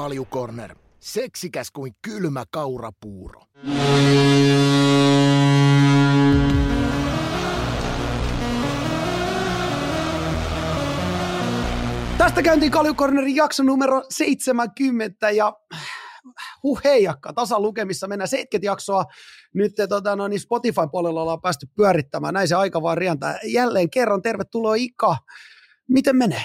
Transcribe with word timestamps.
kaljukorner. 0.00 0.76
Seksikäs 1.00 1.70
kuin 1.70 1.94
kylmä 2.02 2.44
kaurapuuro. 2.50 3.40
Tästä 12.18 12.42
käyntiin 12.42 12.72
Kaljukornerin 12.72 13.36
jakso 13.36 13.62
numero 13.62 14.02
70 14.10 15.30
ja 15.30 15.52
huh 16.62 16.80
heijakka, 16.84 17.32
tasalukemissa 17.32 18.08
mennään 18.08 18.28
70 18.28 18.66
jaksoa. 18.66 19.04
Nyt 19.54 19.72
tota, 19.88 20.16
no, 20.16 20.28
niin 20.28 20.40
Spotify-puolella 20.40 21.22
ollaan 21.22 21.40
päästy 21.40 21.66
pyörittämään, 21.76 22.34
näin 22.34 22.48
se 22.48 22.54
aika 22.54 22.82
vaan 22.82 22.98
rientää. 22.98 23.38
Jälleen 23.44 23.90
kerran 23.90 24.22
tervetuloa 24.22 24.74
Ika. 24.74 25.16
Miten 25.88 26.16
menee? 26.16 26.44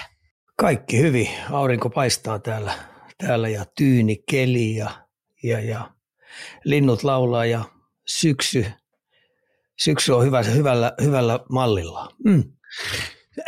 Kaikki 0.56 1.00
hyvin. 1.00 1.28
Aurinko 1.50 1.90
paistaa 1.90 2.38
täällä, 2.38 2.72
täällä 3.18 3.48
ja 3.48 3.64
tyyni 3.76 4.16
keli 4.30 4.76
ja, 4.76 4.90
ja, 5.42 5.60
ja 5.60 5.90
linnut 6.64 7.02
laulaa 7.02 7.46
ja 7.46 7.64
syksy, 8.06 8.66
syksy 9.78 10.12
on 10.12 10.24
hyvä, 10.24 10.42
hyvällä, 10.42 10.92
hyvällä 11.02 11.40
mallilla. 11.50 12.08
Mm. 12.24 12.44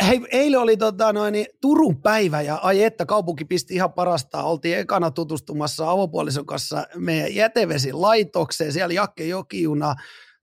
Hei, 0.06 0.20
eilen 0.30 0.60
oli 0.60 0.77
tota, 0.77 1.12
noin, 1.12 1.32
niin 1.32 1.46
Turun 1.60 2.02
päivä 2.02 2.42
ja 2.42 2.56
ai 2.56 2.82
että 2.82 3.06
kaupunki 3.06 3.44
pisti 3.44 3.74
ihan 3.74 3.92
parasta. 3.92 4.42
Oltiin 4.42 4.78
ekana 4.78 5.10
tutustumassa 5.10 5.91
avopuolison 5.91 6.46
kanssa 6.46 6.86
meidän 6.96 7.34
jätevesilaitokseen. 7.34 8.72
Siellä 8.72 8.94
Jakke 8.94 9.24
Jokijuna 9.24 9.94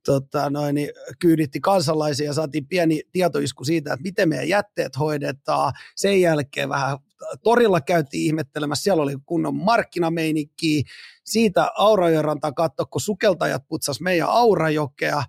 tota, 0.05 0.49
noin, 0.49 0.76
niin 0.76 0.89
kyyditti 1.20 1.59
kansalaisia 1.59 2.26
ja 2.26 2.34
saatiin 2.34 2.67
pieni 2.67 3.01
tietoisku 3.12 3.63
siitä, 3.63 3.93
että 3.93 4.03
miten 4.03 4.29
meidän 4.29 4.49
jätteet 4.49 4.99
hoidetaan. 4.99 5.73
Sen 5.95 6.21
jälkeen 6.21 6.70
vähän 6.70 6.98
torilla 7.43 7.81
käytiin 7.81 8.25
ihmettelemässä, 8.25 8.84
siellä 8.84 9.03
oli 9.03 9.15
kunnon 9.25 9.55
markkinameinikki. 9.55 10.84
Siitä 11.26 11.71
Aurajoen 11.77 12.26
rantaa 12.26 12.51
katso, 12.51 12.85
kun 12.85 13.01
sukeltajat 13.01 13.63
putsas 13.68 14.01
meidän 14.01 14.29
Aurajokea 14.29 15.23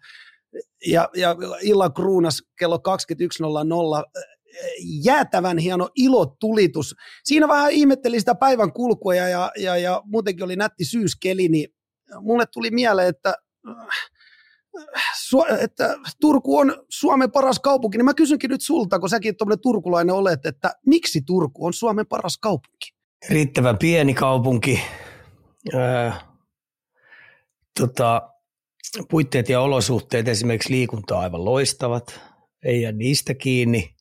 ja, 0.86 1.08
ja 1.16 1.36
illan 1.62 1.94
kruunas 1.94 2.42
kello 2.58 2.76
21.00 2.76 4.26
jäätävän 5.04 5.58
hieno 5.58 5.88
ilotulitus. 5.94 6.94
Siinä 7.24 7.48
vähän 7.48 7.72
ihmettelin 7.72 8.20
sitä 8.20 8.34
päivän 8.34 8.72
kulkua 8.72 9.14
ja, 9.14 9.28
ja, 9.28 9.52
ja, 9.58 9.76
ja 9.76 10.02
muutenkin 10.04 10.44
oli 10.44 10.56
nätti 10.56 10.84
syyskeli, 10.84 11.48
niin 11.48 11.68
mulle 12.20 12.44
tuli 12.52 12.70
mieleen, 12.70 13.08
että, 13.08 13.34
että 15.60 15.96
Turku 16.20 16.58
on 16.58 16.84
Suomen 16.88 17.30
paras 17.30 17.58
kaupunki. 17.58 17.98
Niin 17.98 18.04
mä 18.04 18.14
kysynkin 18.14 18.50
nyt 18.50 18.62
sulta, 18.62 18.98
kun 18.98 19.08
säkin 19.08 19.36
tuommoinen 19.36 19.62
turkulainen 19.62 20.14
olet, 20.14 20.46
että 20.46 20.74
miksi 20.86 21.20
Turku 21.26 21.66
on 21.66 21.72
Suomen 21.72 22.06
paras 22.06 22.38
kaupunki? 22.38 22.92
Riittävän 23.28 23.78
pieni 23.78 24.14
kaupunki. 24.14 24.82
Öö, 25.74 26.10
tota, 27.78 28.30
puitteet 29.10 29.48
ja 29.48 29.60
olosuhteet, 29.60 30.28
esimerkiksi 30.28 30.72
liikunta 30.72 31.18
aivan 31.18 31.44
loistavat, 31.44 32.20
ei 32.64 32.82
jää 32.82 32.92
niistä 32.92 33.34
kiinni. 33.34 33.94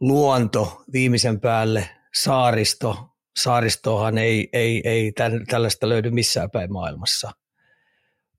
Luonto 0.00 0.82
viimeisen 0.92 1.40
päälle, 1.40 1.90
saaristo, 2.14 3.08
saaristohan 3.38 4.18
ei, 4.18 4.48
ei, 4.52 4.82
ei 4.84 5.12
tällaista 5.50 5.88
löydy 5.88 6.10
missään 6.10 6.50
päin 6.50 6.72
maailmassa. 6.72 7.30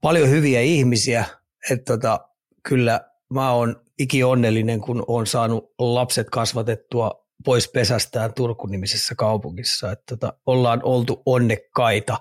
Paljon 0.05 0.29
hyviä 0.29 0.61
ihmisiä, 0.61 1.25
että 1.71 1.93
tota, 1.93 2.29
kyllä 2.63 3.01
mä 3.29 3.51
oon 3.51 3.81
iki 3.99 4.23
onnellinen, 4.23 4.81
kun 4.81 5.03
on 5.07 5.27
saanut 5.27 5.73
lapset 5.79 6.29
kasvatettua 6.29 7.27
pois 7.45 7.67
pesästään 7.67 8.33
Turku-nimisessä 8.33 9.15
kaupungissa. 9.15 9.91
Että 9.91 10.03
tota, 10.09 10.33
ollaan 10.45 10.81
oltu 10.83 11.21
onnekkaita. 11.25 12.17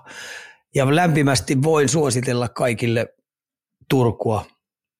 Ja 0.75 0.95
lämpimästi 0.95 1.63
voin 1.63 1.89
suositella 1.89 2.49
kaikille 2.49 3.15
Turkua 3.89 4.45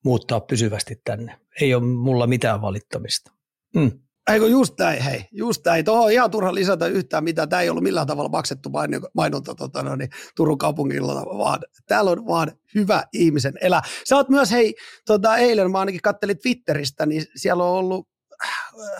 muuttaa 0.03 0.39
pysyvästi 0.39 1.01
tänne. 1.05 1.39
Ei 1.61 1.73
ole 1.73 1.83
mulla 1.83 2.27
mitään 2.27 2.61
valittamista. 2.61 3.31
Mm. 3.75 3.99
Eikö 4.31 4.47
just 4.47 4.73
näin, 4.79 5.01
hei, 5.01 5.25
just 5.31 5.65
näin. 5.65 5.85
Tuohon 5.85 6.05
on 6.05 6.11
ihan 6.11 6.31
turha 6.31 6.55
lisätä 6.55 6.87
yhtään 6.87 7.23
mitään. 7.23 7.49
Tämä 7.49 7.61
ei 7.61 7.69
ollut 7.69 7.83
millään 7.83 8.07
tavalla 8.07 8.29
maksettu 8.29 8.69
mainonta 9.13 9.55
tota, 9.55 9.83
no, 9.83 9.95
niin, 9.95 10.09
Turun 10.35 10.57
kaupungilla, 10.57 11.13
vaan 11.15 11.59
täällä 11.87 12.11
on 12.11 12.27
vaan 12.27 12.51
hyvä 12.75 13.03
ihmisen 13.13 13.53
elä. 13.61 13.81
Sä 14.09 14.15
oot 14.15 14.29
myös, 14.29 14.51
hei, 14.51 14.75
tota, 15.05 15.37
eilen 15.37 15.71
mä 15.71 15.79
ainakin 15.79 16.01
kattelin 16.01 16.39
Twitteristä, 16.39 17.05
niin 17.05 17.25
siellä 17.35 17.63
on 17.63 17.69
ollut 17.69 18.07
äh, 18.45 18.49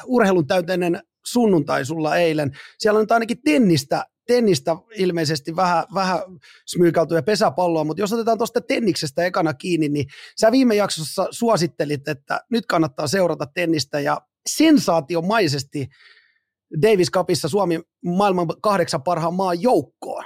urheilun 0.06 0.48
täyteinen 0.48 1.02
sunnuntai 1.26 1.86
sulla 1.86 2.16
eilen. 2.16 2.52
Siellä 2.78 2.98
on 2.98 3.04
nyt 3.04 3.12
ainakin 3.12 3.42
tennistä 3.46 4.06
tennistä 4.28 4.76
ilmeisesti 4.96 5.56
vähän, 5.56 5.84
vähän 5.94 6.20
smyykaltuja 6.66 7.24
pesäpalloa, 7.24 7.84
mutta 7.84 8.02
jos 8.02 8.14
otetaan 8.14 8.38
tuosta 8.38 8.62
tenniksestä 8.62 9.26
ekana 9.26 9.54
kiinni, 9.54 9.90
niin 9.90 10.06
sä 10.40 10.52
viime 10.52 10.76
jaksossa 10.76 11.28
suosittelit, 11.32 12.08
että 12.08 12.42
nyt 12.52 12.66
kannattaa 12.66 13.08
seurata 13.08 13.46
tennistä 13.46 14.00
ja 14.00 14.22
sensaatiomaisesti 14.50 15.88
Davis 16.82 17.12
Cupissa 17.12 17.50
Suomi 17.50 17.80
maailman 18.06 18.48
kahdeksan 18.62 19.04
parhaan 19.04 19.34
maan 19.34 19.62
joukkoon. 19.62 20.26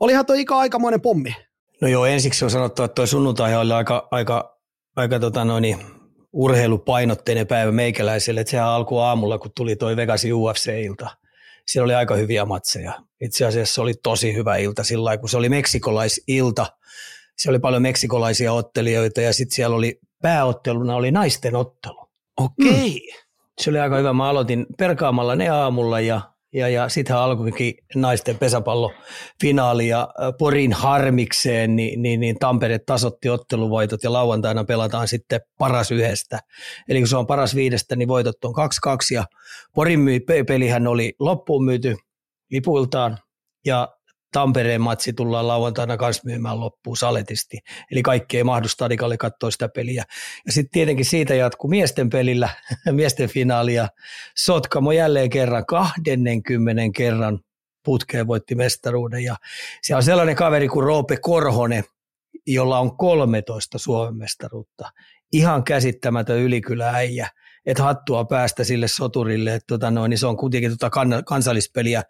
Olihan 0.00 0.26
tuo 0.26 0.36
ikä 0.36 0.56
aikamoinen 0.56 1.00
pommi. 1.00 1.34
No 1.80 1.88
joo, 1.88 2.06
ensiksi 2.06 2.44
on 2.44 2.50
sanottu, 2.50 2.82
että 2.82 2.94
tuo 2.94 3.06
sunnuntai 3.06 3.56
oli 3.56 3.72
aika, 3.72 4.08
aika, 4.10 4.58
aika 4.96 5.18
tota 5.20 5.44
noin, 5.44 5.76
urheilupainotteinen 6.32 7.46
päivä 7.46 7.72
meikäläiselle, 7.72 8.40
että 8.40 8.50
sehän 8.50 8.68
alkoi 8.68 9.02
aamulla, 9.02 9.38
kun 9.38 9.50
tuli 9.56 9.76
toi 9.76 9.96
Vegasin 9.96 10.34
UFC-ilta 10.34 11.10
siellä 11.68 11.84
oli 11.84 11.94
aika 11.94 12.14
hyviä 12.14 12.44
matseja. 12.44 12.92
Itse 13.20 13.46
asiassa 13.46 13.74
se 13.74 13.80
oli 13.80 13.94
tosi 14.02 14.34
hyvä 14.34 14.56
ilta 14.56 14.84
sillä 14.84 15.04
lailla, 15.04 15.20
kun 15.20 15.28
se 15.28 15.36
oli 15.36 15.48
meksikolaisilta. 15.48 16.66
Siellä 17.36 17.56
oli 17.56 17.60
paljon 17.60 17.82
meksikolaisia 17.82 18.52
ottelijoita 18.52 19.20
ja 19.20 19.32
sitten 19.32 19.54
siellä 19.54 19.76
oli 19.76 20.00
pääotteluna 20.22 20.96
oli 20.96 21.10
naisten 21.10 21.56
ottelu. 21.56 22.08
Okei. 22.36 22.70
Okay. 22.70 22.86
Mm. 22.88 23.25
Se 23.60 23.70
oli 23.70 23.78
aika 23.78 23.96
hyvä. 23.96 24.12
Mä 24.12 24.28
aloitin 24.28 24.66
perkaamalla 24.78 25.36
ne 25.36 25.48
aamulla 25.48 26.00
ja 26.00 26.20
ja, 26.52 26.68
ja 26.68 26.88
sittenhän 26.88 27.24
alkoikin 27.24 27.74
naisten 27.94 28.38
pesäpallofinaali 28.38 29.88
ja 29.88 30.08
Porin 30.38 30.72
harmikseen, 30.72 31.76
niin, 31.76 32.02
niin, 32.02 32.20
niin 32.20 32.38
Tampere 32.38 32.78
tasotti 32.78 33.28
otteluvoitot 33.28 34.02
ja 34.04 34.12
lauantaina 34.12 34.64
pelataan 34.64 35.08
sitten 35.08 35.40
paras 35.58 35.90
yhdestä. 35.90 36.38
Eli 36.88 36.98
kun 36.98 37.08
se 37.08 37.16
on 37.16 37.26
paras 37.26 37.54
viidestä, 37.54 37.96
niin 37.96 38.08
voitot 38.08 38.44
on 38.44 38.54
2-2 38.88 38.96
ja 39.10 39.24
Porin 39.74 40.00
pelihän 40.46 40.86
oli 40.86 41.14
loppuun 41.20 41.64
myyty 41.64 41.96
lipuiltaan 42.50 43.18
ja 43.66 43.95
Tampereen 44.32 44.80
matsi 44.80 45.12
tullaan 45.12 45.48
lauantaina 45.48 45.96
kanssa 45.96 46.22
myymään 46.24 46.60
loppuun 46.60 46.96
saletisti. 46.96 47.58
Eli 47.90 48.02
kaikki 48.02 48.36
ei 48.36 48.44
mahdu 48.44 48.68
stadikalle 48.68 49.16
katsoa 49.16 49.50
sitä 49.50 49.68
peliä. 49.68 50.04
Ja 50.46 50.52
sitten 50.52 50.72
tietenkin 50.72 51.04
siitä 51.04 51.34
jatkuu 51.34 51.70
miesten 51.70 52.10
pelillä, 52.10 52.48
miesten 52.90 53.28
finaalia. 53.28 53.88
Sotkamo 54.36 54.92
jälleen 54.92 55.30
kerran, 55.30 55.66
20 55.66 56.82
kerran 56.96 57.40
putkeen 57.84 58.26
voitti 58.26 58.54
mestaruuden. 58.54 59.24
Ja 59.24 59.36
siellä 59.82 59.98
on 59.98 60.02
sellainen 60.02 60.36
kaveri 60.36 60.68
kuin 60.68 60.84
Roope 60.84 61.16
Korhonen, 61.16 61.84
jolla 62.46 62.78
on 62.78 62.96
13 62.96 63.78
Suomen 63.78 64.16
mestaruutta. 64.16 64.92
Ihan 65.32 65.64
käsittämätön 65.64 66.38
ylikylääijä 66.38 67.28
että 67.66 67.82
hattua 67.82 68.24
päästä 68.24 68.64
sille 68.64 68.88
soturille, 68.88 69.54
että 69.54 69.66
tota 69.66 69.90
noin, 69.90 70.10
niin 70.10 70.18
se 70.18 70.26
on 70.26 70.36
kuitenkin 70.36 70.78
tota 70.78 70.90
kansallispeliä 71.26 72.02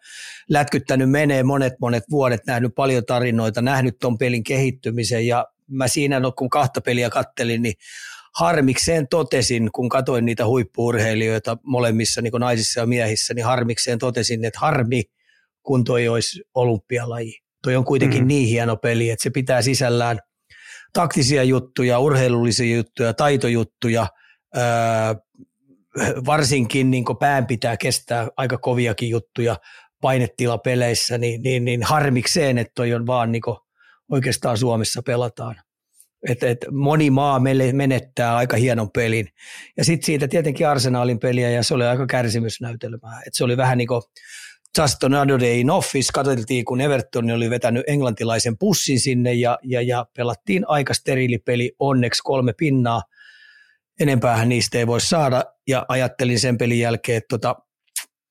lätkyttänyt 0.49 1.09
menee 1.09 1.43
monet 1.43 1.73
monet 1.81 2.03
vuodet, 2.11 2.41
nähnyt 2.47 2.75
paljon 2.75 3.05
tarinoita, 3.05 3.61
nähnyt 3.61 3.95
ton 3.99 4.17
pelin 4.17 4.43
kehittymisen 4.43 5.27
ja 5.27 5.45
mä 5.67 5.87
siinä, 5.87 6.19
no, 6.19 6.31
kun 6.31 6.49
kahta 6.49 6.81
peliä 6.81 7.09
kattelin, 7.09 7.61
niin 7.61 7.73
harmikseen 8.39 9.07
totesin, 9.07 9.69
kun 9.71 9.89
katoin 9.89 10.25
niitä 10.25 10.45
huippuurheilijoita 10.45 11.57
molemmissa 11.63 12.21
niin 12.21 12.33
naisissa 12.39 12.79
ja 12.79 12.85
miehissä, 12.85 13.33
niin 13.33 13.45
harmikseen 13.45 13.99
totesin, 13.99 14.45
että 14.45 14.59
harmi, 14.59 15.03
kun 15.63 15.83
toi 15.83 16.07
olisi 16.07 16.41
olympialaji. 16.55 17.33
Toi 17.63 17.75
on 17.75 17.85
kuitenkin 17.85 18.21
mm. 18.21 18.27
niin 18.27 18.47
hieno 18.47 18.77
peli, 18.77 19.09
että 19.09 19.23
se 19.23 19.29
pitää 19.29 19.61
sisällään 19.61 20.19
taktisia 20.93 21.43
juttuja, 21.43 21.99
urheilullisia 21.99 22.75
juttuja, 22.75 23.13
taitojuttuja, 23.13 24.07
varsinkin 26.25 26.91
niin 26.91 27.05
pään 27.19 27.47
pitää 27.47 27.77
kestää 27.77 28.27
aika 28.37 28.57
koviakin 28.57 29.09
juttuja 29.09 29.57
painetilapeleissä, 30.01 31.17
niin, 31.17 31.41
niin, 31.41 31.65
niin 31.65 31.83
harmikseen, 31.83 32.57
että 32.57 32.71
toi 32.75 32.93
on 32.93 33.07
vaan 33.07 33.31
niin 33.31 33.41
oikeastaan 34.11 34.57
Suomessa 34.57 35.01
pelataan. 35.05 35.55
Et, 36.29 36.43
et 36.43 36.57
moni 36.71 37.09
maa 37.09 37.41
menettää 37.73 38.35
aika 38.35 38.57
hienon 38.57 38.91
pelin. 38.91 39.27
Ja 39.77 39.85
sitten 39.85 40.05
siitä 40.05 40.27
tietenkin 40.27 40.67
arsenaalin 40.67 41.19
peliä, 41.19 41.49
ja 41.49 41.63
se 41.63 41.73
oli 41.73 41.85
aika 41.85 42.07
kärsimysnäytelmää. 42.07 43.21
Et 43.27 43.33
se 43.33 43.43
oli 43.43 43.57
vähän 43.57 43.77
niin 43.77 43.87
kuin 43.87 44.01
just 44.77 45.03
another 45.03 45.39
day 45.39 45.59
in 45.59 45.69
office. 45.69 46.09
Katseltiin, 46.13 46.65
kun 46.65 46.81
Everton 46.81 47.31
oli 47.31 47.49
vetänyt 47.49 47.83
englantilaisen 47.87 48.57
pussin 48.57 48.99
sinne, 48.99 49.33
ja, 49.33 49.57
ja, 49.63 49.81
ja 49.81 50.05
pelattiin 50.17 50.63
aika 50.67 50.93
steriilipeli, 50.93 51.71
onneksi 51.79 52.21
kolme 52.23 52.53
pinnaa– 52.53 53.01
enempäähän 53.99 54.49
niistä 54.49 54.77
ei 54.77 54.87
voi 54.87 55.01
saada, 55.01 55.43
ja 55.67 55.85
ajattelin 55.87 56.39
sen 56.39 56.57
pelin 56.57 56.79
jälkeen, 56.79 57.17
että 57.17 57.27
tota, 57.29 57.55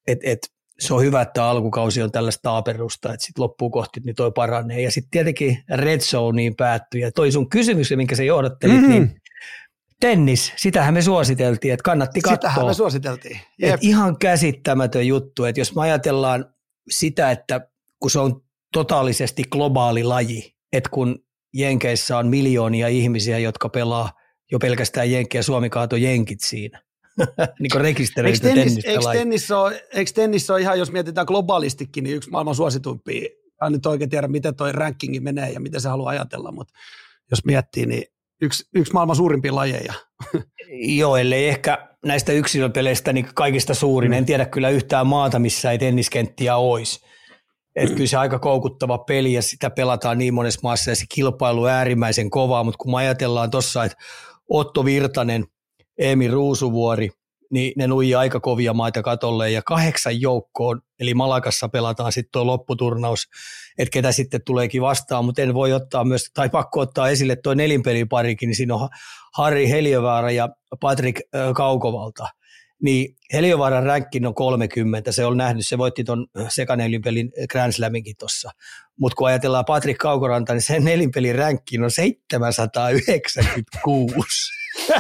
et, 0.06 0.18
et, 0.22 0.38
se 0.78 0.94
on 0.94 1.02
hyvä, 1.02 1.22
että 1.22 1.44
alkukausi 1.44 2.02
on 2.02 2.12
tällaista 2.12 2.42
taaperusta, 2.42 3.12
että 3.12 3.26
sitten 3.26 3.42
loppuun 3.42 3.70
kohti 3.70 4.00
niin 4.04 4.14
toi 4.14 4.32
paranee. 4.32 4.80
Ja 4.80 4.90
sitten 4.90 5.10
tietenkin 5.10 5.64
Red 5.70 6.00
Zoneen 6.00 6.56
päättyi. 6.56 7.00
Ja 7.00 7.12
toi 7.12 7.32
sun 7.32 7.48
kysymys, 7.48 7.92
minkä 7.96 8.16
sä 8.16 8.22
johdattelit, 8.22 8.76
mm-hmm. 8.76 8.90
niin 8.90 9.20
tennis, 10.00 10.52
sitähän 10.56 10.94
me 10.94 11.02
suositeltiin, 11.02 11.74
että 11.74 11.82
kannatti 11.82 12.20
katsoa. 12.20 12.50
Sitähän 12.50 12.66
me 12.66 12.74
suositeltiin. 12.74 13.40
Et 13.62 13.80
ihan 13.80 14.18
käsittämätön 14.18 15.06
juttu, 15.06 15.44
että 15.44 15.60
jos 15.60 15.74
me 15.74 15.82
ajatellaan 15.82 16.54
sitä, 16.90 17.30
että 17.30 17.60
kun 18.00 18.10
se 18.10 18.18
on 18.18 18.40
totaalisesti 18.72 19.42
globaali 19.50 20.04
laji, 20.04 20.54
että 20.72 20.90
kun 20.90 21.18
Jenkeissä 21.54 22.18
on 22.18 22.26
miljoonia 22.26 22.88
ihmisiä, 22.88 23.38
jotka 23.38 23.68
pelaa 23.68 24.10
jo 24.52 24.58
pelkästään 24.58 25.10
Jenkkiä, 25.10 25.43
Suomi 25.43 25.70
kaatoi 25.70 26.02
Jenkit 26.02 26.40
siinä. 26.40 26.82
niin 27.60 27.70
kuin 27.72 27.81
rekisteröity 27.81 28.48
eikö 28.48 28.60
tennis, 28.60 28.84
eikö, 28.84 29.12
tennis 29.12 29.50
ole, 29.50 29.87
eikö 29.94 30.10
tennis 30.14 30.50
ole 30.50 30.60
ihan, 30.60 30.78
jos 30.78 30.93
mietitään 30.93 31.26
globaalistikin, 31.26 32.04
niin 32.04 32.16
yksi 32.16 32.31
maailman 32.31 32.54
suosituimpia. 32.54 33.28
En 33.66 33.72
nyt 33.72 33.87
oikein 33.87 34.10
tiedä, 34.10 34.28
miten 34.28 34.54
toi 34.54 34.72
rankingi 34.72 35.20
menee 35.20 35.50
ja 35.50 35.60
miten 35.60 35.81
se 35.81 35.88
haluaa 35.88 36.10
ajatella, 36.10 36.52
mutta 36.52 36.75
jos 37.31 37.44
miettii, 37.44 37.87
niin 37.87 38.04
yksi, 38.40 38.64
yksi 38.75 38.93
maailman 38.93 39.16
suurimpia 39.16 39.54
lajeja. 39.54 39.93
Joo, 40.99 41.16
ellei 41.16 41.49
ehkä 41.49 41.88
näistä 42.06 42.32
yksilöpeleistä 42.32 43.12
niin 43.12 43.28
kaikista 43.34 43.75
suurin. 43.75 44.10
Mm. 44.10 44.19
En 44.19 44.26
tiedä 44.26 44.46
kyllä 44.46 44.69
yhtään 44.69 45.06
maata, 45.06 45.38
missä 45.38 45.70
ei 45.70 45.78
tenniskenttiä 45.78 46.56
olisi. 46.56 47.00
Et 47.76 47.90
kyllä 47.90 48.06
se 48.06 48.16
aika 48.16 48.38
koukuttava 48.38 48.99
peli 48.99 49.32
ja 49.32 49.42
sitä 49.42 49.70
pelataan 49.70 50.19
niin 50.19 50.34
monessa 50.34 50.60
maassa 50.62 50.90
ja 50.90 50.96
se 50.96 51.04
kilpailu 51.14 51.62
on 51.62 51.70
äärimmäisen 51.70 52.31
kovaa, 52.31 52.64
mutta 52.64 52.78
kun 52.78 52.90
me 52.90 52.96
ajatellaan 52.96 53.50
tuossa, 53.50 53.84
että 53.84 53.96
Otto 54.48 54.84
Virtanen, 54.84 55.44
Eemi 55.98 56.28
Ruusuvuori, 56.28 57.10
niin 57.50 57.72
ne 57.76 57.87
nuijii 57.87 58.14
aika 58.14 58.40
kovia 58.40 58.75
maita 58.75 59.02
katolle 59.02 59.50
ja 59.50 59.62
kahdeksan 59.62 60.20
joukkoon, 60.20 60.81
eli 61.00 61.14
Malakassa 61.14 61.69
pelataan 61.69 62.12
sitten 62.12 62.32
tuo 62.32 62.46
lopputurnaus, 62.46 63.28
että 63.78 63.93
ketä 63.93 64.12
sitten 64.12 64.40
tuleekin 64.44 64.82
vastaan, 64.82 65.25
mutta 65.25 65.43
en 65.43 65.54
voi 65.54 65.72
ottaa 65.72 66.04
myös, 66.04 66.31
tai 66.34 66.48
pakko 66.48 66.81
ottaa 66.81 67.08
esille 67.08 67.37
tuo 67.37 67.54
nelinpeliparikin, 67.54 68.46
niin 68.46 68.56
siinä 68.56 68.75
on 68.75 68.88
Harri 69.37 69.70
Heliövaara 69.70 70.31
ja 70.31 70.49
Patrick 70.81 71.20
Kaukovalta. 71.54 72.28
Niin 72.82 73.17
Heliövaaran 73.32 73.82
ränkkin 73.82 74.26
on 74.26 74.34
30, 74.34 75.12
se 75.12 75.25
on 75.25 75.37
nähnyt, 75.37 75.67
se 75.67 75.78
voitti 75.78 76.05
tuon 76.05 76.26
sekanelinpelin 76.49 77.32
Grand 77.50 77.73
Slaminkin 77.73 78.14
tuossa. 78.19 78.50
Mutta 79.00 79.17
kun 79.17 79.28
ajatellaan 79.28 79.64
Patrick 79.64 79.99
Kaukoranta, 79.99 80.52
niin 80.52 80.62
sen 80.62 80.84
nelinpelin 80.84 81.34
ränkkin 81.34 81.82
on 81.82 81.90
796. 81.90 84.52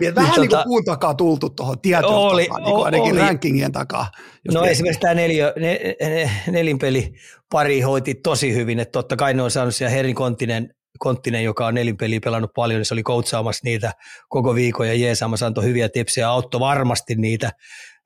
Niin, 0.00 0.14
vähän 0.14 0.30
niin, 0.30 0.40
niin 0.40 0.50
kuin 0.50 0.62
puun 0.64 0.84
takaa 0.84 1.14
tultu 1.14 1.50
tuohon 1.50 1.80
tietoon 1.80 2.32
oli, 2.32 2.44
takaa, 2.44 2.60
niin 2.60 2.74
kuin 2.74 2.84
ainakin 2.84 3.12
oli. 3.12 3.20
rankingien 3.20 3.72
takaa. 3.72 4.10
No 4.46 4.52
tiedät. 4.52 4.70
esimerkiksi 4.70 5.00
tämä 5.00 5.14
neljö, 5.14 5.52
ne, 5.60 5.80
ne, 6.00 6.30
nelinpeli 6.50 7.12
pari 7.50 7.80
hoiti 7.80 8.14
tosi 8.14 8.54
hyvin, 8.54 8.80
että 8.80 8.92
totta 8.92 9.16
kai 9.16 9.34
ne 9.34 9.42
on 9.42 9.50
saanut 9.50 9.74
siellä 9.74 9.90
Herin 9.90 10.14
Konttinen, 10.14 10.74
Konttinen, 10.98 11.44
joka 11.44 11.66
on 11.66 11.74
nelinpeliä 11.74 12.20
pelannut 12.24 12.50
paljon, 12.54 12.78
niin 12.78 12.86
se 12.86 12.94
oli 12.94 13.02
koutsaamassa 13.02 13.60
niitä 13.64 13.92
koko 14.28 14.54
viikon 14.54 14.88
ja 14.88 14.94
jeesaamassa 14.94 15.46
antoi 15.46 15.64
hyviä 15.64 15.88
tipsejä, 15.88 16.28
auttoi 16.28 16.60
varmasti 16.60 17.14
niitä 17.14 17.50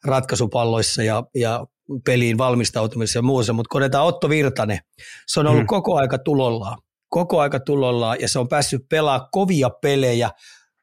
ratkaisupalloissa 0.04 1.02
ja, 1.02 1.22
ja 1.34 1.66
peliin 2.04 2.38
valmistautumisessa 2.38 3.18
ja 3.18 3.22
muussa, 3.22 3.52
mutta 3.52 3.68
kun 3.72 4.00
Otto 4.00 4.28
Virtanen, 4.28 4.78
se 5.26 5.40
on 5.40 5.46
ollut 5.46 5.60
hmm. 5.60 5.66
koko 5.66 5.96
aika 5.96 6.18
tulollaan, 6.18 6.78
koko 7.08 7.40
aika 7.40 7.60
tulollaan 7.60 8.20
ja 8.20 8.28
se 8.28 8.38
on 8.38 8.48
päässyt 8.48 8.82
pelaamaan 8.90 9.28
kovia 9.32 9.70
pelejä, 9.70 10.30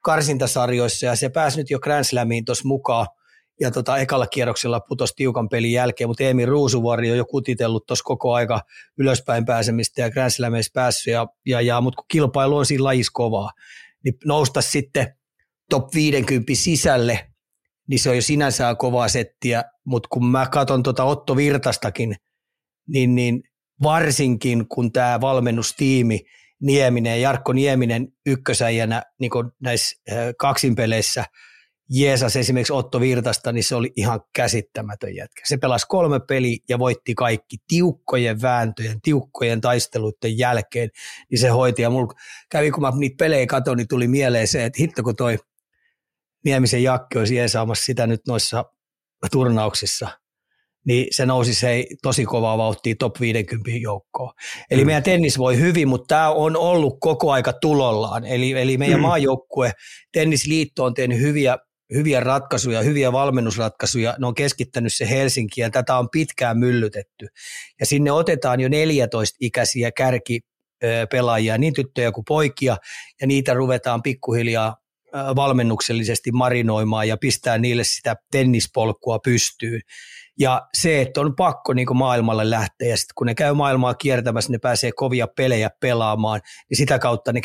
karsintasarjoissa 0.04 1.06
ja 1.06 1.16
se 1.16 1.28
pääsi 1.28 1.58
nyt 1.58 1.70
jo 1.70 1.80
Grand 1.80 2.04
Slamiin 2.04 2.44
tuossa 2.44 2.68
mukaan 2.68 3.06
ja 3.60 3.70
tota, 3.70 3.98
ekalla 3.98 4.26
kierroksella 4.26 4.80
putosi 4.80 5.14
tiukan 5.16 5.48
pelin 5.48 5.72
jälkeen, 5.72 6.08
mutta 6.08 6.24
Eemi 6.24 6.46
Ruusuvuori 6.46 7.10
on 7.10 7.16
jo 7.16 7.24
kutitellut 7.24 7.86
tuossa 7.86 8.04
koko 8.04 8.34
aika 8.34 8.60
ylöspäin 8.98 9.44
pääsemistä 9.44 10.00
ja 10.02 10.10
Grand 10.10 10.30
Slameissa 10.30 10.70
päässyt, 10.74 11.12
ja, 11.12 11.26
ja, 11.46 11.60
ja, 11.60 11.80
mutta 11.80 11.96
kun 11.96 12.04
kilpailu 12.08 12.56
on 12.56 12.66
siinä 12.66 12.84
lajissa 12.84 13.12
kovaa, 13.14 13.50
niin 14.04 14.14
nousta 14.24 14.60
sitten 14.60 15.14
top 15.70 15.94
50 15.94 16.52
sisälle, 16.54 17.30
niin 17.88 17.98
se 17.98 18.10
on 18.10 18.16
jo 18.16 18.22
sinänsä 18.22 18.74
kovaa 18.74 19.08
settiä, 19.08 19.64
mutta 19.84 20.08
kun 20.12 20.26
mä 20.26 20.46
katson 20.46 20.82
tuota 20.82 21.04
Otto 21.04 21.36
Virtastakin, 21.36 22.16
niin, 22.88 23.14
niin 23.14 23.42
varsinkin 23.82 24.68
kun 24.68 24.92
tämä 24.92 25.20
valmennustiimi– 25.20 26.20
Nieminen, 26.62 27.22
Jarkko 27.22 27.52
Nieminen 27.52 28.08
ykkösäjänä 28.26 29.02
niin 29.20 29.30
näissä 29.60 29.96
kaksinpeleissä 30.38 31.24
jeesas 31.90 32.36
esimerkiksi 32.36 32.72
Otto 32.72 33.00
Virtasta, 33.00 33.52
niin 33.52 33.64
se 33.64 33.74
oli 33.74 33.92
ihan 33.96 34.20
käsittämätön 34.34 35.14
jätkä. 35.14 35.42
Se 35.44 35.56
pelasi 35.56 35.86
kolme 35.88 36.20
peliä 36.20 36.56
ja 36.68 36.78
voitti 36.78 37.14
kaikki 37.14 37.56
tiukkojen 37.68 38.42
vääntöjen, 38.42 39.00
tiukkojen 39.00 39.60
taisteluiden 39.60 40.38
jälkeen, 40.38 40.90
niin 41.30 41.38
se 41.38 41.48
hoiti. 41.48 41.82
Ja 41.82 41.90
mulla 41.90 42.14
kävi, 42.50 42.70
kun 42.70 42.82
mä 42.82 42.92
niitä 42.98 43.16
pelejä 43.18 43.46
katsoin, 43.46 43.76
niin 43.76 43.88
tuli 43.88 44.08
mieleen 44.08 44.48
se, 44.48 44.64
että 44.64 44.76
hitto 44.80 45.02
kun 45.02 45.16
toi 45.16 45.38
Niemisen 46.44 46.82
Jakki 46.82 47.18
olisi 47.18 47.34
jeesaamassa 47.34 47.84
sitä 47.84 48.06
nyt 48.06 48.20
noissa 48.26 48.64
turnauksissa– 49.32 50.08
niin 50.88 51.06
se 51.10 51.26
nousi 51.26 51.54
se 51.54 51.86
tosi 52.02 52.24
kovaa 52.24 52.58
vauhtia 52.58 52.94
top 52.98 53.20
50 53.20 53.70
joukkoon. 53.80 54.32
Eli 54.70 54.82
mm. 54.82 54.86
meidän 54.86 55.02
tennis 55.02 55.38
voi 55.38 55.58
hyvin, 55.58 55.88
mutta 55.88 56.14
tämä 56.14 56.30
on 56.30 56.56
ollut 56.56 56.96
koko 57.00 57.32
aika 57.32 57.52
tulollaan. 57.52 58.24
Eli, 58.24 58.52
eli 58.52 58.78
meidän 58.78 58.98
mm. 58.98 59.02
maajoukkue, 59.02 59.72
tennisliitto 60.12 60.84
on 60.84 60.94
tehnyt 60.94 61.20
hyviä, 61.20 61.58
hyviä 61.94 62.20
ratkaisuja, 62.20 62.82
hyviä 62.82 63.12
valmennusratkaisuja. 63.12 64.16
Ne 64.18 64.26
on 64.26 64.34
keskittänyt 64.34 64.94
se 64.94 65.10
Helsinkiin 65.10 65.62
ja 65.62 65.70
tätä 65.70 65.98
on 65.98 66.08
pitkään 66.10 66.58
myllytetty. 66.58 67.26
Ja 67.80 67.86
sinne 67.86 68.12
otetaan 68.12 68.60
jo 68.60 68.68
14-ikäisiä 68.68 69.92
kärki 69.96 70.40
pelaajia, 71.10 71.58
niin 71.58 71.74
tyttöjä 71.74 72.12
kuin 72.12 72.24
poikia, 72.28 72.76
ja 73.20 73.26
niitä 73.26 73.54
ruvetaan 73.54 74.02
pikkuhiljaa 74.02 74.76
valmennuksellisesti 75.12 76.32
marinoimaan 76.32 77.08
ja 77.08 77.16
pistää 77.16 77.58
niille 77.58 77.84
sitä 77.84 78.16
tennispolkua 78.30 79.18
pystyyn. 79.18 79.80
Ja 80.38 80.68
se, 80.74 81.00
että 81.00 81.20
on 81.20 81.36
pakko 81.36 81.72
niin 81.72 81.96
maailmalle 81.96 82.50
lähteä, 82.50 82.88
ja 82.88 82.96
sitten 82.96 83.14
kun 83.14 83.26
ne 83.26 83.34
käy 83.34 83.54
maailmaa 83.54 83.94
kiertämässä, 83.94 84.52
ne 84.52 84.58
pääsee 84.58 84.92
kovia 84.92 85.26
pelejä 85.36 85.70
pelaamaan, 85.80 86.40
niin 86.70 86.78
sitä 86.78 86.98
kautta 86.98 87.32
ne 87.32 87.40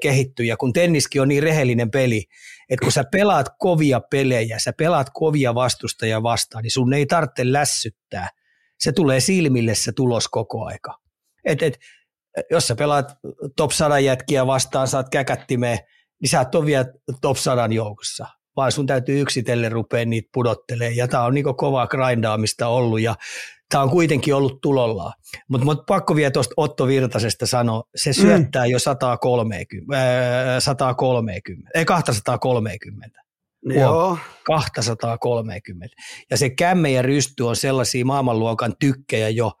kehittyy. 0.00 0.46
Ja 0.46 0.56
kun 0.56 0.72
tenniskin 0.72 1.22
on 1.22 1.28
niin 1.28 1.42
rehellinen 1.42 1.90
peli, 1.90 2.24
että 2.70 2.84
kun 2.84 2.92
sä 2.92 3.04
pelaat 3.12 3.46
kovia 3.58 4.00
pelejä, 4.10 4.58
sä 4.58 4.72
pelaat 4.72 5.06
kovia 5.12 5.54
vastustajia 5.54 6.22
vastaan, 6.22 6.62
niin 6.62 6.70
sun 6.70 6.92
ei 6.92 7.06
tarvitse 7.06 7.52
lässyttää. 7.52 8.28
Se 8.80 8.92
tulee 8.92 9.20
silmille 9.20 9.74
se 9.74 9.92
tulos 9.92 10.28
koko 10.28 10.64
aika. 10.64 10.98
Et, 11.44 11.62
et, 11.62 11.78
jos 12.50 12.68
sä 12.68 12.74
pelaat 12.74 13.12
top 13.56 13.70
100 13.70 13.98
jätkiä 13.98 14.46
vastaan, 14.46 14.88
saat 14.88 15.08
käkättimeen, 15.08 15.78
niin 16.22 16.30
sä 16.30 16.40
et 16.40 16.54
ole 16.54 16.66
vielä 16.66 16.84
top 17.20 17.36
100 17.36 17.66
joukossa 17.66 18.26
vaan 18.56 18.72
sun 18.72 18.86
täytyy 18.86 19.20
yksitellen 19.20 19.72
rupea 19.72 20.04
niitä 20.04 20.28
pudottelemaan. 20.32 20.96
Ja 20.96 21.08
tämä 21.08 21.24
on 21.24 21.34
niin 21.34 21.56
kovaa 21.56 21.86
grindaamista 21.86 22.68
ollut 22.68 23.00
ja 23.00 23.14
tämä 23.70 23.82
on 23.82 23.90
kuitenkin 23.90 24.34
ollut 24.34 24.60
tulollaan. 24.60 25.12
Mutta 25.48 25.64
mut 25.64 25.86
pakko 25.86 26.16
vielä 26.16 26.30
tuosta 26.30 26.54
Otto 26.56 26.86
Virtasesta 26.86 27.46
sanoa, 27.46 27.82
se 27.96 28.12
syöttää 28.12 28.64
mm. 28.64 28.70
jo 28.70 28.78
130, 28.78 29.96
äh, 29.96 30.58
130, 30.58 31.70
ei 31.74 31.84
230. 31.84 33.20
Joo. 33.62 34.18
230. 34.44 35.96
Ja 36.30 36.36
se 36.36 36.50
kämme 36.50 36.90
ja 36.90 37.02
rysty 37.02 37.42
on 37.42 37.56
sellaisia 37.56 38.04
maailmanluokan 38.04 38.74
tykkejä 38.80 39.28
jo, 39.28 39.52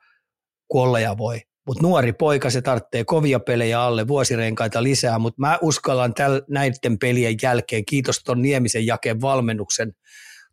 kun 0.68 1.02
ja 1.02 1.18
voi. 1.18 1.40
Mutta 1.70 1.82
nuori 1.82 2.12
poika, 2.12 2.50
se 2.50 2.62
tarvitsee 2.62 3.04
kovia 3.04 3.40
pelejä 3.40 3.82
alle, 3.82 4.08
vuosirenkaita 4.08 4.82
lisää, 4.82 5.18
mutta 5.18 5.40
mä 5.40 5.58
uskallan 5.62 6.14
täl, 6.14 6.42
näiden 6.48 6.98
pelien 6.98 7.36
jälkeen, 7.42 7.84
kiitos 7.84 8.22
ton 8.24 8.42
Niemisen 8.42 8.86
jakeen 8.86 9.20
valmennuksen, 9.20 9.92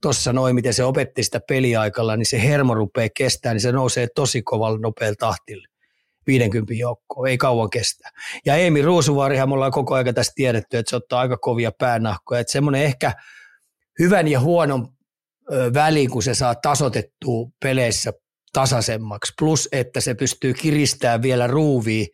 tuossa 0.02 0.34
noin, 0.34 0.56
miten 0.56 0.74
se 0.74 0.84
opetti 0.84 1.24
sitä 1.24 1.40
peliaikalla, 1.48 2.16
niin 2.18 2.26
se 2.26 2.44
hermo 2.44 2.74
rupeaa 2.74 3.10
kestää, 3.18 3.54
niin 3.54 3.62
se 3.62 3.72
nousee 3.72 4.08
tosi 4.16 4.42
kovalla 4.42 4.80
nopealla 4.80 5.16
tahtilla. 5.20 5.68
50 6.28 6.74
joukkoa, 6.74 7.28
ei 7.28 7.38
kauan 7.38 7.70
kestä. 7.70 8.10
Ja 8.46 8.56
Eemi 8.56 8.82
Ruusuvaarihan 8.82 9.50
me 9.50 9.54
ollaan 9.54 9.72
koko 9.72 9.96
ajan 9.96 10.16
tässä 10.16 10.34
tiedetty, 10.36 10.78
että 10.78 10.90
se 10.90 10.96
ottaa 10.96 11.20
aika 11.20 11.38
kovia 11.38 11.72
päänahkoja, 11.72 12.42
että 12.42 12.52
semmoinen 12.52 12.84
ehkä 12.84 13.14
hyvän 14.00 14.28
ja 14.28 14.40
huonon 14.40 14.88
väliin, 15.74 16.10
kun 16.10 16.24
se 16.24 16.34
saa 16.34 16.56
tasotettua 16.56 17.50
peleissä 17.64 18.14
tasaisemmaksi, 18.54 19.34
plus 19.40 19.70
että 19.72 20.02
se 20.02 20.14
pystyy 20.14 20.54
kiristämään 20.54 21.22
vielä 21.22 21.48
ruuvia 21.48 22.06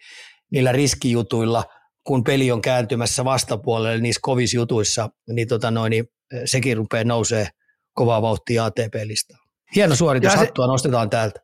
niillä 0.52 0.72
riskijutuilla, 0.72 1.63
kun 2.04 2.24
peli 2.24 2.52
on 2.52 2.62
kääntymässä 2.62 3.25
vastapuolelle 3.25 4.02
niissä 4.02 4.20
kovissa 4.24 4.58
jutuissa, 4.58 5.10
niin, 5.30 5.48
tota 5.48 5.72
noin, 5.72 5.92
niin 5.92 6.06
sekin 6.46 6.78
rupeaa 6.78 7.04
nousee 7.04 7.48
kovaa 7.94 8.22
vauhtia 8.22 8.66
ATP-listaan. 8.66 9.40
Hieno 9.75 9.96
suoritus, 9.96 10.32
se, 10.32 10.38
hattua 10.38 10.68
nostetaan 10.68 11.10
täältä. 11.10 11.40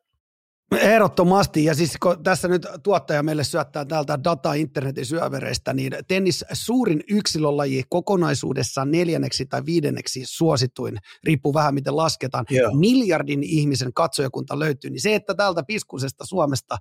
Ehdottomasti, 0.78 1.64
ja 1.64 1.74
siis 1.74 1.96
kun 2.02 2.22
tässä 2.22 2.48
nyt 2.48 2.66
tuottaja 2.82 3.22
meille 3.22 3.44
syöttää 3.44 3.84
täältä 3.84 4.24
dataa 4.24 4.54
internetin 4.54 5.06
syövereistä, 5.06 5.72
niin 5.72 5.92
tennis 6.08 6.44
suurin 6.52 7.02
yksilölaji 7.10 7.84
kokonaisuudessaan 7.88 8.90
neljänneksi 8.90 9.46
tai 9.46 9.66
viidenneksi 9.66 10.22
suosituin, 10.24 10.98
riippuu 11.24 11.54
vähän 11.54 11.74
miten 11.74 11.96
lasketaan, 11.96 12.44
Joo. 12.50 12.74
miljardin 12.74 13.42
ihmisen 13.42 13.92
katsojakunta 13.94 14.58
löytyy, 14.58 14.90
niin 14.90 15.00
se, 15.00 15.14
että 15.14 15.34
täältä 15.34 15.62
piskuisesta 15.66 16.26
Suomesta 16.26 16.76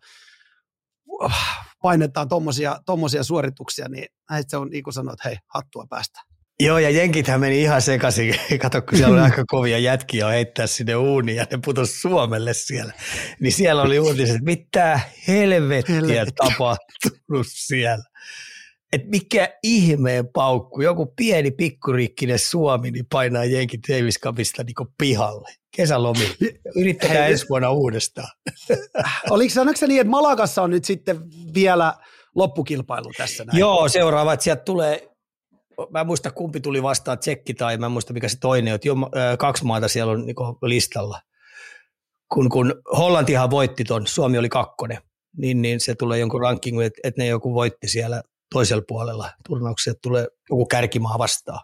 painetaan 1.82 2.28
tuommoisia 2.86 3.24
suorituksia, 3.24 3.90
niin 3.90 4.06
se 4.48 4.58
on 4.58 4.70
niin 4.70 4.84
kuin 4.84 4.94
sanoit, 4.94 5.26
hei, 5.26 5.38
hattua 5.48 5.86
päästä. 5.90 6.20
Joo, 6.60 6.78
ja 6.78 6.90
jenkithän 6.90 7.40
meni 7.40 7.62
ihan 7.62 7.82
sekaisin. 7.82 8.36
Kato, 8.62 8.82
kun 8.82 8.98
siellä 8.98 9.14
oli 9.14 9.22
aika 9.22 9.44
kovia 9.48 9.78
jätkiä 9.78 10.28
heittää 10.28 10.68
sinne 10.68 10.96
uuniin 10.96 11.36
ja 11.36 11.46
ne 11.52 11.60
putosi 11.66 12.00
Suomelle 12.00 12.54
siellä. 12.54 12.94
Niin 13.40 13.52
siellä 13.52 13.82
oli 13.82 14.00
uutiset, 14.00 14.36
että 14.36 14.46
mitä 14.46 15.00
helvettiä 15.28 15.96
Helvetti. 15.96 16.34
tapahtunut 16.36 17.48
siellä. 17.50 18.04
Et 18.94 19.02
mikä 19.06 19.50
ihmeen 19.64 20.28
paukku, 20.28 20.82
joku 20.82 21.14
pieni 21.16 21.52
pikkuriikkinen 21.52 22.40
Suomi 22.40 22.92
niin 22.92 23.06
painaa 23.12 23.46
jenkit 23.46 23.82
Davis 23.90 24.20
Cupista 24.20 24.64
niin 24.64 24.88
pihalle 24.98 25.50
kesälomille. 25.76 26.36
Yrittäkää 26.76 27.28
ensi 27.28 27.46
vuonna 27.50 27.72
uudestaan. 27.72 28.30
Oliko 29.30 29.54
se 29.76 29.88
niin, 29.88 30.02
että 30.02 30.12
Malakassa 30.12 30.62
on 30.62 30.70
nyt 30.70 30.86
sitten 30.86 31.22
vielä 31.54 31.94
loppukilpailu 32.36 33.12
tässä 33.18 33.46
näin? 33.46 33.60
Joo, 33.60 33.90
seuraava, 33.90 34.34
että 34.34 34.44
sieltä 34.44 34.62
tulee 34.64 35.10
mä 35.90 36.00
en 36.00 36.08
muista 36.08 36.32
kumpi 36.32 36.60
tuli 36.60 36.84
vastaan, 36.84 37.20
tsekki 37.20 37.54
tai 37.54 37.78
mä 37.78 37.86
en 37.86 37.92
muista 37.92 38.14
mikä 38.14 38.28
se 38.28 38.40
toinen, 38.40 38.74
että 38.74 38.88
jo, 38.88 38.96
kaksi 39.40 39.66
maata 39.66 39.88
siellä 39.88 40.12
on 40.12 40.26
niin 40.26 40.36
listalla. 40.62 41.22
Kun, 42.34 42.50
kun 42.50 42.82
Hollantihan 42.98 43.50
voitti 43.50 43.84
ton, 43.84 44.08
Suomi 44.08 44.38
oli 44.38 44.50
kakkonen, 44.50 44.98
niin, 45.38 45.62
niin 45.62 45.80
se 45.80 45.96
tulee 45.96 46.20
jonkun 46.20 46.42
rankingu, 46.42 46.80
että, 46.80 47.00
että 47.04 47.22
ne 47.22 47.28
joku 47.28 47.54
voitti 47.54 47.88
siellä 47.88 48.22
toisella 48.54 48.84
puolella 48.88 49.30
turnauksia, 49.48 49.92
että 49.92 50.02
tulee 50.02 50.28
joku 50.50 50.66
kärkimaa 50.66 51.18
vastaan. 51.18 51.60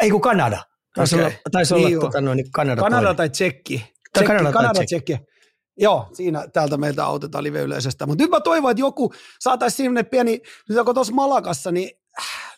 Ei 0.00 0.10
kun 0.10 0.20
Kanada. 0.20 0.62
Taisi 0.94 1.14
okay. 1.14 1.26
olla, 1.26 1.36
taisi 1.52 1.74
olla 1.74 1.88
niin 1.88 2.00
tuota, 2.00 2.20
noin, 2.20 2.36
niin 2.36 2.50
Kanada, 2.52 2.82
Kanada 2.82 3.00
toinen. 3.00 3.16
tai 3.16 3.30
Tsekki. 3.30 3.92
Tai 4.12 4.24
Kanada, 4.24 4.52
Kanada 4.52 4.74
tai 4.74 4.86
Tsekki. 4.86 5.12
Tsekki. 5.12 5.34
Joo, 5.76 6.08
siinä 6.12 6.48
täältä 6.52 6.76
meiltä 6.76 7.04
autetaan 7.04 7.44
live-yleisöstä. 7.44 8.06
Mutta 8.06 8.24
nyt 8.24 8.30
mä 8.30 8.40
toivon, 8.40 8.70
että 8.70 8.80
joku 8.80 9.12
saataisiin 9.40 9.88
sinne 9.88 10.02
pieni, 10.02 10.40
nyt 10.68 10.84
kun 10.84 10.94
tuossa 10.94 11.14
Malakassa, 11.14 11.72
niin 11.72 11.90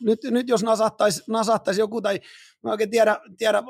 nyt, 0.00 0.18
nyt 0.24 0.48
jos 0.48 0.62
nasattaisi, 0.62 1.22
nasattaisi 1.28 1.80
joku 1.80 2.02
tai 2.02 2.20
mä 2.62 2.70
oikein 2.70 2.90
tiedä, 2.90 3.20
tiedä 3.38 3.62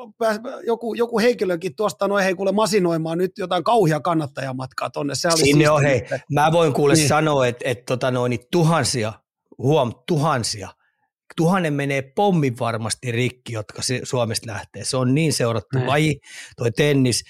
joku, 0.66 0.94
joku 0.94 1.18
henkilökin 1.18 1.76
tuosta 1.76 2.08
noin 2.08 2.24
hei 2.24 2.34
kuule 2.34 2.52
masinoimaan 2.52 3.18
nyt 3.18 3.32
jotain 3.38 3.64
kauhia 3.64 4.00
kannattajamatkaa 4.00 4.90
tonne. 4.90 5.14
Se 5.14 5.28
Sinne 5.30 5.70
on 5.70 5.82
hei, 5.82 6.02
mä 6.32 6.52
voin 6.52 6.72
kuule 6.72 6.94
niin. 6.94 7.08
sanoa, 7.08 7.46
että, 7.46 7.68
että 7.68 7.84
tota 7.86 8.10
noin, 8.10 8.30
niin 8.30 8.44
tuhansia, 8.52 9.12
huom, 9.58 9.92
tuhansia, 10.08 10.68
tuhannen 11.36 11.74
menee 11.74 12.02
pommin 12.02 12.58
varmasti 12.58 13.12
rikki, 13.12 13.52
jotka 13.52 13.82
Suomesta 14.02 14.52
lähtee. 14.52 14.84
Se 14.84 14.96
on 14.96 15.14
niin 15.14 15.32
seurattu 15.32 15.76
Näin. 15.76 15.88
laji, 15.88 16.18
toi 16.56 16.72
tennis, 16.72 17.24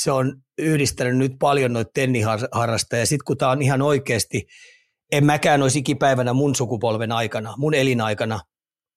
se 0.00 0.10
on 0.10 0.34
yhdistänyt 0.58 1.16
nyt 1.16 1.32
paljon 1.38 1.72
noita 1.72 1.90
tenniharrastajia. 1.94 3.06
Sitten 3.06 3.24
kun 3.24 3.36
tämä 3.36 3.50
on 3.50 3.62
ihan 3.62 3.82
oikeasti– 3.82 4.42
en 5.12 5.26
mäkään 5.26 5.62
olisi 5.62 5.78
ikipäivänä 5.78 6.32
mun 6.32 6.54
sukupolven 6.54 7.12
aikana, 7.12 7.54
mun 7.56 7.74
elinaikana 7.74 8.40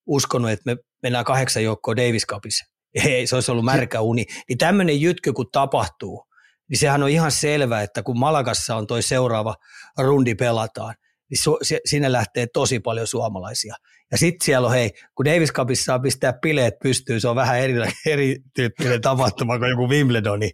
uskonut, 0.06 0.50
että 0.50 0.62
me 0.66 0.76
mennään 1.02 1.24
kahdeksan 1.24 1.64
joukkoa 1.64 1.96
Davis 1.96 2.26
Cupissa. 2.26 2.64
Ei, 3.04 3.26
se 3.26 3.34
olisi 3.34 3.50
ollut 3.50 3.64
märkä 3.64 4.00
uni. 4.00 4.24
Niin 4.48 4.58
tämmöinen 4.58 5.00
jytky, 5.00 5.32
kun 5.32 5.46
tapahtuu, 5.52 6.24
niin 6.70 6.78
sehän 6.78 7.02
on 7.02 7.08
ihan 7.08 7.30
selvä, 7.30 7.82
että 7.82 8.02
kun 8.02 8.18
Malagassa 8.18 8.76
on 8.76 8.86
toi 8.86 9.02
seuraava 9.02 9.54
rundi 9.98 10.34
pelataan, 10.34 10.94
niin 11.30 11.38
su, 11.38 11.58
se, 11.62 11.80
sinne 11.84 12.12
lähtee 12.12 12.46
tosi 12.52 12.80
paljon 12.80 13.06
suomalaisia. 13.06 13.74
Ja 14.10 14.18
sitten 14.18 14.44
siellä 14.44 14.66
on, 14.66 14.72
hei, 14.72 14.90
kun 15.14 15.24
Davis 15.24 15.52
Cupissa 15.52 15.84
saa 15.84 15.98
pistää 15.98 16.32
bileet 16.32 16.74
pystyyn, 16.82 17.20
se 17.20 17.28
on 17.28 17.36
vähän 17.36 17.58
eri, 17.58 17.74
erityyppinen 18.06 19.00
tapahtuma 19.00 19.58
kuin 19.58 19.70
joku 19.70 19.88
Wimbledoni. 19.88 20.50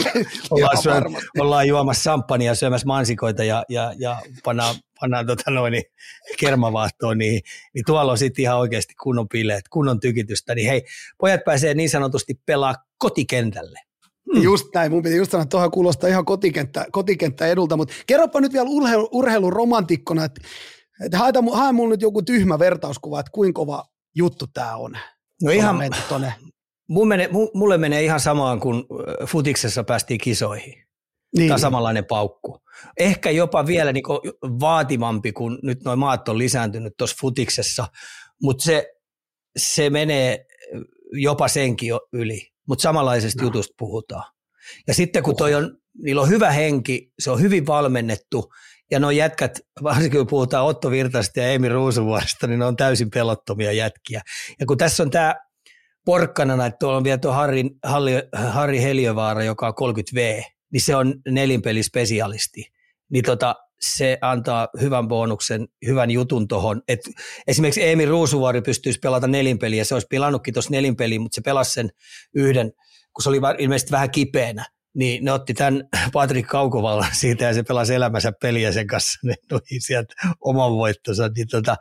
ollaan, 0.50 0.82
syö, 0.82 1.02
ollaan 1.38 1.68
juomassa 1.68 2.02
samppania 2.02 2.54
syömässä 2.54 2.86
mansikoita 2.86 3.44
ja, 3.44 3.64
ja, 3.68 3.92
ja 3.98 4.22
pannaan, 4.44 4.74
pannaan 5.00 5.26
tota 5.26 5.50
noin, 5.50 5.72
niin 5.72 5.84
kermavaahtoon, 6.40 7.18
niin, 7.18 7.40
niin 7.74 7.84
tuolla 7.86 8.12
on 8.12 8.18
sitten 8.18 8.42
ihan 8.42 8.58
oikeasti 8.58 8.94
kunnon 9.02 9.28
bileet, 9.28 9.68
kunnon 9.68 10.00
tykitystä. 10.00 10.54
Niin 10.54 10.68
hei, 10.68 10.84
pojat 11.18 11.40
pääsee 11.44 11.74
niin 11.74 11.90
sanotusti 11.90 12.34
pelaa 12.46 12.74
kotikentälle. 12.98 13.80
Hmm. 14.34 14.42
Just 14.42 14.66
näin, 14.74 14.92
mun 14.92 15.02
piti 15.02 15.16
just 15.16 15.30
sanoa, 15.30 15.42
että 15.42 15.50
tuohon 15.50 15.70
kuulostaa 15.70 16.10
ihan 16.10 16.24
kotikenttä, 16.24 16.86
kotikenttä 16.92 17.46
edulta, 17.46 17.76
mutta 17.76 17.94
kerropa 18.06 18.40
nyt 18.40 18.52
vielä 18.52 18.68
urheilu, 18.68 19.08
urheilun 19.12 19.52
romantikkona, 19.52 20.24
että 20.24 20.40
että 21.04 21.18
hae, 21.18 21.32
hae 21.52 21.72
mulle 21.72 21.94
nyt 21.94 22.02
joku 22.02 22.22
tyhmä 22.22 22.58
vertauskuva, 22.58 23.20
että 23.20 23.32
kuinka 23.32 23.58
kova 23.58 23.84
juttu 24.14 24.46
tämä 24.46 24.76
on. 24.76 24.96
No 25.42 25.50
ihan, 25.50 25.80
mun 26.88 27.08
mene, 27.08 27.28
mulle 27.54 27.78
menee 27.78 28.04
ihan 28.04 28.20
samaan 28.20 28.60
kuin 28.60 28.84
futiksessa 29.26 29.84
päästiin 29.84 30.20
kisoihin. 30.20 30.89
Niin. 31.36 31.48
Tämä 31.48 31.58
samanlainen 31.58 32.04
paukku. 32.04 32.58
Ehkä 32.98 33.30
jopa 33.30 33.66
vielä 33.66 33.92
niin 33.92 34.04
vaativampi, 34.42 35.32
kun 35.32 35.58
nyt 35.62 35.84
noin 35.84 35.98
maat 35.98 36.28
on 36.28 36.38
lisääntynyt 36.38 36.92
tuossa 36.98 37.16
futiksessa, 37.20 37.86
mutta 38.42 38.64
se, 38.64 38.92
se 39.58 39.90
menee 39.90 40.46
jopa 41.12 41.48
senkin 41.48 41.88
jo 41.88 42.00
yli, 42.12 42.48
mutta 42.68 42.82
samanlaisesta 42.82 43.42
no. 43.42 43.46
jutusta 43.46 43.74
puhutaan. 43.78 44.32
Ja 44.86 44.94
sitten 44.94 45.22
kun 45.22 45.36
toi 45.36 45.54
on, 45.54 45.76
niillä 46.02 46.22
on 46.22 46.28
hyvä 46.28 46.50
henki, 46.50 47.12
se 47.18 47.30
on 47.30 47.40
hyvin 47.40 47.66
valmennettu 47.66 48.52
ja 48.90 49.00
nuo 49.00 49.10
jätkät, 49.10 49.60
varsinkin 49.82 50.20
kun 50.20 50.26
puhutaan 50.26 50.66
Otto 50.66 50.90
Virtasta 50.90 51.40
ja 51.40 51.46
Eemi 51.46 51.68
Ruusuvuoresta, 51.68 52.46
niin 52.46 52.58
ne 52.58 52.64
on 52.64 52.76
täysin 52.76 53.10
pelottomia 53.10 53.72
jätkiä. 53.72 54.22
Ja 54.60 54.66
kun 54.66 54.78
tässä 54.78 55.02
on 55.02 55.10
tämä 55.10 55.34
porkkanana, 56.04 56.66
että 56.66 56.78
tuolla 56.78 56.96
on 56.96 57.04
vielä 57.04 57.18
tuo 57.18 57.32
Harri, 57.32 57.64
Harri, 57.84 58.12
Harri 58.32 58.82
Heliövaara, 58.82 59.44
joka 59.44 59.66
on 59.66 59.94
30V, 59.94 60.42
niin 60.72 60.80
se 60.80 60.96
on 60.96 61.14
nelinpelispesialisti. 61.28 62.72
Niin 63.10 63.24
tota, 63.24 63.54
se 63.80 64.18
antaa 64.20 64.68
hyvän 64.80 65.08
bonuksen, 65.08 65.68
hyvän 65.86 66.10
jutun 66.10 66.48
tuohon. 66.48 66.82
Esimerkiksi 67.46 67.82
Eemi 67.82 68.06
Ruusuvuori 68.06 68.62
pystyisi 68.62 68.98
pelata 68.98 69.26
nelinpeliä, 69.26 69.84
se 69.84 69.94
olisi 69.94 70.08
pelannutkin 70.10 70.54
tuossa 70.54 70.70
nelinpeliä, 70.70 71.20
mutta 71.20 71.34
se 71.34 71.40
pelasi 71.40 71.72
sen 71.72 71.90
yhden, 72.34 72.72
kun 73.12 73.22
se 73.22 73.28
oli 73.28 73.40
ilmeisesti 73.58 73.92
vähän 73.92 74.10
kipeänä 74.10 74.64
niin 74.94 75.24
ne 75.24 75.32
otti 75.32 75.54
tämän 75.54 75.88
Patrik 76.12 76.46
Kaukovallan 76.46 77.10
siitä 77.12 77.44
ja 77.44 77.54
se 77.54 77.62
pelasi 77.62 77.94
elämänsä 77.94 78.32
peliä 78.32 78.72
sen 78.72 78.86
kanssa, 78.86 79.18
ne 79.24 79.34
tuli 79.48 79.80
sieltä 79.80 80.14
oman 80.40 80.72
voittonsa, 80.72 81.30
niin 81.36 81.48
tota, 81.48 81.76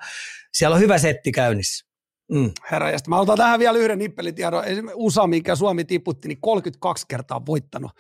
siellä 0.54 0.74
on 0.74 0.82
hyvä 0.82 0.98
setti 0.98 1.32
käynnissä. 1.32 1.86
Mm. 2.32 2.52
Herra, 2.72 2.92
ja 2.92 2.98
mä 3.08 3.20
otan 3.20 3.38
tähän 3.38 3.60
vielä 3.60 3.78
yhden 3.78 4.00
nippelitiedon. 4.00 4.64
USA, 4.94 5.28
mikä 5.28 5.56
Suomi 5.56 5.86
tiputti, 5.86 6.28
niin 6.28 6.42
32 6.42 7.06
kertaa 7.08 7.46
voittanut 7.46 7.92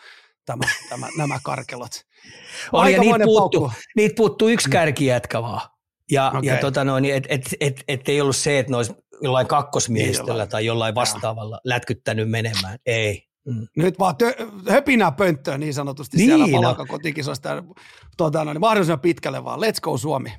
tämä, 0.45 0.63
tämä, 0.89 1.07
nämä 1.17 1.39
karkelot. 1.43 1.91
Oli, 2.71 2.93
ja 2.93 2.99
niitä 2.99 3.25
puuttuu, 3.25 3.71
niitä 3.95 4.15
puuttuu 4.15 4.47
yksi 4.47 4.69
kärkijätkä 4.69 5.41
vaan. 5.41 5.69
Ja, 6.11 6.27
okay. 6.27 6.41
ja 6.43 6.57
tota 6.57 6.83
noin, 6.83 7.05
et, 7.05 7.25
et, 7.29 7.55
et, 7.59 7.83
et, 7.87 8.09
ei 8.09 8.21
ollut 8.21 8.35
se, 8.35 8.59
että 8.59 8.71
ne 8.71 8.77
olisi 8.77 8.93
jollain 9.21 9.47
kakkosmiehistöllä 9.47 10.47
tai 10.47 10.65
jollain 10.65 10.95
vastaavalla 10.95 11.55
ja. 11.55 11.61
lätkyttänyt 11.63 12.29
menemään. 12.29 12.79
Ei, 12.85 13.29
Mm. 13.45 13.67
Nyt 13.77 13.99
vaan 13.99 14.15
tö- 14.23 14.71
höpinää 14.71 15.11
pönttöä 15.11 15.57
niin 15.57 15.73
sanotusti 15.73 16.17
niin, 16.17 16.29
siellä 16.29 16.47
palaka 16.51 16.83
no. 16.83 16.85
kotikisosta. 16.85 17.63
Tuota, 18.17 18.45
no, 18.45 18.53
niin 18.53 18.61
mahdollisimman 18.61 18.99
pitkälle 18.99 19.43
vaan. 19.43 19.59
Let's 19.59 19.79
go 19.81 19.97
Suomi. 19.97 20.33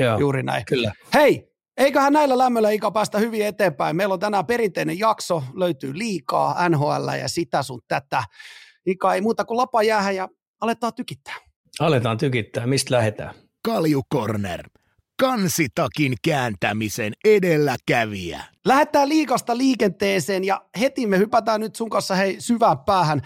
Joo, 0.00 0.18
Juuri 0.18 0.42
näin. 0.42 0.64
Kyllä. 0.64 0.92
Hei, 1.14 1.48
eiköhän 1.76 2.12
näillä 2.12 2.38
lämmöllä 2.38 2.70
Ika 2.70 2.90
päästä 2.90 3.18
hyvin 3.18 3.46
eteenpäin. 3.46 3.96
Meillä 3.96 4.12
on 4.12 4.20
tänään 4.20 4.46
perinteinen 4.46 4.98
jakso, 4.98 5.42
löytyy 5.54 5.98
liikaa, 5.98 6.68
NHL 6.68 7.08
ja 7.20 7.28
sitä 7.28 7.62
sun 7.62 7.80
tätä. 7.88 8.24
Ika 8.86 9.14
ei 9.14 9.20
muuta 9.20 9.44
kuin 9.44 9.56
lapa 9.56 9.82
jäähä 9.82 10.10
ja 10.10 10.28
aletaan 10.60 10.94
tykittää. 10.94 11.34
Aletaan 11.80 12.18
tykittää. 12.18 12.66
Mistä 12.66 12.94
lähdetään? 12.94 13.34
Kalju 13.62 14.02
Corner 14.14 14.68
kansitakin 15.20 16.14
kääntämisen 16.24 17.12
edelläkävijä. 17.24 18.44
Lähdetään 18.64 19.08
liikasta 19.08 19.56
liikenteeseen 19.58 20.44
ja 20.44 20.62
heti 20.80 21.06
me 21.06 21.18
hypätään 21.18 21.60
nyt 21.60 21.76
sun 21.76 21.90
kanssa 21.90 22.14
hei 22.14 22.36
syvään 22.40 22.78
päähän. 22.78 23.22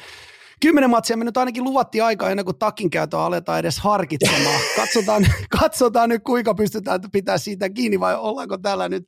Kymmenen 0.61 0.91
matsia 0.91 1.17
me 1.17 1.25
nyt 1.25 1.37
ainakin 1.37 1.65
luvattiin 1.65 2.05
aikaa 2.05 2.31
ennen 2.31 2.45
kuin 2.45 2.59
takin 2.59 2.91
käytöä 2.91 3.21
aletaan 3.21 3.59
edes 3.59 3.79
harkitsemaan. 3.79 4.61
Katsotaan, 4.77 5.27
katsotaan 5.61 6.09
nyt 6.09 6.23
kuinka 6.25 6.55
pystytään 6.55 7.01
pitää 7.13 7.39
siitä 7.39 7.71
kiinni 7.71 8.01
vai 8.01 8.17
ollaanko 8.17 8.59
täällä 8.59 8.89
nyt 8.89 9.05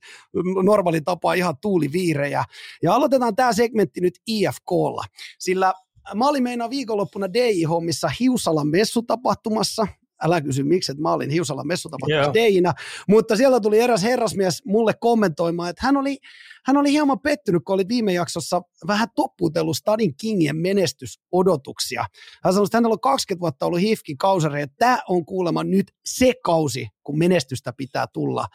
normaali 0.62 1.00
tapa 1.00 1.34
ihan 1.34 1.54
tuuliviirejä. 1.62 2.44
Ja 2.82 2.94
aloitetaan 2.94 3.36
tämä 3.36 3.52
segmentti 3.52 4.00
nyt 4.00 4.14
IFKlla, 4.26 5.04
sillä 5.38 5.72
Mä 6.14 6.28
olin 6.28 6.42
meinaa 6.42 6.70
viikonloppuna 6.70 7.32
DI-hommissa 7.32 8.08
Hiusalan 8.20 8.68
messutapahtumassa, 8.68 9.86
älä 10.22 10.40
kysy 10.40 10.62
miksi, 10.62 10.92
että 10.92 11.02
mä 11.02 11.12
olin 11.12 11.30
Hiusalla 11.30 11.64
messutapahtumassa 11.64 12.34
Deina, 12.34 12.72
mutta 13.08 13.36
siellä 13.36 13.60
tuli 13.60 13.78
eräs 13.78 14.02
herrasmies 14.02 14.64
mulle 14.64 14.94
kommentoimaan, 15.00 15.70
että 15.70 15.86
hän 15.86 15.96
oli, 15.96 16.18
hän 16.64 16.76
oli 16.76 16.90
hieman 16.90 17.20
pettynyt, 17.20 17.62
kun 17.64 17.74
oli 17.74 17.88
viime 17.88 18.12
jaksossa 18.12 18.62
vähän 18.86 19.08
topputellut 19.14 19.76
Stadin 19.76 20.14
Kingien 20.16 20.56
menestysodotuksia. 20.56 22.04
Hän 22.44 22.52
sanoi, 22.52 22.64
että 22.66 22.76
hänellä 22.76 22.92
on 22.92 23.00
20 23.00 23.40
vuotta 23.40 23.66
ollut 23.66 23.80
hifkin 23.80 24.18
kausari, 24.18 24.62
että 24.62 24.76
tämä 24.78 24.98
on 25.08 25.26
kuulemma 25.26 25.64
nyt 25.64 25.92
se 26.04 26.32
kausi, 26.44 26.88
kun 27.02 27.18
menestystä 27.18 27.72
pitää 27.76 28.06
tulla. 28.12 28.46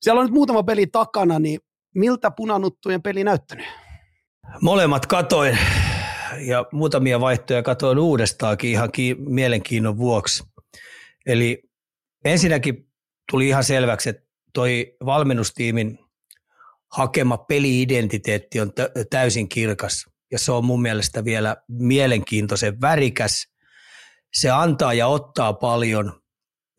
Siellä 0.00 0.20
on 0.20 0.26
nyt 0.26 0.34
muutama 0.34 0.62
peli 0.62 0.86
takana, 0.86 1.38
niin 1.38 1.60
miltä 1.94 2.30
punanuttujen 2.30 3.02
peli 3.02 3.24
näyttänyt? 3.24 3.66
Molemmat 4.60 5.06
katoin 5.06 5.58
ja 6.40 6.66
muutamia 6.72 7.20
vaihtoja 7.20 7.62
katoin 7.62 7.98
uudestaankin 7.98 8.70
ihan 8.70 8.92
ki- 8.92 9.16
mielenkiinnon 9.18 9.98
vuoksi. 9.98 10.44
Eli 11.26 11.62
ensinnäkin 12.24 12.88
tuli 13.30 13.48
ihan 13.48 13.64
selväksi, 13.64 14.08
että 14.08 14.22
toi 14.52 14.96
valmennustiimin 15.04 15.98
hakema 16.92 17.38
peliidentiteetti 17.38 18.60
on 18.60 18.72
täysin 19.10 19.48
kirkas 19.48 20.06
ja 20.32 20.38
se 20.38 20.52
on 20.52 20.64
mun 20.64 20.82
mielestä 20.82 21.24
vielä 21.24 21.56
mielenkiintoisen 21.68 22.80
värikäs. 22.80 23.48
Se 24.34 24.50
antaa 24.50 24.94
ja 24.94 25.06
ottaa 25.06 25.52
paljon. 25.52 26.22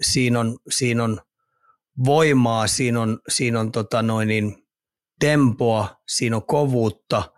Siinä 0.01 0.39
on, 0.39 0.57
siinä 0.69 1.03
on 1.03 1.21
voimaa, 2.05 2.67
siinä 2.67 3.01
on, 3.01 3.19
siinä 3.29 3.59
on 3.59 3.71
tota 3.71 4.01
noin 4.01 4.27
niin, 4.27 4.63
tempoa, 5.19 6.01
siinä 6.07 6.35
on 6.35 6.45
kovuutta, 6.45 7.31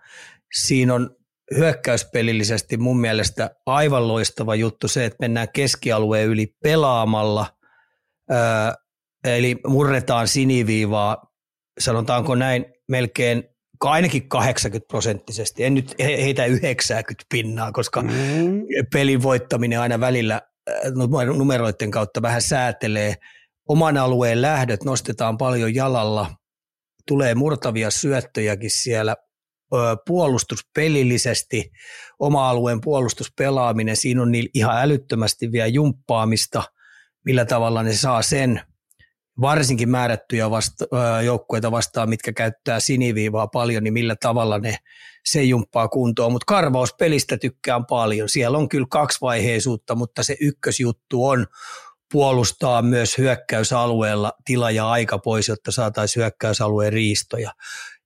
siinä 0.54 0.94
on 0.94 1.15
hyökkäyspelillisesti 1.58 2.78
mun 2.78 3.00
mielestä 3.00 3.50
aivan 3.66 4.08
loistava 4.08 4.56
juttu 4.56 4.88
se, 4.88 5.06
että 5.06 5.18
mennään 5.22 5.48
keskialueen 5.54 6.28
yli 6.28 6.56
pelaamalla, 6.64 7.48
eli 9.24 9.56
murretaan 9.68 10.28
siniviivaa, 10.28 11.32
sanotaanko 11.80 12.36
näin, 12.36 12.66
melkein 12.88 13.44
ainakin 13.84 14.30
80 14.30 14.88
prosenttisesti. 14.88 15.64
En 15.64 15.74
nyt 15.74 15.96
heitä 16.00 16.46
90 16.46 17.26
pinnaa, 17.32 17.72
koska 17.72 18.02
mm. 18.02 18.10
pelin 18.94 19.24
voittaminen 19.24 19.80
aina 19.80 20.00
välillä 20.00 20.42
numeroiden 21.38 21.92
kautta 21.92 22.22
vähän 22.22 22.42
säätelee. 22.42 23.16
Oman 23.70 23.98
alueen 23.98 24.42
lähdöt 24.42 24.84
nostetaan 24.84 25.38
paljon 25.38 25.76
jalalla, 25.76 26.36
tulee 27.08 27.36
murtavia 27.36 27.92
syöttöjäkin 27.92 28.72
siellä 28.72 29.16
puolustuspelillisesti, 30.08 31.72
oma 32.20 32.50
alueen 32.50 32.82
puolustuspelaaminen, 32.82 33.98
siinä 33.98 34.22
on 34.22 34.32
niin 34.32 34.50
ihan 34.54 34.78
älyttömästi 34.82 35.52
vielä 35.52 35.68
jumppaamista, 35.68 36.64
millä 37.26 37.46
tavalla 37.46 37.84
ne 37.84 37.94
saa 37.94 38.22
sen, 38.22 38.62
varsinkin 39.42 39.90
määrättyjä 39.90 40.50
vasta, 40.50 40.86
joukkueita 41.26 41.72
vastaan, 41.72 42.10
mitkä 42.10 42.34
käyttää 42.34 42.80
siniviivaa 42.80 43.48
paljon, 43.48 43.84
niin 43.84 43.94
millä 43.94 44.16
tavalla 44.16 44.60
ne 44.60 44.78
se 45.26 45.44
jumppaa 45.44 45.88
kuntoon. 45.88 46.32
Mutta 46.32 46.46
karvauspelistä 46.46 47.38
tykkään 47.38 47.86
paljon. 47.86 48.30
Siellä 48.30 48.58
on 48.58 48.70
kyllä 48.70 48.88
kaksivaiheisuutta, 48.90 49.96
mutta 49.96 50.24
se 50.24 50.36
ykkösjuttu 50.42 51.26
on 51.26 51.48
puolustaa 52.12 52.82
myös 52.82 53.18
hyökkäysalueella 53.18 54.34
tila 54.46 54.72
ja 54.72 54.90
aika 54.90 55.18
pois, 55.20 55.48
jotta 55.48 55.72
saataisiin 55.72 56.22
hyökkäysalueen 56.22 56.94
riistoja. 56.94 57.52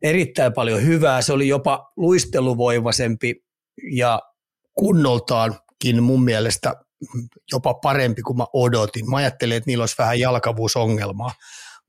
Erittäin 0.01 0.53
paljon 0.53 0.83
hyvää, 0.83 1.21
se 1.21 1.33
oli 1.33 1.47
jopa 1.47 1.91
luisteluvoivaisempi 1.97 3.35
ja 3.91 4.21
kunnoltaankin 4.73 6.03
mun 6.03 6.23
mielestä 6.23 6.75
jopa 7.51 7.73
parempi 7.73 8.21
kuin 8.21 8.37
mä 8.37 8.45
odotin. 8.53 9.09
Mä 9.09 9.17
ajattelin, 9.17 9.57
että 9.57 9.67
niillä 9.67 9.81
olisi 9.81 9.95
vähän 9.97 10.19
jalkavuusongelmaa, 10.19 11.31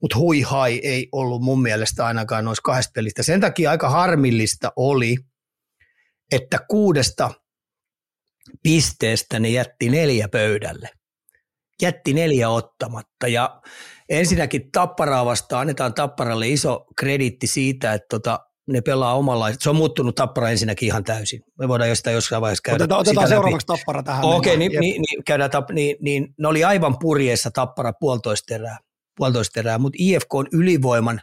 mutta 0.02 0.19
hui 0.19 0.40
hai 0.40 0.81
ei 0.85 1.09
ollut 1.12 1.43
mun 1.43 1.62
mielestä 1.62 2.07
ainakaan 2.07 2.45
noissa 2.45 2.62
kahdesta 2.62 2.93
pelistä. 2.95 3.23
Sen 3.23 3.40
takia 3.40 3.71
aika 3.71 3.90
harmillista 3.90 4.73
oli, 4.76 5.17
että 6.33 6.59
kuudesta 6.71 7.31
pisteestä 8.62 9.38
ne 9.38 9.49
jätti 9.49 9.88
neljä 9.88 10.29
pöydälle 10.29 10.88
jätti 11.83 12.14
neljä 12.14 12.49
ottamatta 12.49 13.29
ja 13.29 13.61
ensinnäkin 14.11 14.71
Tapparaa 14.73 15.25
vastaan 15.25 15.61
annetaan 15.61 15.95
Tapparalle 15.95 16.49
iso 16.49 16.87
krediitti 16.97 17.47
siitä, 17.47 17.93
että 17.93 18.07
tota, 18.11 18.40
ne 18.69 18.81
pelaa 18.81 19.14
omalla. 19.14 19.52
Se 19.59 19.71
on 19.71 19.76
muuttunut 19.76 20.14
Tappara 20.14 20.50
ensinnäkin 20.50 20.87
ihan 20.87 21.05
täysin. 21.05 21.43
Me 21.59 21.69
voidaan 21.69 21.88
jostain 21.88 22.14
jossain 22.14 22.43
vaiheessa 22.43 22.62
käydä 22.62 22.85
Otetaan, 22.85 23.00
otetaan 23.00 23.29
seuraavaksi 23.29 23.67
Tappara 23.67 24.02
tähän. 24.02 24.25
Okei, 24.25 24.55
okay, 24.55 24.69
niin, 24.69 24.81
niin, 24.81 25.02
niin, 25.02 25.25
käydään, 25.25 25.50
niin, 25.73 25.97
niin, 26.00 26.35
ne 26.38 26.49
oli 26.49 26.64
aivan 26.64 26.99
purjeessa 26.99 27.50
Tappara 27.50 27.93
puolitoista 27.93 28.54
erää, 28.54 28.78
puolitoista 29.17 29.61
erää 29.61 29.78
mutta 29.78 29.97
IFK 30.00 30.35
on 30.35 30.47
ylivoiman 30.52 31.21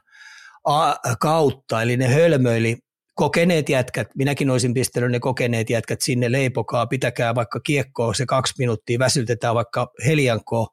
kautta, 1.20 1.82
eli 1.82 1.98
ne 1.98 2.08
hölmöili 2.08 2.78
kokeneet 3.16 3.70
jätkät, 3.70 4.08
minäkin 4.16 4.50
olisin 4.50 4.74
pistänyt 4.74 5.12
ne 5.12 5.20
kokeneet 5.20 5.70
jätkät 5.70 6.02
sinne 6.02 6.32
leipokaa, 6.32 6.88
pitäkää 6.88 7.36
vaikka 7.36 7.60
kiekkoa 7.60 8.14
se 8.14 8.26
kaksi 8.26 8.54
minuuttia, 8.58 9.00
väsytetään 9.00 9.56
vaikka 9.56 9.92
heliankoa, 10.06 10.68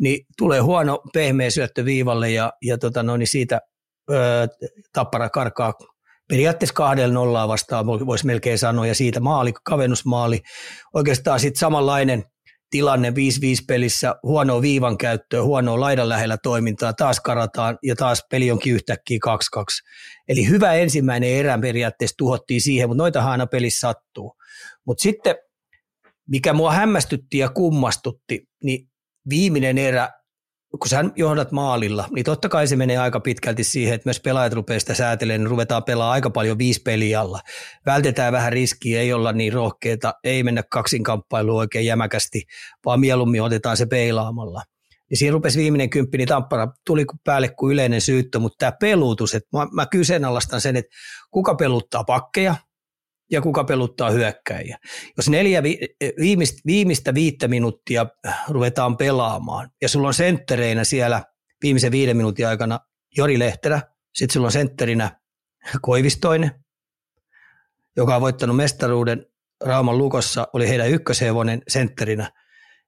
niin 0.00 0.26
tulee 0.38 0.60
huono 0.60 1.02
pehmeä 1.12 1.50
syöttö 1.50 1.84
viivalle 1.84 2.30
ja, 2.30 2.52
ja 2.62 2.78
tota 2.78 3.02
no, 3.02 3.16
niin 3.16 3.26
siitä 3.26 3.60
ö, 4.10 4.14
tappara 4.92 5.30
karkaa 5.30 5.74
periaatteessa 6.28 6.74
kahdella 6.74 7.14
nollaa 7.14 7.48
vastaan, 7.48 7.86
voisi 7.86 8.26
melkein 8.26 8.58
sanoa, 8.58 8.86
ja 8.86 8.94
siitä 8.94 9.20
maali, 9.20 9.52
kavennusmaali. 9.64 10.40
Oikeastaan 10.94 11.40
sitten 11.40 11.60
samanlainen– 11.60 12.24
tilanne 12.70 13.10
5-5 13.10 13.12
pelissä, 13.68 14.14
huonoa 14.22 14.62
viivan 14.62 14.98
käyttöä, 14.98 15.42
huonoa 15.42 15.80
laidan 15.80 16.08
lähellä 16.08 16.38
toimintaa, 16.42 16.92
taas 16.92 17.20
karataan 17.20 17.78
ja 17.82 17.96
taas 17.96 18.22
peli 18.30 18.50
onkin 18.50 18.74
yhtäkkiä 18.74 19.18
2-2. 19.58 19.60
Eli 20.28 20.48
hyvä 20.48 20.74
ensimmäinen 20.74 21.30
erä 21.30 21.58
periaatteessa 21.58 22.16
tuhottiin 22.18 22.60
siihen, 22.60 22.88
mutta 22.88 23.02
noita 23.02 23.24
aina 23.24 23.46
pelissä 23.46 23.80
sattuu. 23.80 24.36
Mutta 24.86 25.02
sitten, 25.02 25.36
mikä 26.28 26.52
mua 26.52 26.72
hämmästytti 26.72 27.38
ja 27.38 27.48
kummastutti, 27.48 28.44
niin 28.64 28.87
viimeinen 29.28 29.78
erä 29.78 30.08
kun 30.70 30.88
sä 30.88 31.04
johdat 31.16 31.52
maalilla, 31.52 32.08
niin 32.14 32.24
totta 32.24 32.48
kai 32.48 32.66
se 32.66 32.76
menee 32.76 32.98
aika 32.98 33.20
pitkälti 33.20 33.64
siihen, 33.64 33.94
että 33.94 34.08
myös 34.08 34.20
pelaajat 34.20 34.52
rupeaa 34.52 34.80
sitä 34.80 34.94
säätelemään, 34.94 35.40
niin 35.40 35.50
ruvetaan 35.50 35.84
pelaamaan 35.84 36.12
aika 36.12 36.30
paljon 36.30 36.58
viisi 36.58 36.82
peliä 36.84 37.20
alla. 37.20 37.40
Vältetään 37.86 38.32
vähän 38.32 38.52
riskiä, 38.52 39.00
ei 39.00 39.12
olla 39.12 39.32
niin 39.32 39.52
rohkeita, 39.52 40.14
ei 40.24 40.42
mennä 40.42 40.62
kaksinkamppailuun 40.70 41.58
oikein 41.58 41.86
jämäkästi, 41.86 42.42
vaan 42.84 43.00
mieluummin 43.00 43.42
otetaan 43.42 43.76
se 43.76 43.86
peilaamalla. 43.86 44.62
Niin 45.10 45.18
siinä 45.18 45.32
rupesi 45.32 45.58
viimeinen 45.58 45.90
kymppi, 45.90 46.18
niin 46.18 46.28
Tampara 46.28 46.68
tuli 46.86 47.04
päälle 47.24 47.48
kuin 47.48 47.72
yleinen 47.72 48.00
syyttö, 48.00 48.38
mutta 48.38 48.56
tämä 48.58 48.72
pelutus, 48.80 49.34
että 49.34 49.48
mä, 49.52 49.66
mä 49.72 49.86
kyseenalaistan 49.86 50.60
sen, 50.60 50.76
että 50.76 50.96
kuka 51.30 51.54
peluttaa 51.54 52.04
pakkeja, 52.04 52.54
ja 53.30 53.42
kuka 53.42 53.64
peluttaa 53.64 54.10
hyökkäjiä. 54.10 54.78
Jos 55.16 55.28
neljä 55.28 55.62
vi- 55.62 55.78
viimeistä, 56.20 56.60
viimeistä 56.66 57.14
viittä 57.14 57.48
minuuttia 57.48 58.06
ruvetaan 58.48 58.96
pelaamaan 58.96 59.70
ja 59.82 59.88
sulla 59.88 60.08
on 60.08 60.14
senttereinä 60.14 60.84
siellä 60.84 61.24
viimeisen 61.62 61.92
viiden 61.92 62.16
minuutin 62.16 62.46
aikana 62.46 62.80
Jori 63.16 63.38
Lehterä, 63.38 63.82
sitten 64.14 64.32
sulla 64.32 64.46
on 64.46 64.52
sentterinä 64.52 65.20
Koivistoinen, 65.82 66.50
joka 67.96 68.16
on 68.16 68.22
voittanut 68.22 68.56
mestaruuden 68.56 69.26
Rauman 69.64 69.98
lukossa, 69.98 70.48
oli 70.52 70.68
heidän 70.68 70.90
ykköshevonen 70.90 71.62
sentterinä, 71.68 72.32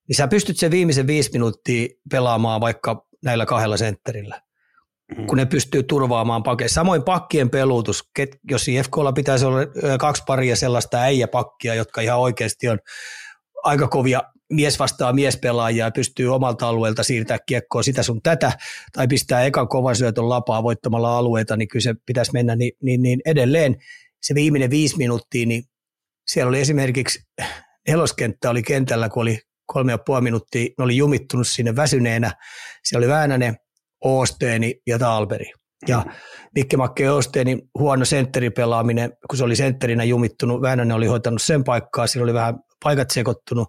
niin 0.08 0.16
sä 0.16 0.28
pystyt 0.28 0.58
sen 0.58 0.70
viimeisen 0.70 1.06
viisi 1.06 1.30
minuuttia 1.32 1.88
pelaamaan 2.10 2.60
vaikka 2.60 3.06
näillä 3.24 3.46
kahdella 3.46 3.76
sentterillä. 3.76 4.40
Kun 5.26 5.38
ne 5.38 5.46
pystyy 5.46 5.82
turvaamaan 5.82 6.42
pakkeja. 6.42 6.68
Samoin 6.68 7.02
pakkien 7.02 7.50
pelutus, 7.50 8.04
jos 8.50 8.68
IFKlla 8.68 9.12
pitäisi 9.12 9.44
olla 9.44 9.58
kaksi 9.98 10.22
paria 10.26 10.56
sellaista 10.56 11.00
äijäpakkia, 11.00 11.74
jotka 11.74 12.00
ihan 12.00 12.18
oikeasti 12.18 12.68
on 12.68 12.78
aika 13.62 13.88
kovia 13.88 14.22
mies 14.52 14.78
vastaa 14.78 15.12
miespelaajia 15.12 15.84
ja 15.84 15.90
pystyy 15.90 16.34
omalta 16.34 16.68
alueelta 16.68 17.02
siirtää 17.02 17.38
kiekkoa 17.46 17.82
sitä 17.82 18.02
sun 18.02 18.22
tätä, 18.22 18.52
tai 18.92 19.08
pistää 19.08 19.44
ekan 19.44 19.68
kovan 19.68 19.96
syötön 19.96 20.28
lapaa 20.28 20.62
voittamalla 20.62 21.18
alueita, 21.18 21.56
niin 21.56 21.68
kyllä 21.68 21.82
se 21.82 21.94
pitäisi 22.06 22.32
mennä 22.32 22.56
niin, 22.56 22.72
niin, 22.82 23.02
niin 23.02 23.20
edelleen. 23.24 23.76
Se 24.22 24.34
viimeinen 24.34 24.70
viisi 24.70 24.96
minuuttia, 24.96 25.46
niin 25.46 25.64
siellä 26.26 26.48
oli 26.48 26.60
esimerkiksi 26.60 27.20
neloskenttä 27.88 28.50
oli 28.50 28.62
kentällä, 28.62 29.08
kun 29.08 29.22
oli 29.22 29.40
kolme 29.66 29.92
ja 29.92 29.98
puoli 29.98 30.22
minuuttia, 30.22 30.68
ne 30.78 30.84
oli 30.84 30.96
jumittunut 30.96 31.48
sinne 31.48 31.76
väsyneenä. 31.76 32.32
Siellä 32.84 33.04
oli 33.04 33.12
Väänänen, 33.12 33.56
Oosteeni 34.04 34.74
ja 34.86 34.98
Talberi. 34.98 35.52
Ja 35.88 36.04
Mikke 36.54 36.76
Makke 36.76 37.10
Oosteenin 37.10 37.62
huono 37.78 38.04
sentteripelaaminen, 38.04 39.12
kun 39.30 39.36
se 39.36 39.44
oli 39.44 39.56
sentterinä 39.56 40.04
jumittunut, 40.04 40.62
Väänänen 40.62 40.96
oli 40.96 41.06
hoitanut 41.06 41.42
sen 41.42 41.64
paikkaa, 41.64 42.06
siinä 42.06 42.24
oli 42.24 42.34
vähän 42.34 42.54
paikat 42.84 43.10
sekoittunut, 43.10 43.68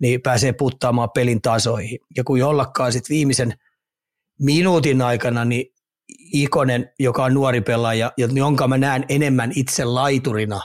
niin 0.00 0.22
pääsee 0.22 0.52
puttaamaan 0.52 1.10
pelin 1.14 1.42
tasoihin. 1.42 1.98
Ja 2.16 2.24
kun 2.24 2.38
jollakaan 2.38 2.92
sitten 2.92 3.14
viimeisen 3.14 3.54
minuutin 4.40 5.02
aikana, 5.02 5.44
niin 5.44 5.64
Ikonen, 6.32 6.90
joka 6.98 7.24
on 7.24 7.34
nuori 7.34 7.60
pelaaja, 7.60 8.12
jonka 8.16 8.68
mä 8.68 8.78
näen 8.78 9.04
enemmän 9.08 9.52
itse 9.54 9.84
laiturina, 9.84 10.60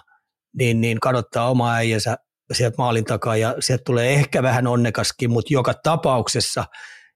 niin, 0.57 0.81
niin 0.81 0.99
kadottaa 0.99 1.49
oma 1.49 1.73
äijänsä 1.73 2.17
sieltä 2.51 2.75
maalin 2.77 3.05
takaa 3.05 3.37
ja 3.37 3.55
sieltä 3.59 3.83
tulee 3.85 4.13
ehkä 4.13 4.43
vähän 4.43 4.67
onnekaskin, 4.67 5.31
mutta 5.31 5.53
joka 5.53 5.73
tapauksessa 5.73 6.65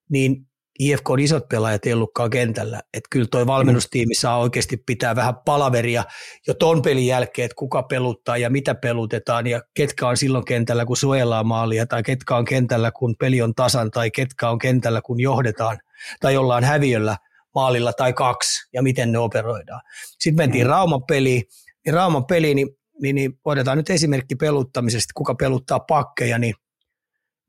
niin 0.09 0.47
IFK 0.79 1.09
on 1.09 1.19
isot 1.19 1.49
pelaajat 1.49 1.85
ei 1.85 1.93
ollutkaan 1.93 2.29
kentällä. 2.29 2.81
Että 2.93 3.07
kyllä 3.09 3.27
toi 3.31 3.47
valmennustiimi 3.47 4.15
saa 4.15 4.37
oikeasti 4.37 4.77
pitää 4.85 5.15
vähän 5.15 5.35
palaveria 5.45 6.03
jo 6.47 6.53
ton 6.53 6.81
pelin 6.81 7.07
jälkeen, 7.07 7.45
että 7.45 7.55
kuka 7.55 7.83
peluttaa 7.83 8.37
ja 8.37 8.49
mitä 8.49 8.75
pelutetaan 8.75 9.47
ja 9.47 9.61
ketkä 9.73 10.07
on 10.07 10.17
silloin 10.17 10.45
kentällä, 10.45 10.85
kun 10.85 10.97
suojellaan 10.97 11.47
maalia 11.47 11.87
tai 11.87 12.03
ketkä 12.03 12.35
on 12.35 12.45
kentällä, 12.45 12.91
kun 12.91 13.15
peli 13.19 13.41
on 13.41 13.55
tasan 13.55 13.91
tai 13.91 14.11
ketkä 14.11 14.49
on 14.49 14.59
kentällä, 14.59 15.01
kun 15.01 15.19
johdetaan 15.19 15.77
tai 16.19 16.37
ollaan 16.37 16.63
häviöllä 16.63 17.17
maalilla 17.55 17.93
tai 17.93 18.13
kaksi 18.13 18.69
ja 18.73 18.83
miten 18.83 19.11
ne 19.11 19.19
operoidaan. 19.19 19.81
Sitten 20.19 20.43
mentiin 20.43 20.65
mm. 20.65 20.69
Rauman 20.69 21.03
peliin, 21.03 21.43
niin 21.85 21.93
Rauman 21.93 22.25
peli, 22.25 22.55
niin, 22.55 22.69
niin, 23.01 23.15
niin 23.15 23.39
otetaan 23.45 23.77
nyt 23.77 23.89
esimerkki 23.89 24.35
peluttamisesta, 24.35 25.11
kuka 25.15 25.35
peluttaa 25.35 25.79
pakkeja, 25.79 26.37
niin 26.37 26.53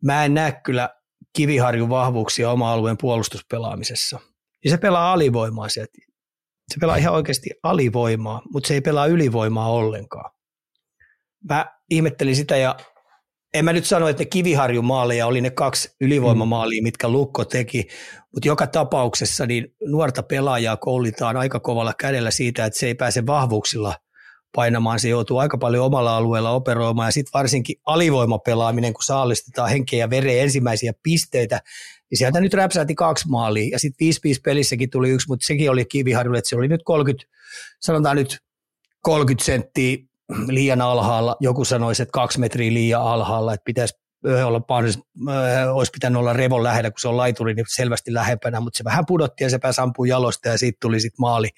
mä 0.03 0.25
en 0.25 0.35
näe 0.35 0.53
kyllä 0.64 0.91
Kiviharjun 1.38 1.88
vahvuuksia 1.88 2.51
oma-alueen 2.51 2.96
puolustuspelaamisessa. 3.01 4.20
Ja 4.64 4.70
se 4.70 4.77
pelaa 4.77 5.12
alivoimaa 5.12 5.68
sieltä. 5.68 5.92
Se 6.72 6.81
pelaa 6.81 6.96
ihan 6.96 7.14
oikeasti 7.14 7.51
alivoimaa, 7.62 8.42
mutta 8.53 8.68
se 8.68 8.74
ei 8.74 8.81
pelaa 8.81 9.07
ylivoimaa 9.07 9.70
ollenkaan. 9.72 10.31
Mä 11.48 11.66
ihmettelin 11.90 12.37
sitä 12.37 12.57
ja 12.57 12.77
en 13.55 13.64
mä 13.64 13.72
nyt 13.72 13.85
sano, 13.85 14.09
että 14.09 14.22
ne 14.22 14.27
Kiviharjun 14.27 14.85
maaleja 14.85 15.27
oli 15.27 15.40
ne 15.40 15.51
kaksi 15.51 15.96
ylivoimamaalia, 16.01 16.83
mitkä 16.83 17.09
Lukko 17.09 17.44
teki, 17.44 17.88
mutta 18.35 18.48
joka 18.48 18.66
tapauksessa 18.66 19.46
niin 19.46 19.74
nuorta 19.87 20.22
pelaajaa 20.22 20.77
koulitaan 20.77 21.37
aika 21.37 21.61
kovalla 21.61 21.94
kädellä 21.94 22.31
siitä, 22.31 22.64
että 22.64 22.79
se 22.79 22.87
ei 22.87 22.94
pääse 22.94 23.27
vahvuuksilla– 23.27 23.94
painamaan, 24.55 25.01
se 25.01 25.09
joutuu 25.09 25.39
aika 25.39 25.59
paljon 25.59 25.85
omalla 25.85 26.17
alueella 26.17 26.51
operoimaan. 26.51 27.09
Ja 27.09 27.13
sitten 27.13 27.33
varsinkin 27.35 27.77
alivoimapelaaminen, 27.87 28.93
kun 28.93 29.03
saalistetaan 29.03 29.71
henkeä 29.71 29.99
ja 29.99 30.11
vereen 30.11 30.43
ensimmäisiä 30.43 30.93
pisteitä, 31.03 31.61
niin 32.11 32.19
sieltä 32.19 32.41
nyt 32.41 32.55
räpsähti 32.55 32.95
kaksi 32.95 33.29
maalia. 33.29 33.69
Ja 33.73 33.79
sitten 33.79 34.09
5-5 34.09 34.11
pelissäkin 34.45 34.91
tuli 34.91 35.11
yksi, 35.11 35.29
mutta 35.29 35.47
sekin 35.47 35.71
oli 35.71 35.85
kiviharjulle, 35.85 36.39
että 36.39 36.49
se 36.49 36.57
oli 36.57 36.69
nyt 36.69 36.83
30, 36.85 37.27
sanotaan 37.81 38.17
nyt 38.17 38.39
30 39.01 39.45
senttiä 39.45 39.97
liian 40.47 40.81
alhaalla, 40.81 41.37
joku 41.41 41.65
sanoisi, 41.65 42.03
että 42.03 42.13
kaksi 42.13 42.41
metriä 42.41 42.73
liian 42.73 43.03
alhaalla, 43.03 43.55
että 43.55 43.65
pitäisi 43.65 43.95
olla 44.45 44.63
olisi 45.73 45.93
pitänyt 45.93 46.21
olla 46.21 46.33
revon 46.33 46.63
lähellä, 46.63 46.91
kun 46.91 47.01
se 47.01 47.09
on 47.09 47.17
laituri, 47.17 47.55
niin 47.55 47.67
selvästi 47.69 48.15
lähempänä, 48.15 48.61
mutta 48.61 48.79
se 48.79 48.85
vähän 48.85 49.07
pudotti 49.07 49.45
ja 49.45 49.51
se 49.51 49.59
pääsi 49.59 49.81
ampumaan 49.81 50.09
jalosta 50.09 50.49
ja 50.49 50.59
siitä 50.59 50.79
tuli 50.81 51.01
sitten 51.01 51.21
maali. 51.21 51.49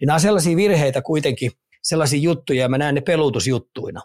Niin 0.00 0.06
nämä 0.06 0.14
on 0.14 0.20
sellaisia 0.20 0.56
virheitä 0.56 1.02
kuitenkin, 1.02 1.50
sellaisia 1.82 2.20
juttuja 2.20 2.60
ja 2.60 2.68
mä 2.68 2.78
näen 2.78 2.94
ne 2.94 3.00
pelutusjuttuina. 3.00 4.00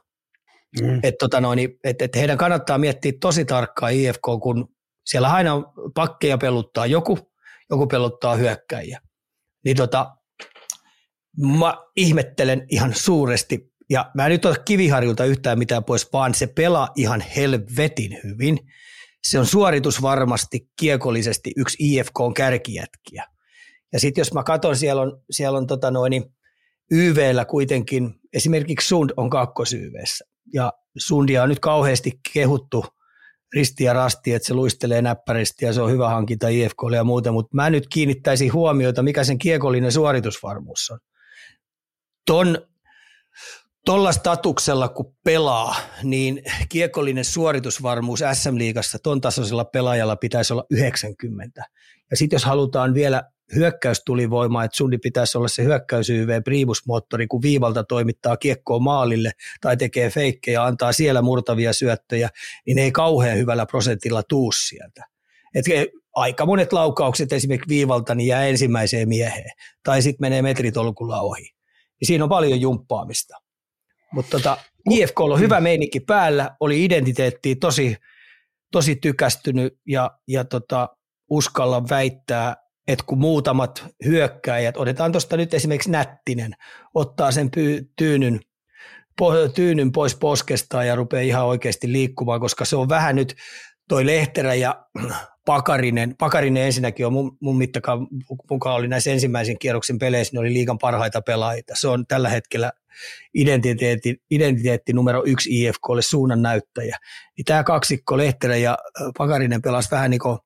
Mm. 0.81 0.99
Että 1.03 1.17
tota 1.19 1.37
et, 1.83 2.01
et 2.01 2.15
heidän 2.15 2.37
kannattaa 2.37 2.77
miettiä 2.77 3.11
tosi 3.21 3.45
tarkkaan 3.45 3.93
IFK, 3.93 4.21
kun 4.43 4.75
siellä 5.05 5.33
aina 5.33 5.63
pakkeja 5.95 6.37
peluttaa 6.37 6.85
joku, 6.85 7.19
joku 7.69 7.87
peluttaa 7.87 8.35
hyökkäjiä. 8.35 9.01
Niin 9.65 9.77
tota, 9.77 10.15
mä 11.59 11.77
ihmettelen 11.95 12.65
ihan 12.69 12.93
suuresti, 12.93 13.73
ja 13.89 14.11
mä 14.15 14.25
en 14.25 14.31
nyt 14.31 14.45
ole 14.45 14.55
kiviharjulta 14.65 15.25
yhtään 15.25 15.59
mitään 15.59 15.83
pois, 15.83 16.13
vaan 16.13 16.33
se 16.33 16.47
pelaa 16.47 16.89
ihan 16.95 17.21
helvetin 17.21 18.19
hyvin. 18.23 18.59
Se 19.23 19.39
on 19.39 19.45
suoritus 19.45 20.01
varmasti 20.01 20.69
kiekollisesti 20.79 21.51
yksi 21.57 21.77
IFK 21.79 22.19
on 22.19 22.33
kärkijätkiä. 22.33 23.23
Ja 23.93 23.99
sitten 23.99 24.21
jos 24.21 24.33
mä 24.33 24.43
katson, 24.43 24.75
siellä 24.75 25.01
on, 25.01 25.21
siellä 25.31 25.57
on 25.57 25.67
tota 25.67 25.91
noin, 25.91 26.13
YVllä 26.91 27.45
kuitenkin, 27.45 28.15
esimerkiksi 28.33 28.87
Sund 28.87 29.09
on 29.17 29.29
kakkosYVssä, 29.29 30.25
ja 30.53 30.73
Sundia 30.97 31.43
on 31.43 31.49
nyt 31.49 31.59
kauheasti 31.59 32.19
kehuttu 32.33 32.85
risti 33.53 33.83
ja 33.83 33.93
rasti, 33.93 34.33
että 34.33 34.47
se 34.47 34.53
luistelee 34.53 35.01
näppäristi 35.01 35.65
ja 35.65 35.73
se 35.73 35.81
on 35.81 35.91
hyvä 35.91 36.09
hankinta 36.09 36.47
IFKlle 36.47 36.95
ja 36.95 37.03
muuta, 37.03 37.31
mutta 37.31 37.55
mä 37.55 37.69
nyt 37.69 37.87
kiinnittäisin 37.93 38.53
huomiota, 38.53 39.03
mikä 39.03 39.23
sen 39.23 39.37
kiekollinen 39.37 39.91
suoritusvarmuus 39.91 40.89
on. 40.91 40.99
Ton, 42.25 42.57
tolla 43.85 44.11
statuksella 44.11 44.89
kun 44.89 45.15
pelaa, 45.23 45.75
niin 46.03 46.43
kiekollinen 46.69 47.25
suoritusvarmuus 47.25 48.19
SM-liigassa 48.33 48.99
ton 49.03 49.21
tasoisella 49.21 49.65
pelaajalla 49.65 50.15
pitäisi 50.15 50.53
olla 50.53 50.65
90. 50.71 51.63
Ja 52.11 52.17
sitten 52.17 52.35
jos 52.35 52.45
halutaan 52.45 52.93
vielä 52.93 53.23
hyökkäystulivoimaa, 53.55 54.63
että 54.63 54.77
Sundi 54.77 54.97
pitäisi 54.97 55.37
olla 55.37 55.47
se 55.47 55.63
hyökkäys 55.63 56.09
YV 56.09 56.43
primusmoottori, 56.43 57.27
kun 57.27 57.41
viivalta 57.41 57.83
toimittaa 57.83 58.37
kiekkoa 58.37 58.79
maalille 58.79 59.31
tai 59.61 59.77
tekee 59.77 60.09
feikkejä 60.09 60.63
antaa 60.63 60.91
siellä 60.91 61.21
murtavia 61.21 61.73
syöttöjä, 61.73 62.29
niin 62.65 62.79
ei 62.79 62.91
kauhean 62.91 63.37
hyvällä 63.37 63.65
prosentilla 63.65 64.23
tuu 64.23 64.51
sieltä. 64.51 65.05
Et 65.55 65.65
aika 66.15 66.45
monet 66.45 66.73
laukaukset 66.73 67.33
esimerkiksi 67.33 67.69
viivalta 67.69 68.15
niin 68.15 68.27
jää 68.27 68.45
ensimmäiseen 68.45 69.09
mieheen 69.09 69.51
tai 69.83 70.01
sitten 70.01 70.21
menee 70.21 70.41
metritolkulla 70.41 71.21
ohi. 71.21 71.49
Ja 72.01 72.07
siinä 72.07 72.23
on 72.23 72.29
paljon 72.29 72.61
jumppaamista. 72.61 73.37
Mutta 74.11 74.37
tota, 74.37 74.57
IFK 74.89 75.19
on 75.19 75.39
hyvä 75.39 75.61
meininki 75.61 75.99
päällä, 75.99 76.55
oli 76.59 76.85
identiteetti 76.85 77.55
tosi, 77.55 77.95
tosi 78.71 78.95
tykästynyt 78.95 79.79
ja, 79.87 80.11
ja 80.27 80.43
tota, 80.43 80.89
uskalla 81.29 81.89
väittää, 81.89 82.55
että 82.87 83.05
kun 83.07 83.17
muutamat 83.17 83.85
hyökkäjät, 84.05 84.77
otetaan 84.77 85.11
tuosta 85.11 85.37
nyt 85.37 85.53
esimerkiksi 85.53 85.91
Nättinen, 85.91 86.53
ottaa 86.93 87.31
sen 87.31 87.51
pyy- 87.51 87.91
tyynyn, 87.95 88.39
po- 89.21 89.49
tyynyn 89.55 89.91
pois 89.91 90.15
poskesta 90.15 90.83
ja 90.83 90.95
rupeaa 90.95 91.21
ihan 91.21 91.45
oikeasti 91.45 91.91
liikkumaan, 91.91 92.39
koska 92.39 92.65
se 92.65 92.75
on 92.75 92.89
vähän 92.89 93.15
nyt 93.15 93.35
toi 93.89 94.05
Lehterä 94.05 94.53
ja 94.53 94.85
Pakarinen, 95.45 96.15
Pakarinen 96.17 96.63
ensinnäkin 96.63 97.05
on 97.05 97.13
mun, 97.13 97.37
mun 97.41 97.57
mittakaan 97.57 98.07
mukaan 98.49 98.75
oli 98.75 98.87
näissä 98.87 99.11
ensimmäisen 99.11 99.59
kierroksen 99.59 99.99
peleissä, 99.99 100.33
ne 100.33 100.39
oli 100.39 100.53
liikan 100.53 100.77
parhaita 100.77 101.21
pelaajia. 101.21 101.63
Se 101.73 101.87
on 101.87 102.05
tällä 102.07 102.29
hetkellä 102.29 102.71
identiteetti, 103.33 104.15
identiteetti 104.31 104.93
numero 104.93 105.23
yksi 105.25 105.63
IFKlle 105.63 106.01
suunnan 106.01 106.41
näyttäjä. 106.41 106.97
Niin 107.37 107.45
tämä 107.45 107.63
kaksikko 107.63 108.17
Lehterä 108.17 108.57
ja 108.57 108.77
Pakarinen 109.17 109.61
pelasi 109.61 109.91
vähän 109.91 110.11
niin 110.11 110.19
kuin 110.19 110.37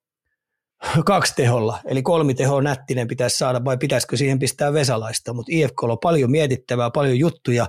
kaksi 1.06 1.34
teholla, 1.36 1.80
eli 1.86 2.02
kolmi 2.02 2.34
tehoa 2.34 2.62
nättinen 2.62 3.08
pitäisi 3.08 3.38
saada, 3.38 3.66
vai 3.66 3.78
pitäisikö 3.78 4.18
siihen 4.18 4.40
pistää 4.40 4.74
Vesalaista, 4.74 5.34
mutta 5.34 5.52
IFK 5.56 5.84
on 5.84 5.98
paljon 6.04 6.32
mietittävää, 6.32 6.92
paljon 6.92 7.20
juttuja, 7.20 7.68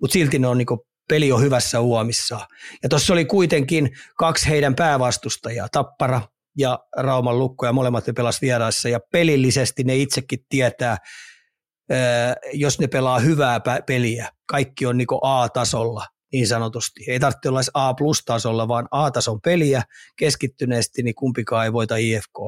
mutta 0.00 0.12
silti 0.12 0.38
ne 0.38 0.46
on 0.46 0.58
niin 0.58 0.66
peli 1.08 1.32
on 1.32 1.42
hyvässä 1.42 1.80
uomissa. 1.80 2.40
Ja 2.82 2.88
tuossa 2.88 3.12
oli 3.12 3.24
kuitenkin 3.24 3.90
kaksi 4.18 4.48
heidän 4.48 4.74
päävastustajaa, 4.74 5.68
Tappara 5.72 6.22
ja 6.58 6.78
Rauman 6.96 7.38
Lukko, 7.38 7.66
ja 7.66 7.72
molemmat 7.72 8.06
ne 8.06 8.12
pelas 8.12 8.42
vieraissa, 8.42 8.88
ja 8.88 9.00
pelillisesti 9.12 9.84
ne 9.84 9.96
itsekin 9.96 10.38
tietää, 10.48 10.96
jos 12.52 12.80
ne 12.80 12.86
pelaa 12.86 13.18
hyvää 13.18 13.60
peliä, 13.86 14.28
kaikki 14.46 14.86
on 14.86 14.98
niin 14.98 15.06
A-tasolla, 15.22 16.06
niin 16.32 16.46
sanotusti. 16.46 17.04
Ei 17.08 17.20
tarvitse 17.20 17.48
olla 17.48 17.60
A-plus-tasolla, 17.74 18.68
vaan 18.68 18.88
A-tason 18.90 19.40
peliä 19.40 19.82
keskittyneesti, 20.16 21.02
niin 21.02 21.14
kumpikaan 21.14 21.64
ei 21.64 21.72
voita 21.72 21.96
IFK. 21.96 22.38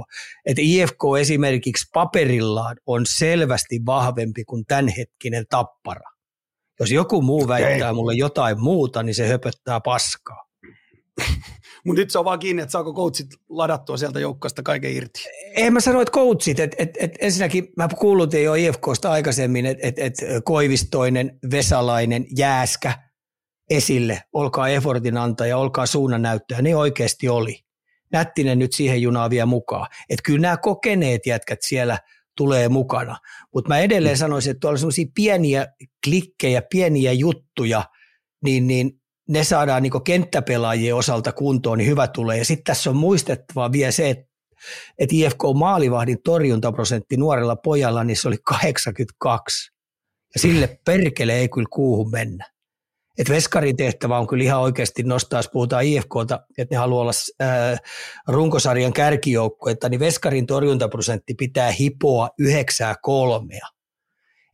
Et 0.46 0.58
IFK 0.58 1.00
esimerkiksi 1.20 1.90
paperillaan 1.94 2.76
on 2.86 3.02
selvästi 3.06 3.80
vahvempi 3.86 4.44
kuin 4.44 4.64
tämänhetkinen 4.66 5.44
tappara. 5.50 6.10
Jos 6.80 6.90
joku 6.90 7.22
muu 7.22 7.48
väittää 7.48 7.76
okay. 7.76 7.92
mulle 7.92 8.14
jotain 8.14 8.60
muuta, 8.60 9.02
niin 9.02 9.14
se 9.14 9.28
höpöttää 9.28 9.80
paskaa. 9.80 10.44
Mutta 11.84 12.00
nyt 12.00 12.10
se 12.10 12.18
on 12.18 12.24
vaan 12.24 12.38
kiinni, 12.38 12.62
että 12.62 12.72
saako 12.72 12.94
coachit 12.94 13.26
ladattua 13.48 13.96
sieltä 13.96 14.20
joukkoista 14.20 14.62
kaiken 14.62 14.92
irti. 14.92 15.24
En 15.56 15.72
mä 15.72 15.80
sano, 15.80 16.00
että 16.00 16.12
coachit. 16.12 16.60
Et, 16.60 16.74
et, 16.78 16.90
et 17.00 17.12
ensinnäkin 17.20 17.68
mä 17.76 17.88
kuulutin 17.98 18.44
jo 18.44 18.54
IFKsta 18.54 19.10
aikaisemmin, 19.10 19.66
että 19.66 19.86
et, 19.86 19.98
et 19.98 20.14
Koivistoinen, 20.44 21.38
Vesalainen, 21.50 22.26
Jääskä– 22.36 22.92
esille, 23.70 24.22
olkaa 24.32 24.68
effortin 24.68 25.16
antaja, 25.16 25.58
olkaa 25.58 25.86
suunnannäyttäjä, 25.86 26.62
ne 26.62 26.76
oikeasti 26.76 27.28
oli. 27.28 27.60
Nättinen 28.12 28.58
nyt 28.58 28.72
siihen 28.72 29.02
junaan 29.02 29.30
vielä 29.30 29.46
mukaan. 29.46 29.86
Että 30.10 30.22
kyllä 30.22 30.40
nämä 30.40 30.56
kokeneet 30.56 31.26
jätkät 31.26 31.58
siellä 31.62 31.98
tulee 32.36 32.68
mukana. 32.68 33.16
Mutta 33.54 33.68
mä 33.68 33.78
edelleen 33.78 34.16
sanoisin, 34.16 34.50
että 34.50 34.60
tuolla 34.60 34.78
sellaisia 34.78 35.06
pieniä 35.14 35.66
klikkejä, 36.04 36.62
pieniä 36.70 37.12
juttuja, 37.12 37.84
niin, 38.44 38.66
niin 38.66 38.90
ne 39.28 39.44
saadaan 39.44 39.82
niin 39.82 40.02
kenttäpelaajien 40.04 40.94
osalta 40.94 41.32
kuntoon, 41.32 41.78
niin 41.78 41.90
hyvä 41.90 42.08
tulee. 42.08 42.38
Ja 42.38 42.44
sitten 42.44 42.64
tässä 42.64 42.90
on 42.90 42.96
muistettava 42.96 43.72
vielä 43.72 43.90
se, 43.90 44.10
että 44.10 44.34
että 44.98 45.14
IFK 45.16 45.38
maalivahdin 45.54 46.18
torjuntaprosentti 46.24 47.16
nuorella 47.16 47.56
pojalla, 47.56 48.04
niin 48.04 48.16
se 48.16 48.28
oli 48.28 48.38
82. 48.44 49.72
Ja 50.34 50.40
sille 50.40 50.78
perkele 50.84 51.34
ei 51.34 51.48
kyllä 51.48 51.68
kuuhun 51.70 52.10
mennä. 52.10 52.53
Että 53.18 53.32
Veskarin 53.32 53.76
tehtävä 53.76 54.18
on 54.18 54.26
kyllä 54.26 54.44
ihan 54.44 54.60
oikeasti 54.60 55.02
nostaa, 55.02 55.38
jos 55.38 55.48
puhutaan 55.52 55.84
IFKta, 55.84 56.40
että 56.58 56.74
ne 56.74 56.78
haluaa 56.78 57.02
olla 57.02 57.12
ää, 57.40 57.76
runkosarjan 58.28 58.92
kärkijoukkuetta, 58.92 59.88
niin 59.88 60.00
Veskarin 60.00 60.46
torjuntaprosentti 60.46 61.34
pitää 61.34 61.70
hipoa 61.70 62.28
yhdeksää 62.38 62.94
kolmea. 63.02 63.68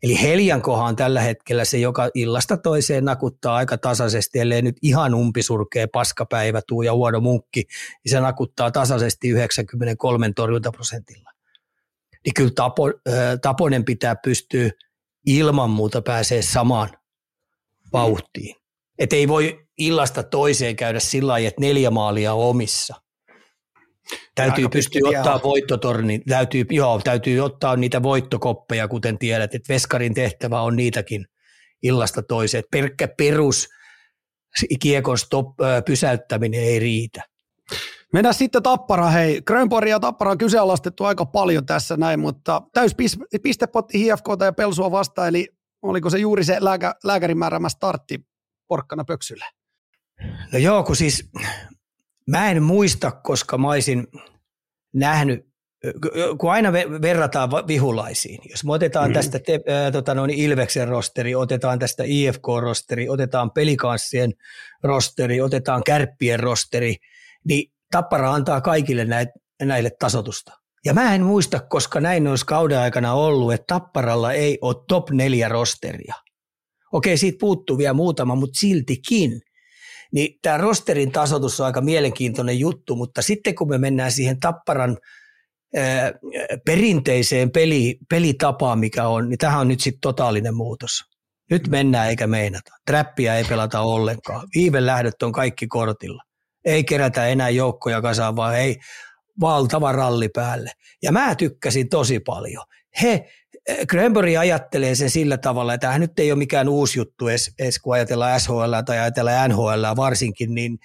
Eli 0.02 0.22
Heljankohan 0.22 0.88
on 0.88 0.96
tällä 0.96 1.20
hetkellä 1.20 1.64
se, 1.64 1.78
joka 1.78 2.08
illasta 2.14 2.56
toiseen 2.56 3.04
nakuttaa 3.04 3.56
aika 3.56 3.78
tasaisesti, 3.78 4.38
ellei 4.38 4.62
nyt 4.62 4.76
ihan 4.82 5.14
umpisurkea 5.14 5.86
paskapäivä 5.92 6.60
tuu 6.68 6.82
ja 6.82 6.94
huono 6.94 7.20
munkki, 7.20 7.64
niin 8.04 8.10
se 8.10 8.20
nakuttaa 8.20 8.70
tasaisesti 8.70 9.28
93 9.28 10.32
torjuntaprosentilla. 10.36 11.30
Niin 12.24 12.34
kyllä 12.34 12.50
Tapo, 12.54 12.92
Taponen 13.42 13.84
pitää 13.84 14.16
pystyä 14.16 14.70
ilman 15.26 15.70
muuta 15.70 16.02
pääsee 16.02 16.42
samaan 16.42 16.88
vauhtiin. 17.92 18.56
Että 18.98 19.16
ei 19.16 19.28
voi 19.28 19.60
illasta 19.78 20.22
toiseen 20.22 20.76
käydä 20.76 21.00
sillä 21.00 21.32
lailla, 21.32 21.48
että 21.48 21.60
neljä 21.60 21.90
maalia 21.90 22.34
on 22.34 22.48
omissa– 22.48 22.94
Täytyy 24.34 24.68
pystyä 24.68 25.00
ottaa 25.18 25.40
voittotorni, 25.44 26.18
täytyy, 26.28 26.64
joo, 26.70 27.00
täytyy 27.04 27.40
ottaa 27.40 27.76
niitä 27.76 28.02
voittokoppeja, 28.02 28.88
kuten 28.88 29.18
tiedät, 29.18 29.54
että 29.54 29.72
Veskarin 29.72 30.14
tehtävä 30.14 30.60
on 30.60 30.76
niitäkin 30.76 31.26
illasta 31.82 32.22
toiseen. 32.22 32.64
Pelkkä 32.70 33.08
perus 33.08 33.68
kiekon 34.80 35.18
stop, 35.18 35.46
pysäyttäminen 35.86 36.60
ei 36.60 36.78
riitä. 36.78 37.22
Mennään 38.12 38.34
sitten 38.34 38.62
Tappara. 38.62 39.10
Hei, 39.10 39.42
Grönborg 39.42 39.88
ja 39.88 40.00
Tappara 40.00 40.30
on 40.30 40.38
kyseenalaistettu 40.38 41.04
aika 41.04 41.26
paljon 41.26 41.66
tässä 41.66 41.96
näin, 41.96 42.20
mutta 42.20 42.62
täys 42.72 42.96
pistepotti 43.42 43.98
HFK 43.98 44.26
ja 44.44 44.52
Pelsua 44.52 44.90
vastaan, 44.90 45.28
eli 45.28 45.48
oliko 45.82 46.10
se 46.10 46.18
juuri 46.18 46.44
se 46.44 46.56
lääkä, 46.60 46.94
lääkärin 47.04 47.38
määräämä 47.38 47.68
startti 47.68 48.26
porkkana 48.68 49.04
pöksylle? 49.04 49.44
No 50.52 50.58
joo, 50.58 50.84
kun 50.84 50.96
siis 50.96 51.30
Mä 52.30 52.50
en 52.50 52.62
muista, 52.62 53.10
koska 53.10 53.58
mä 53.58 53.68
olisin 53.68 54.06
nähnyt, 54.92 55.46
kun 56.38 56.52
aina 56.52 56.72
verrataan 57.02 57.50
vihulaisiin, 57.50 58.40
jos 58.50 58.64
me 58.64 58.72
otetaan 58.72 59.04
mm-hmm. 59.04 59.14
tästä 59.14 59.38
te, 59.38 59.54
äh, 59.54 59.92
tota 59.92 60.14
noin 60.14 60.30
Ilveksen 60.30 60.88
rosteri, 60.88 61.34
otetaan 61.34 61.78
tästä 61.78 62.02
IFK-rosteri, 62.06 63.08
otetaan 63.08 63.50
pelikanssien 63.50 64.32
rosteri, 64.82 65.40
otetaan 65.40 65.82
kärppien 65.84 66.40
rosteri, 66.40 66.96
niin 67.44 67.72
Tappara 67.90 68.34
antaa 68.34 68.60
kaikille 68.60 69.06
näille 69.62 69.90
tasotusta. 69.98 70.59
Ja 70.84 70.94
mä 70.94 71.14
en 71.14 71.22
muista, 71.22 71.60
koska 71.60 72.00
näin 72.00 72.26
olisi 72.26 72.46
kauden 72.46 72.78
aikana 72.78 73.12
ollut, 73.12 73.52
että 73.52 73.64
Tapparalla 73.66 74.32
ei 74.32 74.58
ole 74.60 74.76
top 74.88 75.10
neljä 75.10 75.48
rosteria. 75.48 76.14
Okei, 76.92 77.16
siitä 77.16 77.38
puuttuu 77.40 77.78
vielä 77.78 77.92
muutama, 77.92 78.34
mutta 78.34 78.60
siltikin. 78.60 79.40
Niin 80.12 80.38
tämä 80.42 80.58
rosterin 80.58 81.12
tasoitus 81.12 81.60
on 81.60 81.66
aika 81.66 81.80
mielenkiintoinen 81.80 82.58
juttu, 82.58 82.96
mutta 82.96 83.22
sitten 83.22 83.54
kun 83.54 83.68
me 83.68 83.78
mennään 83.78 84.12
siihen 84.12 84.40
Tapparan 84.40 84.98
ää, 85.76 86.12
perinteiseen 86.66 87.50
peli, 87.50 87.98
pelitapaan, 88.10 88.78
mikä 88.78 89.08
on, 89.08 89.28
niin 89.28 89.38
tähän 89.38 89.60
on 89.60 89.68
nyt 89.68 89.80
sitten 89.80 90.00
totaalinen 90.00 90.54
muutos. 90.54 90.90
Nyt 91.50 91.68
mennään 91.68 92.08
eikä 92.08 92.26
meinata. 92.26 92.70
Trappia 92.86 93.34
ei 93.34 93.44
pelata 93.44 93.80
ollenkaan. 93.80 94.48
Viivelähdöt 94.54 95.22
on 95.22 95.32
kaikki 95.32 95.66
kortilla. 95.66 96.22
Ei 96.64 96.84
kerätä 96.84 97.26
enää 97.26 97.50
joukkoja 97.50 98.02
kasaan, 98.02 98.36
vaan 98.36 98.56
ei 98.56 98.76
valtava 99.40 99.92
ralli 99.92 100.28
päälle. 100.28 100.70
Ja 101.02 101.12
mä 101.12 101.34
tykkäsin 101.34 101.88
tosi 101.88 102.20
paljon. 102.20 102.64
He 103.02 103.28
Grönberg 103.88 104.36
ajattelee 104.36 104.94
sen 104.94 105.10
sillä 105.10 105.38
tavalla, 105.38 105.74
että 105.74 105.86
tämä 105.86 105.98
nyt 105.98 106.18
ei 106.18 106.32
ole 106.32 106.38
mikään 106.38 106.68
uusi 106.68 106.98
juttu 106.98 107.28
edes, 107.28 107.50
edes 107.58 107.78
kun 107.78 107.94
ajatellaan 107.94 108.40
SHL 108.40 108.74
tai 108.86 108.98
ajatellaan 108.98 109.50
NHL 109.50 109.96
varsinkin, 109.96 110.54
niin 110.54 110.78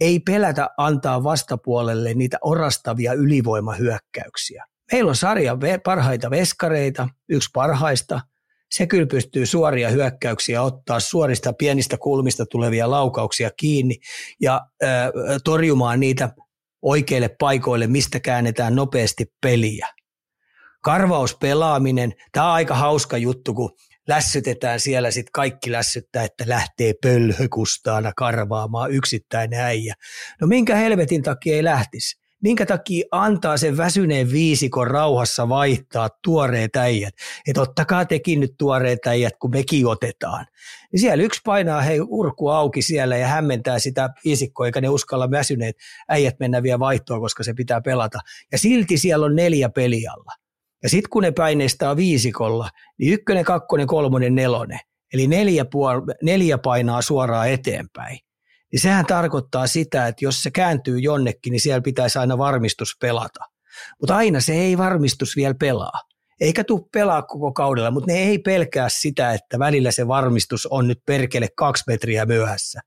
ei 0.00 0.20
pelätä 0.20 0.70
antaa 0.76 1.24
vastapuolelle 1.24 2.14
niitä 2.14 2.38
orastavia 2.42 3.12
ylivoimahyökkäyksiä. 3.12 4.64
Meillä 4.92 5.08
on 5.08 5.16
sarja 5.16 5.56
parhaita 5.84 6.30
veskareita, 6.30 7.08
yksi 7.28 7.50
parhaista. 7.54 8.20
Se 8.70 8.86
kyllä 8.86 9.06
pystyy 9.06 9.46
suoria 9.46 9.88
hyökkäyksiä 9.88 10.62
ottaa 10.62 11.00
suorista 11.00 11.52
pienistä 11.52 11.96
kulmista 11.96 12.46
tulevia 12.46 12.90
laukauksia 12.90 13.50
kiinni 13.56 13.96
ja 14.40 14.60
äh, 14.82 15.10
torjumaan 15.44 16.00
niitä 16.00 16.30
oikeille 16.82 17.28
paikoille, 17.28 17.86
mistä 17.86 18.20
käännetään 18.20 18.74
nopeasti 18.74 19.26
peliä 19.40 19.88
karvauspelaaminen, 20.88 22.12
tämä 22.32 22.46
on 22.46 22.52
aika 22.52 22.74
hauska 22.74 23.16
juttu, 23.16 23.54
kun 23.54 23.76
lässytetään 24.08 24.80
siellä 24.80 25.10
sitten 25.10 25.32
kaikki 25.32 25.72
lässyttää, 25.72 26.24
että 26.24 26.44
lähtee 26.46 26.94
pölhökustaana 27.02 28.12
karvaamaan 28.16 28.90
yksittäinen 28.90 29.60
äijä. 29.60 29.94
No 30.40 30.46
minkä 30.46 30.76
helvetin 30.76 31.22
takia 31.22 31.56
ei 31.56 31.64
lähtisi? 31.64 32.27
Minkä 32.42 32.66
takia 32.66 33.04
antaa 33.10 33.56
sen 33.56 33.76
väsyneen 33.76 34.32
viisikon 34.32 34.86
rauhassa 34.86 35.48
vaihtaa 35.48 36.08
tuoreet 36.24 36.76
äijät? 36.76 37.14
Että 37.48 37.60
ottakaa 37.60 38.04
tekin 38.04 38.40
nyt 38.40 38.54
tuoreet 38.58 39.06
äijät, 39.06 39.32
kun 39.40 39.50
mekin 39.50 39.86
otetaan. 39.86 40.46
Ja 40.92 40.98
siellä 40.98 41.24
yksi 41.24 41.40
painaa 41.44 41.80
hei 41.80 42.00
urku 42.00 42.48
auki 42.48 42.82
siellä 42.82 43.16
ja 43.16 43.26
hämmentää 43.26 43.78
sitä 43.78 44.10
viisikkoa, 44.24 44.66
eikä 44.66 44.80
ne 44.80 44.88
uskalla 44.88 45.30
väsyneet 45.30 45.76
äijät 46.08 46.34
mennä 46.40 46.62
vielä 46.62 46.78
vaihtoa, 46.78 47.20
koska 47.20 47.42
se 47.42 47.54
pitää 47.54 47.80
pelata. 47.80 48.18
Ja 48.52 48.58
silti 48.58 48.98
siellä 48.98 49.26
on 49.26 49.36
neljä 49.36 49.68
pelialla. 49.68 50.32
Ja 50.82 50.88
sitten 50.88 51.10
kun 51.10 51.22
ne 51.22 51.32
paineistaa 51.32 51.96
viisikolla, 51.96 52.68
niin 52.98 53.12
ykkönen, 53.12 53.44
kakkonen, 53.44 53.86
kolmonen, 53.86 54.34
nelonen, 54.34 54.78
eli 55.12 55.26
neljä, 55.26 55.64
puol- 55.64 56.14
neljä 56.22 56.58
painaa 56.58 57.02
suoraan 57.02 57.50
eteenpäin. 57.50 58.18
Niin 58.72 58.80
sehän 58.80 59.06
tarkoittaa 59.06 59.66
sitä, 59.66 60.06
että 60.06 60.24
jos 60.24 60.42
se 60.42 60.50
kääntyy 60.50 60.98
jonnekin, 60.98 61.50
niin 61.50 61.60
siellä 61.60 61.80
pitäisi 61.80 62.18
aina 62.18 62.38
varmistus 62.38 62.96
pelata. 63.00 63.40
Mutta 64.00 64.16
aina 64.16 64.40
se 64.40 64.52
ei 64.52 64.78
varmistus 64.78 65.36
vielä 65.36 65.54
pelaa. 65.54 66.00
Eikä 66.40 66.64
tuu 66.64 66.88
pelaa 66.92 67.22
koko 67.22 67.52
kaudella, 67.52 67.90
mutta 67.90 68.12
ne 68.12 68.18
ei 68.18 68.38
pelkää 68.38 68.88
sitä, 68.88 69.32
että 69.32 69.58
välillä 69.58 69.90
se 69.90 70.08
varmistus 70.08 70.66
on 70.66 70.88
nyt 70.88 70.98
perkele 71.06 71.48
kaksi 71.56 71.84
metriä 71.86 72.26
myöhässä. 72.26 72.80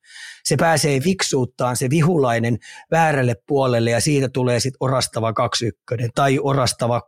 Se 0.44 0.56
pääsee 0.56 1.00
fiksuuttaan 1.00 1.78
se 1.78 1.90
vihulainen 1.90 2.58
väärälle 2.92 3.36
puolelle 3.48 3.92
ja 3.92 4.02
siitä 4.02 4.30
tulee 4.30 4.60
sitten 4.60 4.78
orastava 4.80 5.34
kaksi 5.34 5.66
ykkönen 5.66 6.10
tai 6.16 6.40
orastava 6.40 7.02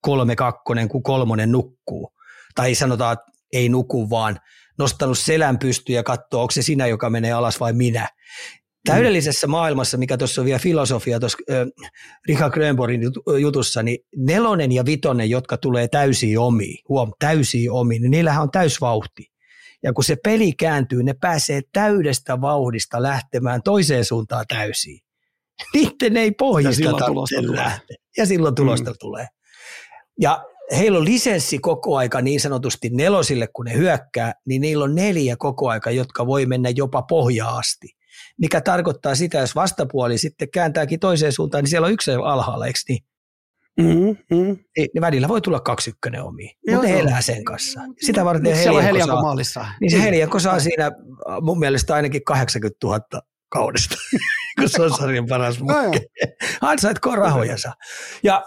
kolme 0.00 0.36
kakkonen, 0.36 0.88
kun 0.88 1.02
kolmonen 1.02 1.52
nukkuu. 1.52 2.12
Tai 2.54 2.74
sanotaan, 2.74 3.12
että 3.12 3.32
ei 3.52 3.68
nuku, 3.68 4.10
vaan 4.10 4.40
nostanut 4.80 5.18
selän 5.18 5.58
pystyyn 5.58 5.96
ja 5.96 6.02
katsoo, 6.02 6.40
onko 6.40 6.50
se 6.50 6.62
sinä, 6.62 6.86
joka 6.86 7.10
menee 7.10 7.32
alas 7.32 7.60
vai 7.60 7.72
minä. 7.72 8.08
Täydellisessä 8.84 9.46
maailmassa, 9.46 9.96
mikä 9.96 10.16
tuossa 10.16 10.40
on 10.40 10.44
vielä 10.44 10.58
filosofia 10.58 11.20
tuossa 11.20 11.38
äh, 11.50 11.66
Richard 12.28 12.52
Grönborgin 12.52 13.00
jutussa, 13.40 13.82
niin 13.82 13.98
nelonen 14.16 14.72
ja 14.72 14.84
vitonen, 14.84 15.30
jotka 15.30 15.56
tulee 15.56 15.88
täysiin 15.88 16.38
omiin, 16.38 16.78
huom, 16.88 17.12
täysiin 17.18 17.70
omiin, 17.70 18.02
niin 18.02 18.10
niillähän 18.10 18.42
on 18.42 18.50
täysvauhti. 18.50 19.26
Ja 19.82 19.92
kun 19.92 20.04
se 20.04 20.16
peli 20.24 20.52
kääntyy, 20.52 21.02
ne 21.02 21.14
pääsee 21.20 21.60
täydestä 21.72 22.40
vauhdista 22.40 23.02
lähtemään 23.02 23.62
toiseen 23.62 24.04
suuntaan 24.04 24.44
täysiin. 24.48 25.00
Niiden 25.74 26.16
ei 26.16 26.30
pohjista 26.30 26.82
ja 26.82 26.92
silloin 27.26 27.56
lähteä. 27.56 27.96
Ja 28.16 28.26
silloin 28.26 28.54
tulosta 28.54 28.90
mm. 28.90 28.96
tulee. 29.00 29.26
Ja 30.20 30.44
heillä 30.76 30.98
on 30.98 31.04
lisenssi 31.04 31.58
koko 31.58 31.96
aika 31.96 32.20
niin 32.20 32.40
sanotusti 32.40 32.90
nelosille, 32.92 33.48
kun 33.52 33.64
ne 33.64 33.74
hyökkää, 33.74 34.34
niin 34.46 34.60
niillä 34.60 34.84
on 34.84 34.94
neljä 34.94 35.36
koko 35.38 35.68
aika, 35.68 35.90
jotka 35.90 36.26
voi 36.26 36.46
mennä 36.46 36.70
jopa 36.76 37.02
pohjaa 37.02 37.56
asti. 37.56 37.88
Mikä 38.38 38.60
tarkoittaa 38.60 39.14
sitä, 39.14 39.38
jos 39.38 39.54
vastapuoli 39.54 40.18
sitten 40.18 40.50
kääntääkin 40.50 41.00
toiseen 41.00 41.32
suuntaan, 41.32 41.64
niin 41.64 41.70
siellä 41.70 41.86
on 41.86 41.92
yksi 41.92 42.10
alhaalla, 42.10 42.66
eikö 42.66 42.78
niin? 42.88 43.04
Mm-hmm. 43.80 44.16
Niin, 44.30 44.90
niin 44.94 45.00
välillä 45.00 45.28
voi 45.28 45.40
tulla 45.40 45.60
kaksi 45.60 45.90
ykkönen 45.90 46.22
omiin, 46.22 46.50
mutta 46.70 46.86
ne 46.86 47.00
elää 47.00 47.20
sen 47.20 47.44
kanssa. 47.44 47.80
Sitä 48.00 48.24
varten 48.24 48.42
niin 48.42 48.82
Helianko 48.82 49.14
saa, 49.14 49.22
maalissa. 49.22 49.66
Niin 49.80 49.90
se 49.90 50.02
Helianko 50.02 50.38
saa 50.38 50.60
siinä 50.60 50.90
mun 51.40 51.58
mielestä 51.58 51.94
ainakin 51.94 52.24
80 52.24 52.86
000 52.86 53.00
kaudesta, 53.48 53.96
kun 54.58 54.68
se 54.68 54.82
on 54.82 54.96
sarjan 54.96 55.26
paras 55.26 55.60
mukke. 55.60 56.00
Ansaitko 56.60 57.16
rahojansa. 57.16 57.72
Ja 58.22 58.44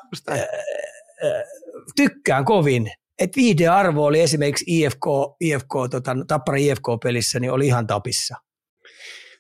tykkään 1.96 2.46
kovin, 2.46 2.92
että 3.20 3.36
viihdearvo 3.36 4.06
oli 4.06 4.20
esimerkiksi 4.20 4.66
IFK, 4.68 5.06
IFK 5.40 5.74
tota, 5.92 6.16
Tappara 6.28 6.58
IFK-pelissä, 6.58 7.40
niin 7.40 7.52
oli 7.52 7.68
ihan 7.68 7.88
tapissa. 7.88 8.36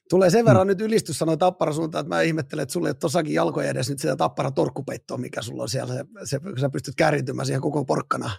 Tulee 0.09 0.29
sen 0.29 0.45
verran 0.45 0.63
hmm. 0.63 0.67
nyt 0.67 0.81
ylistys 0.81 1.19
sanoa 1.19 1.37
Tappara 1.37 1.73
suuntaan, 1.73 2.05
että 2.05 2.15
mä 2.15 2.21
ihmettelen, 2.21 2.63
että 2.63 2.73
sulla 2.73 2.87
ei 2.87 2.93
tossakin 2.93 3.33
jalkoja 3.33 3.69
edes 3.69 3.89
nyt 3.89 3.99
sitä 3.99 4.15
Tappara 4.15 4.51
torkkupeittoa, 4.51 5.17
mikä 5.17 5.41
sulla 5.41 5.63
on 5.63 5.69
siellä, 5.69 5.93
se, 5.93 6.03
se, 6.23 6.39
sä 6.61 6.69
pystyt 6.69 6.95
kärjintymään 6.95 7.45
siihen 7.45 7.61
koko 7.61 7.85
porkkana. 7.85 8.31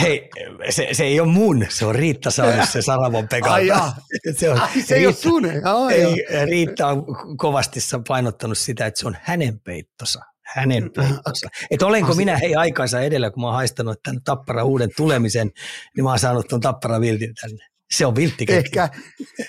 Hei, 0.00 0.30
se, 0.70 0.88
se 0.92 1.04
ei 1.04 1.20
ole 1.20 1.32
mun, 1.32 1.66
se 1.68 1.86
on 1.86 1.94
Riitta 1.94 2.30
saanut 2.30 2.68
se 2.68 2.82
Saravon 2.82 3.28
Pekalta. 3.28 3.54
Ai, 3.54 3.68
se, 4.38 4.50
on, 4.50 4.60
Ai, 4.60 4.68
se 4.68 4.74
Riitta, 4.74 4.94
ei 4.94 5.06
ole 5.06 5.14
sun. 5.14 5.44
Ai, 5.64 5.94
ei, 5.94 6.46
Riitta 6.46 6.86
on 6.86 7.04
kovasti 7.36 7.80
painottanut 8.08 8.58
sitä, 8.58 8.86
että 8.86 9.00
se 9.00 9.06
on 9.06 9.16
hänen 9.22 9.60
peittosa 9.60 10.20
hänen 10.54 10.82
mm, 10.82 10.90
peittonsa. 10.90 11.48
Että 11.70 11.86
olenko 11.86 12.14
minä 12.14 12.36
hei 12.36 12.54
aikansa 12.54 13.00
edellä, 13.00 13.30
kun 13.30 13.40
mä 13.40 13.46
oon 13.46 13.56
haistanut 13.56 14.02
tämän 14.02 14.22
Tappara 14.24 14.64
uuden 14.64 14.90
tulemisen, 14.96 15.50
niin 15.96 16.04
mä 16.04 16.10
oon 16.10 16.18
saanut 16.18 16.48
tuon 16.48 16.60
Tappara 16.60 17.00
viltin 17.00 17.34
tänne. 17.40 17.66
Se 17.90 18.06
on 18.06 18.16
viltti. 18.16 18.46
Ehkä 18.48 18.88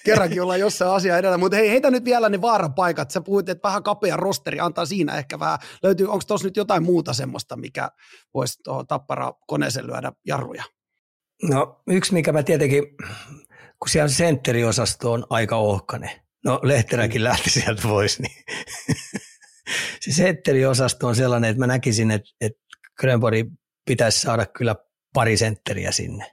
kerrankin 0.06 0.42
ollaan 0.42 0.60
jossain 0.60 0.92
asia 0.92 1.18
edellä, 1.18 1.38
mutta 1.38 1.58
hei, 1.58 1.70
heitä 1.70 1.92
nyt 1.92 2.06
vielä 2.06 2.30
ne 2.30 2.42
vaarapaikat. 2.42 3.12
Sä 3.12 3.22
puhuit, 3.22 3.50
että 3.50 3.68
vähän 3.68 3.84
kapea 3.84 4.18
rosteri 4.18 4.60
antaa 4.60 4.86
siinä 4.86 5.18
ehkä 5.18 5.40
vähän. 5.40 5.60
Löytyy, 5.84 6.08
onko 6.08 6.24
tuossa 6.28 6.48
nyt 6.48 6.58
jotain 6.58 6.84
muuta 6.84 7.14
semmoista, 7.14 7.56
mikä 7.56 7.90
voisi 8.34 8.60
tuohon 8.64 8.88
Tappara 8.88 9.34
koneeseen 9.48 9.88
lyödä 9.88 10.12
jarruja? 10.26 10.64
No 11.44 11.82
yksi, 11.88 12.14
mikä 12.14 12.32
mä 12.32 12.44
tietenkin, 12.44 12.84
kun 13.80 13.90
siellä 13.90 14.10
sentteriosasto 14.10 15.12
on 15.12 15.26
aika 15.30 15.56
ohkane. 15.56 16.22
No 16.46 16.60
Lehteräkin 16.64 17.24
lähti 17.24 17.50
sieltä 17.50 17.82
pois, 17.82 18.20
niin 18.20 18.44
se 20.02 20.12
sentteriosasto 20.12 21.08
on 21.08 21.16
sellainen, 21.16 21.50
että 21.50 21.60
mä 21.60 21.68
näkisin, 21.68 22.12
että, 22.12 22.30
että 22.42 22.60
Grönborg 23.00 23.48
pitäisi 23.86 24.20
saada 24.20 24.46
kyllä 24.46 24.76
pari 25.14 25.38
sentteriä 25.38 25.92
sinne. 25.92 26.32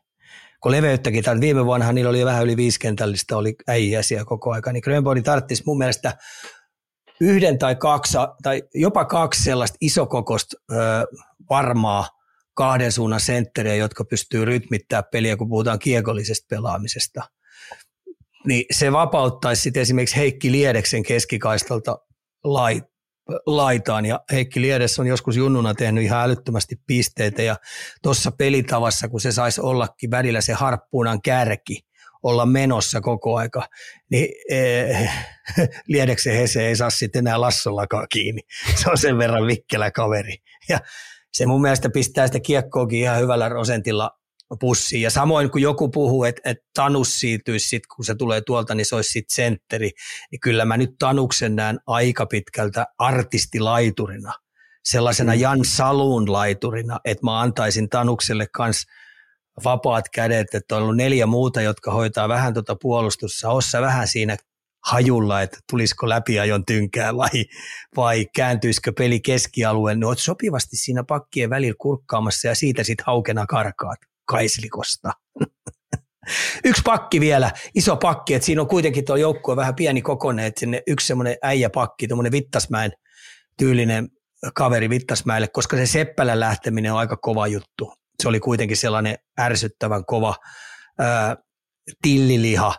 Kun 0.63 0.73
leveyttäkin, 0.73 1.25
tai 1.25 1.41
viime 1.41 1.65
vuonna 1.65 1.93
niillä 1.93 2.11
oli 2.11 2.25
vähän 2.25 2.45
yli 2.45 2.57
viisikentällistä, 2.57 3.37
oli 3.37 3.55
äijä 3.69 4.03
siellä 4.03 4.25
koko 4.25 4.53
aika, 4.53 4.73
niin 4.73 4.83
Grönborg 4.85 5.25
tarvitsisi 5.25 5.63
mun 5.67 5.79
mielestä 5.79 6.17
yhden 7.21 7.59
tai 7.59 7.77
kaksi, 7.77 8.19
tai 8.43 8.63
jopa 8.75 9.05
kaksi 9.05 9.43
sellaista 9.43 9.77
isokokosta 9.81 10.57
varmaa 11.51 12.09
kahden 12.55 12.93
suunnan 12.93 13.21
sentteriä, 13.21 13.75
jotka 13.75 14.05
pystyy 14.05 14.45
rytmittämään 14.45 15.05
peliä, 15.13 15.37
kun 15.37 15.49
puhutaan 15.49 15.79
kiekollisesta 15.79 16.47
pelaamisesta. 16.51 17.23
Niin 18.47 18.65
se 18.73 18.93
vapauttaisi 18.93 19.63
sitten 19.63 19.81
esimerkiksi 19.81 20.17
Heikki 20.17 20.53
Liedeksen 20.53 21.03
keskikaistalta 21.03 21.99
lait, 22.45 22.85
laitaan 23.47 24.07
ja 24.07 24.21
Heikki 24.33 24.61
Liedes 24.61 24.99
on 24.99 25.07
joskus 25.07 25.37
junnuna 25.37 25.75
tehnyt 25.75 26.05
ihan 26.05 26.25
älyttömästi 26.25 26.77
pisteitä 26.87 27.43
ja 27.43 27.57
tuossa 28.03 28.31
pelitavassa, 28.31 29.09
kun 29.09 29.21
se 29.21 29.33
saisi 29.33 29.61
ollakin 29.61 30.11
välillä 30.11 30.41
se 30.41 30.53
harppuunan 30.53 31.23
kärki, 31.23 31.81
olla 32.23 32.47
menossa 32.47 33.01
koko 33.01 33.37
aika, 33.37 33.69
niin 34.11 34.29
eh, 34.51 35.11
Liedeksen 35.89 36.37
Hese 36.37 36.67
ei 36.67 36.77
saa 36.77 36.91
sitten 36.91 37.19
enää 37.19 37.41
Lassollakaan 37.41 38.07
kiinni. 38.13 38.43
Se 38.75 38.91
on 38.91 38.99
sen 38.99 39.19
verran 39.19 39.47
vikkelä 39.47 39.91
kaveri. 39.91 40.37
Ja 40.69 40.79
se 41.33 41.47
mun 41.47 41.63
mielestä 41.63 41.91
pistää 41.91 42.27
sitä 42.27 42.41
kiekkoakin 42.41 42.99
ihan 42.99 43.21
hyvällä 43.21 43.49
prosentilla 43.49 44.11
pussiin. 44.57 45.03
Ja 45.03 45.11
samoin 45.11 45.51
kun 45.51 45.63
joku 45.63 45.89
puhuu, 45.89 46.25
että, 46.25 46.51
että 46.51 46.65
Tanus 46.75 47.21
siirtyisi 47.21 47.69
sit, 47.69 47.87
kun 47.87 48.05
se 48.05 48.15
tulee 48.15 48.41
tuolta, 48.41 48.75
niin 48.75 48.87
se 48.87 48.97
olisi 48.97 49.11
sitten 49.11 49.35
sentteri, 49.35 49.91
niin 50.31 50.41
kyllä 50.41 50.65
mä 50.65 50.77
nyt 50.77 50.91
Tanuksen 50.99 51.57
näen 51.57 51.79
aika 51.87 52.27
pitkältä 52.27 52.87
artistilaiturina, 52.99 54.33
sellaisena 54.85 55.33
mm. 55.33 55.41
Jan 55.41 55.65
Saluun 55.65 56.33
laiturina, 56.33 57.01
että 57.05 57.27
mä 57.27 57.41
antaisin 57.41 57.89
Tanukselle 57.89 58.47
kans 58.53 58.85
vapaat 59.65 60.05
kädet, 60.15 60.55
että 60.55 60.77
on 60.77 60.83
ollut 60.83 60.97
neljä 60.97 61.27
muuta, 61.27 61.63
jotka 61.63 61.93
hoitaa 61.93 62.29
vähän 62.29 62.55
tuota 62.55 62.77
puolustussa. 62.81 63.51
Ossa 63.51 63.81
vähän 63.81 64.09
siinä 64.09 64.37
hajulla, 64.85 65.43
että 65.43 65.59
tulisiko 65.71 66.09
läpiajon 66.09 66.65
tynkää 66.65 67.17
vai, 67.17 67.45
vai 67.97 68.27
kääntyisikö 68.37 68.93
peli 68.99 69.21
keskialueen. 69.21 70.01
No 70.01 70.09
oot 70.09 70.19
sopivasti 70.19 70.77
siinä 70.77 71.05
pakkien 71.05 71.51
välillä 71.51 71.75
kurkkaamassa 71.79 72.49
ja 72.49 72.55
siitä 72.55 72.85
sitten 72.85 73.07
haukena 73.07 73.47
karkaat 73.47 73.99
kaislikosta. 74.27 75.13
Yksi 76.65 76.83
pakki 76.85 77.21
vielä, 77.21 77.51
iso 77.75 77.97
pakki, 77.97 78.35
että 78.35 78.47
siinä 78.47 78.61
on 78.61 78.69
kuitenkin 78.69 79.05
tuo 79.05 79.17
joukkue 79.17 79.57
vähän 79.57 79.75
pieni 79.75 80.03
kokoinen, 80.03 80.45
että 80.45 80.61
sinne 80.61 80.83
yksi 80.87 81.07
semmoinen 81.07 81.37
äijäpakki, 81.43 82.09
tuommoinen 82.09 82.33
Vittasmäen 82.33 82.93
tyylinen 83.59 84.09
kaveri 84.55 84.91
Vittasmäelle, 84.91 85.49
koska 85.49 85.77
se 85.77 85.87
Seppälän 85.87 86.41
lähteminen 86.41 86.93
on 86.93 86.99
aika 86.99 87.17
kova 87.17 87.47
juttu. 87.47 87.95
Se 88.23 88.29
oli 88.29 88.41
kuitenkin 88.41 88.77
sellainen 88.77 89.19
ärsyttävän 89.41 90.05
kova 90.05 90.37
ää, 90.99 91.37
tilliliha, 92.03 92.75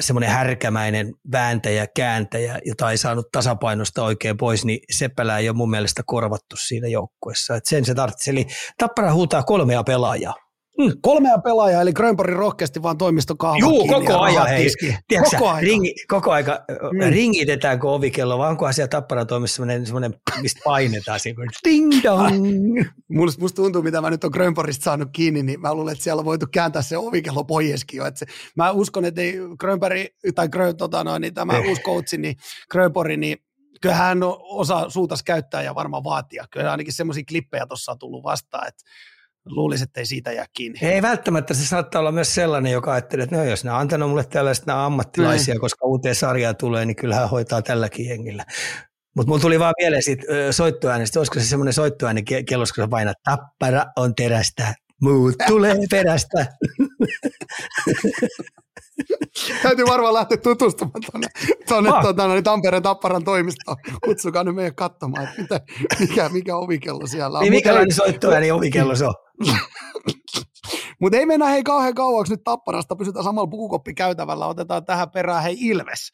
semmoinen 0.00 0.30
härkämäinen 0.30 1.14
vääntäjä, 1.32 1.86
kääntäjä, 1.96 2.58
jota 2.64 2.90
ei 2.90 2.98
saanut 2.98 3.26
tasapainosta 3.32 4.04
oikein 4.04 4.36
pois, 4.36 4.64
niin 4.64 4.80
Seppälä 4.90 5.38
ei 5.38 5.48
ole 5.48 5.56
mun 5.56 5.70
mielestä 5.70 6.02
korvattu 6.06 6.56
siinä 6.56 6.88
joukkuessa. 6.88 7.56
Et 7.56 7.66
sen 7.66 7.84
se 7.84 7.94
tarvitsi. 7.94 8.30
Eli 8.30 8.46
Tappara 8.78 9.12
huutaa 9.12 9.42
kolmea 9.42 9.84
pelaajaa. 9.84 10.34
Mm. 10.78 10.92
Kolmea 11.02 11.38
pelaajaa, 11.38 11.82
eli 11.82 11.92
Grönborg 11.92 12.34
rohkeasti 12.34 12.82
vaan 12.82 12.98
toimisto 12.98 13.34
Juu, 13.60 13.86
koko 13.86 14.18
ajan. 14.18 14.48
Hei. 14.48 14.68
Tiedätkö, 15.08 15.36
koko 15.36 15.48
aika. 15.48 15.60
Ringi, 15.60 15.94
koko 16.08 16.32
aika 16.32 16.64
mm. 16.92 17.10
ringitetäänkö 17.10 17.90
ovikello, 17.90 18.38
vai 18.38 18.50
onkohan 18.50 18.74
siellä 18.74 18.88
Tapparan 18.88 19.26
toimissa 19.26 19.56
semmoinen, 19.56 19.86
semmoinen 19.86 20.14
mistä 20.40 20.60
painetaan 20.64 21.20
siinä, 21.20 21.44
ding 21.68 21.92
dong. 22.02 22.84
Musta, 23.08 23.40
musta 23.40 23.62
tuntuu, 23.62 23.82
mitä 23.82 24.00
mä 24.00 24.10
nyt 24.10 24.24
on 24.24 24.30
Grönborgista 24.30 24.84
saanut 24.84 25.08
kiinni, 25.12 25.42
niin 25.42 25.60
mä 25.60 25.74
luulen, 25.74 25.92
että 25.92 26.04
siellä 26.04 26.20
on 26.20 26.26
voitu 26.26 26.46
kääntää 26.52 26.82
se 26.82 26.98
ovikello 26.98 27.44
poieskin 27.44 27.98
jo. 27.98 28.06
Että 28.06 28.18
se, 28.18 28.26
mä 28.56 28.70
uskon, 28.70 29.04
että 29.04 29.20
ei 29.20 29.34
Grönberg, 29.60 29.98
tai 30.34 30.48
Grön, 30.48 30.76
tota 30.76 31.04
noin, 31.04 31.20
niin 31.20 31.34
tämä 31.34 31.58
eh. 31.58 31.68
uusi 31.68 31.82
coachi, 31.82 32.18
niin 32.18 32.36
Grönborg, 32.70 33.16
niin 33.16 33.36
kyllä 33.80 33.94
hän 33.94 34.18
osaa 34.38 34.90
suutas 34.90 35.22
käyttää 35.22 35.62
ja 35.62 35.74
varmaan 35.74 36.04
vaatia. 36.04 36.44
Kyllä 36.50 36.70
ainakin 36.70 36.92
semmoisia 36.92 37.24
klippejä 37.28 37.66
tuossa 37.66 37.92
on 37.92 37.98
tullut 37.98 38.24
vastaan, 38.24 38.68
että 38.68 38.84
luulisin, 39.46 39.84
että 39.84 40.00
ei 40.00 40.06
siitä 40.06 40.32
jää 40.32 40.46
kiinni. 40.52 40.78
Ei 40.82 41.02
välttämättä, 41.02 41.54
se 41.54 41.66
saattaa 41.66 42.00
olla 42.00 42.12
myös 42.12 42.34
sellainen, 42.34 42.72
joka 42.72 42.92
ajattelee, 42.92 43.24
että 43.24 43.36
no 43.36 43.44
jos 43.44 43.64
ne 43.64 43.70
on 43.70 43.78
antanut 43.78 44.10
mulle 44.10 44.24
tällaiset 44.24 44.66
nämä 44.66 44.86
ammattilaisia, 44.86 45.54
mm. 45.54 45.60
koska 45.60 45.86
uuteen 45.86 46.14
sarjaa 46.14 46.54
tulee, 46.54 46.86
niin 46.86 46.96
kyllähän 46.96 47.30
hoitaa 47.30 47.62
tälläkin 47.62 48.08
jengillä. 48.08 48.44
Mutta 49.16 49.28
mulla 49.28 49.40
tuli 49.40 49.58
vaan 49.58 49.74
mieleen 49.78 50.02
siitä 50.02 50.26
soittoäänestä, 50.50 51.20
olisiko 51.20 51.40
se 51.40 51.46
semmoinen 51.46 51.72
soittoääni 51.72 52.22
kellos, 52.22 52.72
kun 52.72 52.84
sä 52.84 52.88
painat, 52.88 53.16
tappara 53.24 53.84
on 53.96 54.14
terästä, 54.14 54.74
muut 55.02 55.34
tulee 55.46 55.76
perästä. 55.90 56.46
Täytyy 59.62 59.86
varmaan 59.86 60.14
lähteä 60.14 60.38
tutustumaan 60.38 61.02
tuonne, 61.10 61.28
tuonne 61.68 61.90
ah. 61.90 62.02
tuota, 62.02 62.28
niin 62.28 62.44
Tampereen 62.44 62.82
Tapparan 62.82 63.24
toimistoon. 63.24 63.76
Kutsukaa 64.04 64.44
nyt 64.44 64.54
meidän 64.54 64.74
katsomaan, 64.74 65.24
että 65.24 65.42
mitä, 65.42 65.60
mikä, 66.00 66.28
mikä 66.28 66.56
ovikello 66.56 67.06
siellä 67.06 67.38
on. 67.38 67.42
Niin, 67.42 67.52
mikälainen 67.52 67.94
soittoääni 67.94 68.50
ovikello 68.50 68.94
se 68.94 69.04
on? 69.04 69.14
Mutta 71.00 71.18
ei 71.18 71.26
mennä 71.26 71.46
hei 71.46 71.62
kauhean 71.62 71.94
kauaksi 71.94 72.32
nyt 72.32 72.44
Tapparasta, 72.44 72.96
pysytään 72.96 73.24
samalla 73.24 73.50
pukukoppikäytävällä, 73.50 74.46
otetaan 74.46 74.84
tähän 74.84 75.10
perään 75.10 75.42
hei 75.42 75.56
Ilves. 75.60 76.10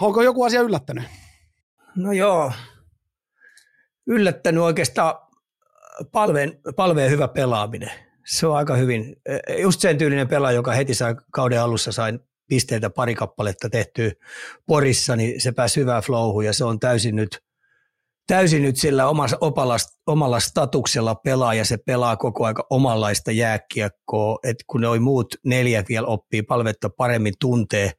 Onko 0.00 0.22
joku 0.22 0.44
asia 0.44 0.60
yllättänyt? 0.60 1.04
No 1.96 2.12
joo, 2.12 2.52
yllättänyt 4.06 4.62
oikeastaan 4.62 5.14
palveen, 6.12 6.60
palveen 6.76 7.10
hyvä 7.10 7.28
pelaaminen. 7.28 7.90
Se 8.24 8.46
on 8.46 8.56
aika 8.56 8.76
hyvin, 8.76 9.16
just 9.60 9.80
sen 9.80 9.98
tyylinen 9.98 10.28
pelaaja, 10.28 10.54
joka 10.54 10.72
heti 10.72 10.94
sai 10.94 11.14
kauden 11.32 11.60
alussa 11.60 11.92
sain 11.92 12.20
pisteitä 12.48 12.90
pari 12.90 13.14
kappaletta 13.14 13.70
tehtyä 13.70 14.10
Porissa, 14.66 15.16
niin 15.16 15.40
se 15.40 15.52
pääsi 15.52 15.80
hyvään 15.80 16.02
flowhun 16.02 16.44
ja 16.44 16.52
se 16.52 16.64
on 16.64 16.80
täysin 16.80 17.16
nyt, 17.16 17.38
täysin 18.26 18.62
nyt 18.62 18.76
sillä 18.76 19.08
omassa, 19.08 19.38
opalla, 19.40 19.76
omalla 20.06 20.40
statuksella 20.40 21.14
pelaa 21.14 21.54
ja 21.54 21.64
se 21.64 21.76
pelaa 21.76 22.16
koko 22.16 22.44
aika 22.44 22.66
omanlaista 22.70 23.32
jääkiekkoa, 23.32 24.38
että 24.42 24.64
kun 24.66 24.80
ne 24.80 24.98
muut 24.98 25.34
neljä 25.44 25.84
vielä 25.88 26.06
oppii 26.06 26.42
palvetta 26.42 26.90
paremmin 26.90 27.34
tuntee, 27.40 27.92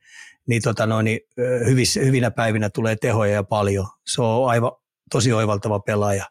niin, 0.48 0.62
tota 0.62 0.86
noin, 0.86 1.04
niin 1.04 1.20
hyvissä, 1.66 2.00
hyvinä 2.00 2.32
päivinä 2.32 2.70
tulee 2.70 2.96
tehoja 2.96 3.34
ja 3.34 3.44
paljon. 3.44 3.88
Se 4.08 4.22
on 4.22 4.50
aivan 4.50 4.72
tosi 5.12 5.34
oivaltava 5.34 5.80
pelaaja. 5.80 6.26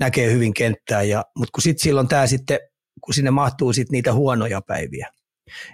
Näkee 0.00 0.32
hyvin 0.32 0.54
kenttää, 0.54 1.02
ja, 1.02 1.24
mutta 1.36 1.52
kun 1.52 1.62
sitten 1.62 1.82
silloin 1.82 2.08
tämä 2.08 2.26
sitten, 2.26 2.58
kun 3.04 3.14
sinne 3.14 3.30
mahtuu 3.30 3.72
sitten 3.72 3.92
niitä 3.92 4.12
huonoja 4.12 4.62
päiviä. 4.62 5.08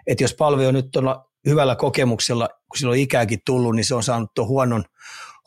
Että 0.06 0.24
jos 0.24 0.34
palve 0.34 0.66
on 0.66 0.74
nyt 0.74 0.90
tuolla 0.92 1.30
hyvällä 1.46 1.76
kokemuksella, 1.76 2.48
kun 2.48 2.78
sillä 2.78 2.90
on 2.90 2.98
ikääkin 2.98 3.38
tullut, 3.46 3.76
niin 3.76 3.84
se 3.84 3.94
on 3.94 4.02
saanut 4.02 4.30
tuon 4.34 4.48
huonon, 4.48 4.84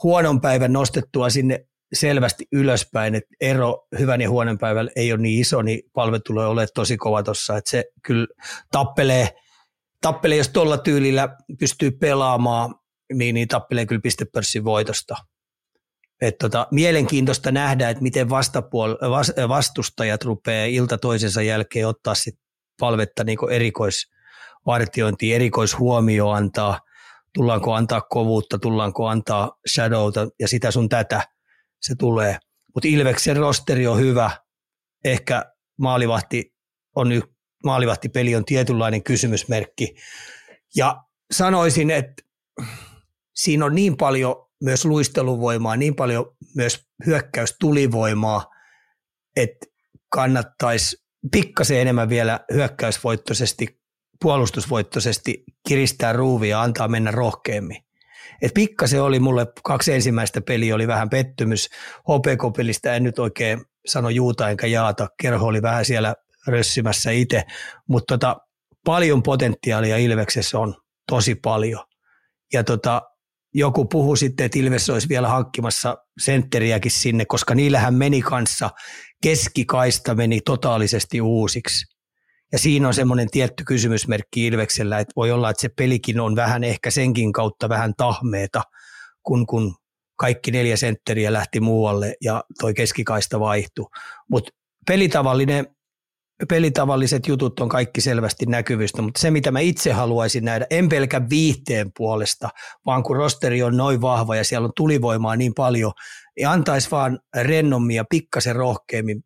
huonon 0.03 0.41
päivän 0.41 0.73
nostettua 0.73 1.29
sinne 1.29 1.65
selvästi 1.93 2.47
ylöspäin, 2.51 3.15
että 3.15 3.35
ero 3.41 3.87
hyvän 3.99 4.21
ja 4.21 4.29
huonon 4.29 4.57
päivän 4.57 4.89
ei 4.95 5.13
ole 5.13 5.21
niin 5.21 5.41
iso, 5.41 5.61
niin 5.61 5.81
palve 5.93 6.19
tulee 6.19 6.45
olemaan 6.45 6.67
tosi 6.75 6.97
kova 6.97 7.23
tuossa, 7.23 7.57
että 7.57 7.69
se 7.69 7.85
kyllä 8.03 8.27
tappelee– 8.71 9.29
tappelee, 10.01 10.37
jos 10.37 10.49
tuolla 10.49 10.77
tyylillä 10.77 11.37
pystyy 11.59 11.91
pelaamaan, 11.91 12.75
niin, 13.13 13.33
niin 13.35 13.47
tappelee 13.47 13.85
kyllä 13.85 14.01
pistepörssin 14.01 14.63
voitosta. 14.63 15.15
Et 16.21 16.37
tota, 16.37 16.67
mielenkiintoista 16.71 17.51
nähdä, 17.51 17.89
että 17.89 18.03
miten 18.03 18.27
vastapuol- 18.27 19.47
vastustajat 19.47 20.23
rupeaa 20.23 20.65
ilta 20.65 20.97
toisensa 20.97 21.41
jälkeen 21.41 21.87
ottaa 21.87 22.15
sit 22.15 22.39
palvetta 22.79 23.23
niin 23.23 23.37
erikoisvartiointia, 23.51 25.35
erikoishuomio 25.35 26.29
antaa, 26.29 26.79
tullaanko 27.33 27.73
antaa 27.73 28.01
kovuutta, 28.01 28.59
tullaanko 28.59 29.07
antaa 29.07 29.51
shadowta 29.73 30.27
ja 30.39 30.47
sitä 30.47 30.71
sun 30.71 30.89
tätä 30.89 31.27
se 31.81 31.95
tulee. 31.95 32.37
Mutta 32.75 32.87
Ilveksen 32.87 33.37
rosteri 33.37 33.87
on 33.87 33.99
hyvä, 33.99 34.31
ehkä 35.05 35.45
maalivahti 35.79 36.53
on 36.95 37.11
y- 37.11 37.21
maalivahtipeli 37.63 38.35
on 38.35 38.45
tietynlainen 38.45 39.03
kysymysmerkki. 39.03 39.95
Ja 40.75 41.03
sanoisin, 41.31 41.91
että 41.91 42.23
siinä 43.35 43.65
on 43.65 43.75
niin 43.75 43.97
paljon 43.97 44.50
myös 44.61 44.85
luisteluvoimaa, 44.85 45.75
niin 45.75 45.95
paljon 45.95 46.35
myös 46.55 46.85
hyökkäystulivoimaa, 47.05 48.45
että 49.35 49.65
kannattaisi 50.09 50.97
pikkasen 51.31 51.77
enemmän 51.77 52.09
vielä 52.09 52.39
hyökkäysvoittoisesti, 52.53 53.79
puolustusvoittoisesti 54.21 55.43
kiristää 55.67 56.13
ruuvia 56.13 56.49
ja 56.49 56.61
antaa 56.61 56.87
mennä 56.87 57.11
rohkeammin. 57.11 57.83
Et 58.41 58.51
pikkasen 58.53 59.01
oli 59.01 59.19
mulle, 59.19 59.47
kaksi 59.63 59.93
ensimmäistä 59.93 60.41
peliä 60.41 60.75
oli 60.75 60.87
vähän 60.87 61.09
pettymys. 61.09 61.69
HPK-pelistä 61.99 62.95
en 62.95 63.03
nyt 63.03 63.19
oikein 63.19 63.65
sano 63.85 64.09
juuta 64.09 64.49
enkä 64.49 64.67
jaata. 64.67 65.07
Kerho 65.21 65.45
oli 65.45 65.61
vähän 65.61 65.85
siellä 65.85 66.15
rössimässä 66.47 67.11
itse, 67.11 67.43
mutta 67.89 68.17
tota, 68.17 68.37
paljon 68.85 69.23
potentiaalia 69.23 69.97
Ilveksessä 69.97 70.59
on, 70.59 70.75
tosi 71.07 71.35
paljon. 71.35 71.85
Ja 72.53 72.63
tota, 72.63 73.01
joku 73.53 73.85
puhu 73.85 74.15
sitten, 74.15 74.45
että 74.45 74.59
Ilves 74.59 74.89
olisi 74.89 75.09
vielä 75.09 75.27
hankkimassa 75.27 75.97
sentteriäkin 76.19 76.91
sinne, 76.91 77.25
koska 77.25 77.55
niillähän 77.55 77.93
meni 77.93 78.21
kanssa, 78.21 78.69
keskikaista 79.23 80.15
meni 80.15 80.41
totaalisesti 80.45 81.21
uusiksi. 81.21 81.85
Ja 82.51 82.59
siinä 82.59 82.87
on 82.87 82.93
semmoinen 82.93 83.27
tietty 83.31 83.63
kysymysmerkki 83.63 84.47
Ilveksellä, 84.47 84.99
että 84.99 85.13
voi 85.15 85.31
olla, 85.31 85.49
että 85.49 85.61
se 85.61 85.69
pelikin 85.69 86.19
on 86.19 86.35
vähän 86.35 86.63
ehkä 86.63 86.91
senkin 86.91 87.31
kautta 87.31 87.69
vähän 87.69 87.93
tahmeeta, 87.97 88.63
kun, 89.23 89.45
kun 89.45 89.75
kaikki 90.15 90.51
neljä 90.51 90.77
sentteriä 90.77 91.33
lähti 91.33 91.59
muualle 91.59 92.15
ja 92.21 92.43
toi 92.59 92.73
keskikaista 92.73 93.39
vaihtui. 93.39 93.85
Mutta 94.29 94.51
pelitavallinen 94.87 95.75
pelitavalliset 96.49 97.27
jutut 97.27 97.59
on 97.59 97.69
kaikki 97.69 98.01
selvästi 98.01 98.45
näkyvistä, 98.45 99.01
mutta 99.01 99.21
se 99.21 99.31
mitä 99.31 99.51
mä 99.51 99.59
itse 99.59 99.91
haluaisin 99.91 100.45
nähdä, 100.45 100.65
en 100.69 100.89
pelkä 100.89 101.21
viihteen 101.29 101.91
puolesta, 101.97 102.49
vaan 102.85 103.03
kun 103.03 103.15
rosteri 103.15 103.63
on 103.63 103.77
noin 103.77 104.01
vahva 104.01 104.35
ja 104.35 104.43
siellä 104.43 104.65
on 104.65 104.71
tulivoimaa 104.75 105.35
niin 105.35 105.53
paljon, 105.53 105.91
niin 106.37 106.47
antaisi 106.47 106.91
vaan 106.91 107.19
rennommin 107.35 107.95
ja 107.95 108.05
pikkasen 108.09 108.55
rohkeammin 108.55 109.23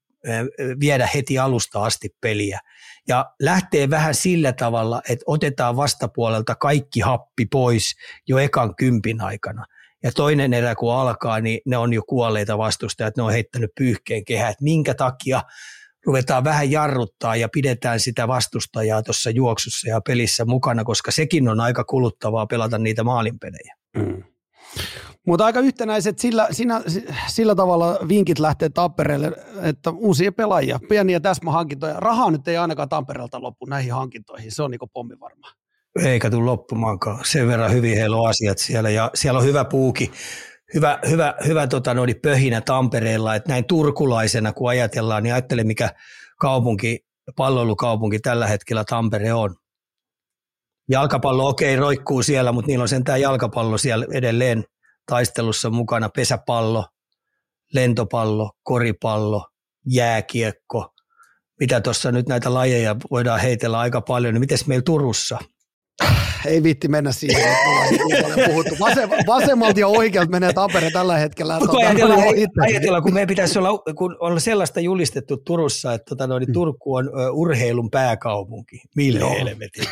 viedä 0.79 1.09
heti 1.13 1.39
alusta 1.39 1.83
asti 1.83 2.09
peliä. 2.21 2.59
Ja 3.07 3.25
lähtee 3.41 3.89
vähän 3.89 4.15
sillä 4.15 4.53
tavalla, 4.53 5.01
että 5.09 5.23
otetaan 5.27 5.75
vastapuolelta 5.75 6.55
kaikki 6.55 6.99
happi 6.99 7.45
pois 7.45 7.95
jo 8.27 8.37
ekan 8.37 8.75
kympin 8.75 9.21
aikana. 9.21 9.65
Ja 10.03 10.11
toinen 10.11 10.53
erä 10.53 10.75
kun 10.75 10.93
alkaa, 10.93 11.41
niin 11.41 11.59
ne 11.65 11.77
on 11.77 11.93
jo 11.93 12.01
kuolleita 12.09 12.57
vastustajat, 12.57 13.17
ne 13.17 13.23
on 13.23 13.31
heittänyt 13.31 13.71
pyyhkeen 13.77 14.25
kehää, 14.25 14.49
että 14.49 14.63
minkä 14.63 14.93
takia 14.93 15.41
ruvetaan 16.05 16.43
vähän 16.43 16.71
jarruttaa 16.71 17.35
ja 17.35 17.49
pidetään 17.49 17.99
sitä 17.99 18.27
vastustajaa 18.27 19.03
tuossa 19.03 19.29
juoksussa 19.29 19.89
ja 19.89 20.01
pelissä 20.01 20.45
mukana, 20.45 20.83
koska 20.83 21.11
sekin 21.11 21.47
on 21.47 21.59
aika 21.59 21.83
kuluttavaa 21.83 22.45
pelata 22.45 22.77
niitä 22.77 23.03
maalinpelejä. 23.03 23.75
Mm. 23.97 24.23
Mutta 25.27 25.45
aika 25.45 25.59
yhtenäiset 25.59 26.19
sillä, 26.19 26.47
siinä, 26.51 26.81
sillä 27.27 27.55
tavalla 27.55 27.99
vinkit 28.07 28.39
lähtee 28.39 28.69
Tampereelle, 28.69 29.31
että 29.61 29.89
uusia 29.89 30.31
pelaajia, 30.31 30.79
pieniä 30.89 31.19
täsmähankintoja. 31.19 31.99
Rahaa 31.99 32.31
nyt 32.31 32.47
ei 32.47 32.57
ainakaan 32.57 32.89
Tampereelta 32.89 33.41
loppu 33.41 33.65
näihin 33.65 33.93
hankintoihin, 33.93 34.51
se 34.51 34.63
on 34.63 34.71
niin 34.71 34.79
pommi 34.93 35.19
varmaan. 35.19 35.53
Eikä 36.03 36.29
tule 36.29 36.45
loppumaankaan. 36.45 37.19
Sen 37.25 37.47
verran 37.47 37.71
hyvin 37.71 37.97
heillä 37.97 38.17
on 38.17 38.29
asiat 38.29 38.57
siellä 38.57 38.89
ja 38.89 39.11
siellä 39.13 39.39
on 39.39 39.45
hyvä 39.45 39.65
puuki 39.65 40.11
hyvä, 40.73 40.99
hyvä, 41.09 41.33
hyvä 41.47 41.67
tota, 41.67 41.93
noin 41.93 42.15
pöhinä 42.21 42.61
Tampereella, 42.61 43.35
että 43.35 43.49
näin 43.49 43.65
turkulaisena 43.65 44.53
kun 44.53 44.69
ajatellaan, 44.69 45.23
niin 45.23 45.33
ajattele 45.33 45.63
mikä 45.63 45.89
kaupunki, 46.39 46.99
palloilukaupunki 47.35 48.19
tällä 48.19 48.47
hetkellä 48.47 48.83
Tampere 48.83 49.33
on. 49.33 49.55
Jalkapallo 50.89 51.47
okei 51.49 51.73
okay, 51.73 51.81
roikkuu 51.81 52.23
siellä, 52.23 52.51
mutta 52.51 52.67
niillä 52.67 52.81
on 52.81 52.89
sentään 52.89 53.21
jalkapallo 53.21 53.77
siellä 53.77 54.05
edelleen 54.11 54.63
taistelussa 55.05 55.69
mukana, 55.69 56.09
pesäpallo, 56.09 56.85
lentopallo, 57.73 58.51
koripallo, 58.63 59.47
jääkiekko. 59.85 60.93
Mitä 61.59 61.81
tuossa 61.81 62.11
nyt 62.11 62.27
näitä 62.27 62.53
lajeja 62.53 62.95
voidaan 63.11 63.39
heitellä 63.39 63.79
aika 63.79 64.01
paljon, 64.01 64.33
niin 64.33 64.39
miten 64.39 64.57
meillä 64.67 64.83
Turussa– 64.83 65.37
ei 66.45 66.63
viitti 66.63 66.87
mennä 66.87 67.11
siihen, 67.11 67.41
että 67.41 68.35
niin 68.35 68.49
puhuttu. 68.49 68.75
Vasem, 68.79 69.09
vasemmalta 69.27 69.79
ja 69.79 69.87
oikealta 69.87 70.31
menee 70.31 70.53
Tampere 70.53 70.91
tällä 70.91 71.17
hetkellä. 71.17 71.57
Kun 71.59 71.69
tuota, 71.69 71.87
ajatellaan, 72.61 73.03
kun 73.03 73.13
meidän 73.13 73.27
pitäisi 73.27 73.59
olla, 73.59 73.93
kun 73.95 74.17
on 74.19 74.41
sellaista 74.41 74.79
julistettu 74.79 75.37
Turussa, 75.37 75.93
että 75.93 76.05
tota, 76.09 76.27
no, 76.27 76.39
niin 76.39 76.53
Turku 76.53 76.95
on 76.95 77.09
uh, 77.09 77.39
urheilun 77.39 77.91
pääkaupunki. 77.91 78.81
Mille 78.95 79.29
helvetin? 79.29 79.85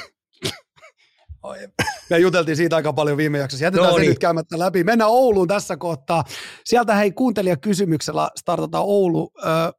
Me 2.10 2.20
juteltiin 2.20 2.58
siitä 2.58 2.76
aika 2.76 2.94
paljon 2.94 3.18
viime 3.18 3.38
jaksossa. 3.38 3.66
Jätetään 3.66 3.88
no, 3.88 3.94
se 3.94 4.00
niin. 4.00 4.10
nyt 4.10 4.20
käymättä 4.20 4.60
läpi. 4.60 4.84
Mennään 4.84 5.12
Ouluun 5.12 5.48
tässä 5.48 5.78
kohtaa. 5.78 6.24
Sieltä 6.66 6.96
hei 6.96 7.12
kuuntelijakysymyksellä 7.12 8.30
startataan 8.40 8.84
Oulu. 8.84 9.32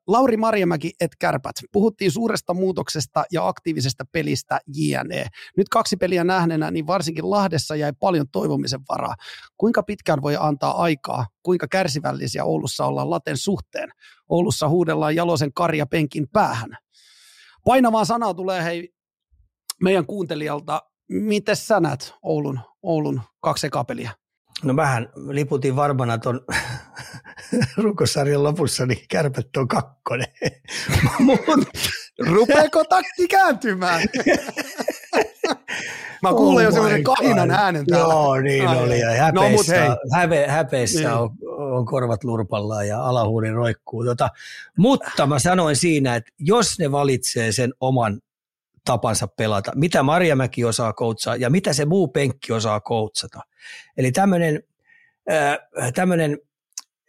Lauri 0.07 0.37
Marjamäki 0.37 0.93
et 1.01 1.11
kärpät. 1.19 1.57
Puhuttiin 1.73 2.13
suuresta 2.13 2.55
muutoksesta 2.55 3.25
ja 3.33 3.49
aktiivisesta 3.49 4.05
pelistä 4.13 4.61
JNE. 4.75 5.27
Nyt 5.57 5.69
kaksi 5.69 5.97
peliä 5.97 6.25
nähneenä, 6.25 6.71
niin 6.71 6.87
varsinkin 6.87 7.31
Lahdessa 7.31 7.77
jäi 7.77 7.93
paljon 8.01 8.27
toivomisen 8.33 8.81
varaa. 8.89 9.15
Kuinka 9.57 9.83
pitkään 9.83 10.23
voi 10.23 10.37
antaa 10.41 10.83
aikaa? 10.83 11.27
Kuinka 11.43 11.67
kärsivällisiä 11.69 12.45
Oulussa 12.45 12.87
ollaan 12.87 13.11
laten 13.11 13.37
suhteen? 13.37 13.91
Oulussa 14.29 14.69
huudellaan 14.69 15.17
Jalosen 15.17 15.53
karja 15.53 15.87
penkin 15.87 16.27
päähän. 16.33 16.71
Painavaa 17.65 18.05
sanaa 18.05 18.35
tulee 18.35 18.65
hei 18.65 18.95
meidän 19.83 20.07
kuuntelijalta 20.07 20.83
Miten 21.09 21.57
sä 21.57 21.81
näet 21.81 22.15
Oulun, 22.23 22.61
Oulun 22.83 23.21
kaksi 23.41 23.67
ekapeliä? 23.67 24.11
No 24.63 24.77
vähän 24.77 25.09
liputin 25.29 25.77
varmana 25.77 26.19
tuon 26.19 26.41
rukosarjan 27.77 28.43
lopussa, 28.43 28.87
niin 28.87 29.05
kärpät 29.11 29.57
on 29.57 29.69
kakkonen. 29.69 30.27
Rupeeko 32.33 32.85
takti 32.85 33.29
kääntymään? 33.29 34.03
Mä 36.23 36.31
kuulen 36.31 36.67
oh 36.67 36.71
jo 36.71 36.73
semmoisen 36.73 37.05
kahinan 37.05 37.51
äänen 37.51 37.87
täällä. 37.87 38.15
Joo, 38.15 38.41
niin 38.41 38.69
Ai, 38.69 38.83
oli. 38.83 39.01
Ja 39.01 39.11
häpeissä, 39.11 39.85
no, 39.89 39.97
häpe, 40.13 40.47
häpeissä 40.49 40.99
niin. 40.99 41.11
on, 41.11 41.31
on, 41.59 41.87
korvat 41.87 42.25
lurpallaan 42.25 42.89
ja 42.89 43.03
alahuuri 43.03 43.51
roikkuu. 43.51 44.05
Tota, 44.05 44.29
mutta 44.79 45.27
mä 45.27 45.39
sanoin 45.39 45.77
siinä, 45.77 46.15
että 46.15 46.31
jos 46.39 46.79
ne 46.79 46.93
valitsee 46.93 47.53
sen 47.53 47.75
oman 47.81 48.21
tapansa 48.85 49.29
pelata, 49.29 49.73
mitä 49.75 50.03
Marjamäki 50.03 50.65
osaa 50.65 50.93
koutsaa 50.93 51.37
ja 51.37 51.51
mitä 51.51 51.73
se 51.73 51.85
muu 51.85 52.09
penkki 52.09 52.53
osaa 52.53 52.81
koutsata. 52.81 53.41
Eli 53.97 54.13
tämmöinen 54.13 54.63
äh, 55.31 55.53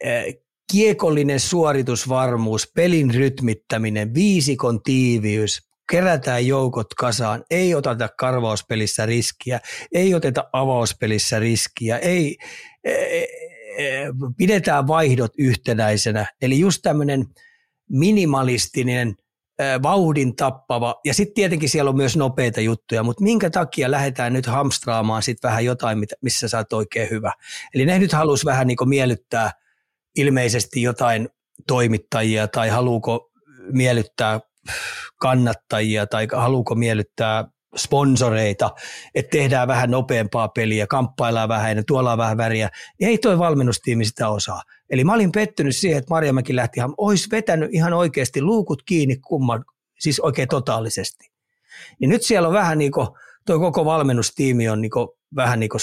äh, 0.06 0.24
kiekollinen 0.72 1.40
suoritusvarmuus, 1.40 2.72
pelin 2.74 3.14
rytmittäminen, 3.14 4.14
viisikon 4.14 4.82
tiiviys, 4.82 5.68
kerätään 5.90 6.46
joukot 6.46 6.94
kasaan, 6.94 7.44
ei 7.50 7.74
oteta 7.74 8.08
karvauspelissä 8.08 9.06
riskiä, 9.06 9.60
ei 9.92 10.14
oteta 10.14 10.44
avauspelissä 10.52 11.38
riskiä, 11.38 11.98
ei, 11.98 12.36
pidetään 14.36 14.86
vaihdot 14.86 15.32
yhtenäisenä. 15.38 16.26
Eli 16.42 16.58
just 16.58 16.82
tämmöinen 16.82 17.26
minimalistinen– 17.90 19.14
vauhdin 19.82 20.36
tappava, 20.36 20.94
ja 21.04 21.14
sitten 21.14 21.34
tietenkin 21.34 21.68
siellä 21.68 21.88
on 21.88 21.96
myös 21.96 22.16
nopeita 22.16 22.60
juttuja, 22.60 23.02
mutta 23.02 23.22
minkä 23.24 23.50
takia 23.50 23.90
lähdetään 23.90 24.32
nyt 24.32 24.46
hamstraamaan 24.46 25.22
sitten 25.22 25.48
vähän 25.48 25.64
jotain, 25.64 25.98
missä 26.22 26.48
sä 26.48 26.58
oot 26.58 26.72
oikein 26.72 27.10
hyvä. 27.10 27.32
Eli 27.74 27.86
ne 27.86 27.98
nyt 27.98 28.12
halusi 28.12 28.44
vähän 28.44 28.66
niin 28.66 28.76
miellyttää 28.84 29.50
ilmeisesti 30.16 30.82
jotain 30.82 31.28
toimittajia, 31.66 32.48
tai 32.48 32.68
haluuko 32.68 33.30
miellyttää 33.72 34.40
kannattajia, 35.20 36.06
tai 36.06 36.28
haluuko 36.32 36.74
miellyttää 36.74 37.44
sponsoreita, 37.76 38.70
että 39.14 39.30
tehdään 39.30 39.68
vähän 39.68 39.90
nopeampaa 39.90 40.48
peliä, 40.48 40.86
kamppaillaan 40.86 41.48
vähän 41.48 41.76
ja 41.76 41.82
tuolla 41.86 42.18
vähän 42.18 42.36
väriä, 42.36 42.68
ei 43.00 43.18
toi 43.18 43.38
valmennustiimi 43.38 44.04
sitä 44.04 44.28
osaa. 44.28 44.62
Eli 44.90 45.04
mä 45.04 45.14
olin 45.14 45.32
pettynyt 45.32 45.76
siihen, 45.76 45.98
että 45.98 46.10
Marjamäki 46.10 46.56
lähti 46.56 46.80
ihan, 46.80 46.94
olisi 46.96 47.28
vetänyt 47.30 47.70
ihan 47.72 47.92
oikeasti 47.92 48.42
luukut 48.42 48.82
kiinni 48.82 49.16
kumman, 49.16 49.64
siis 49.98 50.20
oikein 50.20 50.48
totaalisesti. 50.48 51.30
Niin 52.00 52.08
nyt 52.08 52.22
siellä 52.22 52.48
on 52.48 52.54
vähän 52.54 52.78
niin 52.78 52.92
kuin, 52.92 53.08
tuo 53.46 53.58
koko 53.58 53.84
valmennustiimi 53.84 54.68
on 54.68 54.80
niin 54.80 54.90
kuin, 54.90 55.08
vähän 55.36 55.60
niin 55.60 55.70
kuin, 55.70 55.80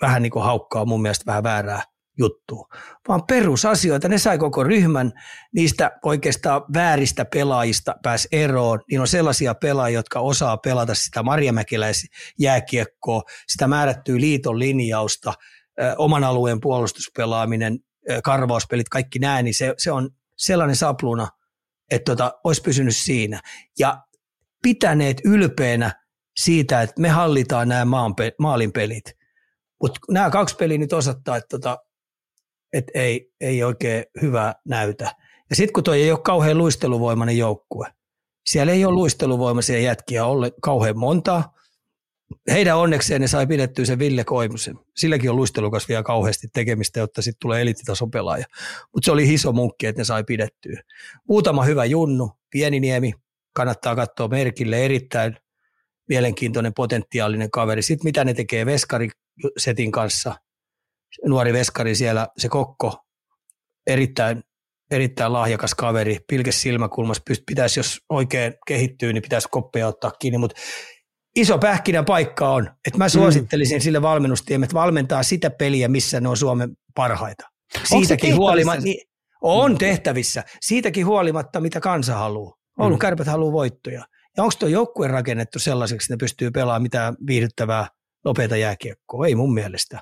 vähän 0.00 0.22
niin 0.22 0.30
kuin 0.30 0.44
haukkaa 0.44 0.84
mun 0.84 1.02
mielestä 1.02 1.26
vähän 1.26 1.42
väärää 1.42 1.82
juttua, 2.18 2.68
vaan 3.08 3.26
perusasioita. 3.26 4.08
Ne 4.08 4.18
sai 4.18 4.38
koko 4.38 4.64
ryhmän 4.64 5.12
niistä 5.54 5.98
oikeastaan 6.04 6.62
vääristä 6.74 7.24
pelaajista 7.24 7.94
pääs 8.02 8.28
eroon. 8.32 8.80
Niin 8.90 9.00
on 9.00 9.08
sellaisia 9.08 9.54
pelaajia, 9.54 9.98
jotka 9.98 10.20
osaa 10.20 10.56
pelata 10.56 10.94
sitä 10.94 11.22
Marjamäkeläisjääkiekkoa, 11.22 13.22
sitä 13.48 13.66
määrättyä 13.66 14.20
liiton 14.20 14.58
linjausta, 14.58 15.34
oman 15.96 16.24
alueen 16.24 16.60
puolustuspelaaminen, 16.60 17.78
karvauspelit, 18.22 18.88
kaikki 18.88 19.18
nämä, 19.18 19.42
niin 19.42 19.54
se, 19.54 19.74
se 19.78 19.92
on 19.92 20.10
sellainen 20.36 20.76
sapluna, 20.76 21.28
että 21.90 22.12
tota, 22.12 22.32
olisi 22.44 22.62
pysynyt 22.62 22.96
siinä. 22.96 23.40
Ja 23.78 24.02
pitäneet 24.62 25.20
ylpeänä 25.24 26.04
siitä, 26.36 26.82
että 26.82 27.00
me 27.00 27.08
hallitaan 27.08 27.68
nämä 27.68 27.86
maalin 28.38 28.72
pelit. 28.72 29.04
Mutta 29.82 30.00
nämä 30.10 30.30
kaksi 30.30 30.56
peliä 30.56 30.78
nyt 30.78 30.92
osoittaa, 30.92 31.36
että 31.36 31.48
tota, 31.48 31.78
että 32.72 32.92
ei, 32.94 33.32
ei 33.40 33.62
oikein 33.62 34.04
hyvää 34.22 34.54
näytä. 34.64 35.14
Ja 35.50 35.56
sitten 35.56 35.72
kun 35.72 35.84
toi 35.84 36.02
ei 36.02 36.10
ole 36.10 36.20
kauhean 36.20 36.58
luisteluvoimainen 36.58 37.38
joukkue, 37.38 37.92
siellä 38.46 38.72
ei 38.72 38.84
ole 38.84 38.94
luisteluvoimaisia 38.94 39.80
jätkiä 39.80 40.24
ole 40.24 40.52
kauhean 40.62 40.98
montaa. 40.98 41.55
Heidän 42.50 42.78
onnekseen 42.78 43.20
ne 43.20 43.28
sai 43.28 43.46
pidettyä 43.46 43.84
sen 43.84 43.98
Ville 43.98 44.24
Koimusen. 44.24 44.78
Silläkin 44.96 45.30
on 45.30 45.36
luistelukas 45.36 45.88
vielä 45.88 46.02
kauheasti 46.02 46.48
tekemistä, 46.52 47.00
jotta 47.00 47.22
sitten 47.22 47.40
tulee 47.42 47.62
eliittitason 47.62 48.10
pelaaja. 48.10 48.44
Mutta 48.94 49.04
se 49.04 49.12
oli 49.12 49.34
iso 49.34 49.52
munkki, 49.52 49.86
että 49.86 50.00
ne 50.00 50.04
sai 50.04 50.24
pidettyä. 50.24 50.82
Muutama 51.28 51.64
hyvä 51.64 51.84
junnu, 51.84 52.30
Pieniniemi, 52.50 53.12
kannattaa 53.52 53.96
katsoa 53.96 54.28
merkille, 54.28 54.84
erittäin 54.84 55.36
mielenkiintoinen 56.08 56.74
potentiaalinen 56.74 57.50
kaveri. 57.50 57.82
Sitten 57.82 58.04
mitä 58.04 58.24
ne 58.24 58.34
tekee 58.34 58.66
Veskari-setin 58.66 59.92
kanssa, 59.92 60.34
nuori 61.24 61.52
Veskari 61.52 61.94
siellä, 61.94 62.28
se 62.38 62.48
Kokko, 62.48 63.04
erittäin, 63.86 64.42
erittäin 64.90 65.32
lahjakas 65.32 65.74
kaveri, 65.74 66.18
pilkes 66.28 66.62
silmäkulmassa, 66.62 67.22
pitäisi, 67.46 67.80
jos 67.80 68.00
oikein 68.08 68.54
kehittyy, 68.66 69.12
niin 69.12 69.22
pitäisi 69.22 69.48
koppeja 69.50 69.88
ottaa 69.88 70.10
kiinni, 70.10 70.38
mutta 70.38 70.60
iso 71.36 71.58
pähkinä 71.58 72.02
paikka 72.02 72.48
on, 72.48 72.70
että 72.86 72.98
mä 72.98 73.04
mm. 73.04 73.10
suosittelisin 73.10 73.78
mm. 73.78 73.80
sille 73.80 74.02
valmennustiemme, 74.02 74.64
että 74.64 74.74
valmentaa 74.74 75.22
sitä 75.22 75.50
peliä, 75.50 75.88
missä 75.88 76.20
ne 76.20 76.28
on 76.28 76.36
Suomen 76.36 76.76
parhaita. 76.94 77.50
Siitäkin 77.84 78.36
huolimatta, 78.36 78.84
niin, 78.84 79.08
on 79.42 79.78
tehtävissä. 79.78 80.44
Siitäkin 80.60 81.06
huolimatta, 81.06 81.60
mitä 81.60 81.80
kansa 81.80 82.14
haluaa. 82.14 82.56
Oulun 82.78 82.96
mm. 82.96 82.98
kärpät 82.98 83.26
haluaa 83.26 83.52
voittoja. 83.52 84.04
Ja 84.36 84.42
onko 84.42 84.54
tuo 84.58 84.68
joukkue 84.68 85.08
rakennettu 85.08 85.58
sellaiseksi, 85.58 86.04
että 86.04 86.14
ne 86.14 86.18
pystyy 86.18 86.50
pelaamaan 86.50 86.82
mitään 86.82 87.16
viihdyttävää, 87.26 87.88
nopeata 88.24 88.56
jääkiekkoa? 88.56 89.26
Ei 89.26 89.34
mun 89.34 89.54
mielestä. 89.54 90.00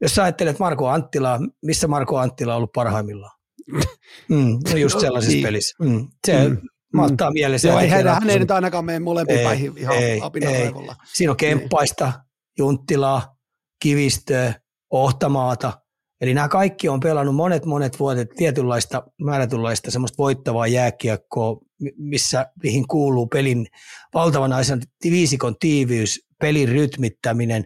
Jos 0.00 0.14
sä 0.14 0.22
ajattelet 0.22 0.58
Marko 0.58 0.88
Anttila, 0.88 1.40
missä 1.62 1.88
Marko 1.88 2.18
Anttila 2.18 2.52
on 2.52 2.56
ollut 2.56 2.72
parhaimmillaan? 2.72 3.38
Mm, 4.28 4.58
no 4.70 4.76
just 4.76 5.00
sellaisessa 5.00 5.32
niin. 5.32 5.42
pelissä. 5.42 5.84
Mm. 5.84 6.08
Se 6.26 6.48
mm. 6.48 6.56
Ottaa 7.02 7.30
mielessä. 7.30 7.68
Joo, 7.68 7.78
ei, 7.78 7.88
hän, 7.88 8.08
hän 8.08 8.30
ei 8.30 8.38
nyt 8.38 8.50
ainakaan 8.50 8.84
mene 8.84 8.98
molempiin 8.98 9.38
ei, 9.38 9.44
päihin 9.44 9.72
ihan 9.76 9.96
ei, 9.96 10.20
ei. 10.44 10.70
Siinä 11.14 11.30
on 11.30 11.36
Kemppaista, 11.36 12.12
Junttilaa, 12.58 13.36
Kivistöä, 13.82 14.54
Ohtamaata– 14.90 15.72
Eli 16.24 16.34
nämä 16.34 16.48
kaikki 16.48 16.88
on 16.88 17.00
pelannut 17.00 17.34
monet 17.34 17.64
monet 17.64 18.00
vuodet 18.00 18.30
tietynlaista 18.36 19.02
määrätynlaista 19.20 19.90
semmoista 19.90 20.18
voittavaa 20.18 20.66
jääkiekkoa, 20.66 21.58
missä, 21.96 22.46
mihin 22.62 22.88
kuuluu 22.88 23.26
pelin 23.26 23.66
valtavan 24.14 24.52
aisen 24.52 24.80
viisikon 25.04 25.56
tiiviys, 25.60 26.26
pelin 26.40 26.68
rytmittäminen, 26.68 27.64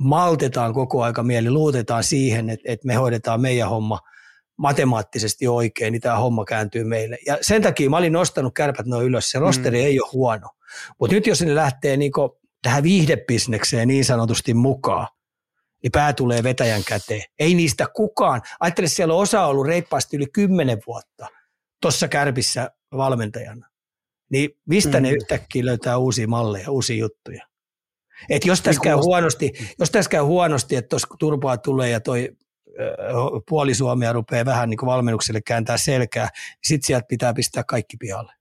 maltetaan 0.00 0.74
koko 0.74 1.02
aika 1.02 1.22
mieli, 1.22 1.50
luutetaan 1.50 2.04
siihen, 2.04 2.50
että, 2.50 2.72
että 2.72 2.86
me 2.86 2.94
hoidetaan 2.94 3.40
meidän 3.40 3.68
homma 3.68 3.98
matemaattisesti 4.60 5.48
oikein, 5.48 5.92
niin 5.92 6.00
tämä 6.00 6.16
homma 6.16 6.44
kääntyy 6.44 6.84
meille. 6.84 7.18
Ja 7.26 7.38
sen 7.40 7.62
takia 7.62 7.90
mä 7.90 7.96
olin 7.96 8.12
nostanut 8.12 8.54
kärpät 8.54 8.86
noin 8.86 9.06
ylös, 9.06 9.30
se 9.30 9.38
rosteri 9.38 9.78
mm. 9.78 9.86
ei 9.86 10.00
ole 10.00 10.10
huono. 10.12 10.48
Mutta 11.00 11.14
nyt 11.14 11.26
jos 11.26 11.42
ne 11.42 11.54
lähtee 11.54 11.96
niinku 11.96 12.40
tähän 12.62 12.82
viihdebisnekseen 12.82 13.88
niin 13.88 14.04
sanotusti 14.04 14.54
mukaan, 14.54 15.08
niin 15.82 15.92
pää 15.92 16.12
tulee 16.12 16.42
vetäjän 16.42 16.84
käteen. 16.84 17.22
Ei 17.38 17.54
niistä 17.54 17.86
kukaan. 17.94 18.42
Ajattele, 18.60 18.88
siellä 18.88 19.14
on 19.14 19.20
osa 19.20 19.46
ollut 19.46 19.66
reippaasti 19.66 20.16
yli 20.16 20.26
kymmenen 20.32 20.78
vuotta 20.86 21.26
tuossa 21.82 22.08
kärpissä 22.08 22.70
valmentajana. 22.96 23.68
Niin 24.30 24.50
mistä 24.68 24.96
mm. 24.98 25.02
ne 25.02 25.10
yhtäkkiä 25.10 25.64
löytää 25.64 25.96
uusia 25.96 26.28
malleja, 26.28 26.70
uusia 26.70 26.96
juttuja? 26.96 27.46
Et 28.28 28.46
jos 28.46 28.60
tässä 28.60 28.80
käy 28.80 28.96
huonosti, 28.96 29.52
jos 29.78 29.90
tässä 29.90 30.10
käy 30.10 30.22
huonosti, 30.22 30.76
että 30.76 30.88
tuossa 30.88 31.08
turpaa 31.18 31.56
tulee 31.56 31.90
ja 31.90 32.00
toi 32.00 32.28
puoli 33.48 33.74
Suomea 33.74 34.12
rupeaa 34.12 34.44
vähän 34.44 34.70
niin 34.70 34.78
kuin 34.78 34.86
valmennukselle 34.86 35.40
kääntää 35.40 35.76
selkää, 35.76 36.24
niin 36.24 36.58
sitten 36.64 36.86
sieltä 36.86 37.06
pitää 37.08 37.34
pistää 37.34 37.64
kaikki 37.64 37.96
pihalle. 37.96 38.32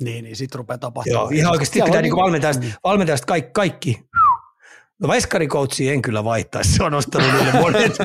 Niin, 0.00 0.24
niin 0.24 0.36
sitten 0.36 0.58
rupeaa 0.58 0.78
tapahtumaan. 0.78 1.24
Joo, 1.24 1.30
ihan 1.38 1.52
oikeasti 1.52 1.82
pitää 1.82 2.02
niin 2.02 2.16
valmentajasta, 2.16 2.66
valmentajasta 2.84 3.26
kaikki, 3.26 3.50
kaikki 3.52 4.00
No 5.02 5.08
veskarikoutsia 5.08 5.92
en 5.92 6.02
kyllä 6.02 6.24
vaihtaisi, 6.24 6.72
se 6.72 6.82
on 6.82 6.94
ostanut 6.94 7.32
niille 7.32 7.52
monet 7.60 7.96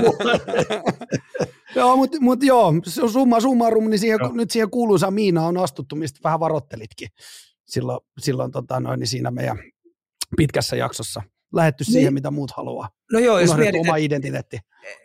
Joo, 1.75 1.95
mutta 1.95 2.17
mut 2.21 2.43
joo, 2.43 2.73
summa 3.11 3.39
summarum, 3.39 3.89
niin 3.89 3.99
siihen, 3.99 4.19
nyt 4.33 4.51
siihen 4.51 4.69
kuuluisa 4.69 5.11
Miina 5.11 5.45
on 5.45 5.57
astuttu, 5.57 5.95
mistä 5.95 6.19
vähän 6.23 6.39
varoittelitkin 6.39 7.09
silloin, 7.65 7.99
silloin 8.19 8.51
tota 8.51 8.79
noin, 8.79 8.99
niin 8.99 9.07
siinä 9.07 9.31
meidän 9.31 9.57
pitkässä 10.37 10.75
jaksossa. 10.75 11.21
Lähetty 11.53 11.83
niin. 11.83 11.93
siihen, 11.93 12.13
mitä 12.13 12.31
muut 12.31 12.51
haluaa. 12.51 12.89
No 13.11 13.19
joo, 13.19 13.39
jos 13.39 13.57
mietit, 13.57 13.81
oma 13.81 13.95
identiteetti. 13.95 14.59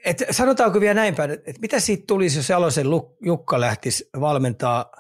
Et, 0.05 0.23
et, 0.23 0.29
sanotaanko 0.31 0.81
vielä 0.81 0.95
näin 0.95 1.15
päin, 1.15 1.31
että 1.31 1.51
et 1.51 1.59
mitä 1.61 1.81
siitä 1.81 2.05
tulisi, 2.07 2.39
jos 2.39 2.49
Jalosen 2.49 2.87
Jukka 3.21 3.61
lähtisi 3.61 4.09
valmentaa 4.21 4.91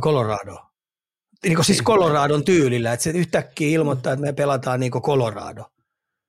Coloradoa? 0.00 0.74
niin 1.44 1.54
kuin 1.54 1.64
siis 1.64 1.82
Coloradon 1.82 2.44
tyylillä, 2.44 2.92
että 2.92 3.04
se 3.04 3.10
yhtäkkiä 3.10 3.68
ilmoittaa, 3.68 4.12
että 4.12 4.26
me 4.26 4.32
pelataan 4.32 4.80
niin 4.80 4.92
kuin 4.92 5.02
Colorado. 5.02 5.64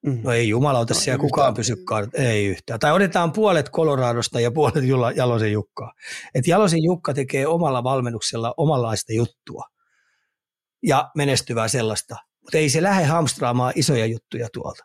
Mm. 0.05 0.19
No 0.23 0.31
ei 0.31 0.49
jumalauta, 0.49 0.93
no, 0.93 0.99
siellä 0.99 1.21
kukaan 1.21 1.53
pysy 1.53 1.75
ei 2.13 2.45
yhtään. 2.45 2.79
Tai 2.79 2.91
otetaan 2.91 3.31
puolet 3.31 3.71
Coloradosta 3.71 4.39
ja 4.39 4.51
puolet 4.51 4.83
Jalosen 5.15 5.51
Jukkaa. 5.51 5.93
Että 6.35 6.49
Jalosen 6.51 6.83
Jukka 6.83 7.13
tekee 7.13 7.47
omalla 7.47 7.83
valmennuksella 7.83 8.53
omanlaista 8.57 9.13
juttua 9.13 9.63
ja 10.83 11.11
menestyvää 11.15 11.67
sellaista, 11.67 12.15
mutta 12.45 12.57
ei 12.57 12.69
se 12.69 12.83
lähde 12.83 13.05
hamstraamaan 13.05 13.73
isoja 13.75 14.05
juttuja 14.05 14.47
tuolta. 14.53 14.83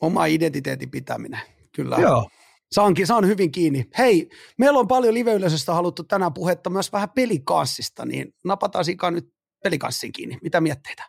Oma 0.00 0.26
identiteetin 0.26 0.90
pitäminen, 0.90 1.40
kyllä. 1.74 1.96
Joo. 1.96 2.30
Saankin, 2.72 3.06
saan 3.06 3.26
hyvin 3.26 3.52
kiinni. 3.52 3.84
Hei, 3.98 4.28
meillä 4.58 4.78
on 4.78 4.88
paljon 4.88 5.14
liveyleisöstä 5.14 5.74
haluttu 5.74 6.04
tänään 6.04 6.32
puhetta 6.32 6.70
myös 6.70 6.92
vähän 6.92 7.10
pelikanssista, 7.10 8.06
niin 8.06 8.34
napataan 8.44 8.84
nyt 9.10 9.28
pelikanssin 9.64 10.12
kiinni. 10.12 10.38
Mitä 10.42 10.60
mietteitä? 10.60 11.04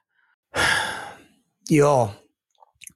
Joo, 1.70 2.12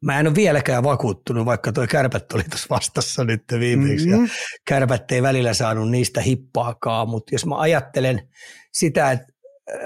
mä 0.02 0.20
en 0.20 0.28
ole 0.28 0.36
vieläkään 0.36 0.84
vakuuttunut, 0.84 1.46
vaikka 1.46 1.72
tuo 1.72 1.88
kärpät 1.88 2.32
oli 2.32 2.44
tuossa 2.44 2.68
vastassa 2.70 3.24
nyt 3.24 3.44
viimeksi 3.60 4.08
mm-hmm. 4.08 4.24
ja 4.24 4.30
kärpät 4.66 5.12
ei 5.12 5.22
välillä 5.22 5.54
saanut 5.54 5.92
niistä 5.92 6.22
hippaakaan, 6.22 7.10
mutta 7.10 7.36
jos 7.36 7.46
mä 7.46 7.60
ajattelen 7.60 8.30
sitä, 8.72 9.12
että 9.12 9.28
äh, 9.72 9.78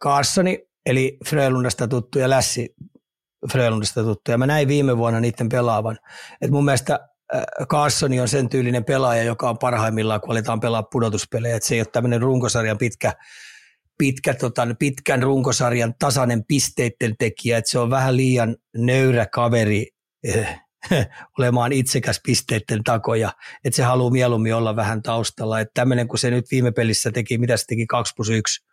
Carsoni, 0.00 0.67
eli 0.88 1.18
Frölundasta 1.28 1.88
tuttu 1.88 2.18
ja 2.18 2.30
Lässi 2.30 2.74
Frölundasta 3.52 4.02
tuttu, 4.02 4.30
ja 4.30 4.38
mä 4.38 4.46
näin 4.46 4.68
viime 4.68 4.96
vuonna 4.96 5.20
niiden 5.20 5.48
pelaavan, 5.48 5.98
että 6.40 6.52
mun 6.52 6.64
mielestä 6.64 7.00
äh, 7.34 7.42
Carsoni 7.66 8.20
on 8.20 8.28
sen 8.28 8.48
tyylinen 8.48 8.84
pelaaja, 8.84 9.22
joka 9.22 9.50
on 9.50 9.58
parhaimmillaan, 9.58 10.20
kun 10.20 10.30
aletaan 10.30 10.60
pelaa 10.60 10.82
pudotuspelejä, 10.82 11.56
että 11.56 11.68
se 11.68 11.74
ei 11.74 11.80
ole 11.80 11.88
tämmöinen 11.92 12.22
runkosarjan 12.22 12.78
pitkä 12.78 13.12
pitkä, 13.98 14.34
tota, 14.34 14.66
pitkän 14.78 15.22
runkosarjan 15.22 15.94
tasainen 15.98 16.44
pisteiden 16.44 17.14
tekijä, 17.18 17.58
että 17.58 17.70
se 17.70 17.78
on 17.78 17.90
vähän 17.90 18.16
liian 18.16 18.56
nöyrä 18.76 19.26
kaveri 19.26 19.86
eh, 20.24 20.60
olemaan 21.38 21.72
itsekäs 21.72 22.20
pisteiden 22.24 22.84
takoja, 22.84 23.32
että 23.64 23.76
se 23.76 23.82
haluaa 23.82 24.10
mieluummin 24.10 24.54
olla 24.54 24.76
vähän 24.76 25.02
taustalla. 25.02 25.60
Että 25.60 25.72
tämmöinen, 25.74 26.08
kun 26.08 26.18
se 26.18 26.30
nyt 26.30 26.44
viime 26.50 26.72
pelissä 26.72 27.10
teki, 27.10 27.38
mitä 27.38 27.56
se 27.56 27.64
teki 27.66 27.86
2 27.86 28.14
plus 28.16 28.30
1, 28.30 28.67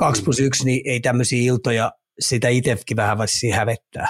2 0.00 0.22
plus 0.22 0.40
1, 0.40 0.64
niin 0.64 0.80
ei 0.84 1.00
tämmöisiä 1.00 1.42
iltoja 1.42 1.92
sitä 2.20 2.48
itsekin 2.48 2.96
vähän 2.96 3.18
varsin 3.18 3.54
hävettää. 3.54 4.08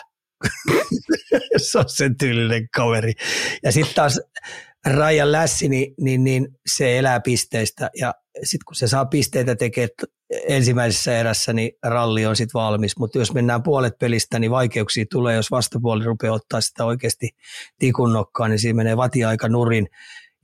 se 1.70 1.78
on 1.78 1.84
sen 1.88 2.16
tyylinen 2.16 2.68
kaveri. 2.74 3.12
Ja 3.62 3.72
sitten 3.72 3.95
taas 3.95 4.20
Rajan 4.86 5.32
Lässi, 5.32 5.68
niin, 5.68 5.95
niin, 6.01 6.24
niin, 6.24 6.49
se 6.66 6.99
elää 6.99 7.20
pisteistä 7.20 7.91
ja 8.01 8.14
sitten 8.43 8.64
kun 8.66 8.74
se 8.74 8.88
saa 8.88 9.07
pisteitä 9.07 9.57
tekee 9.57 9.88
ensimmäisessä 10.49 11.18
erässä, 11.18 11.53
niin 11.53 11.72
ralli 11.82 12.26
on 12.26 12.36
sitten 12.36 12.61
valmis. 12.61 12.99
Mutta 12.99 13.18
jos 13.18 13.34
mennään 13.34 13.62
puolet 13.62 13.99
pelistä, 14.01 14.38
niin 14.38 14.51
vaikeuksia 14.51 15.05
tulee, 15.11 15.34
jos 15.34 15.51
vastapuoli 15.51 16.05
rupeaa 16.05 16.34
ottaa 16.34 16.61
sitä 16.61 16.84
oikeasti 16.84 17.28
tikun 17.78 18.12
nokkaan, 18.12 18.51
niin 18.51 18.59
siinä 18.59 18.76
menee 18.76 18.97
vatiaika 18.97 19.49
nurin. 19.49 19.88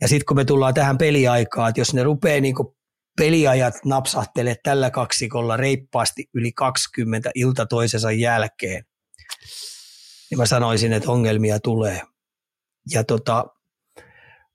Ja 0.00 0.08
sitten 0.08 0.26
kun 0.26 0.36
me 0.36 0.44
tullaan 0.44 0.74
tähän 0.74 0.98
peliaikaan, 0.98 1.68
että 1.68 1.80
jos 1.80 1.94
ne 1.94 2.02
rupeaa 2.02 2.40
niin 2.40 2.54
peliajat 3.16 3.74
napsahtelee 3.84 4.56
tällä 4.62 4.90
kaksikolla 4.90 5.56
reippaasti 5.56 6.28
yli 6.34 6.52
20 6.52 7.30
ilta 7.34 7.66
toisensa 7.66 8.12
jälkeen, 8.12 8.84
niin 10.30 10.38
mä 10.38 10.46
sanoisin, 10.46 10.92
että 10.92 11.10
ongelmia 11.10 11.60
tulee. 11.60 12.02
Ja 12.90 13.04
tota, 13.04 13.46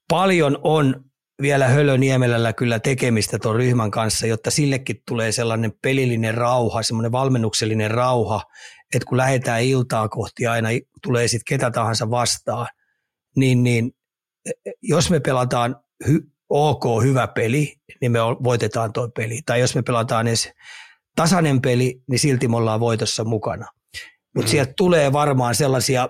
paljon 0.07 0.57
on 0.63 1.05
vielä 1.41 1.67
Hölöniemelällä 1.67 2.53
kyllä 2.53 2.79
tekemistä 2.79 3.39
tuon 3.39 3.55
ryhmän 3.55 3.91
kanssa, 3.91 4.27
jotta 4.27 4.51
sillekin 4.51 5.01
tulee 5.07 5.31
sellainen 5.31 5.73
pelillinen 5.81 6.33
rauha, 6.33 6.83
semmoinen 6.83 7.11
valmennuksellinen 7.11 7.91
rauha, 7.91 8.43
että 8.95 9.05
kun 9.05 9.17
lähdetään 9.17 9.63
iltaa 9.63 10.09
kohti 10.09 10.47
aina, 10.47 10.69
tulee 11.03 11.27
sitten 11.27 11.57
ketä 11.57 11.71
tahansa 11.71 12.09
vastaan, 12.09 12.67
niin, 13.35 13.63
niin 13.63 13.91
jos 14.81 15.09
me 15.09 15.19
pelataan 15.19 15.75
hy, 16.07 16.19
ok 16.51 17.03
hyvä 17.03 17.27
peli, 17.27 17.75
niin 18.01 18.11
me 18.11 18.19
voitetaan 18.19 18.93
tuo 18.93 19.09
peli. 19.09 19.39
Tai 19.45 19.59
jos 19.59 19.75
me 19.75 19.81
pelataan 19.81 20.27
edes 20.27 20.49
tasainen 21.15 21.61
peli, 21.61 22.01
niin 22.09 22.19
silti 22.19 22.47
me 22.47 22.57
ollaan 22.57 22.79
voitossa 22.79 23.23
mukana. 23.23 23.67
Mutta 24.35 24.47
mm. 24.47 24.51
sieltä 24.51 24.73
tulee 24.77 25.13
varmaan 25.13 25.55
sellaisia 25.55 26.09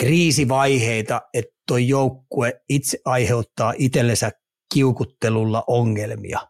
kriisivaiheita, 0.00 1.20
että 1.34 1.54
tuo 1.68 1.76
joukkue 1.76 2.60
itse 2.68 2.98
aiheuttaa 3.04 3.74
itsellensä 3.76 4.30
kiukuttelulla 4.74 5.64
ongelmia. 5.66 6.40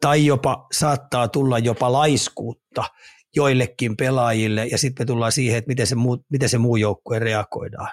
Tai 0.00 0.26
jopa 0.26 0.66
saattaa 0.72 1.28
tulla 1.28 1.58
jopa 1.58 1.92
laiskuutta 1.92 2.84
joillekin 3.36 3.96
pelaajille 3.96 4.66
ja 4.66 4.78
sitten 4.78 5.04
me 5.04 5.06
tullaan 5.06 5.32
siihen, 5.32 5.58
että 5.58 5.68
miten 5.68 5.86
se 5.86 5.94
muu, 5.94 6.24
miten 6.30 6.48
se 6.48 6.58
muu 6.58 6.76
joukkue 6.76 7.18
reagoidaan. 7.18 7.88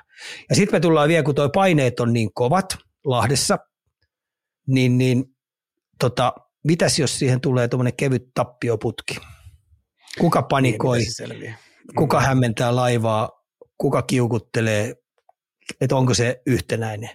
Ja 0.50 0.56
sitten 0.56 0.76
me 0.76 0.80
tullaan 0.80 1.08
vielä, 1.08 1.24
kun 1.24 1.36
tuo 1.36 1.50
paineet 1.50 2.00
on 2.00 2.14
niin 2.14 2.34
kovat 2.34 2.78
Lahdessa, 3.06 3.58
niin, 4.68 4.98
niin 4.98 5.26
tota, 6.00 6.34
mitäs 6.64 7.00
jos 7.00 7.20
siihen 7.20 7.42
tulee 7.42 7.68
tuommoinen 7.68 7.96
kevyt 7.96 8.24
tappioputki? 8.34 9.16
Kuka 10.20 10.42
panikoi, 10.42 11.00
Niin, 11.30 11.56
kuka 11.98 12.22
hämmentää 12.22 12.76
laivaa, 12.76 13.30
kuka 13.78 14.02
kiukuttelee, 14.02 14.96
että 15.82 15.96
onko 15.96 16.14
se 16.14 16.42
yhtenäinen. 16.46 17.10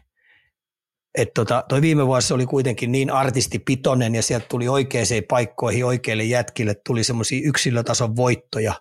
Et 1.19 1.35
tota, 1.35 1.65
toi 1.69 1.83
viime 1.83 2.07
vuosi 2.07 2.35
oli 2.35 2.47
kuitenkin 2.47 2.93
niin 2.93 3.11
artistipitoinen 3.11 4.15
ja 4.15 4.23
sieltä 4.23 4.47
tuli 4.49 4.69
oikeisiin 4.69 5.25
paikkoihin, 5.25 5.85
oikeille 5.85 6.25
jätkille 6.25 6.75
tuli 6.87 7.05
semmoisia 7.05 7.49
yksilötason 7.49 8.17
voittoja 8.17 8.75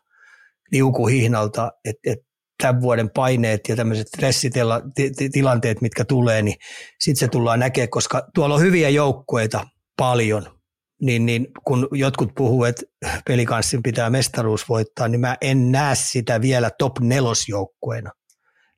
liukuhihnalta, 0.72 1.72
että 1.86 2.12
et 2.12 2.27
tämän 2.64 2.82
vuoden 2.82 3.10
paineet 3.10 3.62
ja 3.70 3.76
tämmöiset 3.76 4.08
stressitilanteet, 4.08 5.82
mitkä 5.82 6.06
tulee, 6.06 6.42
niin 6.42 6.56
sitten 7.00 7.20
se 7.20 7.28
tullaan 7.28 7.60
näkemään, 7.60 7.90
koska 7.90 8.28
tuolla 8.34 8.56
on 8.56 8.62
hyviä 8.62 8.90
joukkueita 8.90 9.68
paljon, 9.98 10.60
niin, 11.02 11.26
niin 11.26 11.48
kun 11.64 11.88
jotkut 11.92 12.30
puhuu, 12.36 12.64
että 12.64 12.82
pelikanssin 13.28 13.84
pitää 13.84 14.10
mestaruus 14.10 14.70
voittaa, 14.70 15.08
niin 15.08 15.22
mä 15.22 15.38
en 15.42 15.72
näe 15.72 15.96
sitä 15.96 16.42
vielä 16.42 16.72
top 16.78 17.00
nelosjoukkueena 17.00 18.12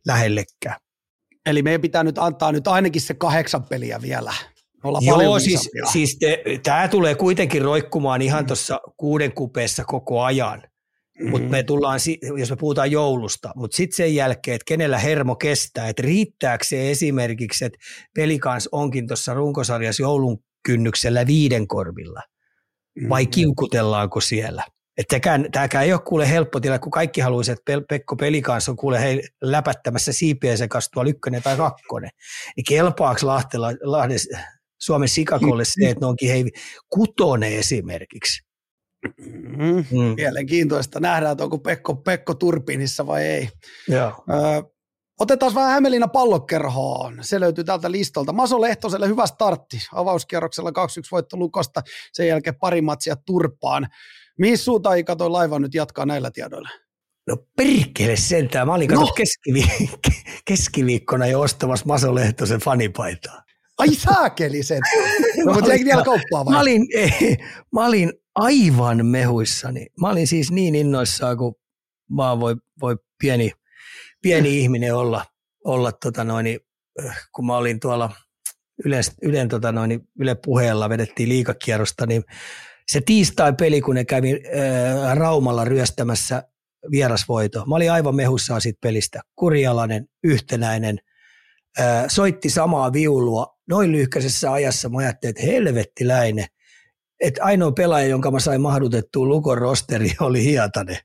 lähellekään. 0.08 0.76
Eli 1.46 1.62
meidän 1.62 1.82
pitää 1.82 2.04
nyt 2.04 2.18
antaa 2.18 2.52
nyt 2.52 2.68
ainakin 2.68 3.02
se 3.02 3.14
kahdeksan 3.14 3.64
peliä 3.64 4.02
vielä. 4.02 4.34
Olla 4.84 5.00
Joo, 5.02 5.16
paljon 5.16 5.42
siis, 5.42 5.70
siis 5.92 6.18
tämä 6.64 6.88
tulee 6.88 7.16
kuitenkin 7.16 7.62
roikkumaan 7.62 8.22
ihan 8.22 8.46
tuossa 8.46 8.80
kuuden 8.98 9.34
kupeessa 9.34 9.84
koko 9.84 10.22
ajan. 10.22 10.64
Mhm. 11.20 11.30
Mutta 11.30 11.50
me 11.50 11.64
tullaan, 11.64 12.00
jos 12.38 12.50
me 12.50 12.56
puhutaan 12.56 12.92
joulusta, 12.92 13.52
mutta 13.56 13.78
sitten 13.78 13.96
sen 13.98 14.16
jälkeen, 14.16 14.56
että 14.56 14.66
kenellä 14.68 14.98
hermo 14.98 15.36
kestää, 15.36 15.88
että 15.90 16.02
riittääkö 16.02 16.66
se 16.66 16.92
esimerkiksi, 16.92 17.66
että 17.66 17.78
pelikans 18.16 18.70
onkin 18.72 19.08
tuossa 19.08 19.34
runkosarjassa 19.34 20.04
joulun 20.04 20.38
kynnyksellä 20.66 21.28
viiden 21.28 21.68
korvilla, 21.68 22.22
vai 23.10 23.24
Mhm. 23.24 23.32
kiukutellaanko 23.32 24.22
siellä? 24.22 24.64
Tämäkään 25.52 25.86
ei 25.86 25.94
ole 25.94 26.02
kuule 26.08 26.30
helppo 26.30 26.60
tilanne, 26.60 26.80
kun 26.80 26.92
kaikki 26.92 27.22
haluaisi, 27.22 27.52
että 27.52 27.74
Pel- 27.78 27.86
Pekko 27.90 28.16
Pelikans 28.16 28.70
on 28.70 28.76
kuule 28.76 29.02
hei, 29.02 29.24
läpättämässä 29.42 30.14
siipiensä 30.14 30.68
kanssa 30.68 30.92
tuolla 30.92 31.10
ykkönen 31.10 31.44
tai 31.44 31.58
kakkonen. 31.58 32.10
Niin 32.56 32.64
kelpaako 32.70 33.28
Lahtela, 33.28 33.72
Lahdes, 33.82 34.30
Suomen 34.82 35.10
Sikakolle 35.10 35.66
se, 35.66 35.90
että 35.90 36.06
ne 36.06 36.08
onkin 36.08 36.30
hei, 36.30 36.46
kutonen 36.90 37.54
esimerkiksi? 37.54 38.49
Mm. 39.18 39.86
Mm. 39.92 40.16
Mielenkiintoista. 40.16 41.00
Nähdään, 41.00 41.32
että 41.32 41.44
onko 41.44 41.58
Pekko, 41.58 41.96
Pekko 41.96 42.34
Turpinissa 42.34 43.08
vai 43.08 43.24
ei. 43.24 43.50
Joo. 43.88 44.24
Öö, 44.30 44.62
otetaan 45.20 45.56
vähän 45.56 45.72
Hämeenlinna 45.72 46.08
pallokerhoon. 46.08 47.18
Se 47.22 47.40
löytyy 47.40 47.64
tältä 47.64 47.92
listolta. 47.92 48.34
Maso 48.34 48.62
Lehtoselle 48.62 49.08
hyvä 49.08 49.28
startti. 49.28 49.78
Avauskierroksella 49.94 50.70
2-1 50.70 50.74
voitto 51.12 51.38
Lukosta. 51.38 51.82
Sen 52.14 52.28
jälkeen 52.28 52.56
pari 52.56 52.82
matsia 52.82 53.16
turpaan. 53.26 53.88
Mihin 54.40 54.58
suuntaan 54.58 54.96
ei 54.96 55.04
katoi 55.04 55.30
laiva 55.30 55.60
nyt 55.60 55.74
jatkaa 55.74 56.06
näillä 56.06 56.32
tiedoilla? 56.32 56.70
No 57.28 57.38
perkele 57.58 58.16
sentään. 58.16 58.68
Mä 58.68 58.74
olin. 58.74 58.90
No. 58.92 59.02
keskivi- 59.16 59.90
keskiviikkona 60.48 61.28
jo 61.28 61.42
ostamassa 61.42 61.86
Maso 61.86 62.16
Lehtosen 62.16 62.60
fanipaitaa. 62.60 63.44
Ai 63.80 63.96
saakeli 63.96 64.64
sen. 64.64 64.82
No, 65.46 65.54
mutta 65.54 65.70
jäikö 65.70 65.86
vielä 65.86 66.04
kauppaa 66.04 66.46
vai? 66.46 66.54
Mä 66.54 66.60
olin, 66.60 66.88
ei, 66.94 67.38
mä 67.74 67.86
olin 67.86 68.14
aivan 68.36 69.06
mehuissani. 69.06 69.88
Mä 70.02 70.10
olin 70.10 70.28
siis 70.28 70.52
niin 70.52 70.76
innoissaan, 70.76 71.38
kun 71.38 71.56
vaan 72.16 72.40
voi, 72.40 72.56
voi 72.82 72.98
pieni, 73.22 73.52
pieni 74.22 74.60
ihminen 74.60 74.96
olla, 74.96 75.26
olla 75.66 75.92
tota 75.92 76.24
noin, 76.24 76.60
äh, 77.06 77.28
kun 77.36 77.46
mä 77.46 77.58
olin 77.58 77.80
tuolla 77.80 78.12
Ylen, 78.86 79.04
Ylen 79.22 79.50
tota 79.50 79.72
noin, 79.72 80.08
Yle 80.20 80.36
puheella 80.46 80.90
vedettiin 80.90 81.30
liikakierrosta, 81.30 82.06
niin 82.06 82.24
se 82.92 83.02
tiistai-peli, 83.02 83.82
kun 83.82 83.96
ne 83.96 84.06
kävi 84.06 84.32
äh, 84.34 85.16
Raumalla 85.18 85.66
ryöstämässä 85.66 86.44
vierasvoito. 86.92 87.66
Mä 87.66 87.76
olin 87.76 87.92
aivan 87.92 88.16
mehussaan 88.16 88.62
siitä 88.62 88.80
pelistä. 88.82 89.22
Kurjalainen, 89.36 90.06
yhtenäinen, 90.24 91.00
äh, 91.80 92.06
soitti 92.08 92.50
samaa 92.50 92.94
viulua 92.94 93.59
noin 93.70 93.92
lyhkäisessä 93.92 94.52
ajassa. 94.52 94.90
Mä 94.90 94.98
ajattelin, 94.98 95.30
että 95.30 95.52
helvettiläinen. 95.52 96.46
Että 97.20 97.44
ainoa 97.44 97.72
pelaaja, 97.72 98.08
jonka 98.08 98.32
mä 98.32 98.40
sain 98.40 98.62
mahdutettua 98.62 99.26
Lukon 99.26 99.58
rosteri, 99.58 100.12
oli 100.20 100.44
Hietanen. 100.44 100.98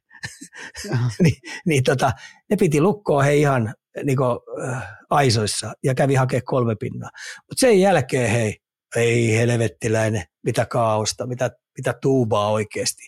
niin, 1.23 1.37
niin 1.67 1.85
tota, 1.85 2.13
ne 2.51 2.57
piti 2.57 2.81
lukkoa 2.81 3.23
he 3.23 3.35
ihan 3.35 3.75
niin 4.05 4.17
kuin, 4.17 4.39
äh, 4.69 4.83
aisoissa 5.11 5.73
ja 5.83 5.95
kävi 5.95 6.15
hakea 6.15 6.41
kolme 6.45 6.77
pinnaa. 6.77 7.11
Mutta 7.37 7.61
sen 7.61 7.81
jälkeen 7.81 8.31
hei, 8.31 8.57
ei 8.97 9.37
helvettiläinen, 9.37 10.25
mitä 10.45 10.67
kaaosta, 10.67 11.27
mitä, 11.27 11.51
mitä 11.79 11.95
tuubaa 12.03 12.51
oikeasti. 12.51 13.03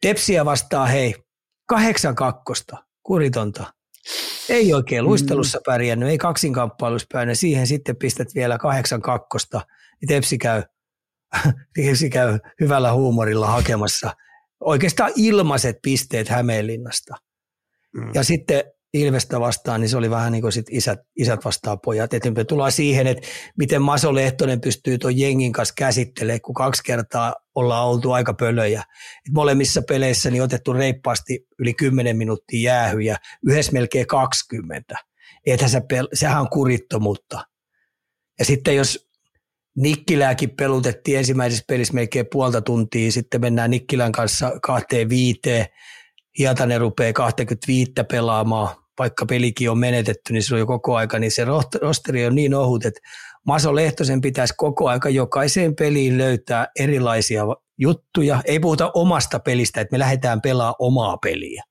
Tepsiä 0.00 0.44
vastaa 0.44 0.86
hei, 0.86 1.14
kahdeksan 1.66 2.14
kakkosta, 2.14 2.76
kuritonta. 3.02 3.72
Ei 4.48 4.74
oikein 4.74 5.04
luistelussa 5.04 5.60
pärjännyt, 5.66 6.08
ei 6.08 6.18
kaksinkamppailussa 6.18 7.06
pärjännyt, 7.12 7.38
siihen 7.38 7.66
sitten 7.66 7.96
pistät 7.96 8.28
vielä 8.34 8.58
kahdeksan 8.58 9.02
kakkosta, 9.02 9.60
niin 10.00 10.08
Tepsi 10.08 10.38
käy, 10.38 10.62
Tepsi 11.74 12.10
käy 12.10 12.38
hyvällä 12.60 12.92
huumorilla 12.92 13.46
hakemassa 13.46 14.10
oikeastaan 14.60 15.12
ilmaiset 15.16 15.78
pisteet 15.82 16.28
Hämeenlinnasta. 16.28 17.14
Mm. 17.94 18.10
Ja 18.14 18.24
sitten 18.24 18.64
Ilvestä 18.94 19.40
vastaan, 19.40 19.80
niin 19.80 19.88
se 19.88 19.96
oli 19.96 20.10
vähän 20.10 20.32
niin 20.32 20.42
kuin 20.42 20.52
sit 20.52 20.66
isät, 20.70 20.98
isät 21.16 21.44
vastaan 21.44 21.80
pojat. 21.80 22.14
Et 22.14 22.22
me 22.36 22.44
tullaan 22.44 22.72
siihen, 22.72 23.06
että 23.06 23.28
miten 23.58 23.82
Maso 23.82 24.14
Lehtonen 24.14 24.60
pystyy 24.60 24.98
tuon 24.98 25.18
jengin 25.18 25.52
kanssa 25.52 25.74
käsittelemään, 25.76 26.40
kun 26.40 26.54
kaksi 26.54 26.82
kertaa 26.84 27.34
ollaan 27.54 27.86
oltu 27.86 28.12
aika 28.12 28.34
pölöjä. 28.34 28.80
Et 29.28 29.32
molemmissa 29.34 29.82
peleissä 29.88 30.30
niin 30.30 30.42
otettu 30.42 30.72
reippaasti 30.72 31.46
yli 31.58 31.74
10 31.74 32.16
minuuttia 32.16 32.72
jäähyjä, 32.72 33.16
yhdessä 33.46 33.72
melkein 33.72 34.06
20. 34.06 34.94
Ethän 35.46 35.70
se 35.70 35.78
pel- 35.78 36.08
sehän 36.14 36.40
on 36.40 36.50
kurittomuutta. 36.50 37.44
Ja 38.38 38.44
sitten 38.44 38.76
jos 38.76 39.10
Nikkilääkin 39.76 40.50
pelutettiin 40.50 41.18
ensimmäisessä 41.18 41.64
pelissä 41.68 41.94
melkein 41.94 42.26
puolta 42.32 42.62
tuntia, 42.62 43.12
sitten 43.12 43.40
mennään 43.40 43.70
Nikkilän 43.70 44.12
kanssa 44.12 44.52
kahteen 44.62 45.08
viiteen, 45.08 45.66
Hietanen 46.38 46.80
rupeaa 46.80 47.12
25 47.12 47.92
pelaamaan, 48.10 48.76
vaikka 49.00 49.26
pelikin 49.26 49.70
on 49.70 49.78
menetetty, 49.78 50.32
niin 50.32 50.42
se 50.42 50.54
on 50.54 50.60
jo 50.60 50.66
koko 50.66 50.96
aika, 50.96 51.18
niin 51.18 51.32
se 51.32 51.44
rosteri 51.82 52.26
on 52.26 52.34
niin 52.34 52.54
ohut, 52.54 52.84
että 52.84 53.00
Maso 53.46 53.74
Lehtosen 53.74 54.20
pitäisi 54.20 54.54
koko 54.56 54.88
aika 54.88 55.08
jokaiseen 55.08 55.76
peliin 55.76 56.18
löytää 56.18 56.66
erilaisia 56.78 57.42
juttuja. 57.78 58.42
Ei 58.44 58.60
puhuta 58.60 58.90
omasta 58.94 59.38
pelistä, 59.40 59.80
että 59.80 59.94
me 59.94 59.98
lähdetään 59.98 60.40
pelaamaan 60.40 60.74
omaa 60.78 61.16
peliä. 61.16 61.62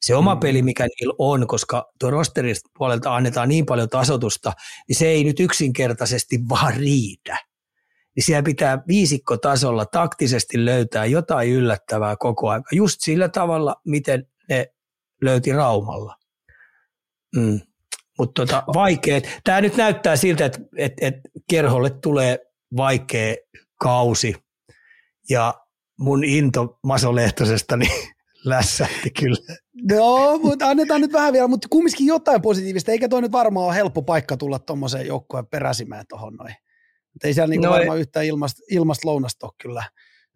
Se 0.00 0.14
oma 0.14 0.34
Mm. 0.34 0.40
peli, 0.40 0.62
mikä 0.62 0.84
niillä 0.84 1.14
on, 1.18 1.46
koska 1.46 1.92
tuo 2.00 2.10
rosterin 2.10 2.56
puolelta 2.78 3.14
annetaan 3.14 3.48
niin 3.48 3.66
paljon 3.66 3.88
tasotusta, 3.88 4.52
niin 4.88 4.96
se 4.96 5.06
ei 5.06 5.24
nyt 5.24 5.40
yksinkertaisesti 5.40 6.38
vaan 6.48 6.74
riitä. 6.76 7.38
Niin 8.16 8.24
siellä 8.24 8.42
pitää 8.42 8.82
viisikkotasolla 8.88 9.86
taktisesti 9.86 10.64
löytää 10.64 11.06
jotain 11.06 11.50
yllättävää 11.50 12.16
koko 12.16 12.48
ajan, 12.48 12.64
just 12.72 13.00
sillä 13.00 13.28
tavalla, 13.28 13.76
miten 13.86 14.26
ne 14.48 14.66
löyti 15.22 15.52
Raumalla. 15.52 16.14
Mm. 17.36 17.60
Mutta 18.18 18.46
tota, 18.46 18.62
vaikeet. 18.74 19.40
Tämä 19.44 19.60
nyt 19.60 19.76
näyttää 19.76 20.16
siltä, 20.16 20.44
että 20.44 20.58
et, 20.76 20.92
et 21.00 21.14
kerholle 21.50 21.90
tulee 21.90 22.38
vaikea 22.76 23.34
kausi. 23.80 24.34
Ja 25.30 25.54
mun 26.00 26.24
into 26.24 26.78
Maso 26.82 27.14
Lehtosesta 27.14 27.76
niin 27.76 27.92
lässähti 28.44 29.10
kyllä. 29.20 29.56
No, 29.96 30.38
mutta 30.38 30.68
annetaan 30.68 31.00
nyt 31.00 31.12
vähän 31.12 31.32
vielä, 31.32 31.48
mutta 31.48 31.68
kumminkin 31.70 32.06
jotain 32.06 32.42
positiivista. 32.42 32.92
Eikä 32.92 33.08
toi 33.08 33.22
nyt 33.22 33.32
varmaan 33.32 33.66
ole 33.66 33.74
helppo 33.74 34.02
paikka 34.02 34.36
tulla 34.36 34.58
tuommoiseen 34.58 35.06
joukkoon 35.06 35.46
peräsimään 35.46 36.04
tuohon 36.08 36.34
noin. 36.34 36.52
Et 37.16 37.24
ei 37.24 37.34
siellä 37.34 37.50
niinku 37.50 37.64
No 37.66 37.70
no 37.70 37.76
ei- 37.76 37.80
varmaan 37.80 37.98
yhtään 38.00 38.26
ilmasta, 38.26 38.62
ilmasta 38.70 39.08
lounasta 39.08 39.46
ole 39.46 39.52
kyllä. 39.62 39.84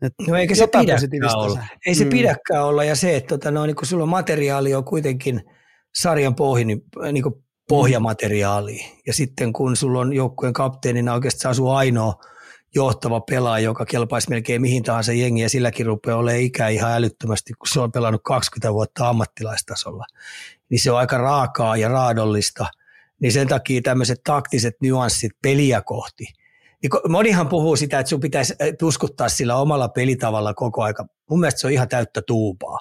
Et 0.02 0.14
No 0.28 0.36
eikä 0.36 0.54
se 0.54 0.66
pidäkään 0.66 0.96
positiivista 0.96 1.38
olla. 1.38 1.54
se- 1.54 1.76
Ei 1.86 1.94
se 1.94 2.04
Mm. 2.04 2.10
pidäkään 2.10 2.64
olla. 2.64 2.84
Ja 2.84 2.96
se, 2.96 3.16
että 3.16 3.28
tota, 3.28 3.50
no, 3.50 3.66
niin 3.66 3.76
kun 3.76 3.86
sulla 3.86 4.06
materiaali 4.06 4.74
on 4.74 4.84
kuitenkin 4.84 5.42
sarjan 5.94 6.34
pohji, 6.34 6.64
niin, 6.64 6.82
niin 7.12 7.22
kuin 7.22 7.34
pohjamateriaali. 7.68 8.80
Ja 9.06 9.12
sitten 9.12 9.52
kun 9.52 9.76
sulla 9.76 10.00
on 10.00 10.12
joukkueen 10.12 10.52
kapteenina 10.52 11.14
oikeastaan 11.14 11.54
sun 11.54 11.76
ainoa 11.76 12.14
johtava 12.74 13.20
pelaaja, 13.20 13.64
joka 13.64 13.84
kelpaisi 13.84 14.30
melkein 14.30 14.60
mihin 14.60 14.82
tahansa 14.82 15.12
jengiä, 15.12 15.44
ja 15.44 15.48
silläkin 15.48 15.86
rupeaa 15.86 16.18
olemaan 16.18 16.42
ikä 16.42 16.68
ihan 16.68 16.92
älyttömästi, 16.92 17.52
kun 17.52 17.68
se 17.68 17.80
on 17.80 17.92
pelannut 17.92 18.22
20 18.24 18.72
vuotta 18.72 19.08
ammattilaistasolla. 19.08 20.04
Niin 20.70 20.80
se 20.80 20.90
on 20.90 20.98
aika 20.98 21.18
raakaa 21.18 21.76
ja 21.76 21.88
raadollista. 21.88 22.66
Niin 23.20 23.32
sen 23.32 23.48
takia 23.48 23.82
tämmöiset 23.82 24.20
taktiset 24.24 24.76
nyanssit 24.82 25.32
peliä 25.42 25.82
kohti. 25.82 26.24
Niin 26.82 26.90
monihan 27.08 27.48
puhuu 27.48 27.76
sitä, 27.76 27.98
että 27.98 28.10
sun 28.10 28.20
pitäisi 28.20 28.54
äh, 28.62 28.68
tuskuttaa 28.78 29.28
sillä 29.28 29.56
omalla 29.56 29.88
pelitavalla 29.88 30.54
koko 30.54 30.82
aika. 30.82 31.06
Mun 31.30 31.40
mielestä 31.40 31.60
se 31.60 31.66
on 31.66 31.72
ihan 31.72 31.88
täyttä 31.88 32.22
tuupaa. 32.22 32.78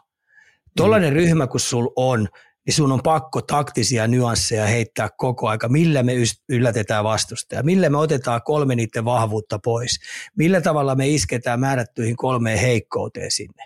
Tuollainen 0.77 1.13
mm. 1.13 1.15
ryhmä, 1.15 1.47
kun 1.47 1.59
sul 1.59 1.87
on, 1.95 2.27
niin 2.67 2.75
sun 2.75 2.91
on 2.91 3.03
pakko 3.03 3.41
taktisia 3.41 4.07
nyansseja 4.07 4.65
heittää 4.65 5.09
koko 5.17 5.47
aika, 5.47 5.69
millä 5.69 6.03
me 6.03 6.13
yllätetään 6.49 7.03
vastustajaa, 7.03 7.63
millä 7.63 7.89
me 7.89 7.97
otetaan 7.97 8.41
kolme 8.45 8.75
niiden 8.75 9.05
vahvuutta 9.05 9.59
pois, 9.59 9.99
millä 10.35 10.61
tavalla 10.61 10.95
me 10.95 11.07
isketään 11.07 11.59
määrättyihin 11.59 12.15
kolmeen 12.15 12.59
heikkouteen 12.59 13.31
sinne. 13.31 13.63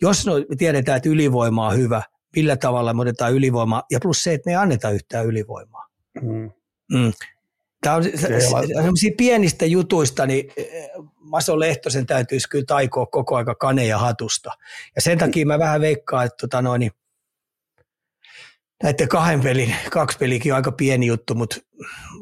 Jos 0.00 0.26
no, 0.26 0.34
me 0.34 0.56
tiedetään, 0.56 0.96
että 0.96 1.08
ylivoima 1.08 1.66
on 1.68 1.76
hyvä, 1.76 2.02
millä 2.36 2.56
tavalla 2.56 2.94
me 2.94 3.02
otetaan 3.02 3.32
ylivoimaa, 3.32 3.82
ja 3.90 3.98
plus 4.02 4.22
se, 4.22 4.34
että 4.34 4.48
me 4.48 4.52
ei 4.52 4.56
anneta 4.56 4.90
yhtään 4.90 5.26
ylivoimaa. 5.26 5.86
Mm. 6.22 6.50
Mm. 6.92 7.12
Tämä 7.80 7.96
on 7.96 8.04
sellaisia 8.04 9.12
pienistä 9.16 9.66
jutuista, 9.66 10.26
niin 10.26 10.52
eh, 10.56 10.90
Maso 11.20 11.58
Lehtosen 11.58 12.06
täytyisi 12.06 12.48
kyllä 12.48 12.64
taikoa 12.64 13.06
koko 13.06 13.36
aika 13.36 13.54
kaneja 13.54 13.98
hatusta. 13.98 14.50
Ja 14.96 15.02
sen 15.02 15.18
takia 15.18 15.46
mä 15.46 15.58
vähän 15.58 15.80
veikkaan, 15.80 16.26
että 16.26 16.36
tota 16.40 16.62
noin, 16.62 16.80
niin 16.80 16.92
näiden 18.82 19.08
kahden 19.08 19.40
pelin, 19.40 19.74
kaksi 19.90 20.18
pelikin 20.18 20.52
on 20.52 20.56
aika 20.56 20.72
pieni 20.72 21.06
juttu, 21.06 21.34
mutta 21.34 21.56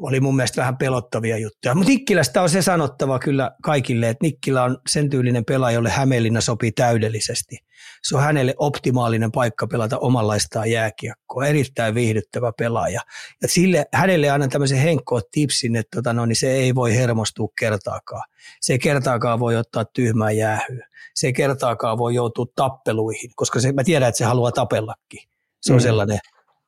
oli 0.01 0.19
mun 0.19 0.35
mielestä 0.35 0.61
vähän 0.61 0.77
pelottavia 0.77 1.37
juttuja. 1.37 1.75
Mutta 1.75 1.89
Nikkilästä 1.89 2.41
on 2.41 2.49
se 2.49 2.61
sanottava 2.61 3.19
kyllä 3.19 3.51
kaikille, 3.63 4.09
että 4.09 4.25
Nikkilä 4.25 4.63
on 4.63 4.77
sen 4.87 5.09
tyylinen 5.09 5.45
pelaaja, 5.45 5.75
jolle 5.75 5.89
Hämeenlinna 5.89 6.41
sopii 6.41 6.71
täydellisesti. 6.71 7.57
Se 8.03 8.15
on 8.15 8.23
hänelle 8.23 8.53
optimaalinen 8.57 9.31
paikka 9.31 9.67
pelata 9.67 9.97
omanlaistaan 9.97 10.71
jääkiekkoa, 10.71 11.45
erittäin 11.45 11.95
viihdyttävä 11.95 12.51
pelaaja. 12.57 13.01
Ja 13.41 13.47
sille, 13.47 13.85
hänelle 13.93 14.29
annan 14.29 14.49
tämmöisen 14.49 14.77
henkkoot 14.77 15.31
tipsin, 15.31 15.75
että 15.75 15.97
tota 15.97 16.13
no, 16.13 16.25
niin 16.25 16.35
se 16.35 16.51
ei 16.51 16.75
voi 16.75 16.95
hermostua 16.95 17.47
kertaakaan. 17.59 18.23
Se 18.61 18.73
ei 18.73 18.79
kertaakaan 18.79 19.39
voi 19.39 19.55
ottaa 19.55 19.85
tyhmää 19.85 20.31
jäähyä. 20.31 20.87
Se 21.15 21.27
ei 21.27 21.33
kertaakaan 21.33 21.97
voi 21.97 22.15
joutua 22.15 22.45
tappeluihin, 22.55 23.31
koska 23.35 23.59
se, 23.59 23.71
mä 23.71 23.83
tiedän, 23.83 24.09
että 24.09 24.17
se 24.17 24.25
haluaa 24.25 24.51
tapellakin. 24.51 25.19
Se 25.61 25.73
on 25.73 25.79
mm. 25.79 25.83
sellainen 25.83 26.19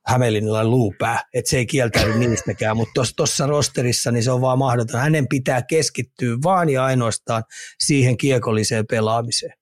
Hämeenlinnalla 0.08 0.66
luupää, 0.66 1.22
että 1.34 1.50
se 1.50 1.58
ei 1.58 1.66
kieltäydy 1.66 2.14
niistäkään, 2.18 2.78
mutta 2.78 3.02
tuossa 3.16 3.48
rosterissa 3.48 4.12
niin 4.12 4.24
se 4.24 4.32
on 4.32 4.42
vaan 4.42 4.58
mahdoton. 4.58 5.00
Hänen 5.00 5.28
pitää 5.28 5.62
keskittyä 5.62 6.38
vaan 6.44 6.70
ja 6.70 6.86
ainoastaan 6.86 7.44
siihen 7.80 8.18
kiekolliseen 8.18 8.88
pelaamiseen. 8.88 9.54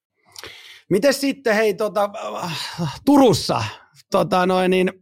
Miten 0.90 1.14
sitten, 1.14 1.56
hei, 1.56 1.74
tota, 1.74 2.10
Turussa, 3.06 3.64
tota, 4.12 4.46
noin, 4.46 4.72
niin, 4.72 4.94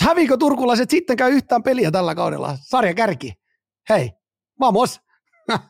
häviikö 0.00 0.36
turkulaiset 0.36 0.90
sittenkään 0.90 1.32
yhtään 1.32 1.62
peliä 1.62 1.90
tällä 1.90 2.14
kaudella? 2.14 2.58
Sarja 2.60 2.94
kärki. 2.94 3.34
Hei, 3.88 4.12
vamos. 4.60 5.00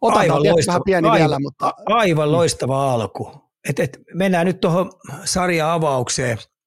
Otetaan 0.00 0.20
aivan 0.20 0.42
loistava, 0.42 0.72
vähän 0.72 0.82
pieni 0.84 1.08
aivan, 1.08 1.20
vielä, 1.20 1.38
mutta... 1.40 1.74
Aivan 1.86 2.32
loistava 2.32 2.92
alku. 2.92 3.30
Et, 3.68 3.78
et, 3.78 3.98
mennään 4.14 4.46
nyt 4.46 4.60
tuohon 4.60 4.92
sarja-avaukseen– 5.24 6.38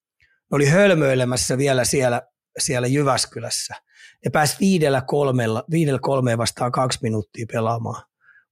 oli 0.52 0.66
hölmöilemässä 0.66 1.58
vielä 1.58 1.86
siellä, 1.86 2.22
siellä 2.60 2.88
Jyväskylässä. 2.88 3.76
Ja 4.26 4.32
pääsi 4.32 4.58
viidellä 4.60 5.02
kolmella, 5.08 5.64
viidellä 5.72 6.00
kolmeen 6.02 6.38
vastaan 6.38 6.72
kaksi 6.72 7.00
minuuttia 7.02 7.46
pelaamaan. 7.54 8.04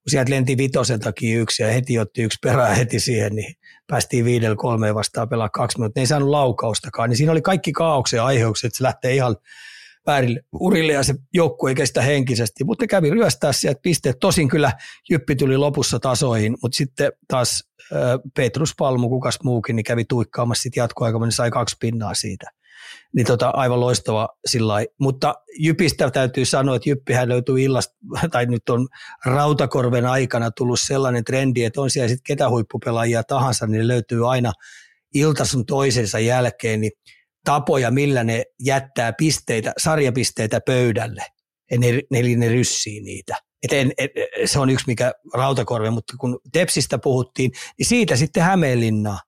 Kun 0.04 0.12
sieltä 0.12 0.32
lenti 0.32 0.58
vitosen 0.58 1.00
takia 1.00 1.40
yksi 1.40 1.64
ja 1.64 1.72
heti 1.72 2.00
otti 2.00 2.24
yksi 2.24 2.40
perää 2.42 2.76
heti 2.76 3.00
siihen, 3.00 3.36
niin 3.36 3.56
päästiin 3.88 4.26
viidellä 4.26 4.56
kolmeen 4.56 4.96
vastaan 4.96 5.30
pelaa 5.30 5.50
kaksi 5.50 5.78
minuuttia. 5.78 6.00
Ne 6.00 6.04
ei 6.04 6.08
saanut 6.08 6.30
laukaustakaan, 6.30 7.10
niin 7.10 7.18
siinä 7.18 7.32
oli 7.32 7.42
kaikki 7.42 7.72
kaauksen 7.72 8.24
aiheukset, 8.24 8.68
että 8.68 8.78
se 8.78 8.84
lähtee 8.84 9.16
ihan 9.16 9.36
väärille 10.10 10.42
urille 10.54 10.94
ja 10.94 11.04
se 11.04 11.16
joukkue 11.34 11.72
ei 11.72 11.76
kestä 11.76 12.02
henkisesti, 12.02 12.64
mutta 12.64 12.88
kävi 12.88 13.10
ryöstää 13.10 13.52
sieltä 13.52 13.80
pisteet. 13.84 14.18
Tosin 14.20 14.50
kyllä 14.50 14.72
Jyppi 15.10 15.36
tuli 15.36 15.58
lopussa 15.58 16.00
tasoihin, 16.00 16.58
mutta 16.62 16.76
sitten 16.76 17.12
taas 17.28 17.64
Petrus 18.36 18.74
Palmu, 18.78 19.10
kukas 19.10 19.40
muukin, 19.44 19.76
niin 19.76 19.84
kävi 19.84 20.06
tuikkaamassa 20.06 20.62
sitten 20.62 20.82
jatkoaika, 20.82 21.20
niin 21.20 21.32
sai 21.32 21.52
kaksi 21.52 21.76
pinnaa 21.80 22.14
siitä. 22.14 22.46
Niin 23.16 23.28
tota, 23.28 23.50
aivan 23.50 23.80
loistava 23.80 24.30
sillä 24.48 24.74
Mutta 25.00 25.36
Jypistä 25.60 26.12
täytyy 26.12 26.46
sanoa, 26.46 26.76
että 26.76 26.90
Jyppihän 26.90 27.30
löytyy 27.30 27.62
illasta, 27.62 27.96
tai 28.32 28.46
nyt 28.46 28.70
on 28.70 28.88
Rautakorven 29.26 30.06
aikana 30.06 30.52
tullut 30.52 30.80
sellainen 30.80 31.24
trendi, 31.24 31.64
että 31.64 31.82
on 31.82 31.90
siellä 31.90 32.08
sitten 32.08 32.24
ketä 32.24 32.50
huippupelaajia 32.50 33.24
tahansa, 33.24 33.68
niin 33.68 33.88
löytyy 33.88 34.32
aina 34.32 34.52
iltasun 35.14 35.66
toisensa 35.66 36.20
jälkeen, 36.20 36.82
niin 36.82 36.92
tapoja, 37.50 37.92
millä 37.92 38.24
ne 38.24 38.44
jättää 38.60 39.14
pisteitä, 39.14 39.74
sarjapisteitä 39.78 40.60
pöydälle. 40.66 41.26
Ne, 41.78 41.88
eli 42.12 42.36
ne 42.36 42.48
ryssii 42.48 43.02
niitä. 43.02 43.36
Et 43.64 43.74
en, 43.74 43.92
et, 43.98 44.12
se 44.46 44.60
on 44.60 44.70
yksi 44.70 44.88
mikä 44.88 45.14
rautakorve, 45.34 45.90
mutta 45.90 46.14
kun 46.20 46.40
Tepsistä 46.52 46.98
puhuttiin, 46.98 47.52
niin 47.78 47.86
siitä 47.86 48.16
sitten 48.16 48.44
Hämeenlinnaa. 48.44 49.20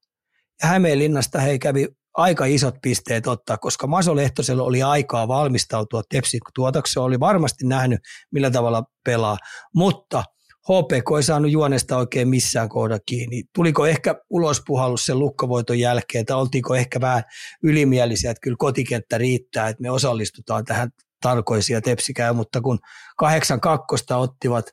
Ja 0.64 0.68
Hämeenlinnasta 0.68 1.40
he 1.40 1.60
kävi 1.60 1.88
aika 2.14 2.46
isot 2.46 2.76
pisteet 2.82 3.28
ottaa, 3.28 3.58
koska 3.58 3.88
Maso 3.88 4.16
Lehtosella 4.16 4.64
oli 4.64 4.84
aikaa 4.84 5.28
valmistautua 5.28 6.02
Tepsin 6.10 6.42
tuotokseen, 6.56 7.04
oli 7.04 7.20
varmasti 7.20 7.68
nähnyt 7.68 8.00
millä 8.32 8.52
tavalla 8.52 8.84
pelaa, 9.06 9.38
mutta– 9.74 10.24
HPK 10.62 11.18
ei 11.18 11.24
saanut 11.24 11.52
juonesta 11.52 11.98
oikein 11.98 12.28
missään 12.28 12.70
kohda 12.70 13.00
kiinni. 13.06 13.44
Tuliko 13.56 13.86
ehkä 13.88 14.16
ulospuhallus 14.30 15.06
sen 15.06 15.20
lukkovoiton 15.20 15.80
jälkeen, 15.80 16.26
tai 16.26 16.38
oltiinko 16.38 16.76
ehkä 16.76 17.02
vähän 17.02 17.24
ylimielisiä, 17.64 18.32
että 18.32 18.42
kyllä 18.42 18.58
kotikenttä 18.60 19.18
riittää, 19.18 19.68
että 19.68 19.82
me 19.82 19.92
osallistutaan 19.92 20.66
tähän 20.66 20.90
tarkoisia 21.22 21.82
tepsikään, 21.82 22.36
mutta 22.36 22.62
kun 22.62 22.80
kahdeksan 23.18 23.62
kakkosta 23.62 24.18
ottivat 24.18 24.66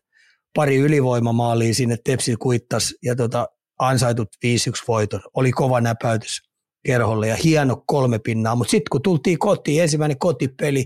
pari 0.54 0.76
ylivoimamaaliin 0.76 1.74
sinne 1.74 1.96
Tepsi 2.04 2.36
kuittas 2.36 2.94
ja 3.02 3.16
tota, 3.16 3.48
ansaitut 3.78 4.28
5-1 4.46 4.48
voiton, 4.88 5.20
oli 5.34 5.52
kova 5.52 5.80
näpäytys 5.80 6.47
kerholle 6.86 7.28
ja 7.28 7.36
hieno 7.36 7.82
kolme 7.86 8.18
pinnaa, 8.18 8.54
mutta 8.54 8.70
sitten 8.70 8.90
kun 8.90 9.02
tultiin 9.02 9.38
kotiin, 9.38 9.82
ensimmäinen 9.82 10.18
kotipeli, 10.18 10.84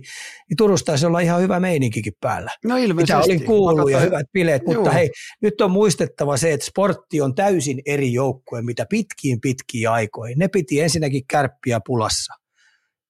niin 0.48 0.56
Turussa 0.56 0.86
taisi 0.86 1.06
olla 1.06 1.20
ihan 1.20 1.40
hyvä 1.40 1.60
meininkikin 1.60 2.12
päällä. 2.20 2.50
No 2.64 2.76
ilmeisesti. 2.76 3.32
Mitä 3.32 3.34
oli 3.34 3.46
kuullut 3.46 3.90
ja 3.90 4.00
hyvät 4.00 4.26
bileet, 4.32 4.62
mutta 4.66 4.90
hei, 4.90 5.10
nyt 5.42 5.60
on 5.60 5.70
muistettava 5.70 6.36
se, 6.36 6.52
että 6.52 6.66
sportti 6.66 7.20
on 7.20 7.34
täysin 7.34 7.82
eri 7.86 8.12
joukkue, 8.12 8.62
mitä 8.62 8.86
pitkiin 8.90 9.40
pitkiin 9.40 9.90
aikoihin. 9.90 10.38
Ne 10.38 10.48
piti 10.48 10.80
ensinnäkin 10.80 11.26
kärppiä 11.26 11.80
pulassa. 11.86 12.34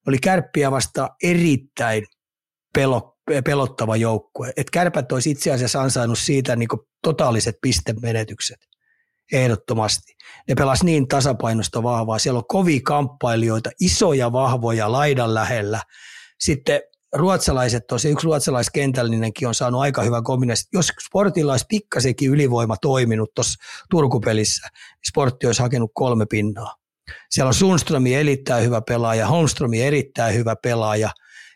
Oli 0.06 0.18
kärppiä 0.18 0.70
vasta 0.70 1.08
erittäin 1.22 2.04
pelo, 2.74 3.16
pelottava 3.44 3.96
joukkue. 3.96 4.52
Et 4.56 4.70
kärpät 4.70 5.12
olisi 5.12 5.30
itse 5.30 5.50
asiassa 5.50 5.82
ansainnut 5.82 6.18
siitä 6.18 6.56
niin 6.56 6.68
totaaliset 7.02 7.54
pistemenetykset 7.62 8.71
ehdottomasti. 9.32 10.12
Ne 10.48 10.54
pelas 10.54 10.82
niin 10.82 11.08
tasapainosta 11.08 11.82
vahvaa. 11.82 12.18
Siellä 12.18 12.38
on 12.38 12.46
kovia 12.48 12.80
kamppailijoita, 12.84 13.70
isoja 13.80 14.32
vahvoja 14.32 14.92
laidan 14.92 15.34
lähellä. 15.34 15.80
Sitten 16.40 16.80
ruotsalaiset, 17.12 17.86
tosi 17.86 18.08
yksi 18.08 18.24
ruotsalaiskentälinenkin 18.24 19.48
on 19.48 19.54
saanut 19.54 19.80
aika 19.80 20.02
hyvän 20.02 20.24
kombinaation. 20.24 20.68
Jos 20.72 20.92
sportilla 21.06 21.52
olisi 21.52 21.66
pikkasenkin 21.68 22.30
ylivoima 22.30 22.76
toiminut 22.76 23.34
tuossa 23.34 23.62
Turkupelissä, 23.90 24.68
niin 24.72 25.08
sportti 25.08 25.46
olisi 25.46 25.62
hakenut 25.62 25.90
kolme 25.94 26.26
pinnaa. 26.26 26.74
Siellä 27.30 27.48
on 27.48 27.54
Sundströmi 27.54 28.14
erittäin 28.14 28.64
hyvä 28.64 28.82
pelaaja, 28.88 29.26
Holmströmi 29.26 29.82
erittäin 29.82 30.34
hyvä 30.34 30.56
pelaaja 30.62 31.10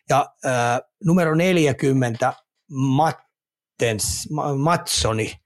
ja 0.09 0.27
äh, 0.47 0.81
numero 1.05 1.35
40 1.35 2.33
Mattens, 2.71 4.29
Matsoni– 4.57 5.33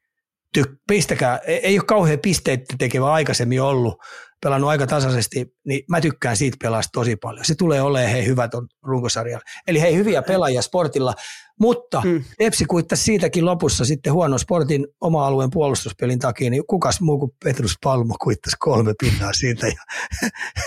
ty- 0.59 0.76
pistäkää, 0.88 1.38
ei 1.46 1.78
ole 1.78 1.84
kauhean 1.86 2.18
pisteitä 2.18 2.74
tekevä 2.78 3.12
aikaisemmin 3.12 3.62
ollut, 3.62 3.98
pelannut 4.42 4.70
aika 4.70 4.86
tasaisesti, 4.86 5.55
niin 5.66 5.82
mä 5.88 6.01
tykkään 6.01 6.36
siitä 6.36 6.57
pelasta 6.62 6.90
tosi 6.92 7.16
paljon. 7.16 7.44
Se 7.44 7.55
tulee 7.55 7.82
olemaan 7.82 8.12
hei 8.12 8.26
hyvä 8.26 8.48
ton 8.48 8.68
runkosarjalla. 8.82 9.44
Eli 9.66 9.80
hei 9.80 9.94
hyviä 9.94 10.22
pelaajia 10.22 10.62
sportilla, 10.62 11.14
mutta 11.61 12.03
mm. 12.05 12.24
Tepsi 12.38 12.64
kuittasi 12.64 13.05
siitäkin 13.05 13.44
lopussa 13.44 13.84
sitten 13.84 14.12
huono 14.12 14.38
sportin 14.38 14.86
oma 15.01 15.26
alueen 15.26 15.51
puolustuspelin 15.51 16.18
takia, 16.18 16.51
niin 16.51 16.66
kukas 16.66 17.01
muu 17.01 17.18
kuin 17.18 17.32
Petrus 17.44 17.74
Palmo 17.84 18.14
kuittasi 18.22 18.57
kolme 18.59 18.94
pinnaa 19.01 19.32
siitä. 19.32 19.66
Ja 19.66 19.82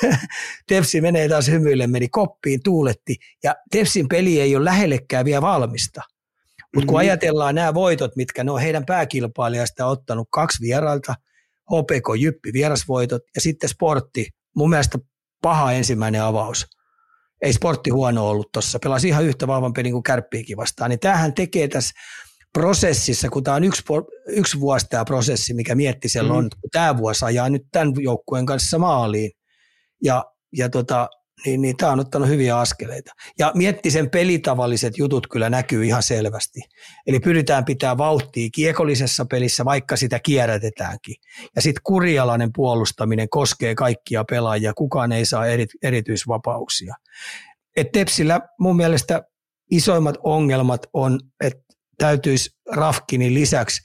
Tepsi 0.68 1.02
menee 1.02 1.30
taas 1.30 1.48
hymyille, 1.48 1.88
meni 1.88 2.10
koppiin, 2.10 2.60
tuuletti 2.64 3.16
ja 3.44 3.56
Tepsin 3.72 4.08
peli 4.08 4.42
ei 4.42 4.56
ole 4.56 4.66
lähellekään 4.66 5.26
vielä 5.26 5.42
valmista. 5.42 6.02
Mutta 6.76 6.88
kun 6.88 6.96
mm-hmm. 6.96 6.96
ajatellaan 6.96 7.56
nämä 7.56 7.74
voitot, 7.74 8.16
mitkä 8.16 8.44
ne 8.44 8.52
on 8.52 8.62
heidän 8.62 8.86
pääkilpailijasta 8.86 9.86
ottanut 9.86 10.28
kaksi 10.32 10.62
vierailta, 10.62 11.16
HPK 11.72 12.20
Jyppi 12.20 12.54
vierasvoitot 12.54 13.22
ja 13.36 13.42
sitten 13.42 13.70
sportti, 13.70 14.28
mun 14.56 14.70
mielestä 14.70 15.00
paha 15.42 15.72
ensimmäinen 15.72 16.24
avaus. 16.24 16.66
Ei 17.42 17.54
sportti 17.54 17.90
huono 17.90 18.30
ollut 18.30 18.52
tuossa, 18.52 18.80
pelasi 18.80 19.08
ihan 19.08 19.24
yhtä 19.24 19.48
vahvan 19.48 19.74
pelin 19.74 19.92
kuin 19.92 20.04
kärppiikin 20.04 20.58
vastaan. 20.58 20.90
Niin 20.90 21.00
tämähän 21.00 21.34
tekee 21.34 21.68
tässä 21.68 21.94
prosessissa, 22.54 23.30
kun 23.30 23.44
tämä 23.44 23.56
on 23.56 23.64
yksi, 23.64 23.84
yksi 24.28 24.60
vuosi 24.60 24.86
tämä 24.90 25.06
prosessi, 25.06 25.54
mikä 25.54 25.76
mietti 25.76 26.10
siellä 26.10 26.32
mm. 26.32 26.38
on, 26.38 26.50
kun 26.62 26.70
tämä 26.72 26.98
vuosi 26.98 27.26
ajaa 27.26 27.50
nyt 27.50 27.64
tämän 27.72 27.94
joukkueen 27.98 28.46
kanssa 28.46 28.80
maaliin. 28.80 29.32
Ja, 30.04 30.26
ja 30.58 30.70
tota, 30.70 31.10
niin, 31.46 31.62
niin 31.62 31.78
tämä 31.78 31.92
on 31.92 32.00
ottanut 32.00 32.28
hyviä 32.28 32.58
askeleita. 32.58 33.12
Ja 33.40 33.52
mietti 33.56 33.92
sen 33.92 34.10
pelitavalliset 34.10 34.98
jutut 34.98 35.28
kyllä 35.28 35.50
näkyy 35.50 35.86
ihan 35.86 36.04
selvästi. 36.04 36.60
Eli 37.08 37.20
pyritään 37.20 37.66
pitää 37.66 37.98
vauhtia 37.98 38.50
kiekollisessa 38.54 39.26
pelissä, 39.26 39.66
vaikka 39.66 39.96
sitä 39.96 40.20
kierrätetäänkin. 40.20 41.16
Ja 41.56 41.62
sitten 41.62 41.82
kurialainen 41.84 42.50
puolustaminen 42.56 43.30
koskee 43.30 43.76
kaikkia 43.76 44.24
pelaajia, 44.30 44.74
kukaan 44.74 45.12
ei 45.12 45.26
saa 45.26 45.46
eri, 45.46 45.66
erityisvapauksia. 45.84 46.96
Et 47.78 47.92
Tepsillä 47.92 48.42
mun 48.60 48.76
mielestä 48.76 49.22
isoimmat 49.72 50.16
ongelmat 50.24 50.88
on, 50.94 51.20
että 51.44 51.64
täytyisi 51.98 52.50
Rafkinin 52.72 53.34
lisäksi 53.34 53.82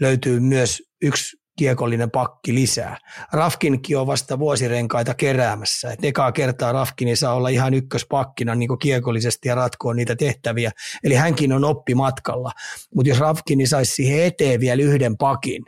löytyy 0.00 0.40
myös 0.40 0.82
yksi 1.02 1.39
kiekollinen 1.60 2.10
pakki 2.10 2.54
lisää. 2.54 2.96
Rafkinkin 3.32 3.98
on 3.98 4.06
vasta 4.06 4.38
vuosirenkaita 4.38 5.14
keräämässä. 5.14 5.92
Et 5.92 6.04
ekaa 6.04 6.32
kertaa 6.32 6.72
Rafkini 6.72 7.16
saa 7.16 7.34
olla 7.34 7.48
ihan 7.48 7.74
ykköspakkina 7.74 8.54
niin 8.54 8.78
kiekollisesti 8.78 9.48
ja 9.48 9.54
ratkoa 9.54 9.94
niitä 9.94 10.16
tehtäviä. 10.16 10.70
Eli 11.04 11.14
hänkin 11.14 11.52
on 11.52 11.64
oppimatkalla. 11.64 12.52
Mutta 12.94 13.08
jos 13.08 13.18
Rafkini 13.18 13.66
saisi 13.66 13.94
siihen 13.94 14.24
eteen 14.24 14.60
vielä 14.60 14.82
yhden 14.82 15.16
pakin, 15.16 15.64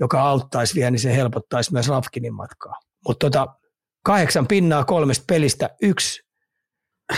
joka 0.00 0.22
auttaisi 0.22 0.74
vielä, 0.74 0.90
niin 0.90 1.00
se 1.00 1.16
helpottaisi 1.16 1.72
myös 1.72 1.88
Rafkinin 1.88 2.34
matkaa. 2.34 2.74
Mutta 3.06 3.30
tota, 3.30 3.46
kahdeksan 4.04 4.46
pinnaa 4.46 4.84
kolmesta 4.84 5.24
pelistä, 5.28 5.70
yksi 5.82 6.22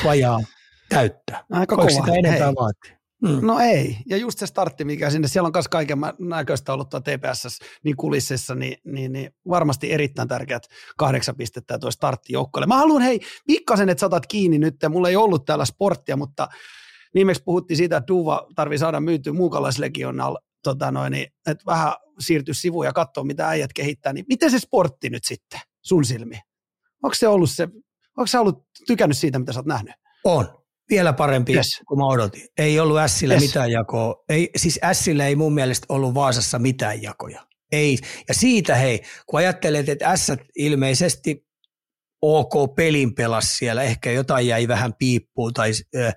vajaa 0.05 0.41
täyttä. 0.89 1.45
Aika 1.51 1.77
Voiko 1.77 1.93
kova. 1.93 2.05
sitä 2.05 2.19
enempää 2.19 2.47
Hei. 2.47 2.97
Mm. 3.23 3.47
No 3.47 3.59
ei, 3.59 3.97
ja 4.07 4.17
just 4.17 4.39
se 4.39 4.47
startti, 4.47 4.85
mikä 4.85 5.11
sinne, 5.11 5.29
siellä 5.29 5.47
on 5.47 5.53
myös 5.55 5.69
kaiken 5.69 5.99
näköistä 6.19 6.73
ollut 6.73 6.89
tuo 6.89 7.01
TPS 7.01 7.59
niin 7.85 7.97
kulississa, 7.97 8.55
niin, 8.55 8.77
niin, 8.85 9.13
niin, 9.13 9.35
varmasti 9.49 9.93
erittäin 9.93 10.29
tärkeät 10.29 10.63
kahdeksan 10.97 11.37
pistettä 11.37 11.79
tuo 11.79 11.91
startti 11.91 12.33
joukkoille. 12.33 12.67
Mä 12.67 12.77
haluan 12.77 13.03
hei, 13.03 13.21
pikkasen, 13.47 13.89
että 13.89 14.01
saatat 14.01 14.27
kiinni 14.27 14.59
nyt, 14.59 14.77
mulla 14.89 15.09
ei 15.09 15.17
ollut 15.17 15.45
täällä 15.45 15.65
sporttia, 15.65 16.17
mutta 16.17 16.49
viimeksi 17.15 17.43
puhuttiin 17.43 17.77
siitä, 17.77 17.97
että 17.97 18.09
Duva 18.09 18.47
tarvii 18.55 18.79
saada 18.79 19.01
myytyä 19.01 19.33
muukalaislegional, 19.33 20.39
tota 20.63 20.91
noin, 20.91 21.11
niin, 21.11 21.27
että 21.47 21.65
vähän 21.67 21.93
siirtyä 22.19 22.55
sivuun 22.55 22.87
ja 22.87 22.93
katsoa, 22.93 23.25
mitä 23.25 23.49
äijät 23.49 23.73
kehittää, 23.73 24.13
niin 24.13 24.25
miten 24.29 24.51
se 24.51 24.59
sportti 24.59 25.11
nyt 25.11 25.25
sitten 25.25 25.61
sun 25.83 26.05
silmi? 26.05 26.41
Onko 27.03 27.15
se 27.15 27.29
ollut 27.29 27.51
se, 27.51 27.69
onko 28.17 28.27
sä 28.27 28.41
ollut 28.41 28.67
tykännyt 28.87 29.19
siitä, 29.19 29.39
mitä 29.39 29.53
sä 29.53 29.59
oot 29.59 29.67
nähnyt? 29.67 29.95
On. 30.25 30.62
Vielä 30.93 31.13
parempi 31.13 31.55
Yes. 31.55 31.81
kuin 31.89 31.99
mä 31.99 32.07
odotin. 32.07 32.43
Ei 32.59 32.81
ollut 32.81 32.97
Sillä 33.07 33.35
Yes. 33.35 33.43
mitään 33.43 33.71
jakoa. 33.71 34.25
Ei, 34.29 34.51
siis 34.57 34.81
Sillä 34.93 35.27
ei 35.27 35.37
mun 35.37 35.55
mielestä 35.55 35.87
ollut 35.89 36.15
Vaasassa 36.15 36.59
mitään 36.59 37.03
jakoja. 37.03 37.47
Ei. 37.73 37.99
Ja 38.29 38.35
siitä 38.35 38.75
hei, 38.75 39.03
kun 39.27 39.39
ajattelet, 39.39 39.89
että 39.89 40.17
S 40.17 40.33
ilmeisesti 40.57 41.47
OK 42.23 42.75
pelin 42.77 43.15
pelas 43.15 43.59
siellä, 43.59 43.83
ehkä 43.83 44.11
jotain 44.11 44.47
jäi 44.47 44.69
vähän 44.69 44.95
piippuun 44.99 45.53
tai 45.53 45.73
äh, 45.97 46.15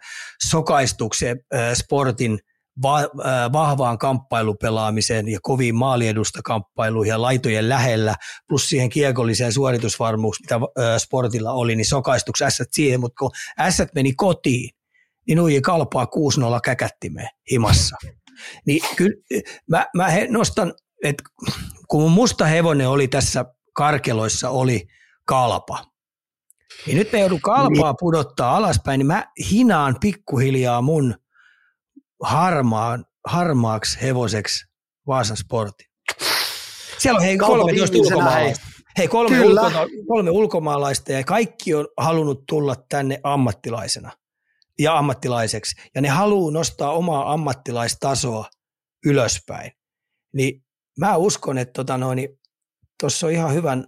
sokaistukseen 0.49 1.37
äh, 1.55 1.73
sportin 1.73 2.39
va, 2.81 2.99
äh, 2.99 3.51
vahvaan 3.53 3.97
kamppailupelaamiseen 3.97 5.27
ja 5.27 5.39
koviin 5.41 5.75
maaliedusta 5.75 6.39
kamppailuihin 6.43 7.09
ja 7.09 7.21
laitojen 7.21 7.69
lähellä, 7.69 8.15
plus 8.47 8.69
siihen 8.69 8.89
kiekolliseen 8.89 9.53
suoritusvarmuus, 9.53 10.41
mitä 10.41 10.55
äh, 10.55 10.61
sportilla 10.97 11.51
oli, 11.51 11.75
niin 11.75 11.85
sokaistuksi 11.85 12.43
S 12.49 12.61
siihen, 12.71 12.99
mutta 12.99 13.15
kun 13.19 13.31
S 13.69 13.81
meni 13.95 14.13
kotiin, 14.13 14.69
niin 15.27 15.37
nuiji 15.37 15.61
kalpaa 15.61 16.05
6-0 16.05 16.07
käkättimeen 16.63 17.29
himassa. 17.51 17.97
Niin 18.65 18.81
kyllä 18.95 19.15
mä, 19.69 19.85
mä 19.95 20.09
he, 20.09 20.27
nostan, 20.29 20.73
että 21.03 21.23
kun 21.87 22.01
mun 22.01 22.11
musta 22.11 22.45
hevonen 22.45 22.89
oli 22.89 23.07
tässä 23.07 23.45
karkeloissa, 23.73 24.49
oli 24.49 24.87
kalpa. 25.25 25.83
Niin 26.85 26.97
nyt 26.97 27.11
me 27.11 27.19
joudun 27.19 27.41
kalpaa 27.41 27.93
pudottaa 27.93 28.57
alaspäin, 28.57 28.97
niin 28.97 29.07
mä 29.07 29.25
hinaan 29.51 29.95
pikkuhiljaa 30.01 30.81
mun 30.81 31.15
harmaan, 32.25 33.05
harmaaksi 33.25 34.01
hevoseksi 34.01 34.65
Vaasan 35.07 35.37
sportin. 35.37 35.87
Siellä 36.97 37.17
on 37.17 37.23
hei 37.23 37.37
Kalpa 37.37 37.57
13 37.57 37.93
viimeisenä, 37.93 38.17
ulkomaalaista. 38.17 38.65
Hei, 38.97 39.07
kolme, 39.07 39.41
ulko, 39.41 39.71
kolme 40.07 40.31
ulkomaalaista 40.31 41.11
ja 41.11 41.23
kaikki 41.23 41.73
on 41.73 41.87
halunnut 41.97 42.43
tulla 42.47 42.75
tänne 42.89 43.19
ammattilaisena 43.23 44.11
ja 44.79 44.97
ammattilaiseksi. 44.97 45.75
Ja 45.95 46.01
ne 46.01 46.09
haluaa 46.09 46.51
nostaa 46.51 46.91
omaa 46.91 47.33
ammattilaistasoa 47.33 48.49
ylöspäin. 49.05 49.71
Niin 50.33 50.65
mä 50.99 51.15
uskon, 51.15 51.57
että 51.57 51.73
tota 51.73 51.97
noin, 51.97 52.39
tuossa 52.99 53.27
on 53.27 53.33
ihan 53.33 53.53
hyvän 53.53 53.87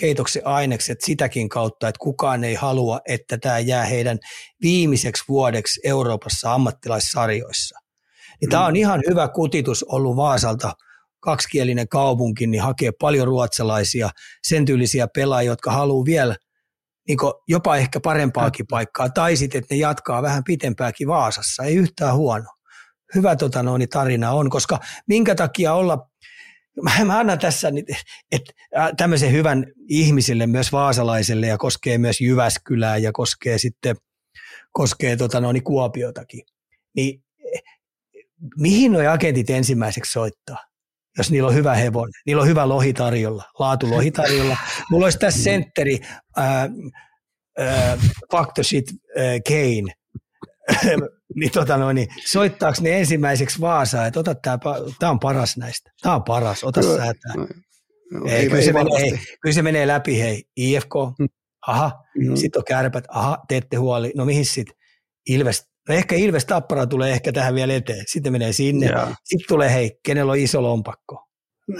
keitoksen 0.00 0.46
ainekset 0.46 0.98
sitäkin 1.04 1.48
kautta, 1.48 1.88
että 1.88 1.98
kukaan 1.98 2.44
ei 2.44 2.54
halua, 2.54 3.00
että 3.08 3.38
tämä 3.38 3.58
jää 3.58 3.84
heidän 3.84 4.18
viimeiseksi 4.62 5.24
vuodeksi 5.28 5.80
Euroopassa 5.84 6.54
ammattilaissarjoissa. 6.54 7.78
Niin 8.40 8.48
tämä 8.48 8.66
on 8.66 8.76
ihan 8.76 9.02
hyvä 9.10 9.28
kutitus 9.28 9.82
ollut 9.82 10.16
Vaasalta, 10.16 10.72
kaksikielinen 11.20 11.88
kaupunki, 11.88 12.46
niin 12.46 12.62
hakee 12.62 12.90
paljon 13.00 13.26
ruotsalaisia, 13.26 14.10
sen 14.42 14.64
tyylisiä 14.64 15.08
pelaajia, 15.14 15.52
jotka 15.52 15.70
haluaa 15.70 16.04
vielä 16.04 16.36
niin 17.08 17.18
jopa 17.48 17.76
ehkä 17.76 18.00
parempaakin 18.00 18.66
paikkaa, 18.70 19.08
tai 19.08 19.36
sitten, 19.36 19.58
että 19.58 19.74
ne 19.74 19.78
jatkaa 19.78 20.22
vähän 20.22 20.44
pitempääkin 20.44 21.08
Vaasassa, 21.08 21.62
ei 21.62 21.74
yhtään 21.74 22.16
huono. 22.16 22.50
Hyvä 23.14 23.36
tota, 23.36 23.62
noin, 23.62 23.88
tarina 23.88 24.32
on, 24.32 24.50
koska 24.50 24.78
minkä 25.08 25.34
takia 25.34 25.74
olla 25.74 26.08
mä, 26.82 27.04
mä 27.04 27.18
annan 27.18 27.38
tässä 27.38 27.70
nyt, 27.70 27.86
että 28.32 28.52
tämmöisen 28.96 29.32
hyvän 29.32 29.64
ihmisille, 29.88 30.46
myös 30.46 30.72
vaasalaiselle 30.72 31.46
ja 31.46 31.58
koskee 31.58 31.98
myös 31.98 32.20
Jyväskylää 32.20 32.96
ja 32.96 33.12
koskee 33.12 33.58
sitten 33.58 33.96
koskee 34.72 35.16
tota 35.16 35.40
noin, 35.40 35.62
Kuopiotakin. 35.62 36.42
Niin 36.96 37.22
mihin 38.58 38.92
nuo 38.92 39.10
agentit 39.10 39.50
ensimmäiseksi 39.50 40.12
soittaa? 40.12 40.58
Jos 41.18 41.30
niillä 41.30 41.48
on 41.48 41.54
hyvä 41.54 41.74
hevonen, 41.74 42.12
niillä 42.26 42.42
on 42.42 42.48
hyvä 42.48 42.68
lohi 42.68 42.92
tarjolla, 42.92 43.44
laatu 43.58 43.90
lohi 43.90 44.10
tarjolla. 44.10 44.56
Mulla 44.90 45.06
olisi 45.06 45.18
tässä 45.18 45.42
sentteri 45.42 46.00
ää, 46.36 46.68
ää, 47.58 47.98
Factor 48.32 48.64
Shit 48.64 48.84
ää, 48.90 49.24
Kane, 49.48 49.92
niin, 51.34 51.50
tota 51.52 51.76
noin, 51.76 51.94
niin 51.94 52.08
soittaako 52.26 52.78
ne 52.80 52.98
ensimmäiseksi 52.98 53.60
Vaasaan, 53.60 54.06
että 54.06 54.20
ota 54.20 54.34
tää, 54.34 54.58
tää 54.98 55.10
on 55.10 55.18
paras 55.20 55.56
näistä, 55.56 55.90
tää 56.02 56.14
on 56.14 56.22
paras, 56.24 56.64
ota 56.64 56.80
Kyllä. 56.80 56.96
säätää. 56.96 57.34
No, 58.12 58.26
Ei, 58.26 58.32
ei, 58.32 58.48
kyllä, 58.48 58.62
se 58.62 58.72
menee, 58.72 59.02
ei, 59.02 59.18
kyllä 59.40 59.54
se 59.54 59.62
menee 59.62 59.86
läpi, 59.86 60.20
hei, 60.20 60.44
IFK, 60.56 60.94
Mm. 61.18 61.28
aha, 61.66 61.92
Mm. 62.18 62.36
sitten 62.36 62.60
on 62.60 62.64
kärpät, 62.64 63.04
aha, 63.08 63.38
teette 63.48 63.76
huoli, 63.76 64.12
no 64.16 64.24
mihin 64.24 64.46
sitten, 64.46 64.74
Ilves, 65.28 65.64
no 65.88 65.94
ehkä 65.94 66.16
Ilves 66.16 66.44
Tappara 66.44 66.86
tulee 66.86 67.12
ehkä 67.12 67.32
tähän 67.32 67.54
vielä 67.54 67.74
eteen, 67.74 68.04
sitten 68.08 68.32
menee 68.32 68.52
sinne, 68.52 68.86
Jaa. 68.86 69.14
sitten 69.24 69.48
tulee, 69.48 69.72
hei, 69.74 69.98
kenellä 70.04 70.32
on 70.32 70.38
iso 70.38 70.62
lompakko, 70.62 71.22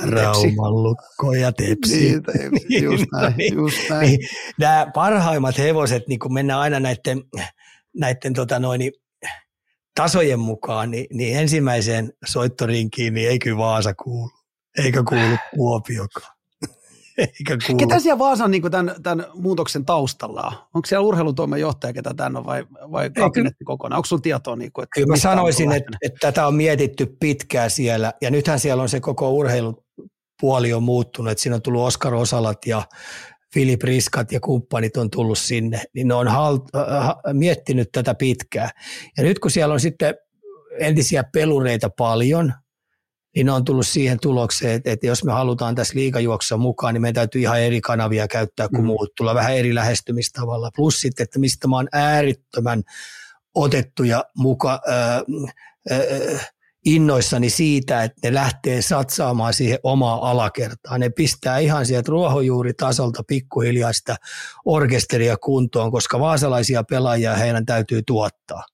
Tepsi. 0.00 0.10
Raumallukko 0.10 1.32
ja 1.32 1.52
tepsi. 1.52 1.96
Niin, 2.00 2.22
tepsi, 2.22 2.82
just 2.84 3.04
näin, 3.12 3.34
Niin, 3.36 3.54
just 3.54 3.78
näin. 3.90 4.06
Niin, 4.08 4.18
nämä 4.58 4.86
parhaimmat 4.94 5.58
hevoset, 5.58 6.02
niin 6.08 6.18
kun 6.18 6.34
mennään 6.34 6.60
aina 6.60 6.80
näiden, 6.80 7.22
näiden 7.96 8.34
tota 8.34 8.58
noin, 8.58 8.92
tasojen 9.94 10.40
mukaan, 10.40 10.90
niin, 10.90 11.06
niin 11.12 11.38
ensimmäiseen 11.38 12.12
soittorinkiin 12.26 13.14
niin 13.14 13.28
ei 13.30 13.38
kyllä 13.38 13.58
Vaasa 13.58 13.94
kuulu. 13.94 14.30
Eikä 14.78 15.02
kuulu 15.08 15.36
Kuopiokaan. 15.54 16.36
Eikä 17.18 17.56
kuulu. 17.66 17.78
Ketä 17.78 18.00
siellä 18.00 18.18
Vaasan 18.18 18.50
niin 18.50 18.70
tämän, 18.70 18.94
tämän 19.02 19.26
muutoksen 19.34 19.84
taustalla 19.84 20.42
on? 20.42 20.52
Onko 20.74 20.86
siellä 20.86 21.06
urheilutoimen 21.06 21.60
johtaja, 21.60 21.92
ketä 21.92 22.14
tämän 22.14 22.36
on, 22.36 22.46
vai, 22.46 22.66
vai 22.70 23.10
kabinetti 23.10 23.64
kokonaan? 23.64 23.98
Onko 23.98 24.06
sinulla 24.06 24.22
tietoa? 24.22 24.56
Niin 24.56 24.72
kuin, 24.72 24.82
että 24.82 24.94
Kyllä 24.94 25.06
mä 25.06 25.16
sanoisin, 25.16 25.72
että, 25.72 25.98
että 26.02 26.18
tätä 26.20 26.46
on 26.46 26.54
mietitty 26.54 27.16
pitkään 27.20 27.70
siellä, 27.70 28.12
ja 28.22 28.30
nythän 28.30 28.60
siellä 28.60 28.82
on 28.82 28.88
se 28.88 29.00
koko 29.00 29.30
urheilupuoli 29.30 30.72
on 30.72 30.82
muuttunut, 30.82 31.30
että 31.30 31.42
siinä 31.42 31.56
on 31.56 31.62
tullut 31.62 31.86
Oskar 31.86 32.14
Osalat 32.14 32.66
ja 32.66 32.82
Filip 33.54 33.82
Riskat 33.82 34.32
ja 34.32 34.40
kumppanit 34.40 34.96
on 34.96 35.10
tullut 35.10 35.38
sinne, 35.38 35.82
niin 35.94 36.08
ne 36.08 36.14
on 36.14 36.28
halt, 36.28 36.62
äh, 36.74 37.14
miettinyt 37.32 37.88
tätä 37.92 38.14
pitkään. 38.14 38.70
Ja 39.16 39.22
nyt 39.22 39.38
kun 39.38 39.50
siellä 39.50 39.72
on 39.72 39.80
sitten 39.80 40.14
entisiä 40.80 41.24
pelureita 41.32 41.90
paljon, 41.90 42.52
niin 43.36 43.46
ne 43.46 43.52
on 43.52 43.64
tullut 43.64 43.86
siihen 43.86 44.18
tulokseen, 44.22 44.72
että, 44.74 44.90
että 44.90 45.06
jos 45.06 45.24
me 45.24 45.32
halutaan 45.32 45.74
tässä 45.74 45.94
liikajuoksussa 45.94 46.56
mukaan, 46.56 46.94
niin 46.94 47.02
meidän 47.02 47.14
täytyy 47.14 47.40
ihan 47.40 47.60
eri 47.60 47.80
kanavia 47.80 48.28
käyttää 48.28 48.68
kuin 48.68 48.80
Mm. 48.80 48.86
muut, 48.86 49.14
tulla 49.16 49.34
vähän 49.34 49.56
eri 49.56 49.74
lähestymistavalla. 49.74 50.70
Plus 50.76 51.00
sitten, 51.00 51.24
että 51.24 51.38
mistä 51.38 51.68
mä 51.68 51.76
oon 51.76 51.88
äärittömän 51.92 52.82
otettuja 53.54 54.24
muka, 54.36 54.80
äh, 54.88 55.16
äh, 55.90 56.50
innoissani 56.86 57.50
siitä, 57.50 58.02
että 58.02 58.28
ne 58.28 58.34
lähtee 58.34 58.82
satsaamaan 58.82 59.54
siihen 59.54 59.78
omaa 59.82 60.30
alakertaan. 60.30 61.00
Ne 61.00 61.10
pistää 61.10 61.58
ihan 61.58 61.86
sieltä 61.86 62.10
ruohonjuuritasolta 62.10 63.22
pikkuhiljaa 63.26 63.92
sitä 63.92 64.16
orkesteria 64.64 65.36
kuntoon, 65.36 65.92
koska 65.92 66.20
vaasalaisia 66.20 66.84
pelaajia 66.84 67.34
heidän 67.34 67.66
täytyy 67.66 68.02
tuottaa. 68.06 68.64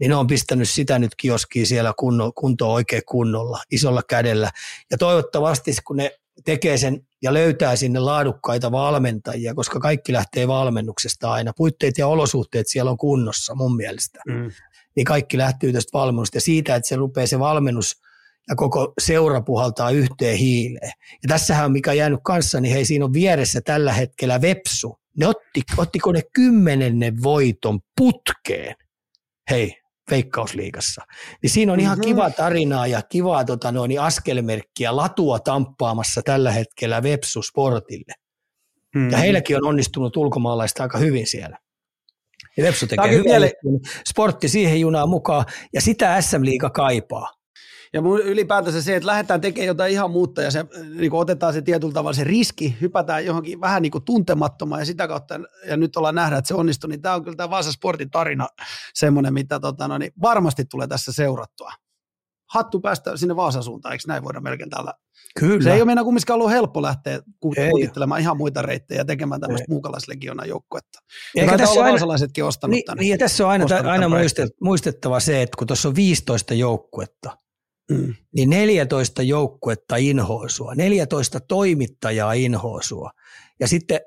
Niin 0.00 0.08
ne 0.08 0.16
on 0.16 0.26
pistänyt 0.26 0.68
sitä 0.68 0.98
nyt 0.98 1.14
kioskiin 1.16 1.66
siellä 1.66 1.92
kunno, 1.98 2.32
kuntoon 2.34 2.74
oikein 2.74 3.02
kunnolla, 3.08 3.62
isolla 3.70 4.02
kädellä. 4.08 4.50
Ja 4.90 4.98
toivottavasti 4.98 5.72
kun 5.86 5.96
ne 5.96 6.10
tekee 6.44 6.76
sen 6.76 7.06
ja 7.22 7.34
löytää 7.34 7.76
sinne 7.76 8.00
laadukkaita 8.00 8.72
valmentajia, 8.72 9.54
koska 9.54 9.80
kaikki 9.80 10.12
lähtee 10.12 10.48
valmennuksesta 10.48 11.32
aina. 11.32 11.52
Puitteet 11.56 11.98
ja 11.98 12.06
olosuhteet 12.06 12.68
siellä 12.68 12.90
on 12.90 12.96
kunnossa 12.96 13.54
mun 13.54 13.76
mielestä 13.76 14.18
Mm. 14.26 14.50
Niin 14.96 15.04
kaikki 15.04 15.38
lähtyy 15.38 15.72
tästä 15.72 15.98
valmennusta 15.98 16.36
ja 16.36 16.40
siitä, 16.40 16.74
että 16.74 16.88
se 16.88 16.96
rupeaa 16.96 17.26
se 17.26 17.38
valmennus 17.38 18.00
ja 18.48 18.54
koko 18.56 18.92
seura 19.00 19.40
puhaltaa 19.40 19.90
yhteen 19.90 20.38
hiileen. 20.38 20.92
Ja 21.22 21.28
tässähän 21.28 21.64
on 21.64 21.72
mikä 21.72 21.90
on 21.90 21.96
jäänyt 21.96 22.20
kanssa, 22.22 22.60
niin 22.60 22.74
hei 22.74 22.84
siinä 22.84 23.04
on 23.04 23.12
vieressä 23.12 23.60
tällä 23.60 23.92
hetkellä 23.92 24.40
Vepsu. 24.40 24.98
Ne 25.18 25.26
otti, 25.26 25.62
ottiko 25.76 26.12
ne 26.12 26.20
kymmenennen 26.32 27.22
voiton 27.22 27.80
putkeen? 27.96 28.76
Hei, 29.50 29.76
Veikkausliigassa. 30.10 31.02
Niin 31.42 31.50
siinä 31.50 31.72
on 31.72 31.80
ihan 31.80 31.98
mm-hmm. 31.98 32.08
kiva 32.08 32.30
tarinaa 32.30 32.86
ja 32.86 33.02
kivaa 33.02 33.44
tota, 33.44 33.72
noin, 33.72 34.00
askelmerkkiä 34.00 34.96
latua 34.96 35.38
tamppaamassa 35.38 36.22
tällä 36.22 36.52
hetkellä 36.52 37.02
Vepsu 37.02 37.42
Sportille. 37.42 38.14
Mm-hmm. 38.94 39.10
Ja 39.10 39.18
heilläkin 39.18 39.56
on 39.56 39.64
onnistunut 39.64 40.16
ulkomaalaista 40.16 40.82
aika 40.82 40.98
hyvin 40.98 41.26
siellä. 41.26 41.58
Ja 42.56 42.64
Vepsu 42.64 42.86
tekee 42.86 43.10
hyvää 43.10 43.24
vielä... 43.24 43.50
sportti 44.08 44.48
siihen 44.48 44.80
junaan 44.80 45.08
mukaan, 45.08 45.44
ja 45.72 45.80
sitä 45.80 46.20
SM-liiga 46.20 46.70
kaipaa. 46.70 47.28
Ja 47.92 48.00
ylipäätänsä 48.24 48.82
se, 48.82 48.96
että 48.96 49.06
lähdetään 49.06 49.40
tekemään 49.40 49.66
jotain 49.66 49.92
ihan 49.92 50.10
muuta 50.10 50.42
ja 50.42 50.50
se, 50.50 50.64
niin 50.94 51.10
kuin 51.10 51.20
otetaan 51.20 51.52
se 51.52 51.62
tietyllä 51.62 51.92
tavalla 51.92 52.12
se 52.12 52.24
riski, 52.24 52.76
hypätään 52.80 53.26
johonkin 53.26 53.60
vähän 53.60 53.82
niin 53.82 53.92
kuin 53.92 54.04
tuntemattomaan 54.04 54.80
ja 54.80 54.86
sitä 54.86 55.08
kautta, 55.08 55.40
ja 55.66 55.76
nyt 55.76 55.96
ollaan 55.96 56.14
nähdä, 56.14 56.36
että 56.36 56.48
se 56.48 56.54
onnistui, 56.54 56.90
niin 56.90 57.02
tämä 57.02 57.14
on 57.14 57.24
kyllä 57.24 57.36
tämä 57.36 57.50
Vaasa 57.50 57.72
Sportin 57.72 58.10
tarina 58.10 58.48
semmoinen, 58.94 59.34
mitä 59.34 59.60
tota, 59.60 59.88
no, 59.88 59.98
niin 59.98 60.12
varmasti 60.22 60.64
tulee 60.64 60.86
tässä 60.86 61.12
seurattua. 61.12 61.70
Hattu 62.54 62.80
päästä 62.80 63.16
sinne 63.16 63.36
Vaasan 63.36 63.62
suuntaan, 63.62 63.92
eikö 63.92 64.04
näin 64.06 64.24
voida 64.24 64.40
melkein 64.40 64.70
tällä? 64.70 64.92
Kyllä. 65.38 65.62
Se 65.62 65.72
ei 65.72 65.80
ole 65.80 65.84
meinaa 65.84 66.04
kumminkaan 66.04 66.34
ollut 66.34 66.50
helppo 66.50 66.82
lähteä 66.82 67.20
kuutittelemaan 67.40 68.20
ihan 68.20 68.36
muita 68.36 68.62
reittejä 68.62 69.00
ja 69.00 69.04
tekemään 69.04 69.40
tämmöistä 69.40 69.66
muukalaislegionan 69.68 70.48
joukkuetta. 70.48 70.98
Eikä 71.36 71.58
tässä 71.58 71.80
olla 71.80 71.90
vaasalaisetkin 71.90 72.44
ostanut 72.44 72.70
niin, 72.70 72.84
tänne. 72.84 73.00
Niin, 73.00 73.10
ja 73.10 73.18
tässä 73.18 73.44
on 73.44 73.50
aina, 73.50 73.66
aina 73.90 74.06
muistettava 74.60 75.20
se, 75.20 75.42
että 75.42 75.56
kun 75.58 75.66
tuossa 75.66 75.88
on 75.88 75.94
15 75.94 76.54
joukkuetta, 76.54 77.38
mm. 77.90 78.14
niin 78.34 78.50
14 78.50 79.22
joukkuetta 79.22 79.96
inhoa 79.96 80.48
sua, 80.48 80.74
14 80.74 81.40
toimittajaa 81.40 82.32
inhoa 82.32 82.82
sua. 82.82 83.10
Ja 83.60 83.68
sitten 83.68 84.00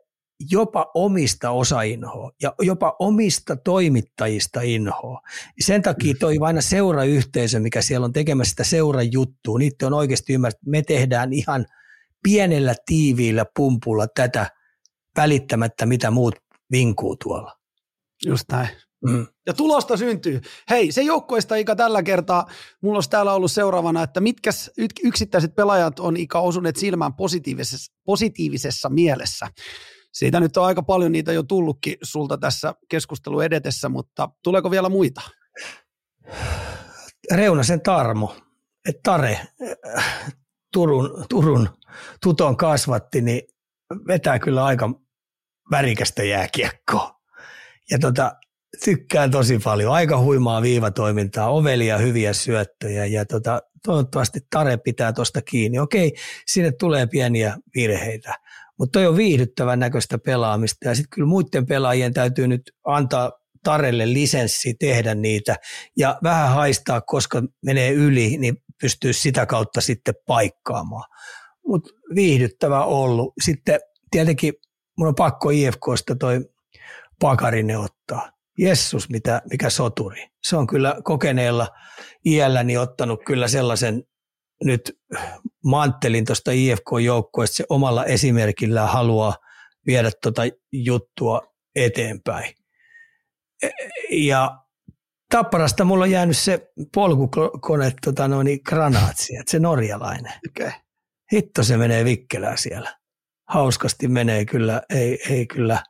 jopa 0.51 0.91
omista 0.93 1.51
osainhoa 1.51 2.31
ja 2.41 2.53
jopa 2.61 2.95
omista 2.99 3.55
toimittajista 3.55 4.61
inhoa. 4.61 5.21
Sen 5.59 5.81
takia 5.81 6.15
toi 6.19 6.37
aina 6.41 6.61
seurayhteisö, 6.61 7.59
mikä 7.59 7.81
siellä 7.81 8.05
on 8.05 8.13
tekemässä 8.13 8.49
sitä 8.49 8.63
seurajuttua, 8.63 9.59
niitä 9.59 9.87
on 9.87 9.93
oikeasti 9.93 10.33
ymmärretty, 10.33 10.69
me 10.69 10.81
tehdään 10.81 11.33
ihan 11.33 11.65
pienellä 12.23 12.75
tiiviillä 12.85 13.45
pumpulla 13.55 14.07
tätä 14.07 14.51
välittämättä, 15.17 15.85
mitä 15.85 16.11
muut 16.11 16.35
vinkuu 16.71 17.15
tuolla. 17.23 17.57
Just 18.25 18.45
näin. 18.51 18.69
Mm. 19.05 19.27
Ja 19.45 19.53
tulosta 19.53 19.97
syntyy. 19.97 20.41
Hei, 20.69 20.91
se 20.91 21.01
joukkoista 21.01 21.55
Ika 21.55 21.75
tällä 21.75 22.03
kertaa, 22.03 22.47
mulla 22.81 22.97
olisi 22.97 23.09
täällä 23.09 23.33
ollut 23.33 23.51
seuraavana, 23.51 24.03
että 24.03 24.19
mitkä 24.19 24.51
yksittäiset 25.03 25.55
pelaajat 25.55 25.99
on 25.99 26.17
Ika 26.17 26.39
osuneet 26.39 26.75
silmään 26.75 27.13
positiivisessa, 27.13 27.93
positiivisessa 28.05 28.89
mielessä. 28.89 29.47
Siitä 30.17 30.39
nyt 30.39 30.57
on 30.57 30.65
aika 30.65 30.83
paljon 30.83 31.11
niitä 31.11 31.33
jo 31.33 31.43
tullutkin 31.43 31.97
sulta 32.03 32.37
tässä 32.37 32.73
keskustelu 32.89 33.39
edetessä, 33.39 33.89
mutta 33.89 34.29
tuleeko 34.43 34.71
vielä 34.71 34.89
muita? 34.89 35.21
Reunasen 37.31 37.81
Tarmo, 37.81 38.35
Tare, 39.03 39.39
Turun, 40.73 41.25
Turun 41.29 41.69
tuton 42.21 42.57
kasvatti, 42.57 43.21
niin 43.21 43.41
vetää 44.07 44.39
kyllä 44.39 44.65
aika 44.65 44.89
värikästä 45.71 46.23
jääkiekkoa. 46.23 47.19
Ja 47.91 47.99
tota, 47.99 48.35
tykkään 48.85 49.31
tosi 49.31 49.59
paljon. 49.63 49.93
Aika 49.93 50.19
huimaa 50.19 50.61
viivatoimintaa, 50.61 51.49
ovelia, 51.49 51.97
hyviä 51.97 52.33
syöttöjä 52.33 53.05
ja 53.05 53.25
tota, 53.25 53.61
toivottavasti 53.83 54.39
Tare 54.49 54.77
pitää 54.77 55.13
tuosta 55.13 55.41
kiinni. 55.41 55.79
Okei, 55.79 56.13
sinne 56.47 56.71
tulee 56.71 57.07
pieniä 57.07 57.57
virheitä, 57.75 58.33
mutta 58.79 58.99
toi 58.99 59.07
on 59.07 59.17
viihdyttävän 59.17 59.79
näköistä 59.79 60.17
pelaamista 60.17 60.87
ja 60.87 60.95
sitten 60.95 61.09
kyllä 61.09 61.27
muiden 61.27 61.65
pelaajien 61.65 62.13
täytyy 62.13 62.47
nyt 62.47 62.61
antaa 62.85 63.31
Tarelle 63.63 64.13
lisenssi 64.13 64.73
tehdä 64.79 65.15
niitä 65.15 65.55
ja 65.97 66.19
vähän 66.23 66.49
haistaa, 66.49 67.01
koska 67.01 67.43
menee 67.65 67.91
yli, 67.91 68.37
niin 68.37 68.57
pystyy 68.81 69.13
sitä 69.13 69.45
kautta 69.45 69.81
sitten 69.81 70.15
paikkaamaan. 70.27 71.03
Mutta 71.67 71.89
viihdyttävä 72.15 72.85
ollut. 72.85 73.33
Sitten 73.43 73.79
tietenkin 74.11 74.53
mun 74.97 75.07
on 75.07 75.15
pakko 75.15 75.49
IFKsta 75.49 76.15
toi 76.15 76.39
Pakarinen 77.21 77.79
ottaa. 77.79 78.31
Jessus, 78.57 79.09
mitä, 79.09 79.41
mikä 79.51 79.69
soturi. 79.69 80.27
Se 80.43 80.57
on 80.57 80.67
kyllä 80.67 80.95
kokeneella 81.03 81.67
iälläni 82.25 82.77
ottanut 82.77 83.19
kyllä 83.25 83.47
sellaisen 83.47 84.03
nyt 84.63 84.97
manttelin 85.65 86.25
tuosta 86.25 86.51
IFK-joukkueesta, 86.51 87.55
se 87.55 87.65
omalla 87.69 88.05
esimerkillään 88.05 88.89
haluaa 88.89 89.35
viedä 89.87 90.11
tuota 90.23 90.41
juttua 90.71 91.41
eteenpäin. 91.75 92.53
E, 93.63 93.69
ja 94.11 94.57
Tapparasta 95.31 95.85
mulla 95.85 96.03
on 96.03 96.11
jäänyt 96.11 96.37
se 96.37 96.71
polkukone 96.93 97.93
tota 98.05 98.27
noin, 98.27 98.59
granaatsi, 98.69 99.35
että 99.35 99.51
se 99.51 99.59
norjalainen. 99.59 100.33
Okay. 100.49 100.71
Hitto 101.33 101.63
se 101.63 101.77
menee 101.77 102.05
vikkelää 102.05 102.57
siellä. 102.57 102.97
Hauskasti 103.49 104.07
menee 104.07 104.45
kyllä, 104.45 104.81
ei, 104.89 105.19
ei 105.29 105.47
kyllä, 105.47 105.83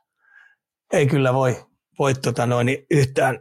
ei 0.92 1.06
kyllä 1.06 1.34
voi, 1.34 1.66
voi 1.98 2.14
tota 2.14 2.46
noin, 2.46 2.86
yhtään, 2.90 3.38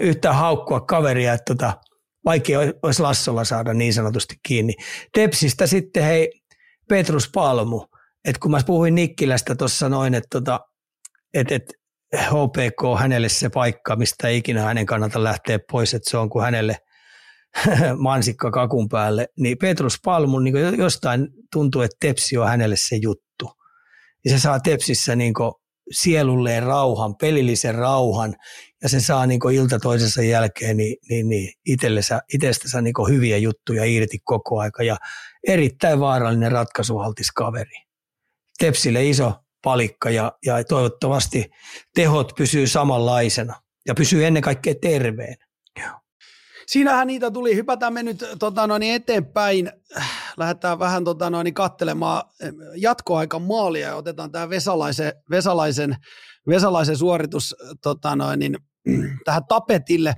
yhtään 0.00 0.34
haukkua 0.34 0.80
kaveria, 0.80 1.32
että 1.32 1.54
tota, 1.54 1.80
vaikea 2.24 2.58
olisi 2.82 3.02
Lassolla 3.02 3.44
saada 3.44 3.74
niin 3.74 3.94
sanotusti 3.94 4.34
kiinni. 4.42 4.74
Tepsistä 5.12 5.66
sitten 5.66 6.04
hei 6.04 6.42
Petrus 6.88 7.30
Palmu, 7.34 7.86
että 8.24 8.40
kun 8.40 8.50
mä 8.50 8.60
puhuin 8.66 8.94
Nikkilästä 8.94 9.54
tuossa 9.54 9.88
noin, 9.88 10.14
että 10.14 10.28
tota, 10.30 10.60
et, 11.34 11.52
et 11.52 11.72
HPK 12.16 13.00
hänelle 13.00 13.28
se 13.28 13.48
paikka, 13.48 13.96
mistä 13.96 14.28
ei 14.28 14.36
ikinä 14.36 14.62
hänen 14.62 14.86
kannata 14.86 15.24
lähteä 15.24 15.58
pois, 15.70 15.94
että 15.94 16.10
se 16.10 16.16
on 16.16 16.30
kuin 16.30 16.44
hänelle 16.44 16.76
mansikka 17.98 18.50
kakun 18.50 18.88
päälle, 18.88 19.28
niin 19.38 19.58
Petrus 19.58 19.98
Palmu 20.04 20.38
niin 20.38 20.78
jostain 20.78 21.28
tuntuu, 21.52 21.82
että 21.82 21.96
Tepsi 22.00 22.36
on 22.36 22.48
hänelle 22.48 22.76
se 22.78 22.96
juttu. 22.96 23.50
Ja 24.24 24.30
se 24.30 24.38
saa 24.38 24.60
Tepsissä 24.60 25.16
niin 25.16 25.34
sielulleen 25.92 26.62
rauhan, 26.62 27.16
pelillisen 27.16 27.74
rauhan, 27.74 28.34
ja 28.82 28.88
se 28.88 29.00
saa 29.00 29.26
niin 29.26 29.40
ilta 29.52 29.78
toisensa 29.78 30.22
jälkeen 30.22 30.76
niin, 30.76 30.96
niin, 31.08 31.28
niin 31.28 31.52
itsestänsä 32.34 32.80
niin 32.80 32.94
hyviä 33.08 33.36
juttuja 33.36 33.84
irti 33.84 34.18
koko 34.24 34.58
aika, 34.60 34.82
ja 34.82 34.96
erittäin 35.46 36.00
vaarallinen 36.00 36.52
ratkaisuhaltis 36.52 37.30
kaveri. 37.30 37.76
Tepsille 38.58 39.08
iso 39.08 39.32
palikka, 39.64 40.10
ja, 40.10 40.32
ja 40.46 40.64
toivottavasti 40.64 41.50
tehot 41.94 42.32
pysyy 42.36 42.66
samanlaisena, 42.66 43.54
ja 43.86 43.94
pysyy 43.94 44.26
ennen 44.26 44.42
kaikkea 44.42 44.74
terveenä. 44.82 45.46
Siinähän 46.72 47.06
niitä 47.06 47.30
tuli. 47.30 47.56
Hypätään 47.56 47.92
me 47.92 48.02
nyt 48.02 48.24
tota 48.38 48.66
noin, 48.66 48.82
eteenpäin. 48.82 49.72
Lähdetään 50.36 50.78
vähän 50.78 51.04
tota 51.04 51.30
noin, 51.30 51.54
kattelemaan 51.54 52.22
jatkoaikan 52.76 53.42
maalia 53.42 53.88
ja 53.88 53.96
otetaan 53.96 54.32
tämä 54.32 54.48
Vesalaisen, 54.48 55.12
Vesalaisen, 55.30 55.96
Vesalaisen 56.48 56.96
suoritus 56.96 57.56
tota 57.82 58.16
noin, 58.16 58.56
tähän 59.24 59.44
tapetille. 59.48 60.14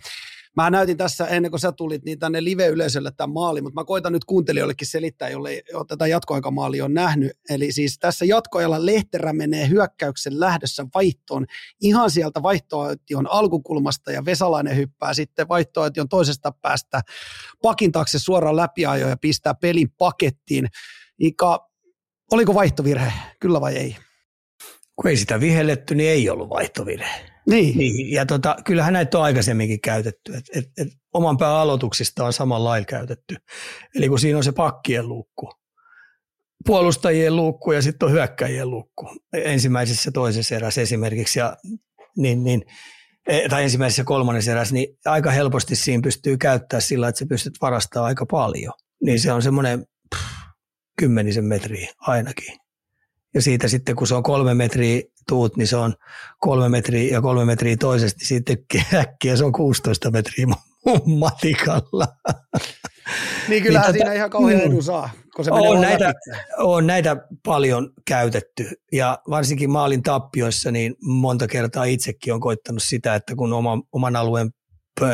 Mä 0.57 0.71
näytin 0.71 0.97
tässä 0.97 1.27
ennen 1.27 1.51
kuin 1.51 1.61
sä 1.61 1.73
tulit 1.73 2.05
niin 2.05 2.19
tänne 2.19 2.45
live-yleisölle 2.45 3.13
tämän 3.17 3.35
maali, 3.35 3.63
mutta 3.63 3.81
mä 3.81 3.85
koitan 3.85 4.13
nyt 4.13 4.25
kuuntelijoillekin 4.25 4.87
selittää, 4.89 5.29
jolle 5.29 5.51
ei 5.51 5.63
ole 5.75 5.85
tätä 5.89 6.07
jatkoaikamaali 6.07 6.81
on 6.81 6.95
nähnyt. 6.95 7.33
Eli 7.51 7.73
siis 7.73 7.99
tässä 7.99 8.25
jatkoajalla 8.25 8.87
Lehterä 8.87 9.33
menee 9.33 9.69
hyökkäyksen 9.69 10.41
lähdössä 10.41 10.87
vaihtoon 10.95 11.47
ihan 11.81 12.11
sieltä 12.11 12.43
vaihtoaition 12.43 13.31
alkukulmasta 13.31 14.13
ja 14.13 14.25
Vesalainen 14.25 14.77
hyppää 14.77 15.15
sitten 15.15 15.49
vaihtoaition 15.49 16.09
toisesta 16.09 16.53
päästä 16.53 17.01
pakin 17.63 17.93
taakse 17.93 18.19
suoraan 18.19 18.57
läpiajoon 18.57 19.11
ja 19.11 19.17
pistää 19.17 19.55
pelin 19.55 19.91
pakettiin. 19.91 20.69
Ika, 21.19 21.71
oliko 22.33 22.55
vaihtovirhe, 22.55 23.13
kyllä 23.41 23.61
vai 23.61 23.77
ei? 23.77 23.97
Kun 24.97 25.11
ei 25.11 25.17
sitä 25.17 25.41
vihelletty, 25.41 25.95
niin 25.95 26.11
ei 26.11 26.31
ollut 26.31 26.51
vaihtovirhe. 26.51 27.34
Niin. 27.47 27.79
niin 27.79 28.11
ja 28.11 28.27
tota, 28.27 28.57
kyllähän 28.65 28.93
näitä 28.93 29.19
on 29.19 29.25
aikaisemminkin 29.25 29.81
käytetty. 29.81 30.35
Et, 30.35 30.45
et, 30.55 30.65
et 30.79 30.89
oman 31.15 31.37
pään 31.37 31.57
aloituksista 31.57 32.25
on 32.25 32.33
samalla 32.33 32.69
lailla 32.69 32.87
käytetty. 32.87 33.37
Eli 33.95 34.09
kun 34.09 34.19
siinä 34.19 34.39
on 34.39 34.45
se 34.45 34.53
pakkien 34.53 35.09
luukku, 35.09 35.51
puolustajien 36.67 37.37
luukku 37.37 37.73
ja 37.73 37.83
sitten 37.83 38.07
on 38.07 38.13
hyökkäjien 38.13 38.71
luukku. 38.71 39.09
Ensimmäisessä 39.33 40.11
toisessa 40.11 40.55
erässä 40.55 40.81
esimerkiksi. 40.81 41.39
Ja, 41.39 41.57
niin, 42.17 42.45
niin, 42.45 42.65
e, 43.29 43.49
tai 43.49 43.63
ensimmäisessä 43.63 44.05
kolmannessa 44.05 44.51
erässä, 44.51 44.75
niin 44.75 44.99
aika 45.05 45.31
helposti 45.31 45.77
siinä 45.77 46.03
pystyy 46.03 46.37
käyttää 46.37 46.81
sillä, 46.81 47.09
että 47.09 47.19
sä 47.19 47.27
pystyt 47.29 47.55
varastamaan 47.61 48.09
aika 48.09 48.27
paljon. 48.31 48.73
Niin 49.03 49.21
se 49.21 49.33
on 49.33 49.43
semmoinen 49.43 49.87
kymmenisen 50.99 51.45
metriä 51.45 51.89
ainakin. 51.99 52.64
Ja 53.35 53.43
siitä 53.43 53.69
sitten, 53.69 53.97
kun 53.97 54.07
se 54.07 54.15
on 54.15 54.23
kolme 54.23 54.55
metriä 54.55 55.03
tuut, 55.29 55.57
niin 55.57 55.67
se 55.67 55.77
on 55.77 55.95
kolme 56.41 56.69
metriä 56.69 57.13
ja 57.13 57.23
kolme 57.23 57.45
metriä 57.45 57.77
toisesti, 57.77 58.19
niin 58.19 58.27
sitten 58.27 58.59
äkkiä 59.01 59.37
se 59.37 59.45
on 59.45 59.53
16 59.53 60.11
metriä 60.11 60.47
matikalla. 61.07 62.07
Niin 63.49 63.63
kyllähän 63.63 63.87
niin, 63.87 63.93
siinä 63.93 64.05
tota, 64.05 64.17
ihan 64.17 64.31
kauhean 64.31 64.61
mm. 64.61 64.67
edun 64.67 64.83
saa, 64.83 65.11
kun 65.37 65.45
se 65.45 65.51
on 65.51 65.81
näitä, 65.81 66.13
on 66.59 66.87
näitä 66.87 67.17
paljon 67.45 67.91
käytetty 68.07 68.71
ja 68.93 69.19
varsinkin 69.31 69.71
maalin 69.71 70.03
tappioissa 70.03 70.71
niin 70.71 70.95
monta 71.01 71.47
kertaa 71.47 71.85
itsekin 71.85 72.35
on 72.35 72.41
koittanut 72.41 72.83
sitä, 72.83 73.15
että 73.15 73.37
kun 73.37 73.53
oma, 73.53 73.83
oman 73.93 74.17
alueen 74.17 74.51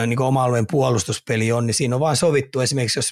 niin 0.06 0.22
oma 0.22 0.44
alueen 0.44 0.66
puolustuspeli 0.70 1.52
on, 1.52 1.66
niin 1.66 1.74
siinä 1.74 1.96
on 1.96 2.00
vaan 2.00 2.16
sovittu 2.16 2.60
esimerkiksi, 2.60 2.98
jos 2.98 3.10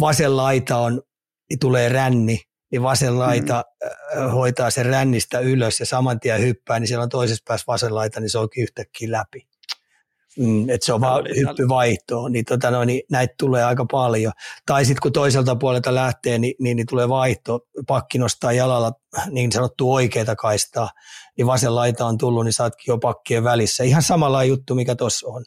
vasen 0.00 0.36
laita 0.36 0.76
on, 0.76 1.02
niin 1.50 1.58
tulee 1.58 1.88
ränni, 1.88 2.40
niin 2.70 2.82
vasen 2.82 3.18
laita 3.18 3.64
mm. 4.14 4.30
hoitaa 4.30 4.70
sen 4.70 4.86
rännistä 4.86 5.38
ylös 5.38 5.80
ja 5.80 5.86
saman 5.86 6.20
tien 6.20 6.40
hyppää, 6.40 6.80
niin 6.80 6.88
siellä 6.88 7.02
on 7.02 7.08
toisessa 7.08 7.44
päässä 7.48 7.64
vasen 7.66 7.94
laita, 7.94 8.20
niin 8.20 8.30
se 8.30 8.38
onkin 8.38 8.62
yhtäkkiä 8.62 9.12
läpi. 9.12 9.47
Mm, 10.38 10.70
että 10.70 10.86
se 10.86 10.92
on 10.92 11.00
vaan 11.00 11.24
hyppyvaihtoa, 11.36 12.28
niin, 12.28 12.44
tota 12.44 12.70
no, 12.70 12.84
niin 12.84 13.02
näitä 13.10 13.34
tulee 13.38 13.64
aika 13.64 13.86
paljon. 13.90 14.32
Tai 14.66 14.84
sitten 14.84 15.00
kun 15.02 15.12
toiselta 15.12 15.56
puolelta 15.56 15.94
lähtee, 15.94 16.38
niin, 16.38 16.54
niin, 16.60 16.76
niin 16.76 16.86
tulee 16.86 17.08
vaihto, 17.08 17.60
pakki 17.86 18.18
nostaa 18.18 18.52
jalalla 18.52 18.92
niin 19.30 19.52
sanottu 19.52 19.92
oikeita 19.92 20.36
kaistaa, 20.36 20.90
niin 21.36 21.46
vasen 21.46 21.74
laita 21.74 22.06
on 22.06 22.18
tullut, 22.18 22.44
niin 22.44 22.52
saatkin 22.52 22.92
jo 22.92 22.98
pakkien 22.98 23.44
välissä. 23.44 23.84
Ihan 23.84 24.02
samalla 24.02 24.44
juttu, 24.44 24.74
mikä 24.74 24.94
tuossa 24.94 25.28
on. 25.28 25.44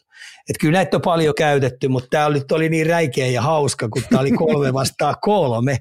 Et 0.50 0.56
kyllä 0.60 0.72
näitä 0.72 0.96
on 0.96 1.02
paljon 1.02 1.34
käytetty, 1.34 1.88
mutta 1.88 2.08
tämä 2.10 2.26
oli, 2.26 2.42
oli 2.52 2.68
niin 2.68 2.86
räikeä 2.86 3.26
ja 3.26 3.42
hauska, 3.42 3.88
kun 3.88 4.02
tämä 4.10 4.20
oli 4.20 4.32
kolme 4.32 4.72
vastaan 4.80 5.16
kolme, 5.20 5.78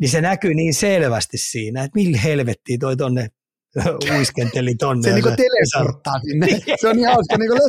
niin 0.00 0.10
se 0.10 0.20
näkyy 0.20 0.54
niin 0.54 0.74
selvästi 0.74 1.38
siinä, 1.38 1.82
että 1.82 1.94
millä 1.94 2.18
helvettiin 2.18 2.80
toi 2.80 2.96
tonne 2.96 3.28
uiskenteli 4.16 4.74
tonne. 4.74 5.08
Se, 5.08 5.14
niinku 5.14 5.28
se 5.28 5.36
teleporttaa 5.36 6.18
sinne. 6.18 6.46
Se 6.80 6.88
on 6.88 6.96
niin 6.96 7.08
hauska, 7.08 7.38
niin 7.38 7.50
kuin 7.50 7.60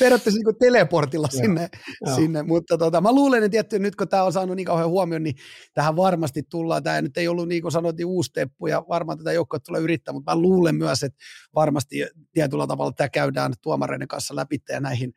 periaatteessa 0.00 0.40
niin 0.44 0.56
teleportilla 0.60 1.28
sinne. 1.28 1.68
sinne. 2.14 2.42
Mutta 2.42 2.78
tota, 2.78 3.00
mä 3.00 3.12
luulen, 3.12 3.42
että 3.42 3.50
tietty, 3.50 3.78
nyt 3.78 3.96
kun 3.96 4.08
tämä 4.08 4.22
on 4.22 4.32
saanut 4.32 4.56
niin 4.56 4.66
kauhean 4.66 4.88
huomioon, 4.88 5.22
niin 5.22 5.36
tähän 5.74 5.96
varmasti 5.96 6.42
tullaan. 6.42 6.82
Tämä 6.82 7.02
nyt 7.02 7.16
ei 7.16 7.28
ollut 7.28 7.48
niin 7.48 7.62
kuin 7.62 7.72
sanottiin 7.72 8.06
uusi 8.06 8.32
teppu 8.32 8.66
ja 8.66 8.84
varmaan 8.88 9.18
tätä 9.18 9.32
joukkoa 9.32 9.60
tulee 9.60 9.80
yrittää, 9.80 10.14
mutta 10.14 10.34
mä 10.34 10.40
luulen 10.42 10.76
myös, 10.76 11.02
että 11.02 11.18
varmasti 11.54 11.96
tietyllä 12.32 12.66
tavalla 12.66 12.92
tämä 12.92 13.08
käydään 13.08 13.52
tuomareiden 13.62 14.08
kanssa 14.08 14.36
läpi 14.36 14.58
ja 14.68 14.80
näihin 14.80 15.12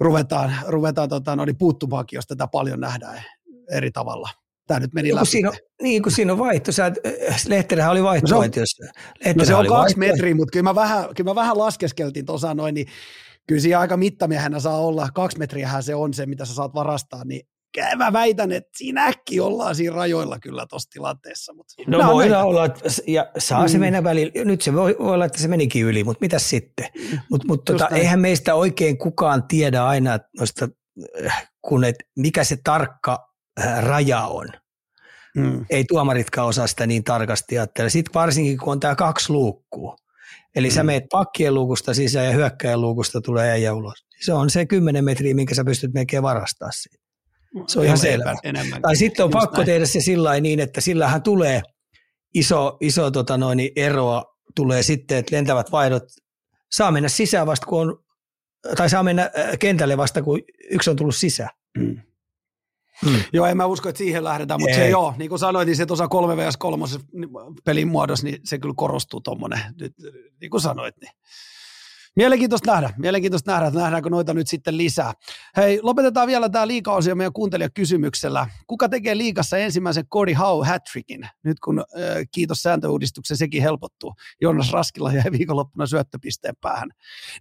ruvetaan, 0.00 0.54
ruvetaan 0.66 1.08
tota, 1.08 1.36
no, 1.36 1.44
niin 1.44 1.58
puuttumaakin, 1.58 2.16
jos 2.16 2.26
tätä 2.26 2.46
paljon 2.46 2.80
nähdään 2.80 3.22
eri 3.70 3.90
tavalla 3.90 4.43
tämä 4.66 4.80
nyt 4.80 4.92
meni 4.92 5.14
läpi. 5.14 5.26
Siinä 5.26 5.48
on, 5.48 5.56
niin 5.82 6.02
kuin 6.02 6.12
siinä 6.12 6.32
on 6.32 6.38
vaihto. 6.38 6.72
Sä, 6.72 6.92
Lehterähän 7.48 7.92
oli 7.92 8.02
vaihto. 8.02 8.34
No 8.34 8.42
se 8.42 8.60
on, 9.26 9.36
no 9.36 9.44
se 9.44 9.54
on 9.54 9.66
kaksi 9.66 9.98
metriä, 9.98 10.34
mutta 10.34 10.52
kyllä 10.52 10.62
mä 10.62 10.74
vähän, 10.74 11.14
kyllä 11.16 11.30
mä 11.30 11.34
vähän 11.34 11.58
laskeskeltiin 11.58 12.26
tuossa 12.26 12.54
noin, 12.54 12.74
niin 12.74 12.86
kyllä 13.48 13.60
siinä 13.60 13.80
aika 13.80 13.96
mittamiehenä 13.96 14.60
saa 14.60 14.78
olla. 14.78 15.08
Kaksi 15.14 15.38
metriähän 15.38 15.82
se 15.82 15.94
on 15.94 16.14
se, 16.14 16.26
mitä 16.26 16.44
sä 16.44 16.54
saat 16.54 16.74
varastaa, 16.74 17.24
niin 17.24 17.48
mä 17.96 18.12
väitän, 18.12 18.52
että 18.52 18.70
siinä 18.76 19.06
äkki 19.06 19.40
ollaan 19.40 19.74
siinä 19.74 19.96
rajoilla 19.96 20.38
kyllä 20.38 20.66
tuossa 20.70 20.90
tilanteessa. 20.90 21.52
Mutta 21.52 21.74
no 21.86 22.12
voi 22.12 22.32
olla, 22.32 22.68
ja 23.06 23.30
saa 23.38 23.62
mm. 23.62 23.68
se 23.68 23.78
mennä 23.78 24.04
välillä. 24.04 24.44
Nyt 24.44 24.62
se 24.62 24.74
voi 24.74 24.96
olla, 24.98 25.24
että 25.24 25.38
se 25.38 25.48
menikin 25.48 25.84
yli, 25.84 26.04
mutta 26.04 26.20
mitä 26.20 26.38
sitten? 26.38 26.86
Mm. 26.94 27.18
Mutta 27.30 27.46
mut 27.48 27.64
tota, 27.64 27.88
eihän 27.88 28.20
meistä 28.20 28.54
oikein 28.54 28.98
kukaan 28.98 29.42
tiedä 29.48 29.84
aina 29.84 30.18
noista, 30.38 30.68
äh, 31.26 31.50
kun 31.62 31.84
et, 31.84 31.96
mikä 32.16 32.44
se 32.44 32.56
tarkka 32.64 33.33
raja 33.80 34.20
on. 34.20 34.48
Mm. 35.36 35.66
Ei 35.70 35.84
tuomaritkaan 35.84 36.48
osaa 36.48 36.66
sitä 36.66 36.86
niin 36.86 37.04
tarkasti 37.04 37.58
ajatella. 37.58 37.88
Sitten 37.88 38.14
varsinkin, 38.14 38.58
kun 38.58 38.72
on 38.72 38.80
tämä 38.80 38.94
kaksi 38.94 39.32
luukkua. 39.32 39.96
Eli 40.56 40.68
mm. 40.68 40.74
sä 40.74 40.82
meet 40.82 41.04
pakkien 41.10 41.54
luukusta 41.54 41.94
sisään 41.94 42.26
ja 42.26 42.32
hyökkäjän 42.32 42.80
luukusta 42.80 43.20
tulee 43.20 43.50
äijä 43.50 43.74
ulos. 43.74 44.06
Se 44.24 44.32
on 44.32 44.50
se 44.50 44.66
10 44.66 45.04
metriä, 45.04 45.34
minkä 45.34 45.54
sä 45.54 45.64
pystyt 45.64 45.94
melkein 45.94 46.22
varastaa 46.22 46.70
siitä. 46.70 47.04
Se 47.66 47.78
on 47.78 47.84
ihan 47.84 47.98
selvä. 47.98 48.34
Enemmän. 48.42 48.82
Tai 48.82 48.96
sitten 48.96 49.24
on 49.24 49.30
Just 49.30 49.40
pakko 49.40 49.56
näin. 49.56 49.66
tehdä 49.66 49.86
se 49.86 50.00
sillä 50.00 50.40
niin, 50.40 50.60
että 50.60 50.80
sillähän 50.80 51.22
tulee 51.22 51.62
iso, 52.34 52.76
iso 52.80 53.10
tota 53.10 53.36
noin, 53.36 53.70
eroa 53.76 54.24
tulee 54.56 54.82
sitten, 54.82 55.18
että 55.18 55.36
lentävät 55.36 55.72
vaihdot 55.72 56.02
saa 56.70 56.90
mennä 56.90 57.08
sisään 57.08 57.46
vasta 57.46 57.66
kun 57.66 57.80
on, 57.80 58.04
tai 58.76 58.90
saa 58.90 59.02
mennä 59.02 59.22
äh, 59.22 59.58
kentälle 59.58 59.96
vasta 59.96 60.22
kun 60.22 60.40
yksi 60.70 60.90
on 60.90 60.96
tullut 60.96 61.16
sisään. 61.16 61.50
Mm. 61.78 61.96
Hmm. 63.06 63.20
Joo, 63.32 63.46
en 63.46 63.56
mä 63.56 63.66
usko, 63.66 63.88
että 63.88 63.98
siihen 63.98 64.24
lähdetään, 64.24 64.60
mutta 64.60 64.76
Ei. 64.76 64.84
se 64.84 64.88
joo, 64.88 65.14
niin 65.16 65.28
kuin 65.28 65.38
sanoit, 65.38 65.66
niin 65.66 65.76
se 65.76 65.86
tuossa 65.86 66.08
3 66.08 66.36
vs 66.36 66.56
3 66.56 66.86
pelin 67.64 67.88
muodossa, 67.88 68.26
niin 68.26 68.40
se 68.44 68.58
kyllä 68.58 68.74
korostuu 68.76 69.20
tuommoinen, 69.20 69.60
niin 70.40 70.50
kuin 70.50 70.60
sanoit. 70.60 70.94
Niin. 71.00 71.12
Mielenkiintoista 72.16 72.72
nähdä, 72.72 72.90
mielenkiintoista 72.98 73.52
nähdä, 73.52 73.66
että 73.66 73.80
nähdäänkö 73.80 74.10
noita 74.10 74.34
nyt 74.34 74.48
sitten 74.48 74.76
lisää. 74.76 75.12
Hei, 75.56 75.78
lopetetaan 75.82 76.26
vielä 76.26 76.48
tämä 76.48 76.66
liikaosio 76.66 77.14
meidän 77.14 77.32
kuuntelijakysymyksellä. 77.32 78.46
Kuka 78.66 78.88
tekee 78.88 79.16
liikassa 79.16 79.58
ensimmäisen 79.58 80.06
Cody 80.06 80.32
Howe 80.32 80.66
hattrickin, 80.66 81.28
nyt 81.42 81.60
kun 81.60 81.78
äh, 81.78 81.84
kiitos 82.34 82.62
sääntöuudistuksen 82.62 83.36
sekin 83.36 83.62
helpottuu. 83.62 84.14
Jonas 84.40 84.72
Raskilla 84.72 85.12
jäi 85.12 85.32
viikonloppuna 85.32 85.86
syöttöpisteen 85.86 86.54
päähän. 86.60 86.90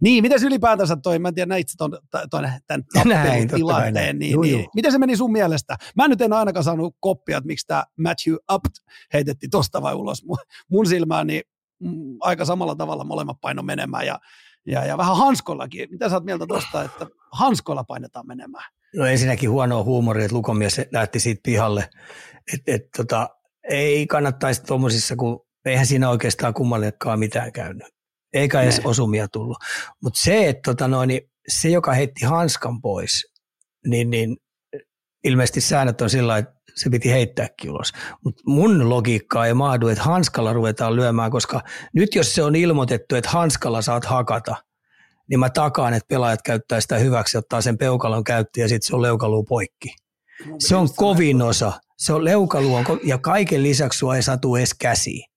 Niin, 0.01 0.24
miten 0.24 0.43
ylipäätänsä 0.43 0.95
toi, 0.95 1.19
mä 1.19 1.28
en 1.28 1.36
tiedä 1.36 1.49
näit 1.49 1.67
ton, 1.78 1.99
ton, 2.30 2.49
tämän 2.67 2.84
näin, 3.05 3.47
tilanteen, 3.47 4.19
niin, 4.19 4.32
juu, 4.32 4.41
niin, 4.41 4.65
miten 4.76 4.91
se 4.91 4.97
meni 4.97 5.17
sun 5.17 5.32
mielestä? 5.32 5.78
Mä 5.95 6.07
nyt 6.07 6.21
en 6.21 6.34
ainakaan 6.34 6.63
saanut 6.63 6.95
koppia, 6.99 7.38
että 7.38 7.47
miksi 7.47 7.67
tämä 7.67 7.84
Matthew 7.97 8.36
Up 8.51 8.63
heitettiin 9.13 9.49
tosta 9.49 9.82
vai 9.82 9.93
ulos. 9.95 10.24
Mun 10.71 10.86
silmään 10.86 11.28
niin 11.28 11.41
mm, 11.80 12.17
aika 12.19 12.45
samalla 12.45 12.76
tavalla 12.76 13.03
molemmat 13.03 13.38
paino 13.41 13.63
menemään 13.63 14.05
ja 14.05 14.19
ja, 14.68 14.86
ja 14.86 14.97
vähän 14.97 15.18
hanskollakin. 15.18 15.91
Mitä 15.91 16.09
sä 16.09 16.16
oot 16.16 16.26
mieltä 16.26 16.45
tuosta, 16.47 16.84
että 16.84 17.07
hanskolla 17.32 17.84
painetaan 17.84 18.28
menemään? 18.28 18.72
No 18.95 19.05
ensinnäkin 19.05 19.49
huonoa 19.49 19.84
huumoria, 19.84 20.26
että 20.26 20.38
lukomies 20.38 20.82
lähti 20.91 21.20
siitä 21.20 21.41
pihalle. 21.43 21.89
Et, 22.53 22.61
et, 22.68 22.82
tota, 22.97 23.30
ei 23.70 24.07
kannattaisi 24.07 24.64
tuommoisissa, 24.64 25.16
kun 25.16 25.45
eihän 25.66 25.86
siinä 25.86 26.09
oikeastaan 26.09 26.53
kummallekaan 26.53 27.20
mitään 27.20 27.51
käynyt. 27.51 27.88
Eikä 28.34 28.61
edes 28.61 28.78
ne. 28.78 28.84
osumia 28.86 29.28
tullut. 29.28 29.57
Mutta 30.03 30.20
se, 30.24 30.49
että 30.49 30.72
tota 30.72 30.88
noin, 30.88 31.07
niin 31.07 31.22
se, 31.47 31.70
joka 31.70 31.93
heitti 31.93 32.26
hanskan 32.26 32.82
pois, 32.82 33.26
niin, 33.88 34.09
niin 34.09 34.38
ilmeisesti 35.24 35.61
säännöt 35.61 36.01
on 36.01 36.09
sillä 36.09 36.38
että 36.38 36.53
se 36.76 36.89
piti 36.89 37.11
heittääkin 37.11 37.71
ulos. 37.71 37.91
Mutta 38.24 38.43
mun 38.45 38.89
logiikkaa 38.89 39.45
ei 39.45 39.53
mahdu, 39.53 39.88
että 39.88 40.03
hanskalla 40.03 40.53
ruvetaan 40.53 40.95
lyömään, 40.95 41.32
koska 41.32 41.61
nyt 41.93 42.15
jos 42.15 42.36
se 42.36 42.43
on 42.43 42.55
ilmoitettu, 42.55 43.15
että 43.15 43.30
hanskalla 43.30 43.82
saat 43.82 44.05
hakata, 44.05 44.55
niin 45.30 45.39
mä 45.39 45.49
takaan, 45.49 45.93
että 45.93 46.07
pelaajat 46.07 46.41
käyttää 46.41 46.82
sitä 46.82 46.97
hyväksi, 46.97 47.38
ottaa 47.38 47.61
sen 47.61 47.78
peukalon 47.78 48.24
käytti 48.24 48.61
ja 48.61 48.67
sitten 48.67 48.88
se 48.88 48.95
on 48.95 49.01
leukaluu 49.01 49.43
poikki. 49.43 49.95
Se 50.59 50.76
on 50.76 50.88
kovin 50.95 51.41
osa. 51.41 51.71
Se 51.97 52.13
on 52.13 52.26
leukaluu 52.26 52.80
ja 53.03 53.17
kaiken 53.17 53.63
lisäksi 53.63 53.99
sua 53.99 54.15
ei 54.15 54.24
satu 54.24 54.55
edes 54.55 54.74
käsiin. 54.74 55.30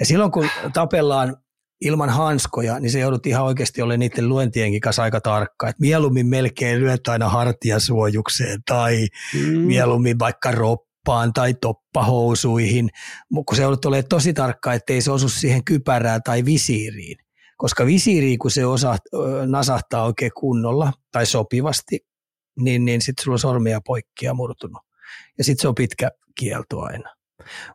Ja 0.00 0.06
silloin 0.06 0.30
kun 0.30 0.48
tapellaan 0.72 1.36
ilman 1.80 2.10
hanskoja, 2.10 2.80
niin 2.80 2.90
se 2.90 2.98
joudut 2.98 3.26
ihan 3.26 3.44
oikeasti 3.44 3.82
olemaan 3.82 4.00
niiden 4.00 4.28
luentienkin 4.28 4.80
kanssa 4.80 5.02
aika 5.02 5.20
tarkka. 5.20 5.68
Et 5.68 5.78
mieluummin 5.80 6.26
melkein 6.26 6.80
lyöt 6.80 7.08
aina 7.08 7.28
hartiasuojukseen 7.28 8.60
tai 8.66 9.06
mm. 9.34 9.58
mieluummin 9.58 10.18
vaikka 10.18 10.50
roppaan 10.50 11.32
tai 11.32 11.54
toppahousuihin, 11.54 12.88
mutta 13.30 13.48
kun 13.50 13.56
se 13.56 13.62
joudut 13.62 13.84
olemaan 13.84 14.08
tosi 14.08 14.32
tarkka, 14.32 14.72
ettei 14.72 15.00
se 15.02 15.10
osu 15.10 15.28
siihen 15.28 15.64
kypärään 15.64 16.20
tai 16.24 16.44
visiiriin. 16.44 17.16
Koska 17.56 17.86
visiiri, 17.86 18.36
kun 18.36 18.50
se 18.50 18.66
osa, 18.66 18.96
nasahtaa 19.46 20.04
oikein 20.04 20.32
kunnolla 20.36 20.92
tai 21.12 21.26
sopivasti, 21.26 22.06
niin, 22.60 22.84
niin 22.84 23.02
sitten 23.02 23.24
sulla 23.24 23.34
on 23.34 23.38
sormia 23.38 23.80
poikki 23.86 24.26
ja 24.26 24.34
murtunut. 24.34 24.82
Ja 25.38 25.44
sitten 25.44 25.62
se 25.62 25.68
on 25.68 25.74
pitkä 25.74 26.10
kielto 26.38 26.80
aina. 26.80 27.16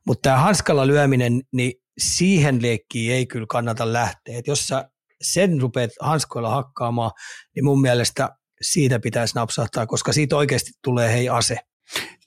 Mutta 0.07 0.21
tämä 0.21 0.37
hanskalla 0.37 0.87
lyöminen, 0.87 1.41
niin 1.51 1.73
siihen 2.01 2.61
leikkiin 2.61 3.13
ei 3.13 3.25
kyllä 3.25 3.45
kannata 3.49 3.93
lähteä. 3.93 4.37
Et 4.37 4.47
jos 4.47 4.67
sä 4.67 4.89
sen 5.21 5.61
rupeat 5.61 5.91
hanskoilla 5.99 6.49
hakkaamaan, 6.49 7.11
niin 7.55 7.65
mun 7.65 7.81
mielestä 7.81 8.29
siitä 8.61 8.99
pitäisi 8.99 9.35
napsahtaa, 9.35 9.87
koska 9.87 10.13
siitä 10.13 10.35
oikeasti 10.37 10.71
tulee 10.83 11.13
hei 11.13 11.29
ase 11.29 11.57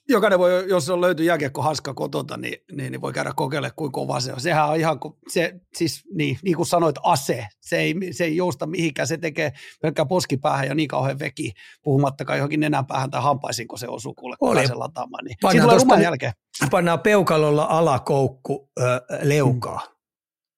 jokainen 0.09 0.39
voi, 0.39 0.69
jos 0.69 0.89
on 0.89 1.01
löyty 1.01 1.23
jääkiekko 1.23 1.61
hanska 1.61 1.93
kotota, 1.93 2.37
niin, 2.37 2.57
niin, 2.71 2.91
niin, 2.91 3.01
voi 3.01 3.13
käydä 3.13 3.33
kokeile, 3.35 3.71
kuinka 3.75 3.95
kova 3.95 4.19
se 4.19 4.33
on. 4.33 4.41
Sehän 4.41 4.69
on 4.69 4.75
ihan, 4.75 4.99
se, 5.27 5.53
siis 5.75 6.03
niin, 6.13 6.37
niin 6.43 6.55
kuin 6.55 6.65
sanoit, 6.65 6.95
ase. 7.03 7.47
Se 7.61 7.77
ei, 7.77 7.95
se 8.11 8.23
ei 8.23 8.35
jousta 8.35 8.65
mihinkään, 8.65 9.07
se 9.07 9.17
tekee 9.17 9.53
pelkkää 9.81 10.05
poskipäähän 10.05 10.67
ja 10.67 10.75
niin 10.75 10.87
kauhean 10.87 11.19
veki, 11.19 11.51
puhumattakaan 11.83 12.39
johonkin 12.39 12.59
nenänpäähän 12.59 13.11
tai 13.11 13.21
hampaisiin, 13.21 13.67
kun 13.67 13.79
se 13.79 13.87
osuu 13.87 14.13
kuule, 14.13 14.35
kun 14.39 14.67
se 14.67 14.73
lataamaan. 14.73 15.25
Niin. 15.25 15.37
Siinä 15.51 15.63
tulee 15.63 15.77
ruman 15.77 16.01
jälkeen. 16.01 16.33
Pannaan 16.71 16.99
peukalolla 16.99 17.63
alakoukku 17.63 18.69
ö, 18.79 18.83
leukaa. 19.21 19.79
Hmm. 19.79 19.95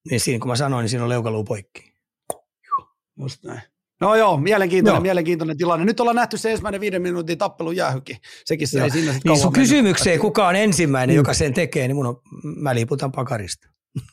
Niin 0.09 0.19
siinä, 0.19 0.39
kun 0.39 0.47
mä 0.47 0.55
sanoin, 0.55 0.83
niin 0.83 0.89
siinä 0.89 1.03
on 1.03 1.09
leukaluu 1.09 1.43
poikki. 1.43 1.93
Just 3.19 3.43
näin. 3.43 3.61
No 4.01 4.15
joo, 4.15 4.37
mielenkiintoinen, 4.37 4.97
joo. 4.97 5.01
mielenkiintoinen 5.01 5.57
tilanne. 5.57 5.85
Nyt 5.85 5.99
ollaan 5.99 6.15
nähty 6.15 6.37
se 6.37 6.51
ensimmäinen 6.51 6.81
viiden 6.81 7.01
minuutin 7.01 7.37
tappelu 7.37 7.71
jäähykin. 7.71 8.17
Sekin 8.45 8.67
se 8.67 8.83
ei 8.83 8.89
siinä 8.89 9.13
niin 9.25 9.39
sun 9.39 9.53
kysymykseen, 9.53 10.19
kuka 10.19 10.47
on 10.47 10.55
ensimmäinen, 10.55 11.13
mm. 11.13 11.17
joka 11.17 11.33
sen 11.33 11.53
tekee, 11.53 11.87
niin 11.87 11.95
mun 11.95 12.05
on, 12.05 12.21
mä 12.43 12.75
liputan 12.75 13.11
pakarista. 13.11 13.67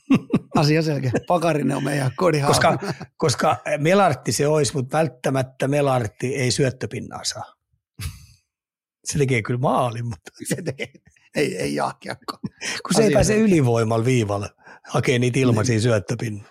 Asia 0.56 0.82
selkeä. 0.82 1.12
Pakarinen 1.27 1.77
on 1.77 1.85
meidän 1.85 2.11
kodihaa. 2.16 2.48
Koska, 2.48 2.78
koska 3.16 3.56
Melartti 3.78 4.32
se 4.32 4.47
olisi, 4.47 4.74
mutta 4.74 4.98
välttämättä 4.98 5.69
Melartti 5.69 6.35
ei 6.35 6.51
syöttöpinnaa 6.51 7.24
saa. 7.24 7.55
Se 9.05 9.19
tekee 9.19 9.43
kyllä 9.43 9.61
maalin, 9.61 10.05
mutta... 10.06 10.31
Se 10.48 10.62
tekee, 10.62 10.89
ei, 11.35 11.56
ei 11.56 11.74
jahkiakko. 11.74 12.39
Kun 12.86 12.94
se 12.94 13.02
ei 13.02 13.11
pääse 13.11 13.36
ylivoimalla 13.36 14.05
viivalle, 14.05 14.48
hakee 14.89 15.19
niitä 15.19 15.39
ilmaisia 15.39 15.78
niin. 16.23 16.44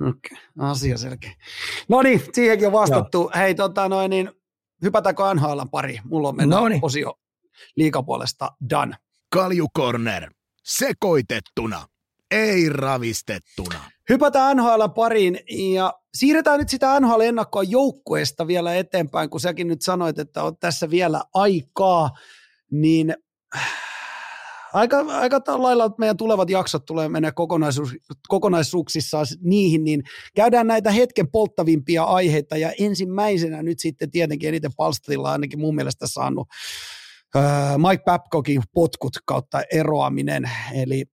Okei, 0.00 0.38
okay. 0.56 0.70
asia 0.70 0.98
selkeä. 0.98 1.32
No 1.88 2.02
niin, 2.02 2.22
siihenkin 2.32 2.66
on 2.66 2.72
vastattu. 2.72 3.18
Joo. 3.18 3.30
Hei, 3.34 3.54
tota 3.54 3.88
noin, 3.88 4.10
niin 4.10 4.30
hypätäänkö 4.82 5.34
NHL 5.34 5.60
pari? 5.70 6.00
Mulla 6.04 6.28
on 6.28 6.36
mennä 6.36 6.56
Noniin. 6.56 6.80
osio 6.84 7.14
liikapuolesta 7.76 8.52
done. 8.70 8.96
Kaljukorner, 9.32 10.30
sekoitettuna, 10.64 11.86
ei 12.30 12.68
ravistettuna. 12.68 13.80
Hypätään 14.08 14.56
NHL 14.56 14.86
pariin 14.94 15.40
ja 15.48 15.94
siirretään 16.14 16.58
nyt 16.58 16.68
sitä 16.68 17.00
NHL-ennakkoa 17.00 17.62
joukkueesta 17.62 18.46
vielä 18.46 18.74
eteenpäin, 18.74 19.30
kun 19.30 19.40
säkin 19.40 19.68
nyt 19.68 19.82
sanoit, 19.82 20.18
että 20.18 20.42
on 20.42 20.56
tässä 20.56 20.90
vielä 20.90 21.22
aikaa, 21.34 22.10
niin 22.70 23.14
aika, 24.74 24.98
aika 24.98 25.40
lailla 25.46 25.90
meidän 25.98 26.16
tulevat 26.16 26.50
jaksot 26.50 26.84
tulee 26.84 27.08
mennä 27.08 27.32
kokonaisuus, 27.32 27.96
kokonaisuuksissaan 28.28 29.26
niihin, 29.40 29.84
niin 29.84 30.02
käydään 30.34 30.66
näitä 30.66 30.90
hetken 30.90 31.30
polttavimpia 31.30 32.04
aiheita 32.04 32.56
ja 32.56 32.72
ensimmäisenä 32.80 33.62
nyt 33.62 33.78
sitten 33.78 34.10
tietenkin 34.10 34.48
eniten 34.48 34.70
palstilla 34.76 35.32
ainakin 35.32 35.60
mun 35.60 35.74
mielestä 35.74 36.06
saanut 36.06 36.48
Mike 37.88 38.02
Babcockin 38.04 38.62
potkut 38.74 39.12
kautta 39.26 39.62
eroaminen, 39.72 40.50
eli 40.74 41.04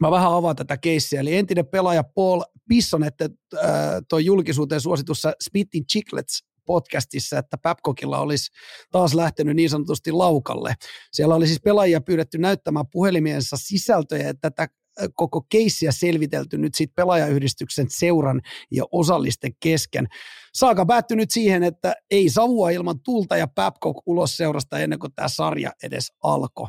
mä 0.00 0.10
vähän 0.10 0.32
avaan 0.32 0.56
tätä 0.56 0.76
keissiä. 0.76 1.20
Eli 1.20 1.36
entinen 1.36 1.66
pelaaja 1.66 2.04
Paul 2.04 2.42
Pissonette 2.68 3.30
äh, 3.54 3.62
toi 4.08 4.24
julkisuuteen 4.24 4.80
suositussa 4.80 5.32
Spitting 5.42 5.86
Chicklets 5.92 6.44
podcastissa, 6.64 7.38
että 7.38 7.58
Babcockilla 7.58 8.18
olisi 8.18 8.50
taas 8.90 9.14
lähtenyt 9.14 9.56
niin 9.56 9.70
sanotusti 9.70 10.12
laukalle. 10.12 10.74
Siellä 11.12 11.34
oli 11.34 11.46
siis 11.46 11.60
pelaajia 11.64 12.00
pyydetty 12.00 12.38
näyttämään 12.38 12.86
puhelimiensa 12.92 13.56
sisältöjä, 13.56 14.28
että 14.28 14.50
tätä 14.50 14.68
koko 15.14 15.46
keissiä 15.48 15.92
selvitelty 15.92 16.58
nyt 16.58 16.74
sitten 16.74 16.94
pelaajayhdistyksen 16.94 17.86
seuran 17.88 18.40
ja 18.70 18.84
osallisten 18.92 19.52
kesken. 19.60 20.06
Saaka 20.54 20.86
päättyi 20.86 21.16
nyt 21.16 21.30
siihen, 21.30 21.62
että 21.62 21.94
ei 22.10 22.30
savua 22.30 22.70
ilman 22.70 23.00
tulta 23.00 23.36
ja 23.36 23.48
Babcock 23.48 24.02
ulos 24.06 24.36
seurasta 24.36 24.78
ennen 24.78 24.98
kuin 24.98 25.14
tämä 25.14 25.28
sarja 25.28 25.72
edes 25.82 26.12
alkoi. 26.22 26.68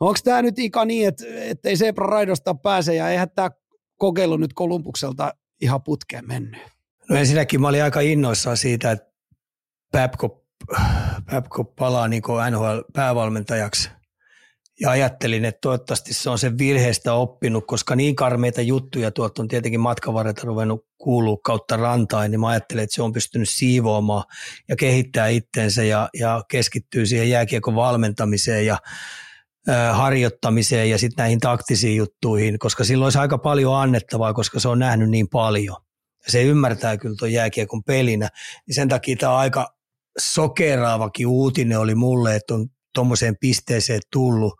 Onko 0.00 0.18
tämä 0.24 0.42
nyt 0.42 0.58
Ika 0.58 0.84
niin, 0.84 1.08
että 1.08 1.68
ei 1.68 1.76
Zebra 1.76 2.06
Raidosta 2.06 2.54
pääse 2.54 2.94
ja 2.94 3.10
eihän 3.10 3.30
tämä 3.34 3.50
kokeilu 3.98 4.36
nyt 4.36 4.52
Kolumbukselta 4.52 5.32
ihan 5.60 5.82
putkeen 5.82 6.28
mennyt? 6.28 6.77
No 7.10 7.16
ensinnäkin 7.16 7.60
mä 7.60 7.68
olin 7.68 7.82
aika 7.82 8.00
innoissaan 8.00 8.56
siitä, 8.56 8.90
että 8.90 9.12
Babcock, 9.92 10.44
Babcock 11.30 11.76
palaa 11.76 12.08
niin 12.08 12.22
NHL-päävalmentajaksi. 12.50 13.90
Ja 14.80 14.90
ajattelin, 14.90 15.44
että 15.44 15.58
toivottavasti 15.60 16.14
se 16.14 16.30
on 16.30 16.38
sen 16.38 16.58
virheestä 16.58 17.14
oppinut, 17.14 17.64
koska 17.66 17.96
niin 17.96 18.16
karmeita 18.16 18.60
juttuja 18.60 19.10
tuolta 19.10 19.42
on 19.42 19.48
tietenkin 19.48 19.80
matkavarreta 19.80 20.42
ruvennut 20.44 20.86
kuulua 20.98 21.36
kautta 21.44 21.76
rantain, 21.76 22.30
niin 22.30 22.40
mä 22.40 22.48
ajattelin, 22.48 22.84
että 22.84 22.94
se 22.94 23.02
on 23.02 23.12
pystynyt 23.12 23.48
siivoamaan 23.48 24.24
ja 24.68 24.76
kehittää 24.76 25.28
itsensä 25.28 25.84
ja, 25.84 26.08
ja 26.18 26.44
keskittyy 26.50 27.06
siihen 27.06 27.30
jääkiekon 27.30 27.74
valmentamiseen 27.74 28.66
ja 28.66 28.78
harjoittamiseen 29.92 30.90
ja 30.90 30.98
sitten 30.98 31.22
näihin 31.22 31.40
taktisiin 31.40 31.96
juttuihin, 31.96 32.58
koska 32.58 32.84
silloin 32.84 33.06
olisi 33.06 33.18
aika 33.18 33.38
paljon 33.38 33.76
annettavaa, 33.76 34.34
koska 34.34 34.60
se 34.60 34.68
on 34.68 34.78
nähnyt 34.78 35.10
niin 35.10 35.28
paljon. 35.28 35.87
Ja 36.28 36.32
se 36.32 36.42
ymmärtää 36.42 36.96
kyllä 36.96 37.14
tuon 37.18 37.32
jääkiekon 37.32 37.84
pelinä. 37.84 38.28
Niin 38.66 38.74
sen 38.74 38.88
takia 38.88 39.16
tämä 39.16 39.36
aika 39.36 39.74
sokeraavakin 40.18 41.26
uutinen 41.26 41.78
oli 41.78 41.94
mulle, 41.94 42.36
että 42.36 42.54
on 42.54 42.68
tuommoiseen 42.94 43.36
pisteeseen 43.40 44.00
tullut. 44.12 44.54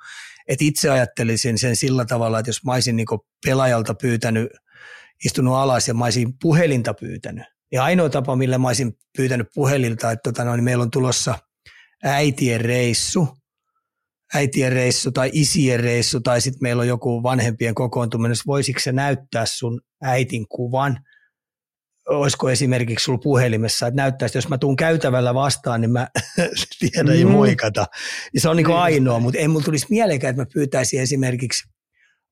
Et 0.48 0.62
itse 0.62 0.90
ajattelisin 0.90 1.58
sen 1.58 1.76
sillä 1.76 2.04
tavalla, 2.04 2.38
että 2.38 2.48
jos 2.48 2.64
mä 2.64 2.72
olisin 2.72 2.96
niinku 2.96 3.26
pelaajalta 3.46 3.94
pyytänyt, 3.94 4.48
istunut 5.24 5.54
alas 5.54 5.88
ja 5.88 5.94
mä 5.94 6.04
olisin 6.04 6.38
puhelinta 6.42 6.94
pyytänyt, 6.94 7.44
niin 7.70 7.80
ainoa 7.80 8.10
tapa, 8.10 8.36
millä 8.36 8.58
mä 8.58 8.68
olisin 8.68 8.98
pyytänyt 9.16 9.46
puhelinta, 9.54 10.10
että 10.10 10.22
tota, 10.22 10.44
no, 10.44 10.56
niin 10.56 10.64
meillä 10.64 10.82
on 10.82 10.90
tulossa 10.90 11.38
äitien 12.04 12.60
reissu, 12.60 13.28
äitien 14.34 14.72
reissu 14.72 15.12
tai 15.12 15.30
isien 15.32 15.80
reissu 15.80 16.20
tai 16.20 16.40
sitten 16.40 16.62
meillä 16.62 16.80
on 16.80 16.88
joku 16.88 17.22
vanhempien 17.22 17.74
kokoontuminen, 17.74 18.36
voisiko 18.46 18.80
se 18.80 18.92
näyttää 18.92 19.46
sun 19.46 19.80
äitin 20.02 20.48
kuvan, 20.48 20.98
olisiko 22.08 22.50
esimerkiksi 22.50 23.04
sulla 23.04 23.18
puhelimessa, 23.18 23.86
että 23.86 23.96
näyttäisi, 24.02 24.30
että 24.30 24.38
jos 24.38 24.48
mä 24.48 24.58
tuun 24.58 24.76
käytävällä 24.76 25.34
vastaan, 25.34 25.80
niin 25.80 25.92
mä 25.92 26.08
tiedän 26.80 27.14
mm. 27.14 27.20
ja 27.20 27.26
moikata. 27.26 27.86
Ja 28.34 28.40
se 28.40 28.48
on 28.48 28.56
niin 28.56 28.66
ainoa, 28.66 29.20
mutta 29.20 29.38
ei 29.38 29.48
mulla 29.48 29.64
tulisi 29.64 29.86
mieleenkään, 29.90 30.30
että 30.30 30.42
mä 30.42 30.46
pyytäisin 30.54 31.00
esimerkiksi 31.00 31.68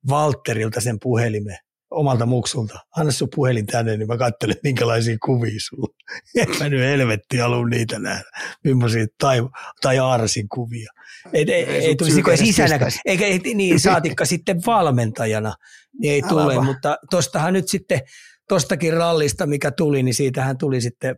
Valterilta 0.09 0.81
sen 0.81 0.97
puhelimen 1.03 1.59
omalta 1.91 2.27
muksulta. 2.27 2.79
Anna 2.97 3.13
sun 3.13 3.29
puhelin 3.35 3.67
tänne, 3.67 3.97
niin 3.97 4.09
mä 4.09 4.17
katselen, 4.17 4.57
minkälaisia 4.63 5.17
kuvia 5.25 5.61
sulla. 5.69 5.95
En 6.37 6.49
mä 6.59 6.69
nyt 6.69 6.81
helvetti 6.81 7.37
halua 7.37 7.69
niitä 7.69 7.99
nähdä. 7.99 8.25
Millaisia 8.65 9.07
tai, 9.19 9.39
tai 9.83 9.99
Aarsin 9.99 10.49
kuvia. 10.49 10.91
Ei, 11.33 11.45
ei, 11.53 11.65
ei, 11.65 11.87
ei 11.87 11.97
tulisi 11.97 12.21
edes 12.29 12.41
isänä, 12.41 12.79
eikä 13.05 13.27
ei, 13.27 13.41
niin 13.55 13.81
saatikka 13.81 14.25
sitten 14.35 14.61
valmentajana, 14.67 15.55
niin 16.01 16.13
ei 16.13 16.21
Älä 16.23 16.29
tule. 16.29 16.57
Va. 16.57 16.63
Mutta 16.63 16.99
tostahan 17.11 17.53
nyt 17.53 17.69
sitten, 17.69 18.01
tostakin 18.49 18.93
rallista, 18.93 19.47
mikä 19.47 19.71
tuli, 19.71 20.03
niin 20.03 20.15
siitähän 20.15 20.59
tuli 20.59 20.81
sitten 20.81 21.17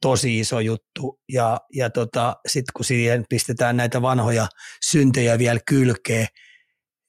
tosi 0.00 0.40
iso 0.40 0.60
juttu. 0.60 1.20
Ja, 1.32 1.60
ja 1.72 1.90
tota, 1.90 2.36
sitten 2.48 2.72
kun 2.76 2.84
siihen 2.84 3.24
pistetään 3.28 3.76
näitä 3.76 4.02
vanhoja 4.02 4.46
syntejä 4.90 5.38
vielä 5.38 5.60
kylkeen, 5.68 6.26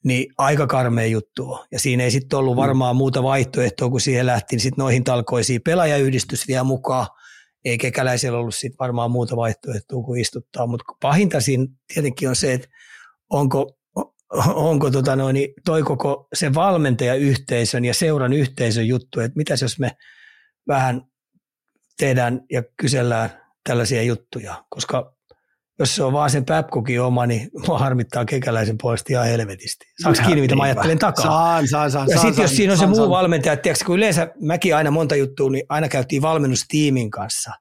niin 0.06 0.34
aika 0.38 0.68
karmea 0.68 1.06
juttu 1.06 1.52
on. 1.52 1.66
Ja 1.72 1.80
siinä 1.80 2.04
ei 2.04 2.12
sitten 2.12 2.40
ollut 2.40 2.56
mm. 2.56 2.62
varmaan 2.62 2.96
muuta 2.96 3.24
vaihtoehtoa, 3.24 3.90
kun 3.90 4.02
siihen 4.02 4.26
lähti 4.26 4.56
niin 4.56 4.62
sitten 4.62 4.84
noihin 4.84 5.04
talkoisiin 5.04 5.62
pelaajayhdistys 5.66 6.48
vielä 6.48 6.64
mukaan. 6.64 7.08
Ei 7.66 7.78
kekäläisellä 7.78 8.40
ollut 8.40 8.56
sitten 8.56 8.78
varmaan 8.80 9.12
muuta 9.12 9.36
vaihtoehtoa 9.36 10.04
kuin 10.04 10.22
istuttaa, 10.22 10.68
mutta 10.68 10.86
pahinta 11.02 11.42
siinä 11.42 11.66
tietenkin 11.94 12.30
on 12.30 12.36
se, 12.36 12.54
että 12.54 12.68
onko, 13.30 13.77
onko 14.54 14.92
tota 14.92 15.16
noin, 15.16 15.48
toi 15.66 15.84
koko 15.84 16.28
se 16.34 16.54
valmentajayhteisön 16.54 17.86
ja 17.86 17.94
seuran 17.94 18.34
yhteisön 18.34 18.88
juttu, 18.88 19.20
että 19.20 19.38
mitäs 19.38 19.62
jos 19.62 19.80
me 19.80 19.92
vähän 20.68 21.02
tehdään 21.98 22.42
ja 22.52 22.64
kysellään 22.78 23.30
tällaisia 23.64 24.04
juttuja, 24.04 24.64
koska 24.70 25.18
jos 25.80 25.96
se 25.96 26.04
on 26.04 26.14
vaan 26.14 26.30
sen 26.30 26.46
Babcockin 26.46 27.02
oma, 27.02 27.26
niin 27.26 27.50
mua 27.68 27.80
harmittaa 27.80 28.26
kekäläisen 28.26 28.78
puolesta 28.82 29.14
ihan 29.14 29.28
helvetisti. 29.28 29.86
Saanko 30.04 30.22
kiinni, 30.26 30.42
mitä 30.42 30.56
mä 30.56 30.64
ajattelen 30.64 31.00
takaa? 31.00 31.26
Saan, 31.26 31.68
saan, 31.68 31.92
saan. 31.92 32.10
Ja 32.10 32.18
sitten 32.18 32.42
jos 32.42 32.56
siinä 32.56 32.74
on 32.74 32.78
saan, 32.78 32.90
se 32.90 32.90
muu 32.90 33.06
saan. 33.06 33.10
valmentaja, 33.10 33.54
että 33.54 33.64
tiedätkö, 33.64 33.86
kun 33.86 33.96
yleensä 33.98 34.32
mäkin 34.42 34.76
aina 34.76 34.92
monta 34.92 35.16
juttua, 35.16 35.50
niin 35.50 35.64
aina 35.70 35.90
käytiin 35.90 36.22
valmennustiimin 36.22 37.12
kanssa. 37.12 37.52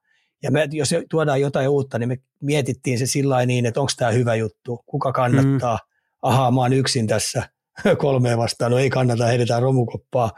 Ja 0.43 0.51
me, 0.51 0.69
jos 0.73 0.95
tuodaan 1.11 1.41
jotain 1.41 1.69
uutta, 1.69 1.99
niin 1.99 2.09
me 2.09 2.17
mietittiin 2.43 2.99
se 2.99 3.07
sillä 3.07 3.47
niin, 3.47 3.67
että 3.67 3.81
onko 3.81 3.93
tämä 3.97 4.11
hyvä 4.11 4.35
juttu, 4.35 4.83
kuka 4.87 5.13
kannattaa. 5.13 5.75
Mm. 5.77 5.96
Ahaa, 6.29 6.51
mä 6.51 6.61
oon 6.61 6.73
yksin 6.73 7.07
tässä 7.07 7.49
kolmeen 7.99 8.39
vastaan, 8.39 8.71
no 8.71 8.79
ei 8.79 8.91
kannata, 8.91 9.27
heitetään 9.27 9.63
romukoppaa. 9.63 10.33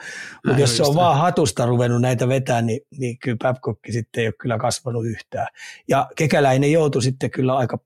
Mutta 0.47 0.61
jos 0.61 0.77
se 0.77 0.83
on 0.83 0.95
vaan 0.95 1.19
hatusta 1.19 1.67
ruvennut 1.67 2.01
näitä 2.01 2.29
vetää, 2.29 2.63
niin, 2.63 2.81
niin 2.99 3.19
kyllä 3.19 3.37
Babcock 3.43 3.81
sitten 3.91 4.21
ei 4.21 4.27
ole 4.27 4.35
kyllä 4.41 4.59
kasvanut 4.59 5.07
yhtään. 5.07 5.47
Ja 5.89 6.09
kekäläinen 6.17 6.73
joutui 6.73 7.03
sitten 7.03 7.31
kyllä 7.31 7.57
aika 7.57 7.79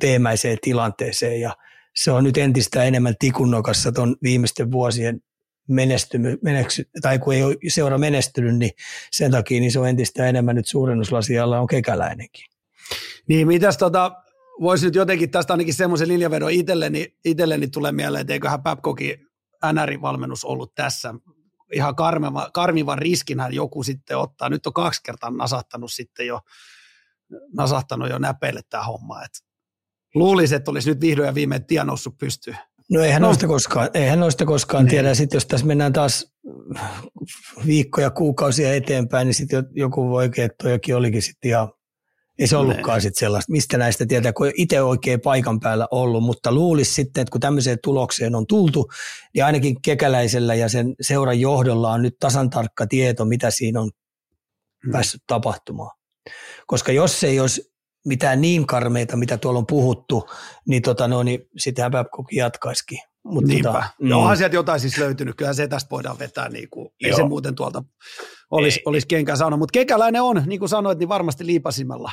teemäiseen 0.00 0.58
tilanteeseen 0.62 1.40
ja 1.40 1.56
se 1.94 2.10
on 2.10 2.24
nyt 2.24 2.36
entistä 2.36 2.84
enemmän 2.84 3.14
tikunnokassa 3.18 3.92
tuon 3.92 4.16
viimeisten 4.22 4.72
vuosien 4.72 5.20
menestymy, 5.68 6.38
meneksy, 6.42 6.88
tai 7.02 7.18
kun 7.18 7.34
ei 7.34 7.42
ole 7.42 7.56
seura 7.68 7.98
menestynyt, 7.98 8.56
niin 8.56 8.70
sen 9.10 9.30
takia 9.30 9.60
niin 9.60 9.72
se 9.72 9.78
on 9.78 9.88
entistä 9.88 10.26
enemmän 10.26 10.56
nyt 10.56 10.66
suurennuslasialla 10.66 11.60
on 11.60 11.66
kekäläinenkin. 11.66 12.44
Niin, 13.28 13.46
mitäs 13.46 13.76
tota, 13.76 14.12
voisi 14.60 14.86
nyt 14.86 14.94
jotenkin 14.94 15.30
tästä 15.30 15.52
ainakin 15.52 15.74
semmoisen 15.74 16.08
linjavedon 16.08 16.50
itselleni, 16.50 17.16
itselleni 17.24 17.68
tulee 17.68 17.92
mieleen, 17.92 18.20
että 18.20 18.32
eiköhän 18.32 18.62
Babcockin 18.62 19.26
NR-valmennus 19.72 20.44
ollut 20.44 20.74
tässä 20.74 21.14
ihan 21.72 21.96
karmiva, 21.96 22.50
karmivan 22.54 22.98
riskinhän 22.98 23.54
joku 23.54 23.82
sitten 23.82 24.18
ottaa. 24.18 24.48
Nyt 24.48 24.66
on 24.66 24.72
kaksi 24.72 25.02
kertaa 25.02 25.30
nasahtanut 25.30 25.92
sitten 25.92 26.26
jo, 26.26 26.40
nasahtanut 27.56 28.10
jo 28.10 28.18
näpeille 28.18 28.60
tämä 28.70 28.84
homma. 28.84 29.24
Et 29.24 29.30
luulisi, 30.14 30.54
että 30.54 30.70
olisi 30.70 30.90
nyt 30.90 31.00
vihdoin 31.00 31.26
ja 31.26 31.34
viimein 31.34 31.64
tie 31.64 31.84
noussut 31.84 32.18
pystyyn. 32.18 32.58
No 32.90 33.02
eihän 33.02 33.22
no. 33.22 33.28
noista 33.28 33.46
koskaan, 33.46 33.88
eihän 33.94 34.20
noista 34.20 34.44
koskaan 34.44 34.84
niin. 34.84 34.90
tiedä. 34.90 35.14
Sitten 35.14 35.36
jos 35.36 35.46
tässä 35.46 35.66
mennään 35.66 35.92
taas 35.92 36.34
viikkoja, 37.66 38.10
kuukausia 38.10 38.74
eteenpäin, 38.74 39.26
niin 39.26 39.34
sitten 39.34 39.66
joku 39.72 40.08
voi 40.08 40.30
että 40.36 40.70
jokin 40.70 40.96
olikin 40.96 41.22
sitten 41.22 41.48
ihan 41.48 41.68
ei 42.38 42.46
se 42.46 42.56
ollutkaan 42.56 43.00
sitten 43.00 43.20
sellaista, 43.20 43.52
mistä 43.52 43.78
näistä 43.78 44.06
tietää, 44.06 44.32
kun 44.32 44.50
itse 44.56 44.82
oikein 44.82 45.20
paikan 45.20 45.60
päällä 45.60 45.88
ollut, 45.90 46.24
mutta 46.24 46.52
luulisi 46.52 46.94
sitten, 46.94 47.20
että 47.20 47.32
kun 47.32 47.40
tämmöiseen 47.40 47.78
tulokseen 47.82 48.34
on 48.34 48.46
tultu, 48.46 48.88
niin 49.34 49.44
ainakin 49.44 49.82
kekäläisellä 49.82 50.54
ja 50.54 50.68
sen 50.68 50.94
seuran 51.00 51.40
johdolla 51.40 51.90
on 51.92 52.02
nyt 52.02 52.14
tasan 52.20 52.50
tarkka 52.50 52.86
tieto, 52.86 53.24
mitä 53.24 53.50
siinä 53.50 53.80
on 53.80 53.90
hmm. 54.84 54.92
päässyt 54.92 55.22
tapahtumaan. 55.26 55.98
Koska 56.66 56.92
jos 56.92 57.24
ei 57.24 57.40
olisi 57.40 57.72
mitään 58.06 58.40
niin 58.40 58.66
karmeita, 58.66 59.16
mitä 59.16 59.38
tuolla 59.38 59.58
on 59.58 59.66
puhuttu, 59.66 60.28
niin, 60.68 60.82
tota, 60.82 61.08
no, 61.08 61.22
niin 61.22 61.40
sitähän 61.58 61.90
Babcock 61.90 62.32
jatkaisikin. 62.32 62.98
Mut 63.24 63.44
Niinpä. 63.44 63.68
Tota, 63.68 63.84
mm. 64.00 64.08
No 64.08 64.20
onhan 64.20 64.36
sieltä 64.36 64.56
jotain 64.56 64.80
siis 64.80 64.98
löytynyt, 64.98 65.36
kyllä 65.36 65.52
se 65.52 65.68
tästä 65.68 65.90
voidaan 65.90 66.18
vetää, 66.18 66.48
niin 66.48 66.70
kuin, 66.70 66.88
ei 67.04 67.14
se 67.14 67.22
muuten 67.22 67.54
tuolta 67.54 67.82
olisi, 68.50 68.80
olisi 68.84 69.06
kenkään 69.06 69.38
saanut, 69.38 69.58
mutta 69.58 69.72
kekäläinen 69.72 70.22
on, 70.22 70.42
niin 70.46 70.58
kuin 70.58 70.68
sanoit, 70.68 70.98
niin 70.98 71.08
varmasti 71.08 71.46
liipasimella 71.46 72.12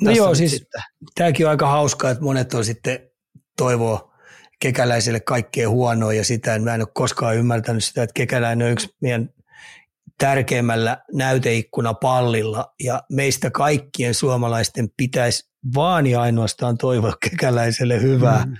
No 0.00 0.10
joo, 0.10 0.34
siis 0.34 0.50
sitten. 0.50 0.82
tämäkin 1.14 1.46
on 1.46 1.50
aika 1.50 1.68
hauskaa, 1.68 2.10
että 2.10 2.24
monet 2.24 2.54
on 2.54 2.64
sitten 2.64 3.10
toivoo 3.56 4.10
kekäläiselle 4.60 5.20
kaikkea 5.20 5.68
huonoa 5.68 6.12
ja 6.12 6.24
sitä, 6.24 6.58
mä 6.58 6.74
en 6.74 6.80
ole 6.80 6.88
koskaan 6.94 7.36
ymmärtänyt 7.36 7.84
sitä, 7.84 8.02
että 8.02 8.14
kekäläinen 8.14 8.66
on 8.66 8.72
yksi 8.72 8.88
meidän 9.00 9.30
tärkeimmällä 10.18 10.98
näyteikkuna 11.12 11.94
pallilla 11.94 12.74
ja 12.82 13.02
meistä 13.12 13.50
kaikkien 13.50 14.14
suomalaisten 14.14 14.88
pitäisi 14.96 15.50
vaan 15.74 16.06
ja 16.06 16.20
ainoastaan 16.20 16.78
toivoa 16.78 17.12
kekäläiselle 17.30 18.02
hyvää, 18.02 18.44
mm. 18.46 18.56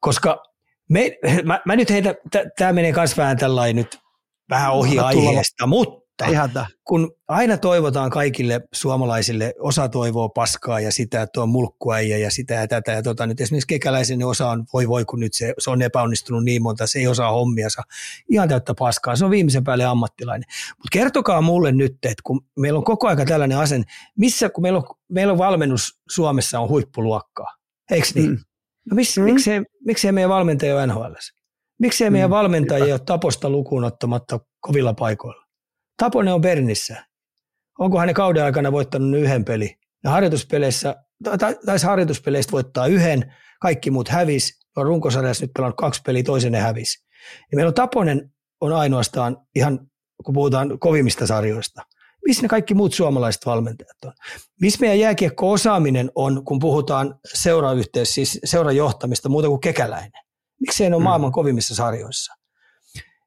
koska 0.00 0.42
me, 0.90 1.18
mä, 1.44 1.60
mä 1.64 1.76
nyt 1.76 1.90
heitä, 1.90 2.14
tämä 2.58 2.72
menee 2.72 2.92
myös 2.92 3.16
vähän 3.16 3.36
tällainen 3.36 3.76
nyt 3.76 3.98
vähän 4.50 4.72
ohi 4.72 4.98
aiheesta, 4.98 5.66
mutta 5.66 6.05
mutta 6.24 6.66
kun 6.84 7.12
aina 7.28 7.56
toivotaan 7.56 8.10
kaikille 8.10 8.60
suomalaisille, 8.72 9.54
osa 9.58 9.88
toivoo 9.88 10.28
paskaa 10.28 10.80
ja 10.80 10.92
sitä, 10.92 11.22
että 11.22 11.42
on 11.42 11.48
mulkkuäijä 11.48 12.18
ja 12.18 12.30
sitä 12.30 12.54
ja 12.54 12.68
tätä 12.68 12.92
ja 12.92 13.02
tota, 13.02 13.26
nyt 13.26 13.40
esimerkiksi 13.40 13.66
kekäläisen 13.66 14.24
osa 14.24 14.48
on, 14.48 14.64
voi 14.72 14.88
voi 14.88 15.04
kun 15.04 15.20
nyt 15.20 15.34
se, 15.34 15.54
se 15.58 15.70
on 15.70 15.82
epäonnistunut 15.82 16.44
niin 16.44 16.62
monta, 16.62 16.86
se 16.86 16.98
ei 16.98 17.06
osaa 17.06 17.32
hommiansa, 17.32 17.82
ihan 18.30 18.48
täyttä 18.48 18.74
paskaa, 18.78 19.16
se 19.16 19.24
on 19.24 19.30
viimeisen 19.30 19.64
päälle 19.64 19.84
ammattilainen. 19.84 20.48
Mutta 20.70 20.88
kertokaa 20.92 21.40
mulle 21.40 21.72
nyt, 21.72 21.92
että 21.92 22.22
kun 22.24 22.40
meillä 22.56 22.78
on 22.78 22.84
koko 22.84 23.08
aika 23.08 23.24
tällainen 23.24 23.58
asen, 23.58 23.84
missä 24.18 24.48
kun 24.48 24.62
meillä 24.62 24.78
on, 24.78 24.84
meillä 25.08 25.32
on 25.32 25.38
valmennus 25.38 26.00
Suomessa 26.10 26.60
on 26.60 26.68
huippuluokkaa, 26.68 27.56
eikö 27.90 28.08
niin? 28.14 28.30
Mm. 28.30 28.38
No 28.90 28.94
miss, 28.94 29.18
mm. 29.18 29.24
miksei, 29.24 29.62
miksei 29.84 30.12
meidän 30.12 30.30
valmentaja 30.30 30.74
ole 30.74 30.86
NHL? 30.86 31.12
Miksei 31.78 32.10
meidän 32.10 32.30
mm. 32.30 32.34
valmentajia 32.34 32.94
ole 32.94 33.00
taposta 33.06 33.50
lukuun 33.50 33.84
ottamatta 33.84 34.40
kovilla 34.60 34.94
paikoilla? 34.94 35.45
Taponen 35.96 36.34
on 36.34 36.40
Bernissä. 36.40 37.04
Onko 37.78 37.98
hän 37.98 38.14
kauden 38.14 38.44
aikana 38.44 38.72
voittanut 38.72 39.20
yhden 39.20 39.44
peli? 39.44 39.78
Ja 40.04 40.10
harjoituspeleissä, 40.10 40.96
taisi 41.66 41.86
harjoituspeleistä 41.86 42.52
voittaa 42.52 42.86
yhden, 42.86 43.34
kaikki 43.60 43.90
muut 43.90 44.08
hävis. 44.08 44.60
On 44.76 44.86
runkosarjassa 44.86 45.44
nyt 45.44 45.52
pelannut 45.56 45.76
kaksi 45.76 46.02
peliä, 46.06 46.22
toisen 46.22 46.52
ne 46.52 46.60
hävis. 46.60 47.04
Ja 47.52 47.56
meillä 47.56 47.68
on 47.68 47.74
Taponen 47.74 48.32
on 48.60 48.72
ainoastaan 48.72 49.36
ihan, 49.54 49.90
kun 50.24 50.34
puhutaan 50.34 50.78
kovimmista 50.78 51.26
sarjoista. 51.26 51.82
Missä 52.26 52.42
ne 52.42 52.48
kaikki 52.48 52.74
muut 52.74 52.94
suomalaiset 52.94 53.46
valmentajat 53.46 54.04
on? 54.04 54.12
Missä 54.60 54.80
meidän 54.80 54.98
jääkiekko-osaaminen 54.98 56.10
on, 56.14 56.44
kun 56.44 56.58
puhutaan 56.58 57.18
seurayhteys, 57.34 58.14
siis 58.14 58.40
seurajohtamista 58.44 59.28
muuta 59.28 59.48
kuin 59.48 59.60
kekäläinen? 59.60 60.22
Miksi 60.60 60.90
ne 60.90 60.96
on 60.96 61.02
mm. 61.02 61.04
maailman 61.04 61.32
kovimmissa 61.32 61.74
sarjoissa? 61.74 62.35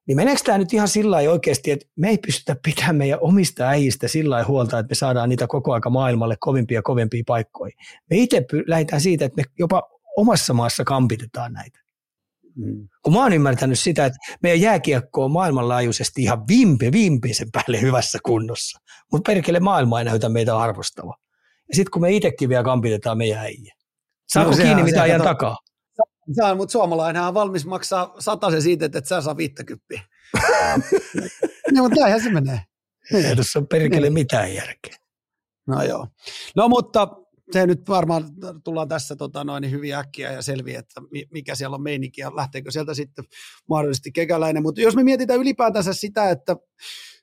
Niin 0.10 0.16
meneekö 0.16 0.42
tämä 0.46 0.58
nyt 0.58 0.74
ihan 0.74 0.88
sillä 0.88 1.16
lailla 1.16 1.32
oikeasti, 1.32 1.72
että 1.72 1.86
me 1.96 2.10
ei 2.10 2.18
pystytä 2.18 2.56
pitämään 2.66 2.96
meidän 2.96 3.20
omista 3.22 3.68
äijistä 3.68 4.08
sillä 4.08 4.34
lailla 4.34 4.48
huolta, 4.48 4.80
että 4.80 4.92
me 4.92 4.96
saadaan 4.96 5.30
niitä 5.30 5.48
koko 5.48 5.74
aika 5.74 5.90
maailmalle 5.90 6.36
kovimpia 6.40 6.78
ja 6.78 6.82
kovempia 6.82 7.24
paikkoja. 7.28 7.72
Me 8.10 8.18
itse 8.18 8.46
lähdetään 8.68 9.02
siitä, 9.02 9.26
että 9.26 9.42
me 9.42 9.44
jopa 9.60 9.84
omassa 10.18 10.54
maassa 10.54 10.84
kampitetaan 10.84 11.54
näitä. 11.54 11.80
Mm. 12.56 12.88
Kun 13.04 13.14
mä 13.14 13.20
oon 13.20 13.34
ymmärtänyt 13.34 13.80
sitä, 13.80 14.06
että 14.06 14.18
meidän 14.44 14.62
jääkiekko 14.62 15.26
on 15.26 15.32
maailmanlaajuisesti 15.32 16.24
ihan 16.24 16.48
vimpi, 16.48 16.92
vimpisen 16.92 17.52
päälle 17.52 17.82
hyvässä 17.82 18.20
kunnossa. 18.26 18.80
Mutta 19.12 19.32
perkele 19.32 19.60
maailma 19.60 20.00
ei 20.00 20.06
näytä 20.06 20.30
meitä 20.30 20.58
arvostava. 20.58 21.16
Ja 21.70 21.76
sitten 21.76 21.92
kun 21.92 22.02
me 22.02 22.12
itsekin 22.12 22.50
vielä 22.50 22.64
kampitetaan 22.64 23.18
meidän 23.18 23.40
äijä. 23.40 23.74
Saako 24.28 24.52
no, 24.52 24.58
kiinni 24.58 24.84
mitä 24.84 25.02
ajan 25.02 25.22
takaa? 25.22 25.58
Saan, 26.36 26.58
mutta 26.58 26.72
suomalainen 26.72 27.22
on 27.22 27.34
valmis 27.34 27.66
maksaa 27.66 28.16
se 28.52 28.62
siitä, 28.62 28.86
että 28.86 29.00
et 29.00 29.06
sä 29.06 29.22
saa 29.22 29.38
50. 29.38 29.86
no, 31.72 31.84
mutta 31.84 32.00
näinhän 32.00 32.24
se 32.24 32.32
menee. 32.32 32.62
Ei 33.14 33.36
tuossa 33.36 33.60
on 33.60 33.68
perkele 33.68 34.02
niin. 34.02 34.14
mitään 34.14 34.56
järkeä. 34.56 34.96
No 35.68 35.84
joo. 35.84 36.08
No 36.56 36.70
mutta 36.70 37.08
se 37.52 37.68
nyt 37.68 37.90
varmaan 37.90 38.24
tullaan 38.64 38.88
tässä 38.88 39.16
tota, 39.16 39.44
noin 39.44 39.72
hyvin 39.72 39.96
äkkiä 39.96 40.32
ja 40.32 40.42
selviä, 40.42 40.80
että 40.80 41.02
mikä 41.32 41.56
siellä 41.56 41.76
on 41.76 41.82
meininki 41.82 42.22
ja 42.22 42.36
lähteekö 42.36 42.72
sieltä 42.72 42.94
sitten 42.94 43.26
mahdollisesti 43.70 44.12
kekäläinen. 44.12 44.64
Mutta 44.64 44.82
jos 44.82 44.96
me 44.96 45.04
mietitään 45.04 45.40
ylipäätänsä 45.40 45.94
sitä, 45.94 46.30
että 46.30 46.56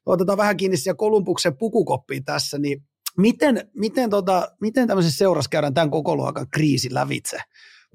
otetaan 0.07 0.39
vähän 0.39 0.57
kiinni 0.57 0.77
siellä 0.77 0.97
Kolumbuksen 0.97 1.57
pukukoppiin 1.57 2.25
tässä, 2.25 2.59
niin 2.59 2.83
miten, 3.17 3.71
miten, 3.75 4.11
tota, 4.11 4.49
miten 4.61 4.87
tämmöisessä 4.89 5.19
seurassa 5.19 5.49
käydään 5.49 5.75
tämän 5.75 5.91
koko 5.91 6.17
luokan 6.17 6.47
kriisi 6.51 6.95
lävitse? 6.95 7.37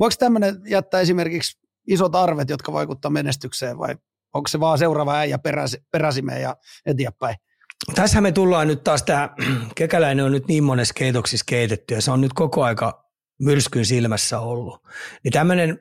Voiko 0.02 0.16
tämmöinen 0.20 0.62
jättää 0.68 1.02
esimerkiksi 1.02 1.60
isot 1.88 2.16
arvet, 2.16 2.50
jotka 2.50 2.74
vaikuttavat 2.74 3.14
menestykseen 3.14 3.78
vai 3.78 3.96
onko 4.34 4.48
se 4.48 4.60
vaan 4.60 4.78
seuraava 4.78 5.16
äijä 5.16 5.40
peräsi, 5.40 5.78
peräsimeen 5.92 6.42
ja 6.42 6.56
eteenpäin? 6.86 7.36
Tässä 7.96 8.22
me 8.22 8.32
tullaan 8.32 8.68
nyt 8.68 8.84
taas 8.84 9.04
tämä, 9.04 9.30
kekäläinen 9.76 10.26
on 10.26 10.32
nyt 10.32 10.48
niin 10.48 10.64
monessa 10.64 10.94
keitoksissa 10.94 11.44
keitetty 11.48 11.94
ja 11.94 12.02
se 12.02 12.12
on 12.12 12.22
nyt 12.22 12.34
koko 12.34 12.64
aika 12.64 13.06
myrskyn 13.40 13.86
silmässä 13.86 14.40
ollut. 14.40 14.88
Niin 15.24 15.32
tämmöinen 15.32 15.80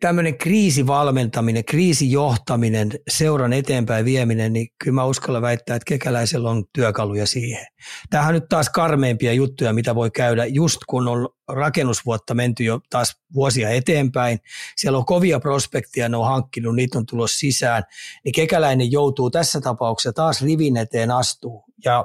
tämmöinen 0.00 0.38
kriisivalmentaminen, 0.38 1.64
kriisijohtaminen, 1.64 2.90
seuran 3.08 3.52
eteenpäin 3.52 4.04
vieminen, 4.04 4.52
niin 4.52 4.68
kyllä 4.78 4.94
mä 4.94 5.04
uskallan 5.04 5.42
väittää, 5.42 5.76
että 5.76 5.88
kekäläisellä 5.88 6.50
on 6.50 6.64
työkaluja 6.72 7.26
siihen. 7.26 7.66
Tämähän 8.10 8.34
on 8.34 8.40
nyt 8.40 8.48
taas 8.48 8.70
karmeimpia 8.70 9.32
juttuja, 9.32 9.72
mitä 9.72 9.94
voi 9.94 10.10
käydä 10.10 10.46
just 10.46 10.80
kun 10.86 11.08
on 11.08 11.28
rakennusvuotta 11.48 12.34
menty 12.34 12.64
jo 12.64 12.80
taas 12.90 13.16
vuosia 13.34 13.70
eteenpäin. 13.70 14.38
Siellä 14.76 14.98
on 14.98 15.04
kovia 15.04 15.40
prospekteja, 15.40 16.08
ne 16.08 16.16
on 16.16 16.26
hankkinut, 16.26 16.76
niitä 16.76 16.98
on 16.98 17.06
tulos 17.06 17.38
sisään. 17.38 17.82
Niin 18.24 18.32
kekäläinen 18.32 18.92
joutuu 18.92 19.30
tässä 19.30 19.60
tapauksessa 19.60 20.12
taas 20.12 20.42
rivin 20.42 20.76
eteen 20.76 21.10
astuu 21.10 21.64
ja 21.84 22.04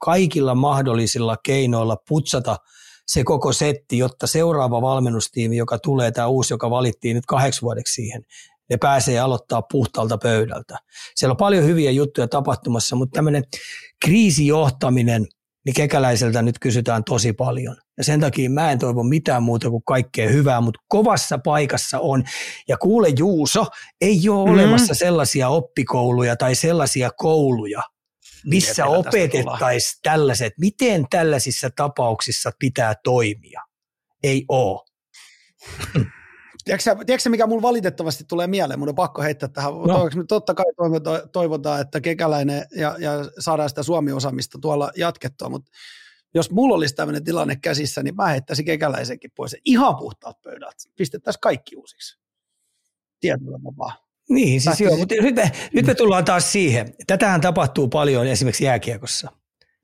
kaikilla 0.00 0.54
mahdollisilla 0.54 1.36
keinoilla 1.44 1.96
putsata– 2.08 2.56
se 3.06 3.24
koko 3.24 3.52
setti, 3.52 3.98
jotta 3.98 4.26
seuraava 4.26 4.82
valmennustiimi, 4.82 5.56
joka 5.56 5.78
tulee, 5.78 6.10
tämä 6.10 6.26
uusi, 6.26 6.54
joka 6.54 6.70
valittiin 6.70 7.14
nyt 7.14 7.26
kahdeksi 7.26 7.62
vuodeksi 7.62 7.94
siihen, 7.94 8.22
ne 8.70 8.76
pääsee 8.76 9.18
aloittaa 9.18 9.62
puhtaalta 9.62 10.18
pöydältä. 10.18 10.78
Siellä 11.14 11.32
on 11.32 11.36
paljon 11.36 11.64
hyviä 11.64 11.90
juttuja 11.90 12.28
tapahtumassa, 12.28 12.96
mutta 12.96 13.18
tämmöinen 13.18 13.44
kriisijohtaminen, 14.04 15.26
niin 15.66 15.74
kekäläiseltä 15.74 16.42
nyt 16.42 16.58
kysytään 16.58 17.04
tosi 17.04 17.32
paljon. 17.32 17.76
Ja 17.98 18.04
sen 18.04 18.20
takia 18.20 18.50
mä 18.50 18.72
en 18.72 18.78
toivo 18.78 19.02
mitään 19.02 19.42
muuta 19.42 19.70
kuin 19.70 19.82
kaikkea 19.86 20.28
hyvää, 20.28 20.60
mutta 20.60 20.80
kovassa 20.88 21.38
paikassa 21.44 22.00
on. 22.00 22.24
Ja 22.68 22.76
kuule 22.76 23.08
Juuso, 23.18 23.66
ei 24.00 24.28
ole 24.28 24.50
mm. 24.50 24.54
olemassa 24.54 24.94
sellaisia 24.94 25.48
oppikouluja 25.48 26.36
tai 26.36 26.54
sellaisia 26.54 27.10
kouluja, 27.16 27.82
missä 28.46 28.86
opetettaisiin 28.86 30.00
tällaiset, 30.02 30.52
miten 30.60 31.06
tällaisissa 31.10 31.70
tapauksissa 31.76 32.50
pitää 32.58 32.94
toimia. 33.04 33.62
Ei 34.22 34.44
ole. 34.48 34.86
Tiedätkö, 36.64 37.04
tiedätkö 37.06 37.30
mikä 37.30 37.46
mulla 37.46 37.62
valitettavasti 37.62 38.24
tulee 38.28 38.46
mieleen? 38.46 38.78
Mun 38.78 38.88
on 38.88 38.94
pakko 38.94 39.22
heittää 39.22 39.48
tähän. 39.48 39.72
No. 39.72 40.10
Totta 40.28 40.54
kai 40.54 40.64
toivotaan, 41.32 41.80
että 41.80 42.00
kekäläinen 42.00 42.66
ja, 42.76 42.96
ja 42.98 43.12
saadaan 43.38 43.68
sitä 43.68 43.82
Suomi-osaamista 43.82 44.58
tuolla 44.62 44.90
jatkettua, 44.96 45.48
mutta 45.48 45.70
jos 46.34 46.50
mulla 46.50 46.74
olisi 46.74 46.94
tämmöinen 46.94 47.24
tilanne 47.24 47.56
käsissä, 47.56 48.02
niin 48.02 48.16
mä 48.16 48.26
heittäisin 48.26 48.64
kekäläisenkin 48.64 49.30
pois. 49.36 49.56
Ihan 49.64 49.96
puhtaat 49.96 50.42
pöydät. 50.42 50.74
Pistettäisiin 50.96 51.40
kaikki 51.40 51.76
uusiksi. 51.76 52.18
Tietyllä 53.20 53.58
tapaa. 53.64 54.05
Niin, 54.30 54.60
siis 54.60 54.80
joo, 54.80 54.96
mutta 54.96 55.14
nyt 55.14 55.34
me, 55.34 55.52
nyt 55.74 55.86
me 55.86 55.94
tullaan 55.94 56.24
taas 56.24 56.52
siihen. 56.52 56.94
Tätähän 57.06 57.40
tapahtuu 57.40 57.88
paljon 57.88 58.26
esimerkiksi 58.26 58.64
jääkiekossa. 58.64 59.32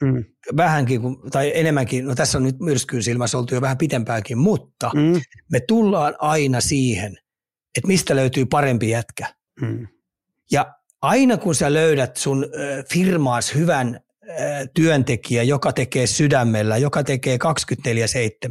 Mm. 0.03 0.25
Vähänkin, 0.57 1.01
tai 1.31 1.53
enemmänkin, 1.55 2.05
no 2.07 2.15
tässä 2.15 2.39
on 2.39 2.45
nyt 2.45 2.61
myrskyyn 2.61 3.03
silmässä 3.03 3.39
oltu 3.39 3.55
jo 3.55 3.61
vähän 3.61 3.79
pitempäänkin, 3.79 4.39
mutta 4.39 4.91
mm. 4.95 5.21
me 5.53 5.61
tullaan 5.61 6.15
aina 6.19 6.61
siihen, 6.61 7.19
että 7.77 7.89
mistä 7.89 8.17
löytyy 8.17 8.47
parempi 8.47 8.89
jätkä. 8.89 9.27
Mm. 9.61 9.89
Ja 10.51 10.75
aina 11.03 11.37
kun 11.37 11.55
sä 11.55 11.73
löydät 11.73 12.17
sun 12.17 12.47
firmaas 12.93 13.55
hyvän 13.55 14.01
työntekijä, 14.75 15.43
joka 15.43 15.73
tekee 15.73 16.07
sydämellä, 16.07 16.77
joka 16.77 17.05
tekee 17.05 17.39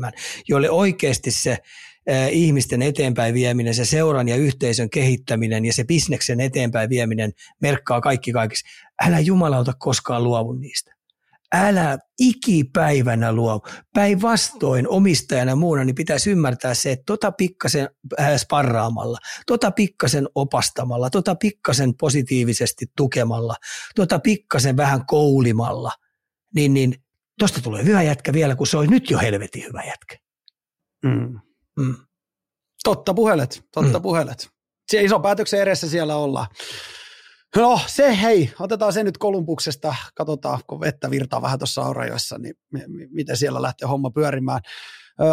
24-7, 0.08 0.12
jolle 0.48 0.70
oikeasti 0.70 1.32
se 1.32 1.58
ihmisten 2.32 2.82
eteenpäin 2.82 3.34
vieminen, 3.34 3.76
se 3.76 3.86
seuran 3.86 4.28
ja 4.28 4.36
yhteisön 4.36 4.90
kehittäminen 4.90 5.66
ja 5.66 5.74
se 5.74 5.84
bisneksen 5.84 6.40
eteenpäin 6.40 6.90
vieminen 6.90 7.32
merkkaa 7.62 8.02
kaikki 8.02 8.32
kaikissa. 8.32 8.68
Älä 9.02 9.20
jumalauta 9.20 9.74
koskaan 9.80 10.24
luovu 10.24 10.54
niistä. 10.54 10.96
Älä 11.54 12.00
ikipäivänä 12.20 13.34
luovu. 13.34 13.62
Päinvastoin 13.94 14.88
omistajana 14.88 15.56
muuna 15.56 15.84
niin 15.84 15.96
pitäisi 15.96 16.32
ymmärtää 16.32 16.74
se, 16.74 16.92
että 16.92 17.04
tota 17.06 17.32
pikkasen 17.32 17.90
sparraamalla, 18.38 19.18
tota 19.48 19.72
pikkasen 19.72 20.28
opastamalla, 20.36 21.10
tota 21.10 21.36
pikkasen 21.36 21.94
positiivisesti 22.00 22.86
tukemalla, 22.98 23.56
tota 23.96 24.20
pikkasen 24.20 24.78
vähän 24.78 25.06
koulimalla, 25.06 25.92
niin, 26.56 26.74
niin 26.74 26.96
tosta 27.40 27.62
tulee 27.62 27.84
hyvä 27.84 28.02
jätkä 28.04 28.34
vielä, 28.34 28.56
kun 28.56 28.68
se 28.68 28.78
on 28.78 28.88
nyt 28.90 29.10
jo 29.10 29.20
helvetin 29.20 29.64
hyvä 29.64 29.84
jätkä. 29.84 30.16
Mm. 31.06 31.40
Mm. 31.80 31.96
Totta 32.84 33.14
puhelet, 33.14 33.64
totta 33.74 34.00
mm. 34.00 34.04
puhelet. 34.04 34.50
Se 34.92 35.02
iso 35.02 35.20
päätöksen 35.20 35.62
edessä 35.62 35.90
siellä 35.90 36.16
ollaan. 36.16 36.48
No 37.56 37.80
se 37.88 38.22
hei, 38.22 38.54
otetaan 38.60 38.94
se 38.94 39.04
nyt 39.04 39.18
Kolumbuksesta, 39.18 39.96
katsotaan 40.16 40.60
kun 40.68 40.80
vettä 40.80 41.12
virtaa 41.12 41.42
vähän 41.42 41.60
tuossa 41.60 41.82
Aurajoissa, 41.82 42.38
niin 42.38 42.56
miten 43.10 43.38
siellä 43.38 43.62
lähtee 43.62 43.88
homma 43.88 44.12
pyörimään. 44.12 44.62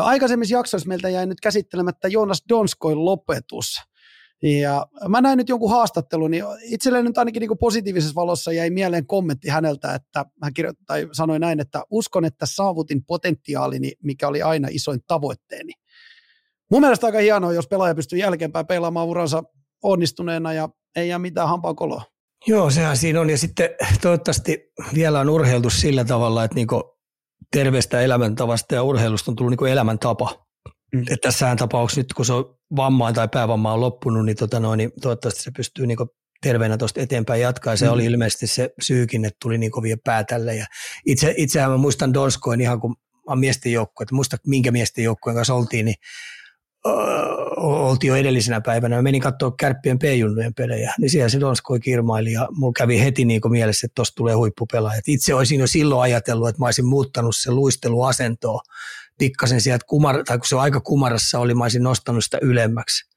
Aikaisemmissa 0.03 0.55
jaksoissa 0.55 0.89
meiltä 0.89 1.09
jäi 1.09 1.27
nyt 1.27 1.41
käsittelemättä 1.41 2.09
Jonas 2.09 2.43
Donskoin 2.49 3.05
lopetus. 3.05 3.77
Ja 4.43 4.87
mä 5.09 5.21
näin 5.21 5.37
nyt 5.37 5.49
jonkun 5.49 5.71
haastattelun, 5.71 6.31
niin 6.31 6.45
itselleen 6.63 7.05
nyt 7.05 7.19
ainakin 7.19 7.41
niin 7.41 7.59
positiivisessa 7.61 8.15
valossa 8.15 8.53
jäi 8.53 8.71
mieleen 8.71 9.07
kommentti 9.07 9.49
häneltä, 9.49 9.95
että 9.95 10.25
hän 10.43 10.55
kirjoitti, 10.55 10.85
tai 10.87 11.09
sanoi 11.13 11.39
näin, 11.39 11.61
että 11.61 11.83
uskon, 11.91 12.25
että 12.25 12.47
saavutin 12.47 13.05
potentiaalini, 13.05 13.93
mikä 14.03 14.29
oli 14.29 14.43
aina 14.43 14.69
isoin 14.71 15.01
tavoitteeni. 15.07 15.73
Mun 16.71 16.81
mielestä 16.81 17.07
aika 17.07 17.19
hienoa, 17.19 17.53
jos 17.53 17.69
pelaaja 17.69 17.95
pystyy 17.95 18.19
jälkeenpäin 18.19 18.67
pelaamaan 18.67 19.07
uransa 19.07 19.43
onnistuneena 19.83 20.53
ja 20.53 20.69
ei 20.97 21.09
jää 21.09 21.19
mitään 21.19 21.49
hampaa 21.49 21.75
koloa. 21.75 22.03
Joo, 22.47 22.71
sehän 22.71 22.97
siinä 22.97 23.21
on. 23.21 23.31
Ja 23.31 23.39
sitten 23.39 23.71
toivottavasti 24.01 24.73
vielä 24.95 25.21
on 25.21 25.31
urheiltu 25.31 25.71
sillä 25.71 26.05
tavalla, 26.05 26.45
että 26.45 26.55
niinku 26.55 26.99
terveestä 27.53 28.01
elämäntavasta 28.01 28.75
ja 28.75 28.83
urheilusta 28.83 29.31
on 29.31 29.37
tullut 29.37 29.51
niinku 29.51 29.65
elämäntapa. 29.65 30.47
Mm. 30.95 31.01
Että 31.01 31.17
tässähän 31.23 31.57
tapauksessa 31.57 32.01
nyt, 32.01 32.13
kun 32.13 32.25
se 32.25 32.33
on 32.33 32.59
vammaan 32.77 33.15
tai 33.15 33.29
päävamma 33.29 33.73
on 33.73 33.81
loppunut, 33.81 34.25
niin, 34.25 34.37
tota 34.37 34.61
noin, 34.61 34.79
niin 34.79 34.93
toivottavasti 35.03 35.43
se 35.43 35.51
pystyy 35.57 35.87
niinku 35.87 36.07
terveenä 36.43 36.77
tuosta 36.77 37.01
eteenpäin 37.01 37.43
jatkaa. 37.43 37.77
Se 37.77 37.87
mm. 37.87 37.93
oli 37.93 38.05
ilmeisesti 38.05 38.47
se 38.47 38.71
syykin, 38.81 39.25
että 39.25 39.37
tuli 39.43 39.59
niin 39.59 39.71
kovia 39.71 39.97
pää 40.05 40.25
tälle. 40.25 40.57
Ja 40.57 40.67
itse, 41.07 41.35
itsehän 41.37 41.71
mä 41.71 41.77
muistan 41.77 42.15
Donskoin 42.15 42.61
ihan 42.61 42.81
kun 42.81 42.97
mä 43.29 43.37
miesten 43.37 43.73
joukkue, 43.73 44.05
että 44.05 44.15
muista 44.15 44.37
minkä 44.47 44.71
miesten 44.71 45.05
joukkueen 45.05 45.37
kanssa 45.37 45.55
oltiin, 45.55 45.85
niin 45.85 45.97
oltiin 47.57 48.09
jo 48.09 48.17
edellisenä 48.17 48.61
päivänä. 48.61 48.97
Mä 48.97 49.03
menin 49.03 49.21
katsoa 49.21 49.55
kärppien 49.59 49.99
P-junnujen 49.99 50.55
pelejä, 50.55 50.95
niin 50.99 51.11
siellä 51.11 51.29
se 51.29 51.41
Donskoi 51.41 51.81
kirmaili 51.81 52.33
ja 52.33 52.49
mulla 52.51 52.73
kävi 52.77 53.01
heti 53.01 53.25
niin 53.25 53.41
kuin 53.41 53.53
mielessä, 53.53 53.87
että 53.87 53.95
tuosta 53.95 54.15
tulee 54.15 54.35
huippupelaajat. 54.35 55.09
Itse 55.09 55.35
olisin 55.35 55.61
jo 55.61 55.67
silloin 55.67 56.03
ajatellut, 56.03 56.49
että 56.49 56.63
mä 56.63 56.67
olisin 56.67 56.87
muuttanut 56.87 57.37
se 57.37 57.51
luisteluasentoa 57.51 58.61
pikkasen 59.19 59.61
sieltä, 59.61 59.85
kumar, 59.89 60.25
tai 60.25 60.39
kun 60.39 60.47
se 60.49 60.57
aika 60.57 60.81
kumarassa 60.81 61.39
oli, 61.39 61.55
mä 61.55 61.65
olisin 61.65 61.83
nostanut 61.83 62.25
sitä 62.25 62.39
ylemmäksi. 62.43 63.09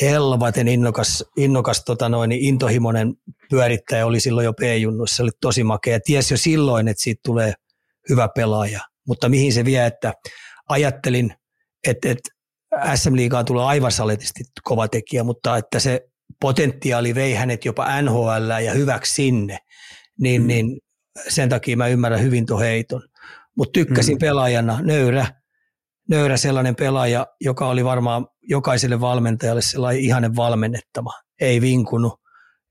Helvaten 0.00 0.68
innokas, 0.68 1.24
innokas 1.36 1.84
tota 1.84 2.08
noin, 2.08 2.28
niin 2.28 2.40
intohimoinen 2.40 3.14
pyörittäjä 3.50 4.06
oli 4.06 4.20
silloin 4.20 4.44
jo 4.44 4.52
P-junnuissa, 4.52 5.16
se 5.16 5.22
oli 5.22 5.30
tosi 5.40 5.64
makea. 5.64 6.00
Ties 6.00 6.30
jo 6.30 6.36
silloin, 6.36 6.88
että 6.88 7.02
siitä 7.02 7.20
tulee 7.24 7.54
hyvä 8.08 8.28
pelaaja, 8.34 8.80
mutta 9.06 9.28
mihin 9.28 9.52
se 9.52 9.64
vie, 9.64 9.86
että 9.86 10.12
ajattelin, 10.68 11.34
että, 11.88 12.10
että 12.10 12.30
SM 12.94 13.16
Liigaan 13.16 13.44
tulee 13.44 13.64
aivan 13.64 13.92
saletisti 13.92 14.44
kova 14.62 14.88
tekijä, 14.88 15.24
mutta 15.24 15.56
että 15.56 15.78
se 15.78 16.00
potentiaali 16.40 17.14
vei 17.14 17.34
hänet 17.34 17.64
jopa 17.64 18.02
NHL 18.02 18.50
ja 18.64 18.72
hyväksi 18.72 19.14
sinne, 19.14 19.58
niin, 20.20 20.42
mm. 20.42 20.46
niin 20.46 20.80
sen 21.28 21.48
takia 21.48 21.76
mä 21.76 21.88
ymmärrän 21.88 22.22
hyvin 22.22 22.46
tuon 22.46 22.60
heiton. 22.60 23.02
Mutta 23.56 23.72
tykkäsin 23.72 24.14
mm. 24.14 24.18
pelaajana, 24.18 24.78
nöyrä, 24.82 25.26
nöyrä 26.10 26.36
sellainen 26.36 26.76
pelaaja, 26.76 27.26
joka 27.40 27.68
oli 27.68 27.84
varmaan 27.84 28.26
jokaiselle 28.42 29.00
valmentajalle 29.00 29.62
sellainen 29.62 30.02
ihanen 30.02 30.36
valmennettava. 30.36 31.12
Ei 31.40 31.60
vinkunut 31.60 32.12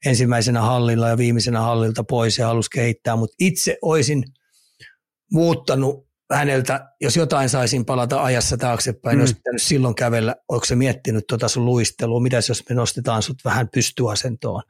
ensimmäisenä 0.06 0.62
hallilla 0.62 1.10
ja 1.10 1.18
viimeisenä 1.18 1.62
hallilta 1.62 2.04
pois 2.04 2.38
ja 2.38 2.48
halusi 2.48 2.70
kehittää, 2.74 3.16
mutta 3.16 3.36
itse 3.40 3.78
olisin 3.82 4.24
muuttanut 5.32 6.11
häneltä, 6.34 6.90
jos 7.02 7.18
jotain 7.18 7.50
saisin 7.50 7.86
palata 7.86 8.24
ajassa 8.24 8.58
taaksepäin, 8.58 9.18
mm. 9.18 9.22
olisi 9.22 9.36
pitänyt 9.36 9.62
silloin 9.62 9.96
kävellä, 9.96 10.36
onko 10.50 10.66
se 10.66 10.76
miettinyt 10.76 11.28
tuota 11.28 11.48
sun 11.48 11.66
luistelua, 11.66 12.20
mitä 12.20 12.38
jos 12.50 12.64
me 12.70 12.76
nostetaan 12.76 13.22
sut 13.22 13.38
vähän 13.46 13.70
pystyasentoon, 13.74 14.64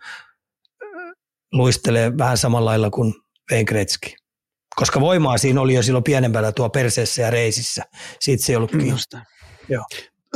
luistelee 1.53 2.17
vähän 2.17 2.37
samalla 2.37 2.69
lailla 2.69 2.89
kuin 2.89 3.13
Wayne 3.51 3.65
Gretzky. 3.65 4.09
Koska 4.75 5.01
voimaa 5.01 5.37
siinä 5.37 5.61
oli 5.61 5.73
jo 5.73 5.83
silloin 5.83 6.03
pienempänä 6.03 6.51
tuo 6.51 6.69
perseessä 6.69 7.21
ja 7.21 7.29
reisissä. 7.29 7.83
Siitä 8.19 8.43
se 8.43 8.51
ei 8.51 8.55
ollut 8.55 8.71
kiinni. 8.71 8.99
Joo. 9.69 9.83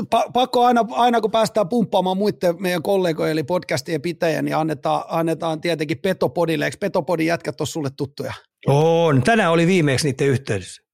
Pa- 0.02 0.31
pakko 0.34 0.65
aina, 0.65 0.85
aina, 0.91 1.22
kun 1.22 1.31
päästään 1.31 1.69
pumppaamaan 1.69 2.18
muiden 2.18 2.56
meidän 2.61 2.81
kollegojen 2.81 3.31
eli 3.31 3.43
podcastien 3.43 4.02
pitäjä, 4.02 4.41
niin 4.41 4.56
annetaan, 4.56 5.03
annetaan 5.07 5.61
tietenkin 5.61 5.99
Petopodille. 5.99 6.65
Eikö 6.65 6.77
Petopodin 6.80 7.27
jätkät 7.27 7.61
ole 7.61 7.68
sulle 7.68 7.89
tuttuja? 7.97 8.34
On. 8.68 9.23
Tänään 9.23 9.52
oli 9.52 9.68
viimeksi 9.68 10.07
niiden 10.07 10.27
yhteydessä. 10.27 10.84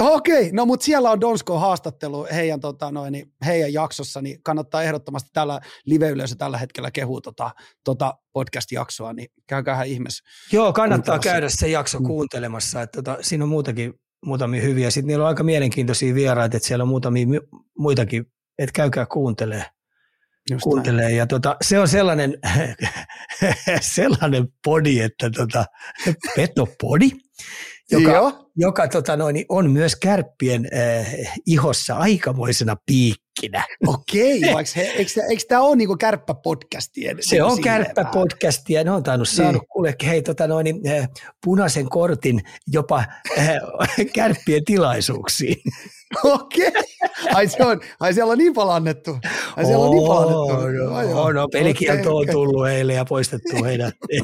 Okei, 0.00 0.52
no 0.52 0.66
mutta 0.66 0.84
siellä 0.84 1.10
on 1.10 1.20
Donsko 1.20 1.58
haastattelu 1.58 2.26
heidän, 2.32 2.60
tota, 2.60 2.90
noin, 2.90 3.12
niin, 3.12 3.32
heidän 3.46 3.72
jaksossa, 3.72 4.22
niin 4.22 4.42
kannattaa 4.42 4.82
ehdottomasti 4.82 5.30
tällä 5.32 5.60
live-yleisö 5.84 6.34
tällä 6.38 6.58
hetkellä 6.58 6.90
kehua 6.90 7.20
tota, 7.20 7.50
tota 7.84 8.14
podcast-jaksoa, 8.32 9.12
niin 9.12 9.28
käykäähän 9.46 9.86
ihmeessä. 9.86 10.24
Joo, 10.52 10.72
kannattaa 10.72 11.18
käydä 11.18 11.48
se 11.48 11.68
jakso 11.68 11.98
mm. 11.98 12.06
kuuntelemassa, 12.06 12.82
että 12.82 13.02
tota, 13.02 13.18
siinä 13.20 13.44
on 13.44 13.48
muutakin, 13.48 13.94
muutamia 14.26 14.62
hyviä. 14.62 14.90
Sitten 14.90 15.06
niillä 15.06 15.22
on 15.22 15.28
aika 15.28 15.42
mielenkiintoisia 15.42 16.14
vieraita, 16.14 16.56
että 16.56 16.66
siellä 16.68 16.82
on 16.82 16.88
muutamia 16.88 17.26
muitakin, 17.78 18.24
että 18.58 18.72
käykää 18.72 19.06
kuuntelee. 19.06 19.64
Just 20.50 20.62
kuuntelee. 20.62 21.12
Ja 21.12 21.26
tota, 21.26 21.56
se 21.62 21.78
on 21.78 21.88
sellainen, 21.88 22.38
sellainen 23.94 24.48
podi, 24.64 25.00
että 25.00 25.30
tota, 25.30 25.64
petopodi, 26.36 27.10
joka, 27.90 28.10
Joo. 28.10 28.50
joka 28.56 28.88
tota 28.88 29.16
noin, 29.16 29.44
on 29.48 29.70
myös 29.70 29.96
kärppien 29.96 30.68
äh, 30.74 31.06
ihossa 31.46 31.96
aikamoisena 31.96 32.76
piikkinä. 32.86 33.64
Okei, 33.86 34.40
he, 34.76 34.82
eikö, 34.82 35.22
eikö 35.30 35.42
tämä 35.48 35.60
ole 35.62 35.76
niinku 35.76 35.96
kärppäpodcastien? 35.96 37.16
Se 37.20 37.42
on 37.42 37.62
kärppäpodcasti 37.62 38.72
ja 38.72 38.84
ne 38.84 38.90
on 38.90 39.02
tainnut 39.02 39.28
niin. 39.28 39.36
saanut 39.36 39.62
kuule, 39.72 39.94
hei, 40.06 40.22
tota 40.22 40.46
noin, 40.46 40.66
äh, 40.88 41.08
punaisen 41.44 41.88
kortin 41.88 42.40
jopa 42.66 43.04
äh, 43.38 43.56
kärppien 44.14 44.64
tilaisuuksiin. 44.64 45.62
Okei. 46.24 46.72
Ai, 47.34 47.48
se 47.48 47.64
on, 47.64 47.80
ai 48.00 48.14
siellä 48.14 48.32
on 48.32 48.38
niin 48.38 48.54
palannettu. 48.54 49.18
Ai 49.56 49.64
siellä 49.64 49.84
on, 49.84 49.90
niin 49.90 50.08
palannettu. 50.08 50.94
Ai, 50.94 51.06
no, 51.06 51.32
no, 51.32 51.48
pelikielto 51.48 52.16
okay, 52.16 52.20
on 52.20 52.26
tullut 52.32 52.68
eilen 52.68 52.96
ja 52.96 53.04
poistettu 53.04 53.64
heidän. 53.64 53.92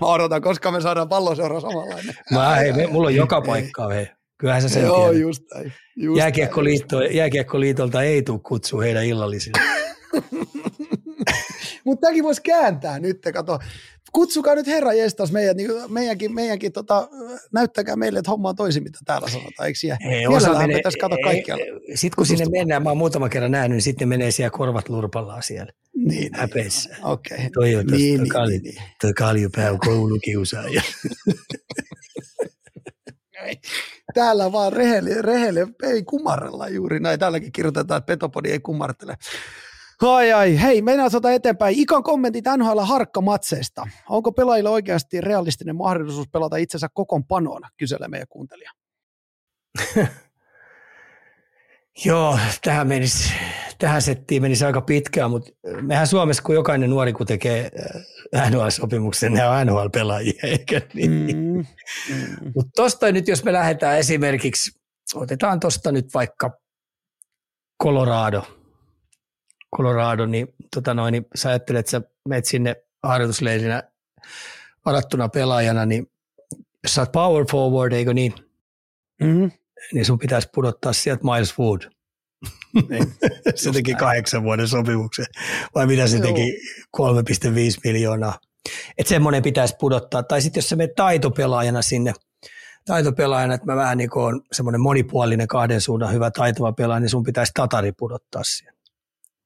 Mä 0.00 0.06
odotan, 0.06 0.42
koska 0.42 0.70
me 0.70 0.80
saadaan 0.80 1.08
palloseura 1.08 1.60
samanlainen. 1.60 2.14
Mä, 2.30 2.54
hei, 2.54 2.72
me, 2.72 2.86
mulla 2.86 3.06
on 3.06 3.14
joka 3.14 3.40
paikka, 3.40 3.88
hei. 3.88 4.06
Kyllähän 4.38 4.62
sä 4.62 4.68
sen 4.68 4.82
Joo, 4.82 5.08
tiedät. 5.08 5.20
just 5.20 5.42
näin. 5.54 5.72
Just 5.96 6.18
Jääkiekkoliitto, 6.18 7.02
Jääkiekkoliitolta 7.02 8.02
ei 8.02 8.22
tule 8.22 8.40
kutsu 8.42 8.80
heidän 8.80 9.04
illallisille. 9.04 9.60
Mutta 11.84 12.00
tämäkin 12.00 12.24
voisi 12.24 12.42
kääntää 12.42 12.98
nyt, 12.98 13.18
kato. 13.32 13.58
Kutsukaa 14.12 14.54
nyt 14.54 14.66
herra 14.66 14.92
jestas 14.92 15.32
meidät, 15.32 15.56
niin 15.56 15.70
meidänkin, 15.88 16.34
meidänkin 16.34 16.72
tota, 16.72 17.08
näyttäkää 17.52 17.96
meille, 17.96 18.18
että 18.18 18.30
homma 18.30 18.48
on 18.48 18.56
toisin, 18.56 18.82
mitä 18.82 18.98
täällä 19.04 19.28
sanotaan, 19.28 19.66
eikö 19.66 19.78
siellä? 19.78 19.98
Ei, 20.10 20.26
osa 20.26 20.58
menee, 20.58 20.76
pitäisi 20.76 20.98
kato 20.98 21.16
kaikkialla. 21.24 21.64
Sitten 21.94 22.16
kun 22.16 22.26
sinne 22.26 22.46
mennään, 22.50 22.82
mä 22.82 22.90
oon 22.90 22.98
muutama 22.98 23.28
kerran 23.28 23.50
nähnyt, 23.50 23.70
niin 23.70 23.82
sitten 23.82 24.08
menee 24.08 24.30
siellä 24.30 24.50
korvat 24.50 24.88
lurpallaan 24.88 25.42
siellä. 25.42 25.72
Niin, 25.94 26.30
häpeissä. 26.34 26.90
Niin, 26.90 27.06
Okei. 27.06 27.36
Okay. 27.36 27.50
Toi 27.54 27.76
on 27.76 27.86
niin, 27.86 28.18
toi, 28.18 28.28
kalju, 28.28 28.50
niin, 28.50 28.62
niin. 28.62 28.82
toi 29.00 29.12
kaljupää 29.12 29.70
on 29.70 29.78
koulukiusaaja. 29.78 30.82
Täällä 34.14 34.52
vaan 34.52 34.72
rehelle, 34.72 35.22
rehelle 35.22 35.66
ei 35.82 36.02
kumarrella 36.02 36.68
juuri 36.68 37.00
näin. 37.00 37.18
Täälläkin 37.18 37.52
kirjoitetaan, 37.52 37.98
että 37.98 38.06
Petopodi 38.06 38.50
ei 38.50 38.60
kumartele. 38.60 39.16
Ai 40.02 40.32
ai, 40.32 40.62
hei, 40.62 40.82
mennään 40.82 41.10
sota 41.10 41.32
eteenpäin. 41.32 41.78
Ikan 41.78 42.02
kommentit 42.02 42.44
NHL 42.56 42.80
harkkamatseista. 42.80 43.88
Onko 44.08 44.32
pelaajilla 44.32 44.70
oikeasti 44.70 45.20
realistinen 45.20 45.76
mahdollisuus 45.76 46.28
pelata 46.28 46.56
itsensä 46.56 46.88
panoon, 47.28 47.62
kyselee 47.76 48.08
meidän 48.08 48.28
kuuntelija. 48.28 48.70
Joo, 52.04 52.38
tähän, 52.64 52.88
menisi, 52.88 53.32
tähän 53.78 54.02
settiin 54.02 54.42
menisi 54.42 54.64
aika 54.64 54.80
pitkään, 54.80 55.30
mutta 55.30 55.50
mehän 55.80 56.06
Suomessa, 56.06 56.42
kun 56.42 56.54
jokainen 56.54 56.90
nuori, 56.90 57.12
kun 57.12 57.26
tekee 57.26 57.70
äh, 58.36 58.50
NHL-sopimuksen, 58.50 59.32
ne 59.32 59.48
on 59.48 59.66
NHL-pelaajia, 59.66 60.40
eikä 60.50 60.80
niin? 60.94 61.10
Mm, 61.10 61.56
mm. 62.14 62.52
Mutta 62.54 62.70
tuosta 62.76 63.12
nyt, 63.12 63.28
jos 63.28 63.44
me 63.44 63.52
lähdetään 63.52 63.98
esimerkiksi, 63.98 64.80
otetaan 65.14 65.60
tuosta 65.60 65.92
nyt 65.92 66.06
vaikka 66.14 66.50
Colorado– 67.82 68.42
Colorado, 69.76 70.26
niin, 70.26 70.54
tota 70.74 70.94
noin, 70.94 71.12
niin 71.12 71.26
sä 71.34 71.48
ajattelet, 71.48 71.80
että 71.80 71.90
sä 71.90 72.02
menet 72.28 72.44
sinne 72.44 72.76
harjoitusleirinä 73.02 73.82
varattuna 74.86 75.28
pelaajana, 75.28 75.86
niin 75.86 76.10
jos 76.82 76.94
sä 76.94 77.02
oot 77.02 77.12
power 77.12 77.46
forward, 77.50 77.92
eikö 77.92 78.14
niin? 78.14 78.34
Mm-hmm. 79.22 79.50
Niin 79.92 80.04
sun 80.04 80.18
pitäisi 80.18 80.48
pudottaa 80.54 80.92
sieltä 80.92 81.24
Miles 81.24 81.58
Wood. 81.58 81.80
Niin, 82.88 83.14
se 83.54 83.72
teki 83.72 83.94
kahdeksan 83.94 84.42
vuoden 84.42 84.68
sopimuksen, 84.68 85.26
vai 85.74 85.86
mitä 85.86 86.06
se 86.06 86.16
Joo. 86.16 86.26
teki 86.26 86.56
3,5 86.96 87.80
miljoonaa. 87.84 88.38
Että 88.98 89.08
semmoinen 89.08 89.42
pitäisi 89.42 89.74
pudottaa. 89.80 90.22
Tai 90.22 90.42
sitten 90.42 90.60
jos 90.60 90.68
sä 90.68 90.76
menet 90.76 90.94
taitopelaajana 90.94 91.82
sinne, 91.82 92.12
taitopelaajana, 92.84 93.54
että 93.54 93.66
mä 93.66 93.76
vähän 93.76 93.98
niin 93.98 94.10
kuin 94.10 94.40
semmoinen 94.52 94.80
monipuolinen 94.80 95.48
kahden 95.48 95.80
suunnan 95.80 96.12
hyvä 96.12 96.30
taitova 96.30 96.72
pelaaja, 96.72 97.00
niin 97.00 97.10
sun 97.10 97.22
pitäisi 97.22 97.52
tatari 97.54 97.92
pudottaa 97.92 98.42
siihen 98.44 98.74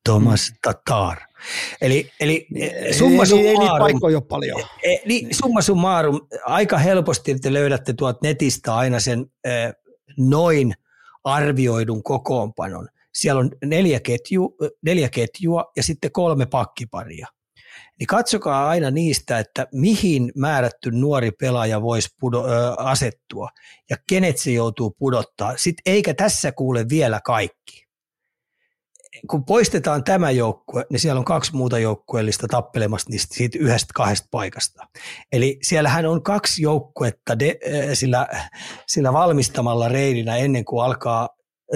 Thomas 0.06 0.52
Tatar. 0.62 1.16
Eli, 1.80 2.10
eli 2.20 2.46
summa 2.98 3.24
summarum, 3.24 3.62
ei 3.62 3.78
paikkoja 3.78 4.16
ole 4.16 4.24
paljon. 4.28 4.62
E, 4.82 4.96
niin, 5.06 5.34
summa 5.34 5.62
summarum, 5.62 6.20
aika 6.44 6.78
helposti 6.78 7.38
te 7.38 7.52
löydätte 7.52 7.92
tuolta 7.92 8.18
netistä 8.22 8.74
aina 8.74 9.00
sen 9.00 9.26
eh, 9.44 9.72
noin 10.18 10.74
arvioidun 11.24 12.02
kokoonpanon. 12.02 12.88
Siellä 13.14 13.40
on 13.40 13.50
neljä, 13.64 14.00
ketju, 14.00 14.56
neljä 14.82 15.08
ketjua 15.08 15.64
ja 15.76 15.82
sitten 15.82 16.12
kolme 16.12 16.46
pakkiparia 16.46 17.26
niin 17.98 18.06
katsokaa 18.06 18.68
aina 18.68 18.90
niistä, 18.90 19.38
että 19.38 19.66
mihin 19.72 20.32
määrätty 20.36 20.90
nuori 20.90 21.30
pelaaja 21.30 21.82
voisi 21.82 22.08
pudo, 22.20 22.46
ö, 22.46 22.74
asettua 22.78 23.48
ja 23.90 23.96
kenet 24.08 24.38
se 24.38 24.50
joutuu 24.50 24.90
pudottaa. 24.98 25.56
Sitten 25.56 25.92
eikä 25.92 26.14
tässä 26.14 26.52
kuule 26.52 26.86
vielä 26.88 27.20
kaikki. 27.24 27.85
Kun 29.30 29.44
poistetaan 29.44 30.04
tämä 30.04 30.30
joukkue, 30.30 30.86
niin 30.90 31.00
siellä 31.00 31.18
on 31.18 31.24
kaksi 31.24 31.56
muuta 31.56 31.78
joukkueellista 31.78 32.46
tappelemassa 32.48 33.10
niistä 33.10 33.34
siitä 33.34 33.58
yhdestä 33.60 33.92
kahdesta 33.94 34.28
paikasta. 34.30 34.88
Eli 35.32 35.58
siellähän 35.62 36.06
on 36.06 36.22
kaksi 36.22 36.62
joukkuetta 36.62 37.38
de, 37.38 37.58
sillä, 37.94 38.28
sillä 38.86 39.12
valmistamalla 39.12 39.88
reidinä 39.88 40.36
ennen 40.36 40.64
kuin 40.64 40.84
alkaa 40.84 41.28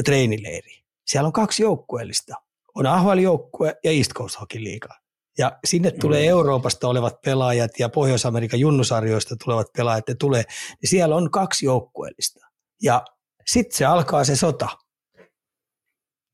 treenileiri. 0.04 0.82
Siellä 1.06 1.26
on 1.26 1.32
kaksi 1.32 1.62
joukkueellista. 1.62 2.34
On 2.74 2.86
AHL-joukkue 2.86 3.76
ja 3.84 3.90
East 3.90 4.12
Coast 4.12 4.40
Hockey 4.40 4.64
League. 4.64 4.96
Ja 5.38 5.58
sinne 5.64 5.90
tulee 5.90 6.22
mm. 6.22 6.28
Euroopasta 6.28 6.88
olevat 6.88 7.20
pelaajat 7.20 7.70
ja 7.78 7.88
Pohjois-Amerikan 7.88 8.60
junnusarjoista 8.60 9.36
tulevat 9.44 9.66
pelaajat, 9.76 10.08
ne 10.08 10.14
tulee, 10.14 10.42
niin 10.82 10.90
siellä 10.90 11.16
on 11.16 11.30
kaksi 11.30 11.66
joukkueellista. 11.66 12.46
Ja 12.82 13.02
sitten 13.46 13.76
se 13.76 13.84
alkaa 13.84 14.24
se 14.24 14.36
sota. 14.36 14.68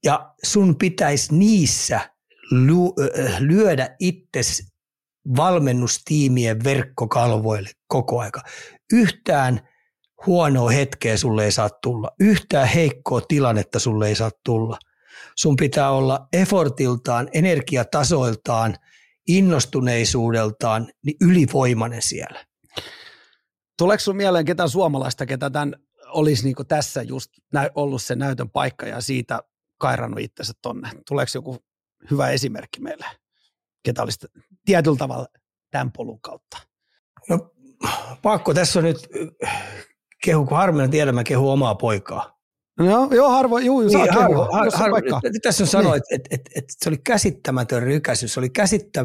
Ja 0.05 0.35
sun 0.45 0.77
pitäisi 0.79 1.35
niissä 1.35 2.01
lyödä 3.41 3.97
itses 4.01 4.73
valmennustiimien 5.37 6.65
verkkokalvoille 6.65 7.71
koko 7.89 8.21
aika. 8.21 8.41
Yhtään 8.93 9.69
huonoa 10.27 10.71
hetkeä 10.71 11.17
sulle 11.17 11.45
ei 11.45 11.53
saa 11.53 11.71
tulla. 11.83 12.11
Yhtään 12.21 12.69
heikkoa 12.69 13.21
tilannetta 13.21 13.79
sulle 13.79 14.09
ei 14.09 14.15
saa 14.15 14.31
tulla. 14.45 14.79
Sun 15.37 15.57
pitää 15.57 15.91
olla 15.91 16.29
effortiltaan, 16.33 17.29
energiatasoiltaan, 17.33 18.77
innostuneisuudeltaan 19.29 20.89
niin 21.05 21.17
ylivoimainen 21.21 22.03
siellä. 22.03 22.45
Tuleeko 23.79 24.01
sinulle 24.01 24.17
mieleen 24.17 24.45
ketään 24.45 24.69
suomalaista, 24.69 25.27
ketä 25.27 25.51
tämän 25.51 25.75
olisi 26.07 26.45
niin 26.45 26.67
tässä 26.69 27.03
just 27.03 27.31
ollut 27.75 28.03
se 28.03 28.15
näytön 28.17 28.51
paikka 28.51 28.87
ja 28.87 29.01
siitä 29.01 29.41
kairannut 29.79 30.21
itsensä 30.21 30.53
tonne? 30.63 30.91
Tuleeko 31.09 31.31
joku 31.35 31.59
hyvä 32.11 32.31
esimerkki 32.31 32.81
meille, 32.81 33.07
ketä 33.83 34.03
olisi 34.03 34.27
tietyllä 34.65 34.97
tavalla 34.97 35.27
tämän 35.71 35.93
polun 35.93 36.21
kautta? 36.21 36.57
No 37.29 37.51
pakko 38.23 38.55
tässä 38.55 38.79
on 38.79 38.85
nyt 38.85 39.09
kehu, 40.25 40.47
kun 40.47 40.57
harmina 40.57 40.89
tiedä, 40.89 41.13
mä 41.13 41.25
kehu 41.25 41.51
omaa 41.51 41.75
poikaa. 41.75 42.37
No, 42.79 43.09
joo, 43.13 43.31
harvoin, 43.31 43.67
juu, 43.67 43.81
niin, 43.81 43.91
saa 43.91 44.07
harvo, 44.11 44.49
har, 44.53 44.71
har, 44.75 44.91
har, 44.91 45.23
Tässä 45.43 45.65
on 45.65 45.69
sanoa, 45.69 45.93
niin. 45.93 46.03
että 46.15 46.15
et, 46.31 46.41
et, 46.41 46.51
et 46.55 46.65
se 46.79 46.89
oli 46.89 46.99
käsittämätön 46.99 47.83
rykäsy. 47.83 48.29
Se 48.29 48.41
oli 48.41 48.51
käsittä, 48.51 49.05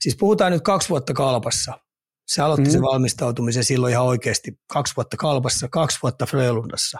siis 0.00 0.16
puhutaan 0.16 0.52
nyt 0.52 0.62
kaksi 0.62 0.88
vuotta 0.88 1.14
kalpassa. 1.14 1.78
Se 2.26 2.42
aloitti 2.42 2.68
mm. 2.68 2.72
sen 2.72 2.82
valmistautumisen 2.82 3.64
silloin 3.64 3.90
ihan 3.90 4.04
oikeasti 4.04 4.60
kaksi 4.66 4.96
vuotta 4.96 5.16
kalpassa, 5.16 5.68
kaksi 5.68 5.98
vuotta 6.02 6.26
Frölundassa. 6.26 6.98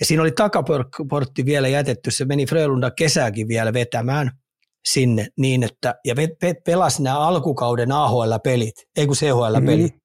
Ja 0.00 0.06
siinä 0.06 0.22
oli 0.22 0.32
takaportti 0.32 1.44
vielä 1.44 1.68
jätetty, 1.68 2.10
se 2.10 2.24
meni 2.24 2.46
Frölunda 2.46 2.90
kesääkin 2.90 3.48
vielä 3.48 3.72
vetämään 3.72 4.30
sinne 4.88 5.26
niin, 5.38 5.62
että 5.62 5.94
ja 6.04 6.14
pe, 6.14 6.28
pe, 6.40 6.54
pelasi 6.64 7.02
nämä 7.02 7.18
alkukauden 7.18 7.92
AHL-pelit, 7.92 8.74
ei 8.96 9.06
kun 9.06 9.16
CHL-pelit. 9.16 9.92
Mm. 9.92 10.00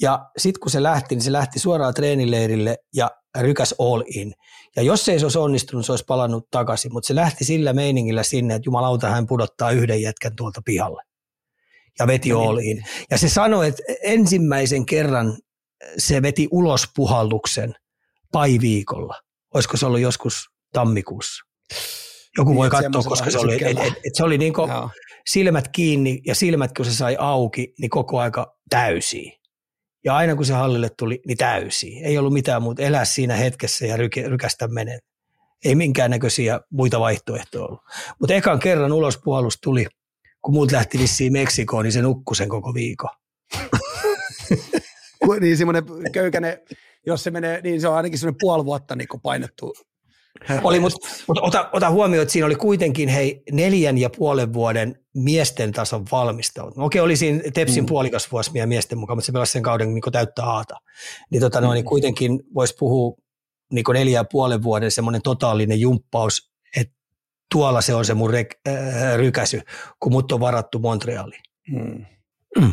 Ja 0.00 0.30
sitten 0.36 0.60
kun 0.60 0.70
se 0.70 0.82
lähti, 0.82 1.14
niin 1.14 1.22
se 1.22 1.32
lähti 1.32 1.58
suoraan 1.58 1.94
treenileirille 1.94 2.76
ja 2.94 3.10
rykäs 3.38 3.74
all 3.78 4.02
in. 4.06 4.34
Ja 4.76 4.82
jos 4.82 5.08
ei 5.08 5.18
se 5.18 5.24
olisi 5.24 5.38
onnistunut, 5.38 5.86
se 5.86 5.92
olisi 5.92 6.04
palannut 6.04 6.50
takaisin, 6.50 6.92
mutta 6.92 7.06
se 7.06 7.14
lähti 7.14 7.44
sillä 7.44 7.72
meiningillä 7.72 8.22
sinne, 8.22 8.54
että 8.54 8.68
jumalauta 8.68 9.08
hän 9.08 9.26
pudottaa 9.26 9.70
yhden 9.70 10.02
jätkän 10.02 10.36
tuolta 10.36 10.62
pihalle. 10.64 11.02
Ja 11.98 12.06
veti 12.06 12.30
no 12.30 12.38
niin. 12.38 12.48
all 12.48 12.58
in. 12.58 12.84
Ja 13.10 13.18
se 13.18 13.28
sanoi, 13.28 13.68
että 13.68 13.82
ensimmäisen 14.02 14.86
kerran 14.86 15.38
se 15.98 16.22
veti 16.22 16.48
ulos 16.50 16.84
puhalluksen 16.96 17.74
pai-viikolla. 18.32 19.14
Olisiko 19.54 19.76
se 19.76 19.86
ollut 19.86 20.00
joskus 20.00 20.50
tammikuussa? 20.72 21.44
Joku 22.38 22.54
voi 22.54 22.68
niin, 22.68 22.82
katsoa, 22.82 23.02
koska 23.02 23.30
se 23.30 23.38
oli, 23.38 23.54
et, 23.54 23.78
et, 23.78 23.92
et 23.92 24.14
se 24.14 24.24
oli 24.24 24.38
niin 24.38 24.52
silmät 25.30 25.68
kiinni 25.68 26.20
ja 26.26 26.34
silmät 26.34 26.72
kun 26.76 26.84
se 26.84 26.94
sai 26.94 27.16
auki, 27.20 27.74
niin 27.78 27.90
koko 27.90 28.20
aika 28.20 28.58
täysiä. 28.70 29.32
Ja 30.04 30.16
aina 30.16 30.36
kun 30.36 30.46
se 30.46 30.52
hallille 30.52 30.90
tuli, 30.98 31.20
niin 31.26 31.38
täysi. 31.38 32.00
Ei 32.04 32.18
ollut 32.18 32.32
mitään 32.32 32.62
muuta. 32.62 32.82
Elää 32.82 33.04
siinä 33.04 33.34
hetkessä 33.34 33.86
ja 33.86 33.96
ryke, 33.96 34.28
rykästä 34.28 34.68
menee. 34.68 34.98
Ei 35.64 35.74
minkäännäköisiä 35.74 36.60
muita 36.70 37.00
vaihtoehtoja 37.00 37.64
ollut. 37.64 37.80
Mutta 38.18 38.34
ekan 38.34 38.58
kerran 38.58 38.92
ulospuolus 38.92 39.58
tuli, 39.62 39.86
kun 40.42 40.54
muut 40.54 40.72
lähti 40.72 40.98
vissiin 40.98 41.32
Meksikoon, 41.32 41.84
niin 41.84 41.92
se 41.92 42.02
nukkui 42.02 42.36
sen 42.36 42.48
koko 42.48 42.74
viikon. 42.74 43.10
niin 45.40 45.56
semmoinen 45.56 45.84
köykäinen, 46.12 46.58
jos 47.08 47.24
se 47.24 47.30
menee, 47.30 47.60
niin 47.60 47.80
se 47.80 47.88
on 47.88 47.96
ainakin 47.96 48.18
semmoinen 48.18 48.38
puoli 48.40 48.64
vuotta 48.64 48.96
niin 48.96 49.08
painettu 49.22 49.74
oli, 50.62 50.80
mutta 50.80 51.08
mut 51.28 51.38
ota, 51.38 51.68
ota 51.72 51.90
huomioon, 51.90 52.22
että 52.22 52.32
siinä 52.32 52.46
oli 52.46 52.54
kuitenkin 52.54 53.08
hei 53.08 53.42
neljän 53.52 53.98
ja 53.98 54.10
puolen 54.16 54.52
vuoden 54.52 54.98
miesten 55.14 55.72
tason 55.72 56.04
valmistautunut. 56.12 56.86
Okei, 56.86 57.00
oli 57.00 57.16
siinä 57.16 57.40
Tepsin 57.54 57.84
mm. 57.84 57.86
puolikas 57.86 58.32
vuosi 58.32 58.66
miesten 58.66 58.98
mukaan, 58.98 59.16
mutta 59.16 59.26
se 59.26 59.32
pelasi 59.32 59.52
sen 59.52 59.62
kauden 59.62 59.94
niin 59.94 60.12
täyttä 60.12 60.44
aata. 60.44 60.74
Niin, 61.30 61.40
tota, 61.40 61.60
no, 61.60 61.72
niin 61.72 61.84
mm. 61.84 61.88
kuitenkin 61.88 62.40
voisi 62.54 62.74
puhua 62.78 63.16
niin 63.72 63.84
neljän 63.92 64.12
ja 64.12 64.24
puolen 64.24 64.62
vuoden 64.62 64.90
semmoinen 64.90 65.22
totaalinen 65.22 65.80
jumppaus, 65.80 66.50
että 66.76 66.94
tuolla 67.52 67.80
se 67.80 67.94
on 67.94 68.04
se 68.04 68.14
mun 68.14 68.30
rek, 68.30 68.54
äh, 68.68 69.16
rykäsy, 69.16 69.60
kun 70.00 70.12
mut 70.12 70.32
on 70.32 70.40
varattu 70.40 70.78
Montrealiin. 70.78 71.42
Mm. 71.70 72.04
Mm. 72.58 72.72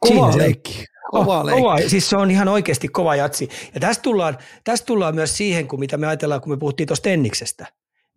Kova 0.00 0.38
leikki. 0.38 0.84
Kova, 1.10 1.40
oh, 1.40 1.50
kova, 1.50 1.78
siis 1.86 2.10
se 2.10 2.16
on 2.16 2.30
ihan 2.30 2.48
oikeasti 2.48 2.88
kova 2.88 3.16
jatsi. 3.16 3.48
Ja 3.74 3.80
tästä 3.80 4.02
tullaan, 4.02 4.38
tästä 4.64 4.86
tullaan 4.86 5.14
myös 5.14 5.36
siihen, 5.36 5.68
kun 5.68 5.80
mitä 5.80 5.96
me 5.96 6.06
ajatellaan, 6.06 6.40
kun 6.40 6.52
me 6.52 6.56
puhuttiin 6.56 6.86
tuosta 6.86 7.02
tenniksestä. 7.02 7.66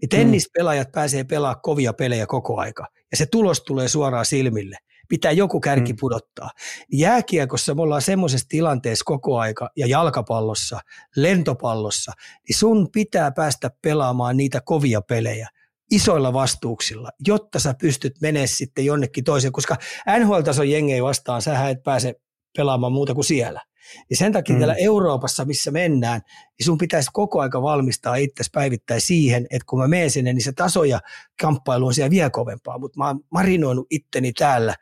Niin 0.02 0.10
tennispelaajat 0.10 0.88
mm. 0.88 0.92
pääsee 0.92 1.24
pelaamaan 1.24 1.62
kovia 1.62 1.94
pelejä 1.94 2.26
koko 2.26 2.58
aika. 2.60 2.88
Ja 3.12 3.18
se 3.18 3.26
tulos 3.26 3.62
tulee 3.62 3.88
suoraan 3.88 4.26
silmille. 4.26 4.78
Pitää 5.10 5.32
joku 5.32 5.60
kärki 5.60 5.94
mm. 5.94 5.98
pudottaa. 6.00 6.50
Jääkiekossa 6.94 7.76
me 7.76 7.82
ollaan 7.82 8.02
semmoisessa 8.02 8.48
tilanteessa 8.50 9.04
koko 9.06 9.40
aika, 9.40 9.70
ja 9.76 9.88
jalkapallossa, 9.88 10.80
lentopallossa, 11.16 12.12
niin 12.48 12.58
sun 12.58 12.88
pitää 12.92 13.32
päästä 13.32 13.72
pelaamaan 13.82 14.38
niitä 14.38 14.62
kovia 14.66 15.02
pelejä 15.02 15.50
isoilla 15.92 16.34
vastuuksilla, 16.34 17.10
jotta 17.28 17.60
sä 17.60 17.74
pystyt 17.82 18.14
menemään 18.22 18.48
sitten 18.48 18.86
jonnekin 18.86 19.24
toiseen, 19.24 19.54
koska 19.54 19.78
NHL-tason 20.20 20.70
jengei 20.70 21.04
vastaan 21.04 21.42
sä 21.42 21.70
et 21.70 21.84
pääse 21.84 22.16
pelaamaan 22.58 22.94
muuta 22.94 23.14
kuin 23.14 23.26
siellä. 23.26 23.62
Ja 24.10 24.16
sen 24.16 24.34
takia 24.34 24.56
mm. 24.56 24.60
täällä 24.60 24.76
Euroopassa, 24.76 25.46
missä 25.46 25.72
mennään, 25.72 26.22
niin 26.60 26.66
sun 26.66 26.78
pitäisi 26.78 27.10
koko 27.14 27.40
aika 27.40 27.62
valmistaa 27.62 28.16
itse 28.16 28.44
päivittäin 28.54 29.02
siihen, 29.02 29.48
että 29.50 29.66
kun 29.70 29.80
mä 29.80 29.88
menen 29.88 30.12
sinne, 30.12 30.34
niin 30.34 30.44
se 30.44 30.52
taso 30.52 30.84
ja 30.84 31.00
kamppailu 31.42 31.88
on 31.88 31.94
siellä 31.94 32.10
vielä 32.10 32.30
kovempaa. 32.30 32.80
Mutta 32.80 33.00
mä 33.00 33.08
oon 33.08 33.20
marinoinut 33.32 33.88
itteni 33.90 34.34
täällä 34.34 34.76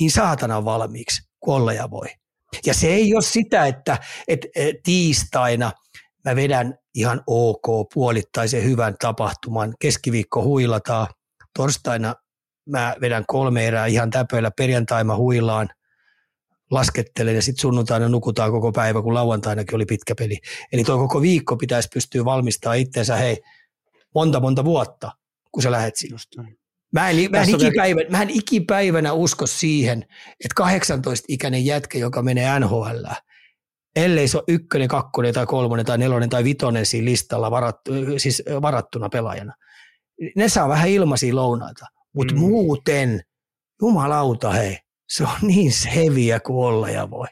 niin 0.00 0.10
saatana 0.10 0.64
valmiiksi, 0.64 1.22
kun 1.40 1.54
olla 1.54 1.72
ja 1.72 1.90
voi. 1.90 2.08
Ja 2.66 2.74
se 2.74 2.86
ei 2.86 3.14
ole 3.14 3.22
sitä, 3.22 3.66
että, 3.66 3.98
että 4.28 4.48
tiistaina 4.82 5.72
mä 6.24 6.36
vedän 6.36 6.78
ihan 6.94 7.22
ok 7.26 7.88
puolittaisen 7.94 8.64
hyvän 8.64 8.94
tapahtuman, 9.00 9.74
keskiviikko 9.80 10.42
huilataan, 10.42 11.06
torstaina 11.58 12.14
mä 12.68 12.96
vedän 13.00 13.24
kolme 13.26 13.66
erää 13.66 13.86
ihan 13.86 14.10
täpöillä, 14.10 14.50
perjantaina 14.56 15.16
huilaan– 15.16 15.68
laskettelen 16.72 17.34
ja 17.34 17.42
sitten 17.42 17.62
sunnuntaina 17.62 18.08
nukutaan 18.08 18.50
koko 18.50 18.72
päivä, 18.72 19.02
kun 19.02 19.14
lauantainakin 19.14 19.76
oli 19.76 19.84
pitkä 19.84 20.14
peli. 20.14 20.38
Eli 20.72 20.84
tuo 20.84 20.98
koko 20.98 21.22
viikko 21.22 21.56
pitäisi 21.56 21.88
pystyä 21.94 22.24
valmistamaan 22.24 22.78
itseensä, 22.78 23.16
hei, 23.16 23.36
monta 24.14 24.40
monta 24.40 24.64
vuotta, 24.64 25.10
kun 25.52 25.62
sä 25.62 25.70
lähet 25.70 25.96
sinusta. 25.96 26.42
Mä 26.92 27.10
en, 27.10 27.30
mä, 27.30 27.42
en 27.42 27.50
ikipäivänä, 27.50 28.10
mä 28.10 28.22
en 28.22 28.30
ikipäivänä 28.30 29.12
usko 29.12 29.46
siihen, 29.46 30.04
että 30.44 30.64
18-ikäinen 30.64 31.64
jätkä, 31.64 31.98
joka 31.98 32.22
menee 32.22 32.60
NHL, 32.60 33.04
ellei 33.96 34.28
se 34.28 34.36
ole 34.36 34.44
ykkönen, 34.48 34.88
kakkonen 34.88 35.34
tai 35.34 35.46
kolmonen 35.46 35.86
tai 35.86 35.98
nelonen 35.98 36.28
tai 36.28 36.44
vitonen 36.44 36.86
siinä 36.86 37.04
listalla 37.04 37.50
varattu, 37.50 37.92
siis 38.16 38.42
varattuna 38.62 39.08
pelaajana. 39.08 39.54
Ne 40.36 40.48
saa 40.48 40.68
vähän 40.68 40.88
ilmaisia 40.88 41.36
lounaita, 41.36 41.86
mutta 42.14 42.34
mm. 42.34 42.40
muuten, 42.40 43.22
jumalauta 43.82 44.50
hei, 44.50 44.78
se 45.08 45.24
on 45.24 45.36
niin 45.42 45.72
heviä 45.94 46.40
kuin 46.40 46.66
olla 46.66 46.90
ja 46.90 47.10
voi. 47.10 47.26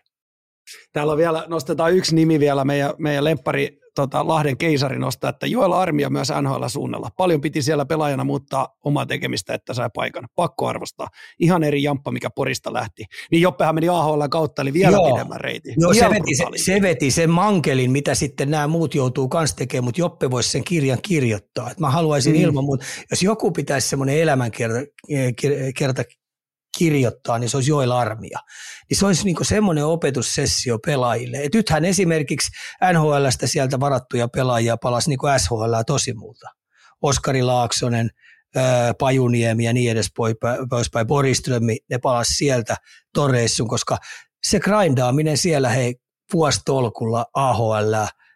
Täällä 0.92 1.12
on 1.12 1.18
vielä, 1.18 1.44
nostetaan 1.48 1.94
yksi 1.94 2.14
nimi 2.14 2.40
vielä, 2.40 2.64
meidän, 2.64 2.94
meidän 2.98 3.24
lemppari 3.24 3.78
tota, 4.00 4.28
Lahden 4.28 4.56
keisari 4.56 4.98
nostaa, 4.98 5.30
että 5.30 5.46
Joel 5.46 5.72
Armia 5.72 6.10
myös 6.10 6.28
NHL 6.42 6.66
suunnalla. 6.66 7.10
Paljon 7.16 7.40
piti 7.40 7.62
siellä 7.62 7.86
pelaajana 7.86 8.24
muuttaa 8.24 8.68
omaa 8.84 9.06
tekemistä, 9.06 9.54
että 9.54 9.74
sai 9.74 9.90
paikan. 9.94 10.28
Pakko 10.34 10.66
arvostaa. 10.66 11.08
Ihan 11.38 11.64
eri 11.64 11.82
jamppa, 11.82 12.10
mikä 12.10 12.30
Porista 12.30 12.72
lähti. 12.72 13.04
Niin 13.30 13.42
Joppehan 13.42 13.74
meni 13.74 13.88
AHL 13.88 14.22
kautta, 14.30 14.62
eli 14.62 14.72
vielä 14.72 14.96
Joo. 14.96 15.12
pidemmän 15.12 15.40
reitin. 15.40 15.74
Joo, 15.78 15.94
se 15.94 16.10
veti, 16.10 16.34
se, 16.34 16.44
se 16.56 16.82
veti 16.82 17.10
sen 17.10 17.30
mankelin, 17.30 17.90
mitä 17.90 18.14
sitten 18.14 18.50
nämä 18.50 18.66
muut 18.66 18.94
joutuu 18.94 19.28
kanssa 19.28 19.56
tekemään, 19.56 19.84
mutta 19.84 20.00
Joppe 20.00 20.30
voisi 20.30 20.50
sen 20.50 20.64
kirjan 20.64 20.98
kirjoittaa. 21.02 21.70
Et 21.70 21.80
mä 21.80 21.90
haluaisin 21.90 22.34
mm. 22.34 22.40
ilman 22.40 22.64
muuta, 22.64 22.84
jos 23.10 23.22
joku 23.22 23.50
pitäisi 23.50 23.88
semmoinen 23.88 24.18
elämänkerta 24.18 24.78
kerta 25.76 26.04
kirjoittaa, 26.80 27.38
niin 27.38 27.50
se 27.50 27.56
olisi 27.56 27.70
Joel 27.70 27.90
Armia. 27.90 28.38
Niin 28.90 28.98
se 28.98 29.06
olisi 29.06 29.24
niin 29.24 29.36
semmoinen 29.42 29.86
opetussessio 29.86 30.78
pelaajille. 30.86 31.36
Et 31.36 31.54
nythän 31.54 31.84
esimerkiksi 31.84 32.50
NHLstä 32.92 33.46
sieltä 33.46 33.80
varattuja 33.80 34.28
pelaajia 34.28 34.76
palasi 34.76 35.08
niin 35.08 35.38
SHL 35.38 35.74
tosi 35.86 36.14
muuta. 36.14 36.48
Oskari 37.02 37.42
Laaksonen, 37.42 38.10
Pajuniemi 38.98 39.64
ja 39.64 39.72
niin 39.72 39.90
edes 39.90 40.06
poispäin, 40.70 41.06
Boriströmi, 41.06 41.76
ne 41.90 41.98
palasi 41.98 42.34
sieltä 42.34 42.76
toreissun, 43.14 43.68
koska 43.68 43.98
se 44.42 44.60
grindaaminen 44.60 45.36
siellä 45.36 45.68
hei 45.68 45.94
vuostolkulla 46.32 47.26
AHL 47.34 47.94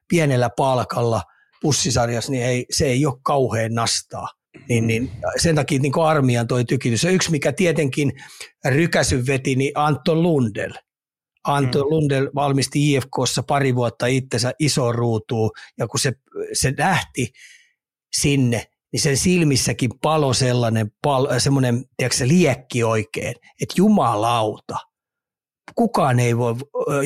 pienellä 0.09 0.51
palkalla 0.57 1.23
pussisarjassa, 1.63 2.33
niin 2.33 2.45
ei, 2.45 2.67
se 2.71 2.85
ei 2.85 3.07
ole 3.07 3.15
kauhean 3.23 3.75
nastaa. 3.75 4.29
Niin, 4.69 4.87
niin 4.87 5.11
sen 5.37 5.55
takia 5.55 5.79
niin 5.79 5.93
armian 6.05 6.47
toi 6.47 6.65
tykitys. 6.65 7.05
Ja 7.05 7.11
yksi, 7.11 7.31
mikä 7.31 7.53
tietenkin 7.53 8.13
rykäsy 8.65 9.27
veti, 9.27 9.57
niin 9.57 9.73
Anton 9.75 10.23
Lundell. 10.23 10.73
Anton 11.45 11.83
mm. 11.83 11.91
Lundell 11.91 12.31
valmisti 12.35 12.93
IFKssa 12.93 13.43
pari 13.43 13.75
vuotta 13.75 14.07
itsensä 14.07 14.53
iso 14.59 14.93
ruutuun, 14.93 15.51
ja 15.79 15.87
kun 15.87 16.01
se, 16.01 16.13
se 16.53 16.75
lähti 16.79 17.33
sinne, 18.17 18.67
niin 18.93 19.01
sen 19.01 19.17
silmissäkin 19.17 19.91
palo 20.03 20.33
sellainen 20.33 20.91
pal, 21.03 21.39
semmoinen 21.39 21.85
tiedätkö, 21.97 22.29
liekki 22.29 22.85
oikein, 22.85 23.35
että 23.63 23.75
jumalauta, 23.77 24.77
kukaan 25.75 26.21
ei 26.21 26.37
voi 26.37 26.55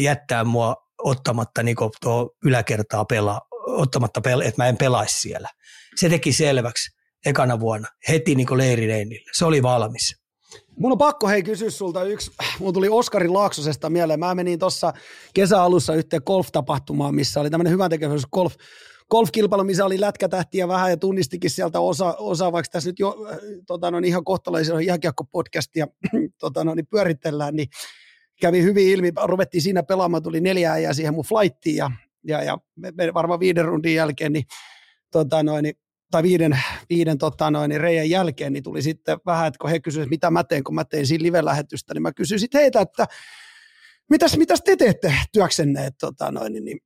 jättää 0.01 0.45
mua 0.45 0.77
ottamatta 1.05 1.63
niin 1.63 1.77
tuo 2.01 2.31
yläkertaa 2.45 3.05
pelaa, 3.05 3.41
ottamatta, 3.67 4.21
pela, 4.21 4.45
että 4.45 4.63
mä 4.63 4.69
en 4.69 4.77
pelaisi 4.77 5.21
siellä. 5.21 5.49
Se 5.97 6.09
teki 6.09 6.33
selväksi 6.33 6.98
ekana 7.27 7.61
vuonna, 7.61 7.89
heti 8.09 8.35
niin 8.35 8.49
leirireinille. 8.57 9.31
Se 9.39 9.45
oli 9.45 9.63
valmis. 9.63 10.17
Mun 10.77 10.93
on 10.93 10.99
pakko 10.99 11.29
hei 11.29 11.43
kysyä 11.43 11.71
sulta 11.71 12.05
yksi. 12.05 12.31
Mun 12.59 12.75
tuli 12.75 12.89
Oskari 12.89 13.29
Laaksosesta 13.29 13.91
mieleen. 13.91 14.21
Mä 14.21 14.35
menin 14.35 14.59
tuossa 14.59 14.93
kesäalussa 15.35 15.95
yhteen 15.95 16.23
golf-tapahtumaan, 16.27 17.15
missä 17.15 17.41
oli 17.41 17.51
tämmöinen 17.51 17.73
hyvän 17.73 17.91
tekevyys 17.91 18.27
golf, 18.33 18.55
golfkilpailu, 19.11 19.65
missä 19.65 19.85
oli 19.85 20.01
lätkätähtiä 20.01 20.69
vähän 20.69 20.91
ja 20.91 20.97
tunnistikin 20.97 21.51
sieltä 21.51 21.81
osa, 21.81 22.15
osa 22.19 22.53
vaikka 22.53 22.71
tässä 22.71 22.89
nyt 22.89 22.99
jo 22.99 23.17
tota, 23.67 23.91
no, 23.91 23.99
ihan 23.99 24.25
kohtalaisen 24.25 24.77
jääkiekko-podcastia 24.77 25.87
tota, 26.41 26.65
no, 26.65 26.75
niin 26.75 26.87
pyöritellään, 26.87 27.57
niin 27.57 27.69
kävi 28.41 28.63
hyvin 28.63 28.89
ilmi, 28.89 29.13
ruvettiin 29.25 29.63
siinä 29.63 29.83
pelaamaan, 29.83 30.23
tuli 30.23 30.41
neljä 30.41 30.79
ja 30.79 30.95
siihen 30.95 31.15
mun 31.15 31.25
flightiin 31.25 31.77
ja, 31.77 31.91
ja, 32.25 32.43
ja 32.43 32.59
me, 32.77 32.93
me 32.97 33.15
varmaan 33.15 33.41
viiden 33.41 33.65
rundin 33.65 33.95
jälkeen, 33.95 34.33
niin, 34.33 34.45
tota, 35.13 35.43
no, 35.43 35.61
niin 35.61 35.75
tai 36.11 36.23
viiden, 36.23 36.61
viiden 36.91 37.19
tota 37.19 37.51
noin, 37.51 37.69
niin 37.69 37.81
reijän 37.81 38.11
jälkeen, 38.11 38.53
niin 38.53 38.63
tuli 38.63 38.83
sitten 38.83 39.19
vähän, 39.27 39.49
että 39.49 39.59
kun 39.59 39.71
he 39.71 39.81
kysyivät, 39.81 40.11
mitä 40.11 40.31
mä 40.31 40.45
teen, 40.45 40.65
kun 40.65 40.75
mä 40.75 40.85
tein 40.85 41.07
siinä 41.07 41.23
live-lähetystä, 41.23 41.95
niin 41.95 42.03
mä 42.03 42.13
kysyin 42.13 42.41
sitten 42.41 42.61
heitä, 42.61 42.81
että 42.81 43.07
mitäs, 44.11 44.37
mitäs 44.37 44.63
te 44.65 44.77
teette 44.77 45.15
työksenne, 45.33 45.87
että 45.87 46.07
tota 46.07 46.31
noin, 46.31 46.53
niin, 46.53 46.65
niin 46.65 46.79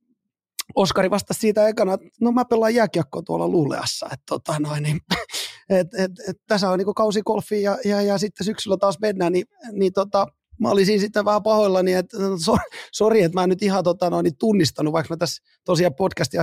Oskari 0.75 1.09
vastasi 1.09 1.39
siitä 1.39 1.67
ekana, 1.67 1.93
että 1.93 2.07
no 2.21 2.31
mä 2.31 2.45
pelaan 2.45 2.75
jääkiekkoa 2.75 3.21
tuolla 3.21 3.47
Luuleassa, 3.47 4.05
että 4.05 4.23
tota 4.25 4.59
noin, 4.59 4.83
niin, 4.83 4.99
et, 5.69 5.87
et, 5.93 6.11
et, 6.27 6.37
tässä 6.47 6.69
on 6.69 6.79
niin 6.79 6.95
kausikolfi 6.95 7.61
ja, 7.61 7.77
ja, 7.85 8.01
ja, 8.01 8.17
sitten 8.17 8.45
syksyllä 8.45 8.77
taas 8.77 8.99
mennään, 8.99 9.33
niin, 9.33 9.45
niin 9.71 9.93
tota, 9.93 10.27
mä 10.59 10.69
olisin 10.69 10.99
sitten 10.99 11.25
vähän 11.25 11.43
pahoillani, 11.43 11.93
että 11.93 12.17
so, 12.45 12.57
sori, 12.91 13.23
että 13.23 13.37
mä 13.37 13.43
en 13.43 13.49
nyt 13.49 13.61
ihan 13.61 13.83
tota, 13.83 14.09
noin, 14.09 14.23
niin 14.23 14.37
tunnistanut, 14.37 14.93
vaikka 14.93 15.13
mä 15.13 15.17
tässä 15.17 15.43
tosiaan 15.65 15.95
podcastia 15.95 16.41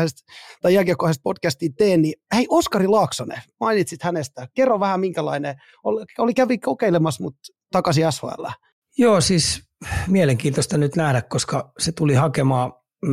tai 0.62 0.74
jälkiakohdesta 0.74 1.22
podcastia 1.22 1.70
teen, 1.78 2.02
niin 2.02 2.14
hei 2.34 2.46
Oskari 2.48 2.86
Laaksonen, 2.86 3.42
mainitsit 3.60 4.02
hänestä. 4.02 4.48
Kerro 4.54 4.80
vähän 4.80 5.00
minkälainen, 5.00 5.54
oli, 5.84 6.04
oli 6.18 6.34
kävi 6.34 6.58
kokeilemassa 6.58 7.22
mut 7.24 7.36
takaisin 7.72 8.12
SHL. 8.12 8.46
Joo, 8.98 9.20
siis 9.20 9.62
mielenkiintoista 10.06 10.78
nyt 10.78 10.96
nähdä, 10.96 11.22
koska 11.22 11.72
se 11.78 11.92
tuli 11.92 12.14
hakemaan 12.14 12.72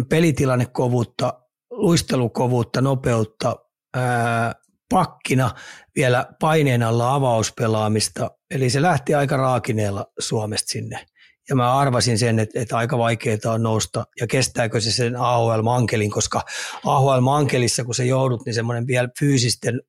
pelitilannekovuutta, 0.10 1.34
luistelukovuutta, 1.72 2.82
nopeutta, 2.82 3.56
ää, 3.96 4.54
pakkina 4.90 5.52
vielä 5.96 6.26
paineen 6.40 6.84
alla 6.84 7.14
avauspelaamista. 7.14 8.32
Eli 8.52 8.70
se 8.70 8.82
lähti 8.82 9.16
aika 9.16 9.38
raakineella 9.38 10.06
Suomesta 10.20 10.72
sinne. 10.72 11.06
Ja 11.50 11.56
mä 11.56 11.78
arvasin 11.78 12.18
sen, 12.18 12.40
että, 12.40 12.62
että 12.62 12.78
aika 12.78 12.98
vaikeaa 12.98 13.38
on 13.54 13.64
nousta 13.64 14.06
ja 14.20 14.28
kestääkö 14.28 14.82
se 14.82 14.92
sen 14.92 15.16
AHL-mankelin, 15.16 16.12
koska 16.12 16.42
AHL-mankelissa 16.86 17.84
kun 17.84 17.96
se 17.96 18.06
joudut, 18.06 18.46
niin 18.46 18.54
semmoinen 18.54 18.88
vielä 18.88 19.10
fyysisten, 19.20 19.82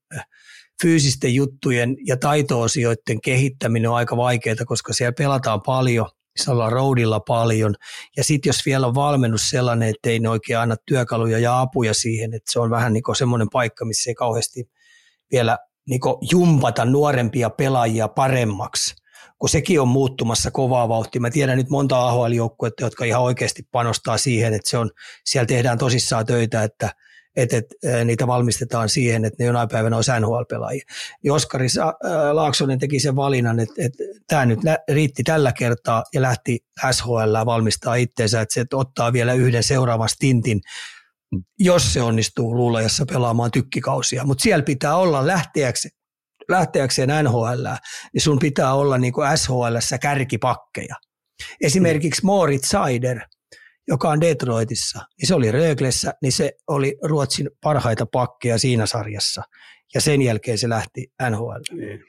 fyysisten 0.82 1.34
juttujen 1.34 1.96
ja 2.06 2.16
taitoosioiden 2.16 3.20
kehittäminen 3.24 3.90
on 3.90 3.96
aika 3.96 4.16
vaikeaa, 4.16 4.64
koska 4.66 4.92
siellä 4.92 5.12
pelataan 5.12 5.62
paljon– 5.62 6.06
missä 6.38 6.52
ollaan 6.52 6.72
roadilla 6.72 7.20
paljon. 7.20 7.74
Ja 8.16 8.24
sitten 8.24 8.48
jos 8.48 8.66
vielä 8.66 8.86
on 8.86 8.94
valmennus 8.94 9.50
sellainen, 9.50 9.88
että 9.88 10.10
ei 10.10 10.18
ne 10.18 10.28
oikein 10.28 10.58
anna 10.58 10.76
työkaluja 10.86 11.38
ja 11.38 11.60
apuja 11.60 11.94
siihen, 11.94 12.34
että 12.34 12.52
se 12.52 12.60
on 12.60 12.70
vähän 12.70 12.92
niin 12.92 13.02
semmoinen 13.18 13.48
paikka, 13.52 13.84
missä 13.84 14.10
ei 14.10 14.14
kauheasti 14.14 14.70
vielä 15.32 15.58
niin 15.88 16.00
jumpata 16.32 16.84
nuorempia 16.84 17.50
pelaajia 17.50 18.08
paremmaksi, 18.08 18.94
kun 19.38 19.48
sekin 19.48 19.80
on 19.80 19.88
muuttumassa 19.88 20.50
kovaa 20.50 20.88
vauhtia. 20.88 21.20
Mä 21.20 21.30
tiedän 21.30 21.58
nyt 21.58 21.70
monta 21.70 22.08
AHL-joukkuetta, 22.08 22.84
jotka 22.84 23.04
ihan 23.04 23.22
oikeasti 23.22 23.62
panostaa 23.72 24.18
siihen, 24.18 24.54
että 24.54 24.70
se 24.70 24.78
on, 24.78 24.90
siellä 25.24 25.46
tehdään 25.46 25.78
tosissaan 25.78 26.26
töitä, 26.26 26.62
että– 26.62 26.90
että, 27.38 27.56
että 27.56 28.04
niitä 28.04 28.26
valmistetaan 28.26 28.88
siihen, 28.88 29.24
että 29.24 29.36
ne 29.42 29.46
jonain 29.46 29.68
päivänä 29.68 29.96
olisi 29.96 30.10
NHL-pelaajia. 30.20 30.84
Oskari 31.30 31.66
Laaksonen 32.32 32.78
teki 32.78 33.00
sen 33.00 33.16
valinnan, 33.16 33.60
että, 33.60 33.74
että 33.78 34.04
tämä 34.28 34.46
nyt 34.46 34.60
riitti 34.92 35.22
tällä 35.22 35.52
kertaa 35.52 36.04
ja 36.14 36.22
lähti 36.22 36.58
SHL 36.90 37.46
valmistaa 37.46 37.94
itseensä, 37.94 38.40
että 38.40 38.54
se 38.54 38.64
ottaa 38.72 39.12
vielä 39.12 39.32
yhden 39.32 39.62
seuraavan 39.62 40.08
stintin, 40.08 40.60
jos 41.58 41.92
se 41.92 42.02
onnistuu 42.02 42.56
luulajassa 42.56 43.06
pelaamaan 43.06 43.50
tykkikausia. 43.50 44.24
Mutta 44.24 44.42
siellä 44.42 44.62
pitää 44.62 44.96
olla 44.96 45.26
lähteäkseen 45.26 45.98
lähteäkseen 46.48 47.08
NHL, 47.24 47.66
niin 48.14 48.22
sun 48.22 48.38
pitää 48.38 48.74
olla 48.74 48.98
niin 48.98 49.12
kuin 49.12 49.38
SHL 49.38 49.96
kärkipakkeja. 50.00 50.94
Esimerkiksi 51.60 52.24
Moritz 52.24 52.68
Seider– 52.68 53.20
joka 53.88 54.08
on 54.08 54.20
Detroitissa, 54.20 54.98
niin 54.98 55.28
se 55.28 55.34
oli 55.34 55.52
Röglessä, 55.52 56.14
niin 56.22 56.32
se 56.32 56.52
oli 56.66 56.96
Ruotsin 57.02 57.50
parhaita 57.62 58.06
pakkeja 58.06 58.58
siinä 58.58 58.86
sarjassa. 58.86 59.42
Ja 59.94 60.00
sen 60.00 60.22
jälkeen 60.22 60.58
se 60.58 60.68
lähti 60.68 61.06
NHL. 61.30 61.76
Niin. 61.76 62.04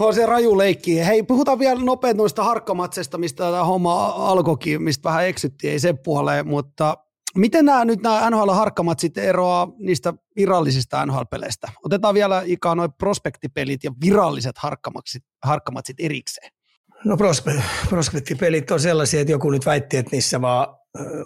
On 0.00 0.14
se 0.14 0.26
raju 0.26 0.58
leikki. 0.58 1.06
Hei, 1.06 1.22
puhutaan 1.22 1.58
vielä 1.58 1.80
nopein 1.80 2.16
noista 2.16 2.44
harkkamatsesta, 2.44 3.18
mistä 3.18 3.44
tämä 3.44 3.64
homma 3.64 4.06
alkoikin, 4.06 4.82
mistä 4.82 5.08
vähän 5.08 5.26
eksyttiin, 5.26 5.72
ei 5.72 5.78
sen 5.78 5.98
puoleen, 5.98 6.46
mutta 6.46 6.96
miten 7.38 7.64
nämä 7.64 7.84
nyt 7.84 8.02
nämä 8.02 8.30
NHL-harkkamatsit 8.30 9.18
eroaa 9.18 9.68
niistä 9.78 10.14
virallisista 10.36 11.06
NHL-peleistä? 11.06 11.68
Otetaan 11.84 12.14
vielä 12.14 12.42
ikään 12.46 12.76
noin 12.76 12.92
prospektipelit 12.92 13.84
ja 13.84 13.92
viralliset 14.00 14.58
harkkamatsit, 14.58 15.22
harkkamatsit 15.44 15.96
erikseen. 16.00 16.52
No 17.04 17.16
prospektipelit 17.88 18.70
on 18.70 18.80
sellaisia, 18.80 19.20
että 19.20 19.32
joku 19.32 19.50
nyt 19.50 19.66
väitti, 19.66 19.96
että 19.96 20.10
niissä 20.12 20.40
vaan 20.40 20.66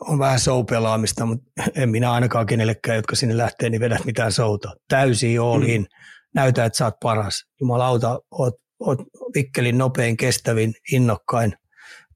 on 0.01 0.19
vähän 0.19 0.41
show-pelaamista, 0.41 1.27
mutta 1.27 1.45
en 1.75 1.89
minä 1.89 2.13
ainakaan 2.13 2.47
kenellekään, 2.47 2.97
jotka 2.97 3.17
sinne 3.17 3.37
lähtee, 3.37 3.71
niin 3.71 3.81
vedät 3.81 4.05
mitään 4.05 4.33
souta. 4.33 4.75
Täysin 4.89 5.41
all 5.41 5.63
in. 5.63 5.81
Mm. 5.81 5.87
Näytä, 6.35 6.65
että 6.65 6.77
sä 6.77 6.85
oot 6.85 6.95
paras. 7.03 7.45
Jumalauta, 7.61 8.21
oot, 8.31 8.55
oot 8.81 8.99
vikkelin 9.35 9.79
nopein, 9.79 10.17
kestävin, 10.17 10.75
innokkain, 10.93 11.55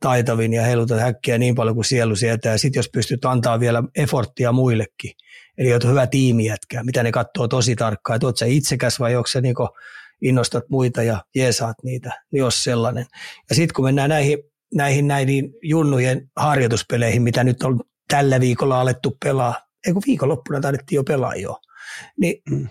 taitavin 0.00 0.52
ja 0.52 0.62
heilutat 0.62 1.00
häkkiä 1.00 1.38
niin 1.38 1.54
paljon 1.54 1.74
kuin 1.74 1.84
sielu 1.84 2.16
sietää. 2.16 2.52
Ja 2.52 2.58
sitten 2.58 2.78
jos 2.78 2.90
pystyt 2.92 3.24
antaa 3.24 3.60
vielä 3.60 3.82
efforttia 3.96 4.52
muillekin, 4.52 5.10
eli 5.58 5.72
oot 5.72 5.84
hyvä 5.84 6.06
tiimi 6.06 6.44
jätkää, 6.44 6.84
mitä 6.84 7.02
ne 7.02 7.12
katsoo 7.12 7.48
tosi 7.48 7.76
tarkkaan, 7.76 8.16
että 8.16 8.26
oot 8.26 8.36
sä 8.36 8.46
itsekäs 8.46 9.00
vai 9.00 9.16
onko 9.16 9.26
se 9.26 9.40
niinku– 9.40 9.68
innostat 10.22 10.64
muita 10.70 11.02
ja 11.02 11.24
jeesaat 11.34 11.76
niitä, 11.82 12.22
niin 12.32 12.38
jos 12.38 12.64
sellainen. 12.64 13.06
Ja 13.50 13.54
sitten 13.54 13.74
kun 13.74 13.84
mennään 13.84 14.10
näihin, 14.10 14.38
näihin, 14.74 15.08
näihin 15.08 15.52
junnujen 15.62 16.30
harjoituspeleihin, 16.36 17.22
mitä 17.22 17.44
nyt 17.44 17.62
on 17.62 17.80
tällä 18.08 18.40
viikolla 18.40 18.80
alettu 18.80 19.16
pelaa, 19.24 19.54
ei 19.86 19.92
kun 19.92 20.02
viikonloppuna 20.06 20.60
taidettiin 20.60 20.96
jo 20.96 21.04
pelaa 21.04 21.34
jo, 21.34 21.60
niin 22.20 22.42
mm. 22.50 22.68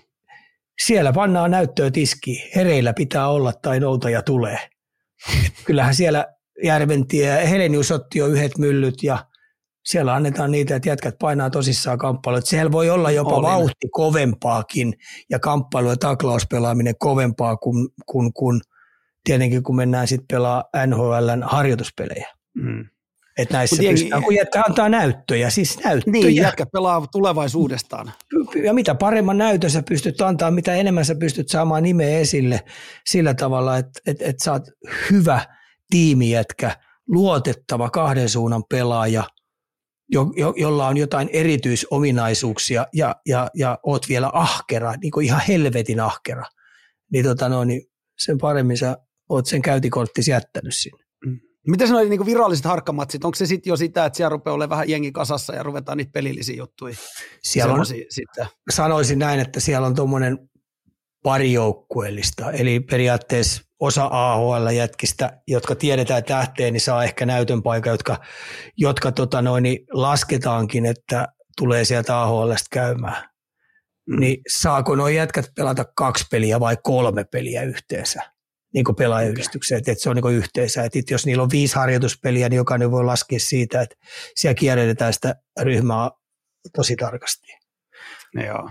siellä 0.85 1.13
pannaan 1.13 1.51
näyttöä 1.51 1.91
tiski, 1.91 2.51
hereillä 2.55 2.93
pitää 2.93 3.29
olla 3.29 3.53
tai 3.53 3.79
noutaja 3.79 4.21
tulee. 4.21 4.59
Kyllähän 5.65 5.95
siellä 5.95 6.34
Järventie 6.63 7.27
ja 7.27 7.47
Helenius 7.47 7.91
otti 7.91 8.19
jo 8.19 8.27
yhdet 8.27 8.57
myllyt 8.57 9.03
ja 9.03 9.25
Siellä 9.85 10.13
annetaan 10.13 10.51
niitä, 10.51 10.75
että 10.75 10.89
jätkät 10.89 11.15
painaa 11.19 11.49
tosissaan 11.49 11.97
kamppailu. 11.97 12.41
Siellä 12.43 12.71
voi 12.71 12.89
olla 12.89 13.11
jopa 13.11 13.35
Olin. 13.35 13.49
vauhti 13.49 13.87
kovempaakin 13.91 14.93
ja 15.29 15.39
kamppailu- 15.39 15.89
ja 15.89 15.97
taklauspelaaminen 15.97 16.93
kovempaa 16.99 17.57
kuin, 17.57 17.87
kuin, 18.05 18.33
kuin 18.33 18.61
tietenkin 19.23 19.63
kun 19.63 19.75
mennään 19.75 20.07
sitten 20.07 20.27
pelaa 20.27 20.63
NHLn 20.87 21.43
harjoituspelejä. 21.43 22.27
Mm. 22.53 22.85
Että 23.37 23.57
näissä 23.57 23.75
Mut 23.75 23.91
pystytään, 23.91 24.23
kun 24.23 24.35
jätkä 24.35 24.63
antaa 24.67 24.89
näyttöjä, 24.89 25.49
siis 25.49 25.83
näyttöjä. 25.83 26.11
Niin, 26.11 26.35
jätkä 26.35 26.65
pelaa 26.65 27.07
tulevaisuudestaan. 27.11 28.11
Ja 28.63 28.73
mitä 28.73 28.95
paremman 28.95 29.37
näytön 29.37 29.69
sä 29.69 29.83
pystyt 29.89 30.21
antaa, 30.21 30.51
mitä 30.51 30.75
enemmän 30.75 31.05
sä 31.05 31.15
pystyt 31.15 31.49
saamaan 31.49 31.83
nimeä 31.83 32.19
esille 32.19 32.59
sillä 33.05 33.33
tavalla, 33.33 33.77
että 33.77 33.99
et, 34.07 34.21
et 34.21 34.39
sä 34.39 34.51
oot 34.51 34.63
hyvä 35.11 35.54
tiimijätkä, 35.89 36.77
luotettava 37.07 37.89
kahden 37.89 38.29
suunnan 38.29 38.63
pelaaja, 38.69 39.23
jo, 40.09 40.25
jo, 40.35 40.53
jolla 40.57 40.87
on 40.87 40.97
jotain 40.97 41.29
erityisominaisuuksia 41.33 42.85
ja, 42.93 43.15
ja, 43.25 43.49
ja 43.55 43.79
oot 43.83 44.09
vielä 44.09 44.29
ahkera, 44.33 44.93
niin 45.01 45.11
kuin 45.11 45.25
ihan 45.25 45.41
helvetin 45.47 45.99
ahkera, 45.99 46.43
niin, 47.11 47.25
tota 47.25 47.49
no, 47.49 47.63
niin 47.63 47.81
sen 48.19 48.37
paremmin 48.37 48.77
sä 48.77 48.97
oot 49.29 49.45
sen 49.45 49.61
käytikorttisi 49.61 50.31
jättänyt 50.31 50.75
sinne. 50.75 51.05
Miten 51.67 51.89
noin 51.89 52.09
niin 52.09 52.25
viralliset 52.25 52.65
harkkamatsit, 52.65 53.25
onko 53.25 53.35
se 53.35 53.45
sitten 53.45 53.71
jo 53.71 53.77
sitä, 53.77 54.05
että 54.05 54.17
siellä 54.17 54.29
rupeaa 54.29 54.53
olemaan 54.53 54.69
vähän 54.69 54.89
jengi 54.89 55.11
kasassa 55.11 55.55
ja 55.55 55.63
ruvetaan 55.63 55.97
niitä 55.97 56.11
pelillisiä 56.11 56.55
juttuja? 56.55 56.95
Siellä 57.43 57.73
on, 57.73 57.85
sitten. 57.85 58.47
Sanoisin 58.69 59.19
näin, 59.19 59.39
että 59.39 59.59
siellä 59.59 59.87
on 59.87 59.95
tuommoinen 59.95 60.49
pari 61.23 61.53
joukkueellista, 61.53 62.51
eli 62.51 62.79
periaatteessa 62.79 63.61
osa 63.79 64.09
AHL-jätkistä, 64.11 65.41
jotka 65.47 65.75
tiedetään 65.75 66.23
tähteen, 66.23 66.73
niin 66.73 66.81
saa 66.81 67.03
ehkä 67.03 67.25
näytön 67.25 67.63
paikan, 67.63 67.91
jotka, 67.91 68.17
jotka 68.77 69.11
tota 69.11 69.41
noin, 69.41 69.63
niin 69.63 69.79
lasketaankin, 69.91 70.85
että 70.85 71.27
tulee 71.57 71.85
sieltä 71.85 72.21
AHLstä 72.21 72.67
käymään. 72.71 73.29
Mm. 74.09 74.19
Niin 74.19 74.41
saako 74.47 74.95
nuo 74.95 75.07
jätkät 75.07 75.51
pelata 75.55 75.85
kaksi 75.95 76.25
peliä 76.31 76.59
vai 76.59 76.77
kolme 76.83 77.23
peliä 77.23 77.63
yhteensä? 77.63 78.35
niin 78.75 78.95
pelaajayhdistykseen, 78.97 79.77
että, 79.77 79.91
että 79.91 80.03
se 80.03 80.09
on 80.09 80.15
niin 80.15 80.35
yhteisö. 80.35 80.83
Että 80.83 80.99
jos 81.11 81.25
niillä 81.25 81.43
on 81.43 81.49
viisi 81.51 81.75
harjoituspeliä, 81.75 82.49
niin 82.49 82.57
jokainen 82.57 82.91
voi 82.91 83.05
laskea 83.05 83.39
siitä, 83.39 83.81
että 83.81 83.95
siellä 84.35 84.55
kierretään 84.55 85.13
sitä 85.13 85.35
ryhmää 85.61 86.09
tosi 86.75 86.95
tarkasti. 86.95 87.47
No 88.35 88.45
joo. 88.45 88.69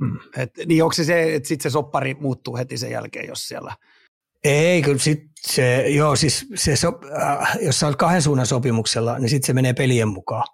Mm. 0.00 0.18
Et, 0.36 0.50
niin 0.66 0.82
onko 0.82 0.92
se 0.92 1.04
se, 1.04 1.34
että 1.34 1.48
sitten 1.48 1.70
se 1.70 1.72
soppari 1.72 2.14
muuttuu 2.14 2.56
heti 2.56 2.78
sen 2.78 2.90
jälkeen, 2.90 3.28
jos 3.28 3.48
siellä... 3.48 3.76
Ei, 4.48 4.82
kyllä 4.82 4.98
sit 4.98 5.20
se, 5.40 5.88
joo, 5.88 6.16
siis 6.16 6.46
se, 6.54 6.76
so, 6.76 7.00
äh, 7.22 7.58
jos 7.62 7.80
sä 7.80 7.86
olet 7.86 7.96
kahden 7.96 8.22
suunnan 8.22 8.46
sopimuksella, 8.46 9.18
niin 9.18 9.28
sitten 9.28 9.46
se 9.46 9.52
menee 9.52 9.72
pelien 9.72 10.08
mukaan. 10.08 10.44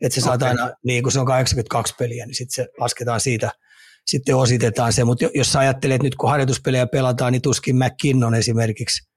Että 0.00 0.20
se 0.20 0.20
okay. 0.20 0.38
saat 0.38 0.42
aina, 0.42 0.74
niin 0.84 1.02
kun 1.02 1.12
se 1.12 1.20
on 1.20 1.26
82 1.26 1.94
peliä, 1.98 2.26
niin 2.26 2.34
sitten 2.34 2.54
se 2.54 2.68
lasketaan 2.78 3.20
siitä– 3.20 3.50
sitten 4.06 4.36
ositetaan 4.36 4.92
se. 4.92 5.04
Mutta 5.04 5.26
jos 5.34 5.52
sä 5.52 5.58
ajattelet, 5.58 5.94
että 5.94 6.04
nyt 6.04 6.14
kun 6.14 6.30
harjoituspelejä 6.30 6.86
pelataan, 6.86 7.32
niin 7.32 7.42
tuskin 7.42 7.76
McKinnon 7.76 8.34
esimerkiksi 8.34 9.08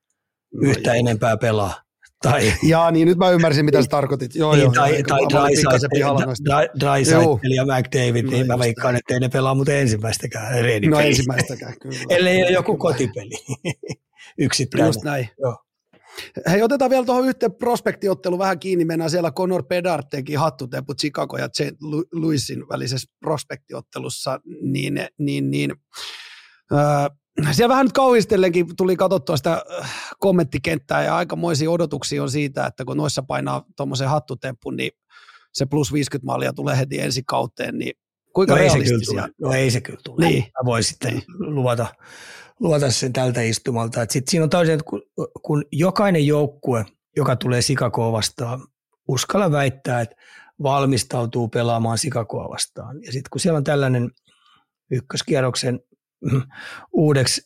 no, 0.53 0.69
yhtä 0.69 0.89
joo. 0.89 0.99
enempää 0.99 1.37
pelaa. 1.37 1.81
Tai, 2.21 2.53
Jaa, 2.63 2.91
niin 2.91 3.07
nyt 3.07 3.17
mä 3.17 3.29
ymmärsin, 3.29 3.65
mitä 3.65 3.81
sä 3.81 3.87
tarkoitit. 3.89 4.35
Joo, 4.35 4.53
niin, 4.53 4.63
joo, 4.63 4.73
tai, 4.73 5.03
tai 5.03 5.21
Drysaitel 6.79 7.51
ja 7.51 7.65
McDavid, 7.65 8.25
no, 8.25 8.31
niin 8.31 8.47
mä 8.47 8.59
veikkaan, 8.59 8.95
että 8.95 9.13
ei 9.13 9.19
ne 9.19 9.29
pelaa 9.29 9.55
mutta 9.55 9.73
ensimmäistäkään 9.73 10.63
reenipeliä. 10.63 11.03
No 11.03 11.07
ensimmäistäkään, 11.07 11.73
kyllä. 11.81 11.97
Ellei 12.09 12.43
ole 12.43 12.51
joku 12.51 12.77
kotipeli. 12.77 13.63
Yksittäinen. 14.37 14.87
Just 14.87 15.03
näin. 15.03 15.29
Joo. 15.39 15.57
Hei, 16.49 16.61
otetaan 16.61 16.91
vielä 16.91 17.05
tuohon 17.05 17.27
yhteen 17.27 17.55
prospektiottelu 17.55 18.39
vähän 18.39 18.59
kiinni. 18.59 18.85
Mennään 18.85 19.09
siellä 19.09 19.31
Conor 19.31 19.63
Bedard 19.63 20.03
teki 20.11 20.35
hattutempu 20.35 20.93
Chicago 20.95 21.37
ja 21.37 21.47
St. 21.53 21.81
Louisin 22.13 22.69
välisessä 22.69 23.13
prospektiottelussa. 23.19 24.39
Niin, 24.61 25.07
niin, 25.17 25.51
niin, 25.51 25.73
äh, 26.73 27.17
siellä 27.51 27.69
vähän 27.69 27.85
nyt 27.85 27.93
kauhistellenkin 27.93 28.75
tuli 28.77 28.95
katsottua 28.95 29.37
sitä 29.37 29.63
kommenttikenttää 30.19 31.03
ja 31.03 31.15
aikamoisia 31.15 31.71
odotuksia 31.71 32.23
on 32.23 32.31
siitä, 32.31 32.65
että 32.65 32.85
kun 32.85 32.97
noissa 32.97 33.23
painaa 33.23 33.65
tuommoisen 33.77 34.09
hattutempun, 34.09 34.75
niin 34.75 34.91
se 35.53 35.65
plus 35.65 35.93
50 35.93 36.25
maalia 36.25 36.53
tulee 36.53 36.77
heti 36.77 36.99
ensi 36.99 37.23
kauteen, 37.27 37.77
niin 37.77 37.93
kuinka 38.33 38.53
no 38.53 38.59
realistisia? 38.59 39.23
Ei 39.23 39.31
no 39.41 39.51
ei 39.51 39.71
se 39.71 39.81
kyllä 39.81 39.99
tule. 40.03 40.25
Niin. 40.25 40.43
Mä 40.43 40.65
voin 40.65 40.83
sitten 40.83 41.13
niin. 41.13 41.55
luvata, 41.55 41.87
luota 42.59 42.91
sen 42.91 43.13
tältä 43.13 43.41
istumalta. 43.41 43.99
Sitten 44.09 44.31
siinä 44.31 44.43
on 44.43 44.49
toisen, 44.49 44.73
että 44.73 44.85
kun, 44.89 45.01
kun 45.41 45.65
jokainen 45.71 46.27
joukkue, 46.27 46.85
joka 47.15 47.35
tulee 47.35 47.61
Sikakoa 47.61 48.11
vastaan, 48.11 48.67
uskalla 49.07 49.51
väittää, 49.51 50.01
että 50.01 50.15
valmistautuu 50.63 51.47
pelaamaan 51.47 51.97
Sikakoa 51.97 52.49
vastaan. 52.49 53.03
Ja 53.03 53.11
sitten 53.11 53.29
kun 53.31 53.41
siellä 53.41 53.57
on 53.57 53.63
tällainen 53.63 54.11
ykköskierroksen 54.91 55.79
uudeksi 56.93 57.41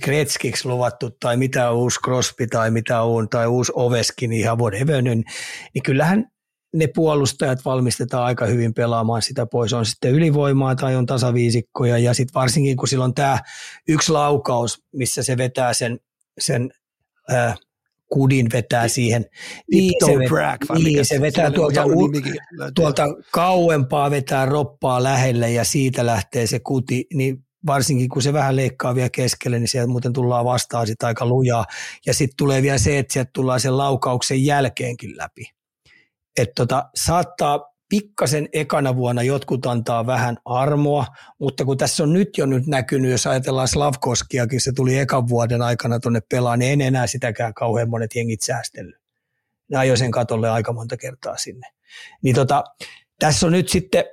Kretskiksi 0.00 0.68
luvattu 0.68 1.10
tai 1.10 1.36
mitä 1.36 1.70
uusi 1.72 2.00
Crosby 2.04 2.46
tai 2.46 2.70
mitä 2.70 3.02
on 3.02 3.28
tai 3.28 3.46
uusi 3.46 3.72
Oveskin 3.74 4.32
ihan 4.32 4.58
whatever, 4.58 5.02
niin, 5.02 5.24
niin 5.74 5.82
kyllähän 5.82 6.24
ne 6.74 6.86
puolustajat 6.94 7.64
valmistetaan 7.64 8.24
aika 8.24 8.46
hyvin 8.46 8.74
pelaamaan 8.74 9.22
sitä 9.22 9.46
pois. 9.46 9.72
On 9.72 9.86
sitten 9.86 10.12
ylivoimaa 10.12 10.76
tai 10.76 10.96
on 10.96 11.06
tasaviisikkoja 11.06 11.98
ja 11.98 12.14
sitten 12.14 12.40
varsinkin 12.40 12.76
kun 12.76 12.88
silloin 12.88 13.14
tämä 13.14 13.38
yksi 13.88 14.12
laukaus, 14.12 14.82
missä 14.92 15.22
se 15.22 15.36
vetää 15.36 15.72
sen, 15.72 15.98
sen 16.38 16.70
äh, 17.32 17.54
kudin 18.12 18.46
vetää 18.52 18.88
siihen. 18.88 19.24
Niin, 19.70 19.92
se, 20.06 20.12
brag, 20.28 20.60
niin, 20.84 21.04
se 21.04 21.20
vetää 21.20 21.50
tuolta, 21.50 21.84
u, 21.84 22.10
tuolta 22.74 23.04
kauempaa, 23.32 24.10
vetää 24.10 24.46
roppaa 24.46 25.02
lähelle 25.02 25.50
ja 25.50 25.64
siitä 25.64 26.06
lähtee 26.06 26.46
se 26.46 26.58
kuti, 26.58 27.06
niin 27.14 27.44
varsinkin 27.66 28.08
kun 28.08 28.22
se 28.22 28.32
vähän 28.32 28.56
leikkaa 28.56 28.94
vielä 28.94 29.10
keskelle, 29.10 29.58
niin 29.58 29.68
sieltä 29.68 29.90
muuten 29.90 30.12
tullaan 30.12 30.44
vastaan 30.44 30.86
sitä 30.86 31.06
aika 31.06 31.26
lujaa. 31.26 31.64
Ja 32.06 32.14
sitten 32.14 32.36
tulee 32.36 32.62
vielä 32.62 32.78
se, 32.78 32.98
että 32.98 33.12
sieltä 33.12 33.30
tullaan 33.34 33.60
sen 33.60 33.78
laukauksen 33.78 34.44
jälkeenkin 34.44 35.16
läpi 35.16 35.56
että 36.36 36.52
tota, 36.56 36.90
saattaa 36.94 37.75
pikkasen 37.88 38.48
ekana 38.52 38.96
vuonna 38.96 39.22
jotkut 39.22 39.66
antaa 39.66 40.06
vähän 40.06 40.36
armoa, 40.44 41.06
mutta 41.38 41.64
kun 41.64 41.78
tässä 41.78 42.02
on 42.02 42.12
nyt 42.12 42.38
jo 42.38 42.46
nyt 42.46 42.66
näkynyt, 42.66 43.10
jos 43.10 43.26
ajatellaan 43.26 43.68
Slavkoskiakin, 43.68 44.60
se 44.60 44.72
tuli 44.72 44.98
ekan 44.98 45.28
vuoden 45.28 45.62
aikana 45.62 46.00
tuonne 46.00 46.20
pelaan, 46.30 46.58
niin 46.58 46.72
en 46.72 46.80
enää 46.80 47.06
sitäkään 47.06 47.54
kauhean 47.54 47.90
monet 47.90 48.14
jengit 48.14 48.42
säästellyt. 48.42 48.96
Ne 49.70 49.78
ajoi 49.78 49.96
sen 49.96 50.10
katolle 50.10 50.50
aika 50.50 50.72
monta 50.72 50.96
kertaa 50.96 51.36
sinne. 51.36 51.68
Niin 52.22 52.34
tota, 52.34 52.64
tässä 53.18 53.46
on 53.46 53.52
nyt 53.52 53.68
sitten 53.68 54.04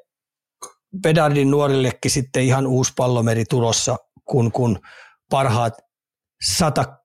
Pedardin 1.03 1.51
nuorillekin 1.51 2.11
sitten 2.11 2.43
ihan 2.43 2.67
uusi 2.67 2.93
pallomeri 2.95 3.45
tulossa, 3.49 3.95
kun, 4.25 4.51
kun 4.51 4.79
parhaat 5.29 5.73
sata 6.43 7.02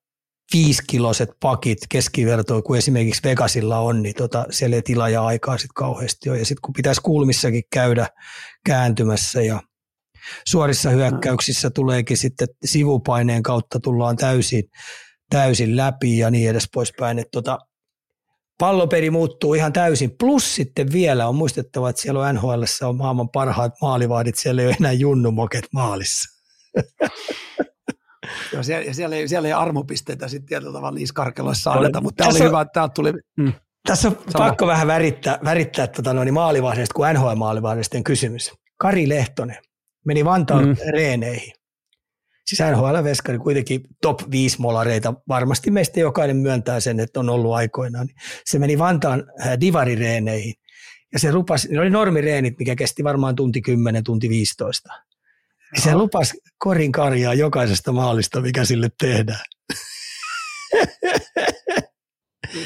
viisikiloiset 0.52 1.30
pakit 1.40 1.78
keskivertoon, 1.88 2.62
kuin 2.62 2.78
esimerkiksi 2.78 3.22
Vegasilla 3.24 3.78
on, 3.78 4.02
niin 4.02 4.14
tota, 4.14 4.46
siellä 4.50 4.76
ei 4.76 4.82
tila 4.82 5.08
ja 5.08 5.24
aikaa 5.24 5.58
sitten 5.58 5.74
kauheasti 5.74 6.30
ole. 6.30 6.38
Ja 6.38 6.44
sitten 6.44 6.62
kun 6.62 6.72
pitäisi 6.72 7.00
kulmissakin 7.00 7.62
käydä 7.72 8.06
kääntymässä 8.66 9.42
ja 9.42 9.60
suorissa 10.46 10.90
hyökkäyksissä 10.90 11.70
tuleekin 11.70 12.16
sitten 12.16 12.48
sivupaineen 12.64 13.42
kautta 13.42 13.80
tullaan 13.80 14.16
täysin, 14.16 14.64
täysin 15.30 15.76
läpi 15.76 16.18
ja 16.18 16.30
niin 16.30 16.50
edes 16.50 16.68
poispäin. 16.74 17.18
Että 17.18 17.30
tota, 17.32 17.58
palloperi 18.58 19.10
muuttuu 19.10 19.54
ihan 19.54 19.72
täysin. 19.72 20.10
Plus 20.18 20.54
sitten 20.54 20.92
vielä 20.92 21.28
on 21.28 21.34
muistettava, 21.34 21.90
että 21.90 22.02
siellä 22.02 22.20
on 22.20 22.34
NHL 22.34 22.62
on 22.82 22.96
maailman 22.96 23.28
parhaat 23.28 23.72
maalivaadit, 23.82 24.38
siellä 24.38 24.62
ei 24.62 24.68
ole 24.68 24.76
enää 24.80 24.92
junnumoket 24.92 25.64
maalissa. 25.72 26.38
Joo, 28.52 28.62
siellä, 28.62 28.84
ja 28.84 28.94
siellä, 28.94 29.16
ei, 29.16 29.28
siellä 29.28 29.48
ei 29.48 29.52
armopisteitä 29.52 30.28
sitten 30.28 30.48
tietyllä 30.48 30.72
tavalla 30.72 30.98
niissä 30.98 31.14
karkeloissa 31.14 31.72
anneta, 31.72 32.00
mutta 32.00 32.24
tämä 32.24 32.30
oli 32.30 32.48
hyvä, 32.48 32.60
että 32.60 32.72
täältä 32.72 32.94
tuli... 32.94 33.12
Mm. 33.36 33.52
Tässä 33.86 34.08
on 34.08 34.18
Sama. 34.28 34.44
pakko 34.44 34.66
vähän 34.66 34.86
värittää, 34.86 35.38
värittää 35.44 35.86
tota 35.86 36.12
noin 36.12 36.34
maalivahdesta, 36.34 36.94
kun 36.94 37.06
NHL-maalivahdesta 37.06 38.02
kysymys. 38.04 38.52
Kari 38.76 39.08
Lehtonen 39.08 39.56
meni 40.08 40.24
Vantaan 40.24 40.68
mm. 40.68 40.76
reeneihin. 40.92 41.52
Siis 42.46 42.60
NHL-veskari 42.60 43.38
kuitenkin 43.38 43.80
top 44.02 44.20
5 44.30 44.60
molareita. 44.60 45.14
Varmasti 45.28 45.70
meistä 45.70 46.00
jokainen 46.00 46.36
myöntää 46.36 46.80
sen, 46.80 47.00
että 47.00 47.20
on 47.20 47.30
ollut 47.30 47.54
aikoinaan. 47.54 48.08
Se 48.44 48.58
meni 48.58 48.78
Vantaan 48.78 49.24
äh, 49.46 49.60
divarireeneihin. 49.60 50.54
Ja 51.12 51.18
se 51.18 51.30
rupasi, 51.30 51.68
ne 51.68 51.80
oli 51.80 51.90
normireenit, 51.90 52.58
mikä 52.58 52.76
kesti 52.76 53.04
varmaan 53.04 53.36
tunti 53.36 53.60
10, 53.60 54.04
tunti 54.04 54.28
15. 54.28 54.88
Niin 55.72 55.82
se 55.82 55.94
lupasi 55.94 56.38
korin 56.58 56.92
karjaa 56.92 57.34
jokaisesta 57.34 57.92
maalista, 57.92 58.40
mikä 58.40 58.64
sille 58.64 58.88
tehdään. 59.00 59.44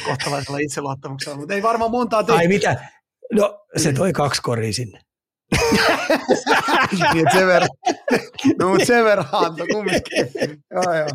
Kohtalaisella 0.05 0.59
itseluottamuksella, 0.59 1.37
mutta 1.37 1.55
ei 1.55 1.63
varmaan 1.63 1.91
montaa 1.91 2.25
tehty. 2.25 2.39
Ai 2.39 2.49
mitä? 2.49 2.89
No 3.33 3.65
se 3.77 3.93
toi 3.93 4.13
kaksi 4.13 4.43
koria 4.43 4.73
sinne. 4.73 5.01
niin, 7.15 7.27
sen 7.33 7.47
verran, 7.47 7.69
no, 8.59 8.69
mutta 8.69 8.85
sen 8.85 9.05
verran 9.05 9.29
antoi 9.33 9.67
kumminkin. 9.67 10.27
joo, 10.71 10.95
joo. 10.95 11.09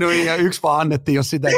No 0.00 0.10
ja 0.10 0.36
yksi 0.36 0.62
vaan 0.62 0.80
annettiin, 0.80 1.14
jos 1.14 1.30
sitä. 1.30 1.48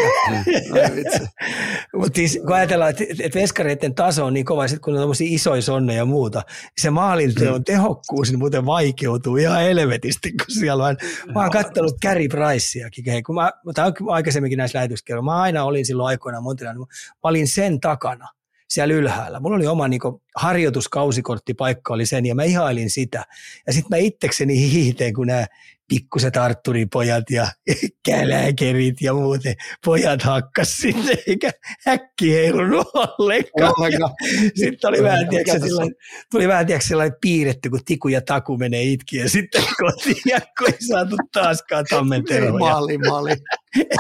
Mutta 1.97 2.17
siis 2.17 2.41
kun 2.47 2.53
ajatellaan, 2.53 2.91
että 2.91 3.05
et 3.21 3.35
veskareiden 3.35 3.95
taso 3.95 4.25
on 4.25 4.35
niin 4.35 4.45
kova, 4.45 4.69
sit 4.69 4.79
kun 4.79 4.95
on 4.95 5.01
tämmöisiä 5.01 5.27
isoja 5.31 5.63
sonneja 5.63 5.97
ja 5.97 6.05
muuta, 6.05 6.43
niin 6.49 6.71
se 6.81 6.91
maalinteon 6.91 7.61
mm. 7.61 7.65
tehokkuus 7.65 8.31
niin 8.31 8.39
muuten 8.39 8.67
vaikeutuu 8.67 9.37
ihan 9.37 9.61
helvetisti, 9.63 10.33
kun 10.33 10.55
siellä 10.59 10.85
on. 10.85 10.97
Mä 11.35 11.41
oon 11.41 11.51
kattonut 11.51 12.01
Gary 12.03 12.29
Priceakin, 12.29 13.25
kun 13.25 13.35
mä, 13.35 13.53
mä 13.65 13.73
aikaisemminkin 14.13 14.57
näissä 14.57 14.79
lähetyskerroissa, 14.79 15.25
mä 15.25 15.41
aina 15.41 15.65
olin 15.65 15.87
silloin 15.87 16.07
aikoinaan 16.07 16.43
Montrealissa, 16.43 16.79
niin 16.79 16.89
mä 17.11 17.29
olin 17.29 17.49
sen 17.49 17.81
takana– 17.81 18.29
siellä 18.73 18.95
ylhäällä. 18.95 19.41
Mulla 19.41 19.57
oli 19.57 19.67
oma 19.67 19.89
niin 19.89 20.01
harjoituskausikorttipaikka 20.37 21.95
oli 21.95 22.07
sen 22.07 22.27
ja 22.27 22.35
mä 22.35 22.45
ihailin 22.45 22.91
sitä. 22.91 23.25
Ja 23.67 23.73
sitten 23.73 23.91
mä 23.91 23.97
itsekseni 23.97 24.73
hiihteen, 24.73 25.15
kun 25.15 25.27
nämä 25.27 25.47
pikkuset 25.93 26.37
Arturipojat 26.37 27.31
ja 27.31 27.47
käläkerit 28.07 29.01
ja 29.01 29.15
muuten 29.15 29.55
pojat 29.85 30.23
hakkas 30.23 30.77
sinne, 30.77 31.15
eikä 31.27 31.51
häkki 31.87 32.35
heilunut 32.35 32.87
ollenkaan. 32.95 34.15
Sitten 34.61 34.89
oli 34.89 35.03
vähän, 35.03 35.29
tiedätkö, 35.29 35.67
sellainen, 35.67 35.95
tuli 36.31 36.49
vähän 36.49 36.67
tiedätkö, 36.67 36.89
sellainen 36.89 37.17
piirretty, 37.21 37.71
kun 37.71 37.85
Tiku 37.85 38.09
ja 38.09 38.21
Taku 38.21 38.57
menee 38.57 38.83
itki 38.83 39.17
ja 39.17 39.29
sitten 39.29 39.63
kotiin 39.81 40.23
ja 40.27 40.41
kun 40.59 40.69
ei 40.69 40.87
saatu 40.89 41.17
taaskaan 41.33 41.85
tammenteroja. 41.91 42.53
Maali, 42.53 42.99
maali. 42.99 43.33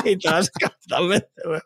ei 0.04 0.16
taaskaan 0.16 0.78
tammenteroja. 0.88 1.60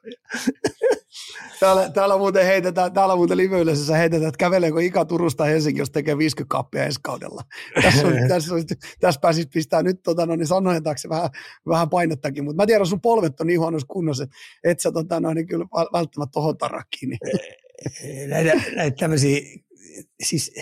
Täällä, 1.61 1.90
täällä, 1.90 2.19
muuten 2.19 2.47
heitetään, 2.47 2.93
täällä 2.93 3.16
muuten 3.16 3.36
live 3.36 3.57
heitetään, 3.98 4.28
että 4.28 4.39
käveleekö 4.39 4.82
Ika 4.82 5.05
Turusta 5.05 5.44
Helsinki, 5.44 5.81
jos 5.81 5.90
tekee 5.90 6.19
50 6.19 6.53
kappia 6.53 6.85
ensi 6.85 7.01
kaudella. 7.03 7.43
Tässä, 7.82 8.07
on, 8.07 8.15
tässä, 8.28 8.55
on, 8.55 8.62
tässä 9.01 9.20
pääsisi 9.20 9.48
pistää 9.48 9.82
nyt 9.82 10.03
tota, 10.03 10.27
no, 10.27 10.36
niin 10.36 10.47
sanojen 10.47 10.82
taakse 10.82 11.09
vähän, 11.09 11.31
vähän 11.69 11.90
painettakin, 11.90 12.44
mutta 12.44 12.62
mä 12.62 12.66
tiedän, 12.66 12.86
sun 12.86 13.01
polvet 13.01 13.40
on 13.40 13.47
niin 13.47 13.61
huonossa 13.61 13.86
kunnossa, 13.86 14.24
että 14.24 14.36
et 14.65 14.81
sä 14.81 14.93
tota, 14.93 15.20
no, 15.20 15.35
niin 15.35 15.47
kyllä 15.47 15.66
välttämättä 15.93 16.32
tohon 16.32 16.59
tarakkiin. 16.59 17.11
Niin. 17.11 18.31
Näitä, 18.31 18.53
näitä 18.77 18.97
tämmöisiä, 18.97 19.40
siis 20.23 20.53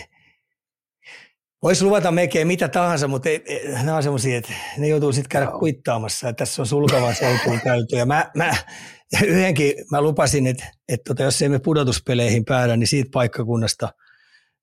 Voisi 1.65 1.85
luvata 1.85 2.11
melkein 2.11 2.47
mitä 2.47 2.69
tahansa, 2.69 3.09
mutta 3.09 3.29
ei, 3.29 3.43
ei, 3.47 3.73
nämä 3.73 3.97
on 3.97 4.03
semmoisia, 4.03 4.39
että 4.39 4.53
ne 4.79 4.89
joutuu 4.89 5.13
sitten 5.13 5.29
käydä 5.29 5.47
Joo. 5.47 5.59
kuittaamassa. 5.59 6.29
Että 6.29 6.39
tässä 6.39 6.63
on 6.63 6.67
sulkavan 6.67 7.15
seutuun 7.15 7.61
käyty. 7.61 7.97
Ja 7.97 8.07
mä, 8.07 8.31
mä, 8.37 8.55
yhdenkin 9.27 9.75
mä 9.91 10.01
lupasin, 10.01 10.47
että, 10.47 10.65
että 10.89 11.05
tota, 11.09 11.23
jos 11.23 11.43
emme 11.43 11.59
pudotuspeleihin 11.59 12.45
päädä, 12.45 12.77
niin 12.77 12.87
siitä 12.87 13.11
paikkakunnasta, 13.13 13.93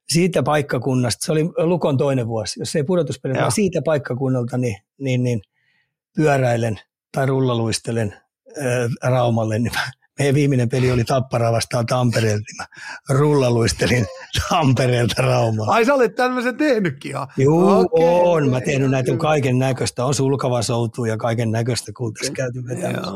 siitä 0.10 0.44
paikkakunnasta, 0.44 1.26
se 1.26 1.32
oli 1.32 1.44
Lukon 1.44 1.98
toinen 1.98 2.28
vuosi, 2.28 2.60
jos 2.60 2.76
ei 2.76 2.84
pudotuspeleihin, 2.84 3.41
vaan 3.41 3.52
siitä 3.52 3.82
paikkakunnalta, 3.86 4.57
niin, 4.57 4.78
niin, 4.98 5.23
niin 5.23 5.41
pyöräilen 6.15 6.80
tai 7.11 7.26
rullaluistelen 7.26 8.14
ää, 8.57 9.11
Raumalle, 9.11 9.60
niin 9.60 9.73
mä 9.73 9.91
meidän 10.20 10.36
viimeinen 10.36 10.70
peli 10.70 10.92
oli 10.92 11.04
Tappara 11.04 11.52
vastaan 11.52 11.86
Tampereelta, 11.86 12.44
niin 12.48 12.58
mä 12.58 12.66
rullaluistelin 13.10 14.06
Tampereelta 14.50 15.22
Raumaan. 15.22 15.70
Ai 15.70 15.86
sä 15.86 15.94
olet 15.94 16.16
tämmöisen 16.16 16.58
tehnytkin 16.58 17.12
jo? 17.12 17.28
Joo, 17.38 17.80
okay. 17.80 18.06
on. 18.06 18.50
Mä 18.50 18.62
tehnyt 18.62 18.92
näitä 18.92 19.18
kaiken 19.18 19.60
näköistä. 19.60 20.06
On 20.06 20.14
sulkava 20.14 20.62
soutu 20.62 21.06
ja 21.06 21.18
kaiken 21.18 21.52
näköistä, 21.52 21.92
kun 21.98 22.14
tässä 22.14 22.34
käyty 22.34 22.64
vetämässä. 22.68 23.12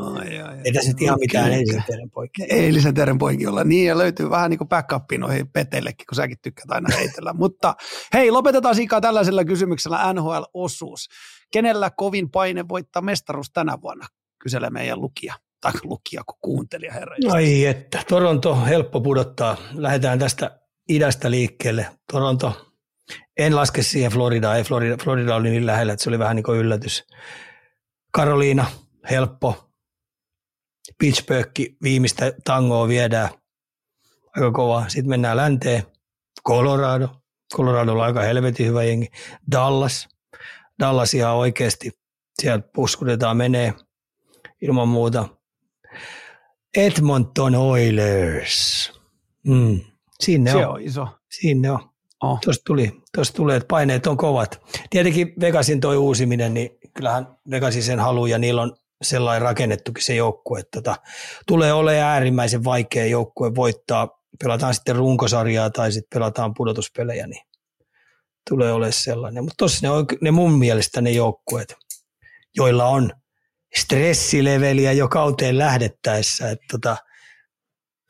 Ei 0.64 0.72
tässä 0.72 0.90
nyt 0.90 1.02
ihan 1.02 1.18
mitään 1.20 1.52
eilisen 1.52 1.84
teidän 1.86 2.10
poikki. 2.10 2.42
Eilisen 2.48 2.94
teidän 2.94 3.18
poikki 3.18 3.46
olla. 3.46 3.64
Niin, 3.64 3.86
ja 3.86 3.98
löytyy 3.98 4.30
vähän 4.30 4.50
niin 4.50 4.58
kuin 4.58 4.68
backupin 4.68 5.20
noihin 5.20 5.48
peteillekin, 5.48 6.06
kun 6.06 6.16
säkin 6.16 6.36
tykkäät 6.42 6.70
aina 6.70 6.96
heitellä. 6.96 7.32
Mutta 7.42 7.74
hei, 8.14 8.30
lopetetaan 8.30 8.74
siikaa 8.74 9.00
tällaisella 9.00 9.44
kysymyksellä 9.44 10.12
NHL-osuus. 10.12 11.08
Kenellä 11.52 11.90
kovin 11.90 12.30
paine 12.30 12.68
voittaa 12.68 13.02
mestaruus 13.02 13.50
tänä 13.50 13.78
vuonna? 13.82 14.06
Kyselee 14.42 14.70
meidän 14.70 15.00
lukija 15.00 15.34
tai 15.60 15.72
lukija 15.84 16.22
kuin 16.26 16.38
kuuntelija, 16.40 16.92
herra. 16.92 17.16
Ai 17.32 17.64
että, 17.64 18.02
Toronto 18.08 18.64
helppo 18.64 19.00
pudottaa. 19.00 19.56
Lähdetään 19.74 20.18
tästä 20.18 20.60
idästä 20.88 21.30
liikkeelle. 21.30 21.86
Toronto, 22.12 22.72
en 23.38 23.56
laske 23.56 23.82
siihen 23.82 24.12
Floridaa, 24.12 24.56
ei 24.56 24.64
Florida, 24.64 24.96
Florida 25.04 25.34
oli 25.34 25.50
niin 25.50 25.66
lähellä, 25.66 25.92
että 25.92 26.02
se 26.02 26.10
oli 26.10 26.18
vähän 26.18 26.36
niin 26.36 26.44
kuin 26.44 26.58
yllätys. 26.58 27.04
Karoliina, 28.12 28.66
helppo. 29.10 29.70
Pittsburgh, 30.98 31.52
viimeistä 31.82 32.32
tangoa 32.44 32.88
viedään 32.88 33.28
aika 34.36 34.52
kova. 34.52 34.88
Sitten 34.88 35.08
mennään 35.08 35.36
länteen. 35.36 35.82
Colorado. 36.48 37.08
Colorado 37.56 37.92
on 37.92 38.00
aika 38.00 38.20
helvetin 38.20 38.66
hyvä 38.66 38.84
jengi. 38.84 39.08
Dallas. 39.50 40.08
Dallas 40.78 41.14
ihan 41.14 41.34
oikeasti. 41.34 41.92
Sieltä 42.42 42.68
puskutetaan 42.74 43.36
menee 43.36 43.74
ilman 44.62 44.88
muuta. 44.88 45.28
Edmonton 46.76 47.54
Oilers. 47.54 48.92
Mm. 49.46 49.80
Sinne 50.20 50.50
Se 50.50 50.66
on. 50.66 50.72
on 50.72 50.80
iso. 50.80 51.08
Sinne 51.30 51.70
on. 51.70 51.90
Oh. 52.22 52.38
Tuosta 52.44 52.62
tuli, 52.66 53.02
tuosta 53.14 53.36
tulee, 53.36 53.56
että 53.56 53.66
paineet 53.66 54.06
on 54.06 54.16
kovat. 54.16 54.60
Tietenkin 54.90 55.32
Vegasin 55.40 55.80
toi 55.80 55.96
uusiminen, 55.96 56.54
niin 56.54 56.70
kyllähän 56.94 57.26
Vegasin 57.50 57.82
sen 57.82 58.00
haluaa 58.00 58.28
ja 58.28 58.38
niillä 58.38 58.62
on 58.62 58.76
sellainen 59.02 59.42
rakennettukin 59.42 60.04
se 60.04 60.14
joukkue, 60.14 60.60
että 60.60 60.82
tota, 60.82 60.96
tulee 61.46 61.72
olemaan 61.72 62.10
äärimmäisen 62.10 62.64
vaikea 62.64 63.06
joukkue 63.06 63.54
voittaa. 63.54 64.08
Pelataan 64.44 64.74
sitten 64.74 64.96
runkosarjaa 64.96 65.70
tai 65.70 65.92
sitten 65.92 66.18
pelataan 66.18 66.54
pudotuspelejä, 66.54 67.26
niin 67.26 67.42
tulee 68.50 68.72
olemaan 68.72 68.92
sellainen. 68.92 69.44
Mutta 69.44 69.54
tossa 69.58 69.86
ne, 69.86 69.90
on, 69.90 70.06
ne 70.20 70.30
mun 70.30 70.52
mielestä 70.52 71.00
ne 71.00 71.10
joukkueet, 71.10 71.74
joilla 72.56 72.86
on– 72.86 73.10
stressileveliä 73.76 74.92
jo 74.92 75.08
kauteen 75.08 75.58
lähdettäessä, 75.58 76.50
että 76.50 76.66
tota, 76.72 76.96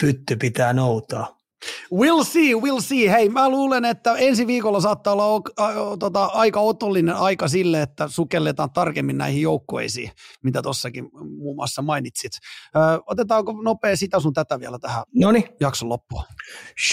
pytty 0.02 0.36
pitää 0.36 0.72
noutaa. 0.72 1.36
We'll 1.94 2.24
see, 2.24 2.52
we'll 2.55 2.80
see. 2.80 3.10
Hei, 3.10 3.28
mä 3.28 3.48
luulen, 3.48 3.84
että 3.84 4.14
ensi 4.14 4.47
viikolla 4.47 4.80
saattaa 4.80 5.12
olla 5.12 5.26
o, 5.26 5.40
a, 5.56 5.66
o, 5.68 5.97
tota, 5.97 6.24
aika 6.24 6.60
otollinen 6.60 7.14
aika 7.14 7.48
sille, 7.48 7.82
että 7.82 8.09
sukelletaan 8.09 8.70
tarkemmin 8.70 9.18
näihin 9.18 9.43
joukkueisiin, 9.43 10.10
mitä 10.44 10.62
tuossakin 10.62 11.09
muun 11.38 11.56
muassa 11.56 11.82
mainitsit. 11.82 12.32
Ö, 12.76 12.78
otetaanko 13.06 13.52
nopea 13.52 13.97
sitä 13.97 14.20
sun 14.20 14.32
tätä 14.32 14.60
vielä 14.60 14.78
tähän 14.78 15.05
Noniin. 15.14 15.48
jakson 15.60 15.88
loppuun? 15.88 16.24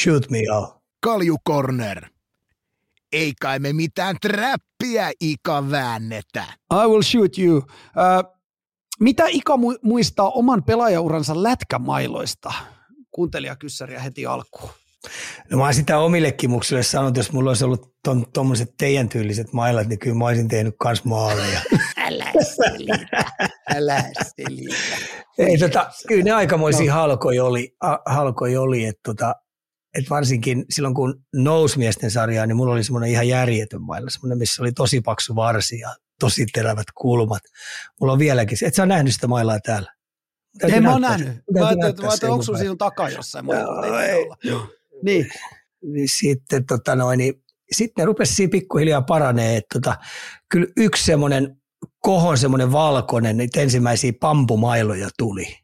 Shoot 0.01 0.29
me 0.29 0.39
out. 0.55 0.69
Kalju 1.03 1.37
Corner. 1.49 2.05
Ei 3.11 3.33
kai 3.41 3.59
me 3.59 3.73
mitään 3.73 4.15
trappia 4.21 5.11
ika 5.19 5.71
väännetä. 5.71 6.43
I 6.73 6.87
will 6.87 7.01
shoot 7.01 7.37
you. 7.37 7.57
Uh, 7.57 7.63
mitä 8.99 9.23
Ika 9.27 9.53
muistaa 9.81 10.29
oman 10.29 10.63
pelaajauransa 10.63 11.43
lätkämailoista? 11.43 12.53
Kuuntelija 13.11 13.55
kyssäriä 13.55 13.99
heti 13.99 14.25
alkuun. 14.25 14.69
No 15.51 15.57
mä 15.57 15.73
sitä 15.73 15.99
omille 15.99 16.31
kimuksille 16.31 16.83
sanonut, 16.83 17.17
jos 17.17 17.31
mulla 17.31 17.49
olisi 17.49 17.65
ollut 17.65 17.93
tuommoiset 18.33 18.67
ton, 18.67 18.75
teidän 18.77 19.09
tyyliset 19.09 19.53
mailat, 19.53 19.87
niin 19.87 19.99
kyllä 19.99 20.15
mä 20.15 20.25
olisin 20.25 20.47
tehnyt 20.47 20.75
kans 20.79 21.03
maaleja. 21.03 21.59
älä 22.07 22.31
selitä, 22.55 23.25
älä 23.75 24.03
selitä. 24.35 24.97
Ei, 25.37 25.57
tota, 25.57 25.91
kyllä 26.07 26.23
ne 26.23 26.31
aikamoisia 26.31 26.93
no. 26.93 26.99
halkoja 26.99 27.45
oli, 27.45 27.75
halkoja 28.05 28.61
oli 28.61 28.85
että 28.85 29.01
tota, 29.03 29.35
et 29.97 30.09
varsinkin 30.09 30.65
silloin 30.69 30.95
kun 30.95 31.23
nousmiesten 31.35 32.11
sarjaa, 32.11 32.45
niin 32.45 32.55
mulla 32.55 32.73
oli 32.73 32.83
semmoinen 32.83 33.09
ihan 33.09 33.27
järjetön 33.27 33.81
mailla, 33.81 34.09
semmoinen, 34.09 34.37
missä 34.37 34.63
oli 34.63 34.71
tosi 34.71 35.01
paksu 35.01 35.35
varsi 35.35 35.79
ja 35.79 35.95
tosi 36.23 36.45
terävät 36.53 36.91
kulmat. 36.95 37.41
Mulla 37.99 38.13
on 38.13 38.19
vieläkin, 38.19 38.57
et 38.65 38.75
sä 38.75 38.85
nähnyt 38.85 39.13
sitä 39.13 39.27
mailaa 39.27 39.59
täällä? 39.59 39.93
Täytyy 40.59 40.77
en 40.77 40.83
mä 40.83 40.91
oon 40.91 41.01
nähnyt. 41.01 41.43
Mä 41.53 41.67
ajattelin, 41.67 42.31
onko 42.31 42.43
sun 42.43 42.57
siinä 42.57 42.75
takaa 42.75 43.09
jossain. 43.09 43.45
Ei, 44.09 44.29
niin. 45.03 45.29
niin. 45.81 46.09
Sitten, 46.19 46.65
tota 46.65 46.95
noin, 46.95 47.17
niin, 47.17 47.43
sitten 47.71 48.01
ne 48.01 48.05
rupesi 48.05 48.35
siinä 48.35 48.51
pikkuhiljaa 48.51 49.01
paranee. 49.01 49.57
Että, 49.57 49.79
tota, 49.79 49.95
kyllä 50.49 50.67
yksi 50.77 51.05
semmoinen 51.05 51.57
kohon 51.99 52.37
semmoinen 52.37 52.71
valkoinen, 52.71 53.37
niitä 53.37 53.61
ensimmäisiä 53.61 54.13
pampumailoja 54.19 55.09
tuli. 55.17 55.62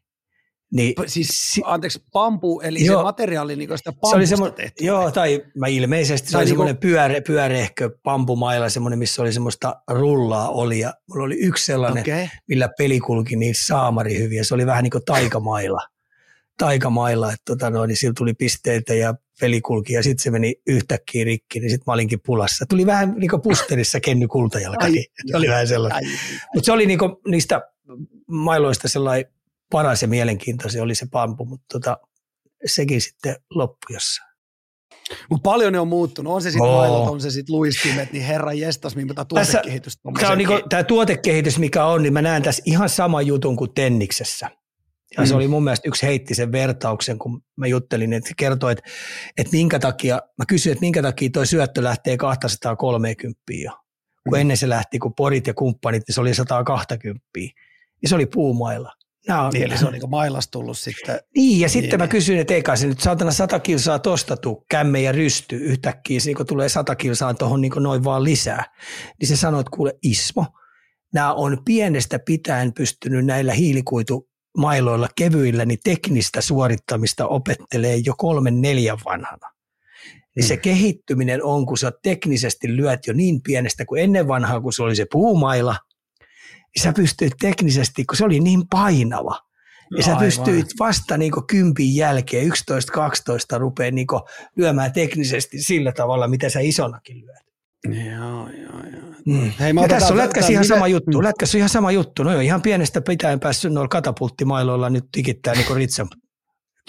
Niin, 0.72 0.94
siis, 1.06 1.60
anteeksi, 1.64 2.02
pampu, 2.12 2.60
eli 2.60 2.84
joo, 2.84 3.00
se 3.00 3.02
materiaali, 3.02 3.56
niin 3.56 3.78
sitä 3.78 3.92
se 4.10 4.16
oli 4.16 4.26
semmo, 4.26 4.50
tehty. 4.50 4.84
Joo, 4.84 5.10
tai 5.10 5.42
mä 5.56 5.66
ilmeisesti, 5.66 6.26
se, 6.26 6.30
se 6.30 6.36
oli 6.36 6.44
niinku, 6.44 6.52
semmoinen 6.52 6.76
pyöre, 6.76 7.20
pyörehkö 7.20 7.90
pampumailla, 8.02 8.68
semmoinen, 8.68 8.98
missä 8.98 9.22
oli 9.22 9.32
semmoista 9.32 9.82
rullaa 9.90 10.48
oli, 10.48 10.78
ja 10.78 10.94
mulla 11.08 11.24
oli 11.24 11.38
yksi 11.38 11.64
sellainen, 11.64 12.02
okay. 12.02 12.28
millä 12.48 12.68
peli 12.78 13.00
kulki 13.00 13.36
niin 13.36 13.54
saamari 13.54 14.18
hyvin, 14.18 14.38
ja 14.38 14.44
se 14.44 14.54
oli 14.54 14.66
vähän 14.66 14.82
niin 14.82 14.90
kuin 14.90 15.04
taikamailla. 15.04 15.80
taikamailla, 16.60 17.32
että 17.32 17.42
tota 17.44 17.70
noin, 17.70 17.88
niin 17.88 17.96
sillä 17.96 18.14
tuli 18.16 18.34
pisteitä 18.34 18.94
ja 18.94 19.14
peli 19.40 19.60
kulki, 19.60 19.92
ja 19.92 20.02
sitten 20.02 20.22
se 20.22 20.30
meni 20.30 20.54
yhtäkkiä 20.66 21.24
rikki, 21.24 21.60
niin 21.60 21.70
sitten 21.70 21.84
mä 21.86 21.92
olinkin 21.92 22.20
pulassa. 22.26 22.64
Tuli 22.68 22.86
vähän 22.86 23.14
niin 23.16 23.30
kuin 23.30 23.42
pusterissa 23.42 24.00
Kenny 24.00 24.28
Kultajalka, 24.28 24.88
niin 24.88 25.04
se 25.26 25.36
oli 25.36 25.48
vähän 25.48 25.68
sellainen. 25.68 26.10
Mutta 26.54 26.66
se 26.66 26.72
oli 26.72 26.86
niin 26.86 26.98
kuin 26.98 27.12
niistä 27.28 27.62
mailoista 28.26 28.88
sellainen 28.88 29.32
paras 29.70 30.02
ja 30.02 30.08
mielenkiintoisin 30.08 30.82
oli 30.82 30.94
se 30.94 31.06
pampu, 31.10 31.44
mutta 31.44 31.66
tota, 31.72 31.98
sekin 32.66 33.00
sitten 33.00 33.36
loppui 33.50 33.94
jossain. 33.94 34.30
Mutta 35.30 35.50
paljon 35.50 35.72
ne 35.72 35.80
on 35.80 35.88
muuttunut. 35.88 36.32
On 36.32 36.42
se 36.42 36.50
sitten 36.50 36.68
oh. 36.68 36.76
mailot, 36.76 37.08
on 37.08 37.20
se 37.20 37.30
sitten 37.30 37.56
luistimet, 37.56 38.12
niin 38.12 38.24
herra 38.24 38.52
jestas, 38.52 38.96
mitä 38.96 39.24
tuotekehitys 39.24 39.98
Tämä, 40.20 40.32
on 40.32 40.38
niinku, 40.38 40.60
tämä 40.68 40.84
tuotekehitys, 40.84 41.58
mikä 41.58 41.84
on, 41.84 42.02
niin 42.02 42.12
mä 42.12 42.22
näen 42.22 42.42
tässä 42.42 42.62
ihan 42.66 42.88
sama 42.88 43.22
jutun 43.22 43.56
kuin 43.56 43.74
Tenniksessä. 43.74 44.50
Ja 45.16 45.22
mm. 45.22 45.26
se 45.26 45.34
oli 45.34 45.48
mun 45.48 45.64
mielestä 45.64 45.88
yksi 45.88 46.06
heitti 46.06 46.34
sen 46.34 46.52
vertauksen, 46.52 47.18
kun 47.18 47.42
mä 47.56 47.66
juttelin, 47.66 48.12
että 48.12 48.30
kertoi, 48.36 48.72
että, 48.72 48.90
että 49.36 49.52
minkä 49.52 49.78
takia, 49.78 50.20
mä 50.38 50.44
kysyin, 50.48 50.72
että 50.72 50.80
minkä 50.80 51.02
takia 51.02 51.30
toi 51.32 51.46
syöttö 51.46 51.82
lähtee 51.82 52.16
230 52.16 53.40
jo. 53.64 53.72
Kun 54.24 54.32
mm. 54.32 54.40
ennen 54.40 54.56
se 54.56 54.68
lähti, 54.68 54.98
kun 54.98 55.14
porit 55.14 55.46
ja 55.46 55.54
kumppanit, 55.54 56.02
niin 56.08 56.14
se 56.14 56.20
oli 56.20 56.34
120. 56.34 57.22
Ja 58.02 58.08
se 58.08 58.14
oli 58.14 58.26
puumailla. 58.26 58.92
On, 59.38 59.50
niin, 59.52 59.64
eli 59.64 59.78
se 59.78 59.86
on 59.86 59.92
niin 59.92 60.10
mailas 60.10 60.48
tullut 60.48 60.78
sitten. 60.78 61.20
Niin, 61.36 61.60
ja 61.60 61.68
sitten 61.68 61.90
niin. 61.90 62.00
mä 62.00 62.08
kysyin, 62.08 62.38
että 62.38 62.54
eikä 62.54 62.76
se 62.76 62.86
nyt 62.86 63.00
saatana 63.00 63.30
sata 63.30 63.60
kilsaa 63.60 63.98
tosta 63.98 64.36
tuu, 64.36 64.64
kämme 64.70 65.00
ja 65.00 65.12
rysty 65.12 65.56
yhtäkkiä, 65.56 66.20
se 66.20 66.30
niin 66.30 66.46
tulee 66.46 66.68
sata 66.68 66.96
kilsaa 66.96 67.34
tuohon 67.34 67.60
niin 67.60 67.72
noin 67.76 68.04
vaan 68.04 68.24
lisää. 68.24 68.64
Niin 69.20 69.28
se 69.28 69.36
sanoi, 69.36 69.60
että 69.60 69.70
kuule 69.76 69.98
Ismo, 70.02 70.46
nämä 71.14 71.32
on 71.34 71.58
pienestä 71.64 72.18
pitäen 72.18 72.72
pystynyt 72.72 73.26
näillä 73.26 73.52
hiilikuitumailoilla 73.52 75.08
kevyillä 75.16 75.64
niin 75.64 75.80
teknistä 75.84 76.40
suorittamista 76.40 77.26
opettelee 77.26 77.96
jo 77.96 78.14
kolmen 78.18 78.60
neljän 78.60 78.98
vanhana. 79.04 79.50
Niin 80.36 80.44
mm. 80.44 80.48
se 80.48 80.56
kehittyminen 80.56 81.44
on, 81.44 81.66
kun 81.66 81.78
sä 81.78 81.92
teknisesti 82.02 82.76
lyöt 82.76 83.06
jo 83.06 83.12
niin 83.12 83.42
pienestä 83.42 83.84
kuin 83.84 84.02
ennen 84.02 84.28
vanhaa, 84.28 84.60
kun 84.60 84.72
se 84.72 84.82
oli 84.82 84.96
se 84.96 85.06
puumaila– 85.10 85.76
niin 86.76 86.82
sä 86.82 86.92
pystyit 86.92 87.32
teknisesti, 87.40 88.04
kun 88.04 88.16
se 88.16 88.24
oli 88.24 88.40
niin 88.40 88.68
painava, 88.70 89.40
ja 89.96 90.02
sä 90.02 90.16
pystyit 90.16 90.66
vasta 90.78 91.16
niin 91.16 91.32
kympin 91.46 91.96
jälkeen, 91.96 92.52
11-12 93.56 93.58
rupeaa 93.58 93.90
niin 93.90 94.06
lyömään 94.56 94.92
teknisesti 94.92 95.62
sillä 95.62 95.92
tavalla, 95.92 96.28
mitä 96.28 96.48
sä 96.48 96.60
isonakin 96.60 97.20
lyöt. 97.20 97.50
Joo, 97.84 98.48
joo, 98.48 98.80
joo. 98.92 99.10
Mm. 99.26 99.52
Hei, 99.60 99.72
mä 99.72 99.88
tässä 99.88 100.14
on 100.14 100.18
lätkäs 100.18 100.50
ihan 100.50 100.64
sama 100.64 100.88
juttu. 100.88 101.18
Mm. 101.18 101.24
Lätkäs 101.24 101.54
ihan 101.54 101.68
sama 101.68 101.92
juttu. 101.92 102.22
No 102.22 102.32
joo, 102.32 102.40
ihan 102.40 102.62
pienestä 102.62 103.00
pitäen 103.00 103.40
päässyt 103.40 103.72
noilla 103.72 103.88
katapulttimailoilla 103.88 104.90
nyt 104.90 105.04
tikittää 105.12 105.54
niin 105.54 105.76
Ritsan. 105.76 106.08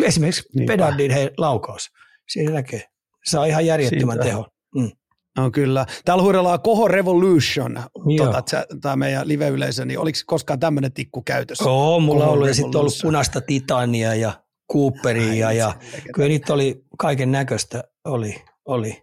Esimerkiksi 0.03 0.43
pedardin 0.67 1.11
hei, 1.11 1.29
laukaus. 1.37 1.89
Siinä 2.29 2.51
näkee. 2.51 2.83
Saa 3.25 3.45
ihan 3.45 3.65
järjettömän 3.65 4.19
tehon. 4.19 4.45
Mm. 4.75 4.91
No 5.37 5.51
kyllä. 5.51 5.85
Täällä 6.05 6.23
huidellaan 6.23 6.61
Koho 6.61 6.87
Revolution, 6.87 7.83
tuota, 8.17 8.43
tämä 8.81 8.95
meidän 8.95 9.27
live-yleisö, 9.27 9.85
niin 9.85 9.99
oliko 9.99 10.19
koskaan 10.25 10.59
tämmöinen 10.59 10.93
tikku 10.93 11.21
käytössä? 11.21 11.63
Joo, 11.63 11.99
mulla 11.99 12.23
on 12.23 12.29
ollut 12.29 12.47
ja 12.47 12.53
sitten 12.53 12.79
ollut 12.79 12.99
punaista 13.01 13.41
Titania 13.41 14.15
ja 14.15 14.31
Cooperia 14.73 15.47
Ai, 15.47 15.57
ja 15.57 15.73
kyllä 16.13 16.27
niitä 16.27 16.53
oli 16.53 16.83
kaiken 16.97 17.31
näköistä, 17.31 17.83
oli, 18.05 18.43
oli 18.65 19.01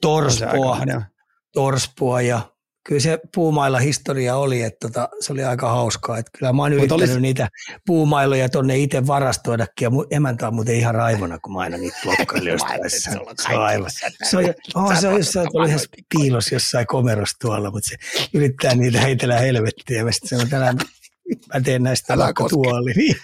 Torspoa, 0.00 0.78
Torspoa 1.52 2.20
ja 2.20 2.40
kyllä 2.86 3.00
se 3.00 3.18
puumailla 3.34 3.78
historia 3.78 4.36
oli, 4.36 4.62
että 4.62 4.88
tota, 4.88 5.08
se 5.20 5.32
oli 5.32 5.44
aika 5.44 5.68
hauskaa. 5.68 6.18
Että 6.18 6.30
kyllä 6.38 6.52
mä 6.52 6.62
oon 6.62 6.72
yrittänyt 6.72 7.08
olisi... 7.08 7.20
niitä 7.20 7.48
puumailoja 7.86 8.48
tuonne 8.48 8.78
itse 8.78 9.06
varastoidakin 9.06 9.84
ja 9.84 9.90
emäntä 10.10 10.48
on 10.48 10.54
muuten 10.54 10.76
ihan 10.76 10.94
raivona, 10.94 11.38
kun 11.38 11.52
mä 11.52 11.60
aina 11.60 11.76
niitä 11.76 11.98
blokkailin 12.02 12.52
jostain. 12.52 12.80
se 12.90 13.54
on 13.54 13.62
aivan. 13.62 13.90
Se 14.22 14.36
on, 14.36 14.44
oh, 14.74 15.00
se 15.00 15.08
on 15.08 15.16
jossain, 15.16 15.48
oli 15.54 15.68
ihan 15.68 15.80
piilos 16.16 16.52
jossain 16.52 16.86
komerossa 16.86 17.36
tuolla, 17.40 17.70
mutta 17.70 17.88
se 17.88 17.96
yrittää 18.34 18.74
niitä 18.74 19.00
heitellä 19.00 19.38
helvettiä. 19.38 20.02
Ja 20.02 20.12
sitten 20.12 20.28
se 20.28 20.44
on 20.44 20.50
tänään 20.50 20.78
mä 21.54 21.60
teen 21.60 21.82
näistä 21.82 22.12
Älä 22.12 22.24
vaikka 22.24 22.48
tuoli. 22.48 22.92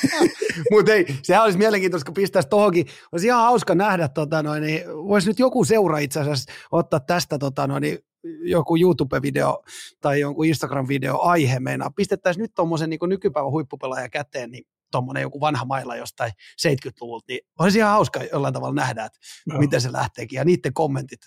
Mutta 0.70 0.92
ei, 0.92 1.06
sehän 1.22 1.44
olisi 1.44 1.58
mielenkiintoista, 1.58 2.06
kun 2.06 2.14
pistäisi 2.14 2.48
tuohonkin. 2.48 2.86
Olisi 3.12 3.26
ihan 3.26 3.42
hauska 3.42 3.74
nähdä, 3.74 4.08
tota 4.08 4.42
noin, 4.42 4.62
niin 4.62 4.82
voisi 4.88 5.28
nyt 5.28 5.38
joku 5.38 5.64
seura 5.64 5.98
itse 5.98 6.20
asiassa 6.20 6.52
ottaa 6.72 7.00
tästä 7.00 7.38
tota 7.38 7.66
noin, 7.66 7.98
joku 8.24 8.76
YouTube-video 8.76 9.64
tai 10.00 10.20
jonkun 10.20 10.46
Instagram-video 10.46 11.18
aihe 11.20 11.60
meinaa. 11.60 11.90
Pistettäisiin 11.90 12.42
nyt 12.42 12.54
tuommoisen 12.54 12.90
niin 12.90 13.00
nykypäivän 13.08 13.52
huippupelaaja 13.52 14.08
käteen, 14.08 14.50
niin 14.50 14.64
tuommoinen 14.90 15.20
joku 15.20 15.40
vanha 15.40 15.64
mailla 15.64 15.96
jostain 15.96 16.32
70-luvulta, 16.62 17.24
niin 17.28 17.40
olisi 17.58 17.78
ihan 17.78 17.90
hauska 17.90 18.20
jollain 18.32 18.54
tavalla 18.54 18.74
nähdä, 18.74 19.04
että 19.04 19.18
no. 19.46 19.58
miten 19.58 19.80
se 19.80 19.92
lähteekin. 19.92 20.36
Ja 20.36 20.44
niiden 20.44 20.74
kommentit, 20.74 21.20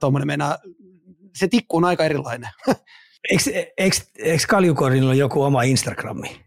tuommoinen 0.00 0.26
meinaa, 0.26 0.58
se 1.36 1.48
tikku 1.48 1.76
on 1.76 1.84
aika 1.84 2.04
erilainen. 2.04 2.50
eikö, 3.30 3.72
eikö, 3.76 3.96
eikö 4.18 4.44
Kaljukorilla 4.48 5.14
joku 5.14 5.42
oma 5.42 5.62
Instagrami? 5.62 6.40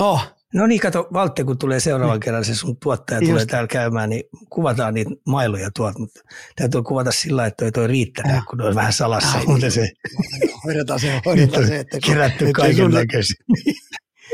Oh. 0.00 0.41
No 0.54 0.66
niin, 0.66 0.80
kato, 0.80 1.08
Valtte, 1.12 1.44
kun 1.44 1.58
tulee 1.58 1.80
seuraavan 1.80 2.14
niin. 2.14 2.20
kerran, 2.20 2.44
se 2.44 2.54
sun 2.54 2.76
tuottaja 2.82 3.20
Just. 3.20 3.30
tulee 3.30 3.46
täällä 3.46 3.68
käymään, 3.68 4.10
niin 4.10 4.24
kuvataan 4.50 4.94
niitä 4.94 5.10
mailoja 5.26 5.70
tuolta, 5.76 5.98
mutta 5.98 6.20
täytyy 6.56 6.82
kuvata 6.82 7.12
sillä 7.12 7.46
että 7.46 7.64
toi, 7.64 7.72
toi 7.72 7.86
riittää, 7.86 8.34
ja. 8.34 8.42
kun 8.50 8.60
on 8.60 8.74
vähän 8.74 8.92
salassa. 8.92 9.38
Ja, 9.38 9.44
mutta 9.46 9.70
se, 9.70 9.88
hoidetaan 10.64 11.00
se, 11.00 11.20
hoidetaan 11.24 11.66
se, 11.66 11.76
että 11.78 11.98
kerätty 12.06 12.52
kaiken 12.52 12.90
näköisiä. 12.90 13.36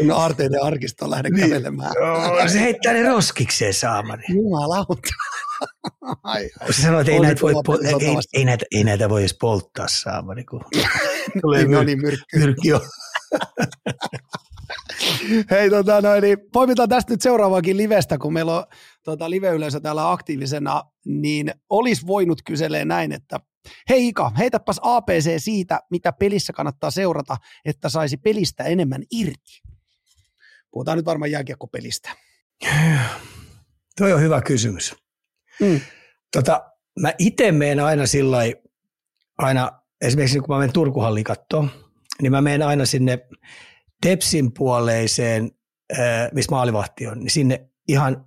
No 0.03 0.16
Arteiden 0.16 0.62
arkistoon 0.62 1.11
lähde 1.11 1.28
niin. 1.31 1.49
kävelemään. 1.51 1.93
Joo, 1.97 2.49
se 2.49 2.61
heittää 2.61 2.93
ne 2.93 3.03
roskikseen 3.03 3.74
saamani. 3.74 4.23
Jumalauta. 4.28 4.95
Ai, 6.23 6.51
ai. 6.61 6.73
Se 6.73 6.82
sanoo, 6.82 7.01
että 7.01 7.12
ei 7.12 7.20
näitä, 7.20 7.40
voi, 7.40 7.53
pol- 7.53 7.85
ei, 7.85 8.19
ei, 8.32 8.45
näitä, 8.45 8.65
ei 8.73 8.85
näitä 8.85 9.09
voi 9.09 9.20
edes 9.23 9.36
polttaa 9.40 9.89
saamani, 9.89 10.45
kun 10.45 10.61
tulee 11.43 11.62
niin, 11.62 11.70
no 11.70 11.82
niin, 11.82 12.01
myrkky. 12.01 12.39
myrkky 12.39 12.69
Hei, 15.50 15.70
tota, 15.70 16.00
noin, 16.00 16.22
niin 16.22 16.38
poimitaan 16.52 16.88
tästä 16.88 17.12
nyt 17.12 17.22
seuraavaankin 17.22 17.76
livestä, 17.76 18.18
kun 18.18 18.32
meillä 18.32 18.56
on 18.56 18.64
tota, 19.02 19.30
live-yleisö 19.30 19.80
täällä 19.80 20.10
aktiivisena, 20.10 20.82
niin 21.04 21.52
olisi 21.70 22.06
voinut 22.06 22.42
kyselee 22.42 22.84
näin, 22.84 23.12
että 23.12 23.40
hei 23.88 24.08
Ika, 24.08 24.32
heitäpäs 24.38 24.80
APC 24.82 25.34
siitä, 25.38 25.80
mitä 25.90 26.12
pelissä 26.12 26.52
kannattaa 26.52 26.90
seurata, 26.90 27.36
että 27.64 27.88
saisi 27.88 28.16
pelistä 28.16 28.64
enemmän 28.64 29.02
irti. 29.10 29.62
Puhutaan 30.70 30.98
nyt 30.98 31.06
varmaan 31.06 31.30
jääkiekkopelistä. 31.30 32.10
Tuo 33.98 34.14
on 34.14 34.20
hyvä 34.20 34.42
kysymys. 34.42 34.94
Mm. 35.60 35.80
Tota, 36.32 36.72
mä 37.00 37.12
itse 37.18 37.52
menen 37.52 37.80
aina 37.80 38.06
sillä 38.06 38.38
aina 39.38 39.70
esimerkiksi 40.00 40.40
kun 40.40 40.54
mä 40.54 40.58
menen 40.58 40.72
Turkuhalliin 40.72 41.24
kattoon, 41.24 41.70
niin 42.22 42.32
mä 42.32 42.40
menen 42.40 42.62
aina 42.62 42.86
sinne 42.86 43.18
Tepsin 44.02 44.52
puoleiseen, 44.52 45.50
missä 46.32 46.50
maalivahti 46.50 47.06
on, 47.06 47.18
niin 47.18 47.30
sinne 47.30 47.68
ihan 47.88 48.24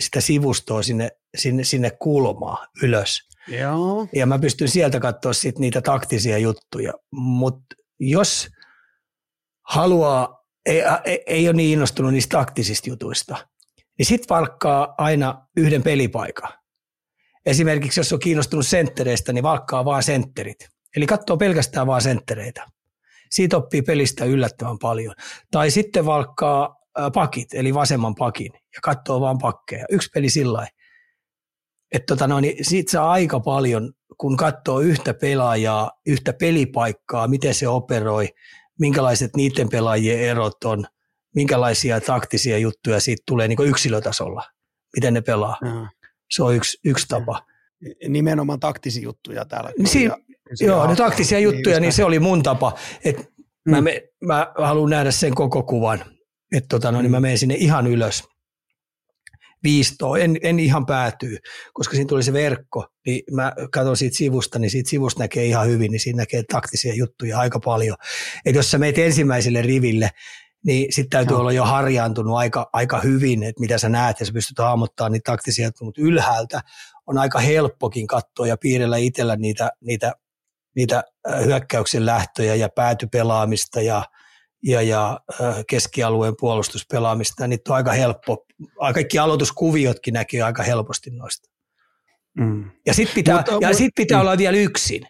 sitä 0.00 0.20
sivustoa 0.20 0.82
sinne, 0.82 1.10
sinne, 1.36 1.64
sinne 1.64 1.90
kulmaa 1.90 2.66
ylös. 2.82 3.28
Joo. 3.48 4.08
Ja 4.14 4.26
mä 4.26 4.38
pystyn 4.38 4.68
sieltä 4.68 5.00
katsoa 5.00 5.32
sit 5.32 5.58
niitä 5.58 5.80
taktisia 5.80 6.38
juttuja. 6.38 6.92
Mutta 7.12 7.76
jos 8.00 8.48
haluaa, 9.68 10.44
ei, 10.66 10.82
ei, 11.04 11.22
ei 11.26 11.48
ole 11.48 11.56
niin 11.56 11.72
innostunut 11.72 12.12
niistä 12.12 12.38
taktisista 12.38 12.88
jutuista, 12.88 13.48
niin 13.98 14.06
sitten 14.06 14.36
valkkaa 14.36 14.94
aina 14.98 15.46
yhden 15.56 15.82
pelipaikan. 15.82 16.52
Esimerkiksi 17.46 18.00
jos 18.00 18.12
on 18.12 18.18
kiinnostunut 18.18 18.66
senttereistä, 18.66 19.32
niin 19.32 19.42
valkkaa 19.42 19.84
vaan 19.84 20.02
sentterit. 20.02 20.68
Eli 20.96 21.06
katsoo 21.06 21.36
pelkästään 21.36 21.86
vaan 21.86 22.02
senttereitä. 22.02 22.66
Siitä 23.30 23.56
oppii 23.56 23.82
pelistä 23.82 24.24
yllättävän 24.24 24.78
paljon. 24.78 25.14
Tai 25.50 25.70
sitten 25.70 26.06
valkkaa 26.06 26.76
pakit, 27.14 27.54
eli 27.54 27.74
vasemman 27.74 28.14
pakin, 28.14 28.52
ja 28.54 28.80
katsoo 28.82 29.20
vaan 29.20 29.38
pakkeja. 29.38 29.86
Yksi 29.90 30.10
peli 30.14 30.30
sillä 30.30 30.66
että 31.92 32.06
tota 32.06 32.26
no, 32.26 32.40
niin 32.40 32.64
siitä 32.64 32.90
saa 32.90 33.10
aika 33.10 33.40
paljon, 33.40 33.92
kun 34.18 34.36
katsoo 34.36 34.80
yhtä 34.80 35.14
pelaajaa, 35.14 35.90
yhtä 36.06 36.32
pelipaikkaa, 36.32 37.28
miten 37.28 37.54
se 37.54 37.68
operoi, 37.68 38.28
minkälaiset 38.80 39.36
niiden 39.36 39.68
pelaajien 39.68 40.20
erot 40.20 40.64
on, 40.64 40.86
minkälaisia 41.34 42.00
taktisia 42.00 42.58
juttuja 42.58 43.00
siitä 43.00 43.22
tulee 43.26 43.48
niin 43.48 43.66
yksilötasolla, 43.66 44.42
miten 44.96 45.14
ne 45.14 45.20
pelaa. 45.20 45.56
Ja. 45.64 45.90
Se 46.30 46.42
on 46.42 46.54
yksi, 46.54 46.78
yksi 46.84 47.06
tapa. 47.08 47.42
Nimenomaan 48.08 48.60
taktisia 48.60 49.02
juttuja 49.02 49.44
täällä. 49.44 49.70
Siin, 49.84 50.12
Joo, 50.60 50.86
ne 50.86 50.96
taktisia 50.96 51.38
niin 51.38 51.44
juttuja, 51.44 51.80
niin 51.80 51.92
se 51.92 52.04
oli 52.04 52.18
mun 52.18 52.42
tapa. 52.42 52.74
Et 53.04 53.16
mm. 53.16 53.70
mä, 53.70 53.80
me, 53.80 54.02
mä 54.20 54.52
haluan 54.58 54.90
nähdä 54.90 55.10
sen 55.10 55.34
koko 55.34 55.62
kuvan. 55.62 56.04
Että 56.52 56.68
tota, 56.68 56.92
no, 56.92 57.02
niin 57.02 57.10
mä 57.10 57.20
mm. 57.20 57.22
menen 57.22 57.38
sinne 57.38 57.54
ihan 57.54 57.86
ylös 57.86 58.22
viistoon, 59.62 60.20
en, 60.20 60.36
en 60.42 60.60
ihan 60.60 60.86
päätyy, 60.86 61.38
koska 61.72 61.94
siinä 61.94 62.08
tuli 62.08 62.22
se 62.22 62.32
verkko, 62.32 62.86
niin 63.06 63.22
mä 63.32 63.52
katson 63.72 63.96
siitä 63.96 64.16
sivusta, 64.16 64.58
niin 64.58 64.70
siitä 64.70 64.90
sivusta 64.90 65.22
näkee 65.22 65.44
ihan 65.44 65.66
hyvin, 65.66 65.90
niin 65.90 66.00
siinä 66.00 66.16
näkee 66.16 66.42
taktisia 66.52 66.94
juttuja 66.94 67.38
aika 67.38 67.60
paljon. 67.64 67.96
Et 68.46 68.54
jos 68.54 68.70
sä 68.70 68.78
meet 68.78 68.98
ensimmäiselle 68.98 69.62
riville, 69.62 70.10
niin 70.66 70.92
sitten 70.92 71.10
täytyy 71.10 71.34
no. 71.34 71.40
olla 71.40 71.52
jo 71.52 71.64
harjaantunut 71.64 72.36
aika, 72.36 72.70
aika 72.72 73.00
hyvin, 73.00 73.42
että 73.42 73.60
mitä 73.60 73.78
sä 73.78 73.88
näet, 73.88 74.20
ja 74.20 74.26
sä 74.26 74.32
pystyt 74.32 74.58
hahmottamaan 74.58 75.12
niitä 75.12 75.32
taktisia, 75.32 75.70
mutta 75.80 76.00
ylhäältä 76.00 76.60
on 77.06 77.18
aika 77.18 77.38
helppokin 77.38 78.06
katsoa 78.06 78.46
ja 78.46 78.56
piirrellä 78.56 78.96
itsellä 78.96 79.36
niitä, 79.36 79.70
niitä 79.80 80.12
niitä 80.76 81.04
hyökkäyksen 81.44 82.06
lähtöjä 82.06 82.54
ja 82.54 82.68
päätypelaamista 82.68 83.80
ja, 83.80 84.04
ja, 84.62 84.82
ja 84.82 85.20
keskialueen 85.68 86.34
puolustuspelaamista, 86.40 87.46
niin 87.46 87.60
on 87.68 87.76
aika 87.76 87.92
helppo. 87.92 88.46
Kaikki 88.94 89.18
aloituskuviotkin 89.18 90.14
näkyy 90.14 90.42
aika 90.42 90.62
helposti 90.62 91.10
noista. 91.10 91.50
Mm. 92.38 92.70
Ja 92.86 92.94
sitten 92.94 93.14
pitää, 93.14 93.36
mutta, 93.36 93.58
ja 93.60 93.74
sit 93.74 93.92
pitää 93.96 94.18
mm. 94.18 94.20
olla 94.20 94.38
vielä 94.38 94.56
yksin. 94.56 95.02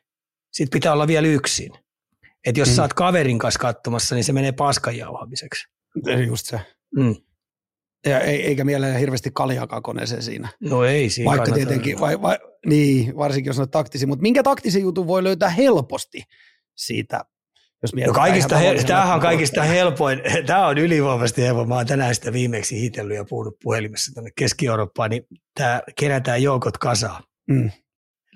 Sitten 0.52 0.76
pitää 0.78 0.92
olla 0.92 1.06
vielä 1.06 1.26
yksin. 1.26 1.72
Että 2.46 2.60
jos 2.60 2.68
mm. 2.68 2.74
sä 2.74 2.82
oot 2.82 2.92
kaverin 2.92 3.38
kanssa 3.38 3.60
katsomassa, 3.60 4.14
niin 4.14 4.24
se 4.24 4.32
menee 4.32 4.52
paskan 4.52 4.96
jauhamiseksi. 4.96 5.68
Just 6.26 6.46
se. 6.46 6.60
Mm. 6.96 7.16
Ja 8.06 8.20
eikä 8.20 8.64
mielellä 8.64 8.98
hirveästi 8.98 9.30
kaljaakaan 9.34 9.82
koneeseen 9.82 10.22
siinä. 10.22 10.48
No 10.60 10.84
ei 10.84 11.10
siinä 11.10 11.30
Vaikka 11.30 11.52
tietenkin, 11.52 12.00
vai, 12.00 12.22
vai, 12.22 12.38
niin, 12.66 13.16
varsinkin 13.16 13.50
jos 13.50 13.58
on 13.58 13.70
taktisia. 13.70 14.08
Mutta 14.08 14.22
minkä 14.22 14.42
taktisen 14.42 14.82
jutun 14.82 15.06
voi 15.06 15.24
löytää 15.24 15.48
helposti 15.48 16.22
siitä 16.76 17.24
jos 17.82 17.94
no 18.06 18.12
kaikista 18.12 18.56
he, 18.56 18.84
tämähän 18.86 19.14
on 19.14 19.20
kaikista 19.20 19.62
helpoin, 19.62 20.20
tämä 20.46 20.66
on 20.66 20.78
ylivoimaisesti 20.78 21.42
helpoin. 21.42 21.68
Mä 21.68 21.74
oon 21.74 21.86
tänään 21.86 22.14
sitä 22.14 22.32
viimeksi 22.32 22.80
hitellyt 22.80 23.16
ja 23.16 23.24
puhunut 23.24 23.56
puhelimessa 23.62 24.12
tänne 24.14 24.30
Keski-Eurooppaan, 24.36 25.10
niin 25.10 25.22
tämä 25.54 25.82
kerätään 25.98 26.42
joukot 26.42 26.78
kasaan. 26.78 27.22
Mm. 27.50 27.70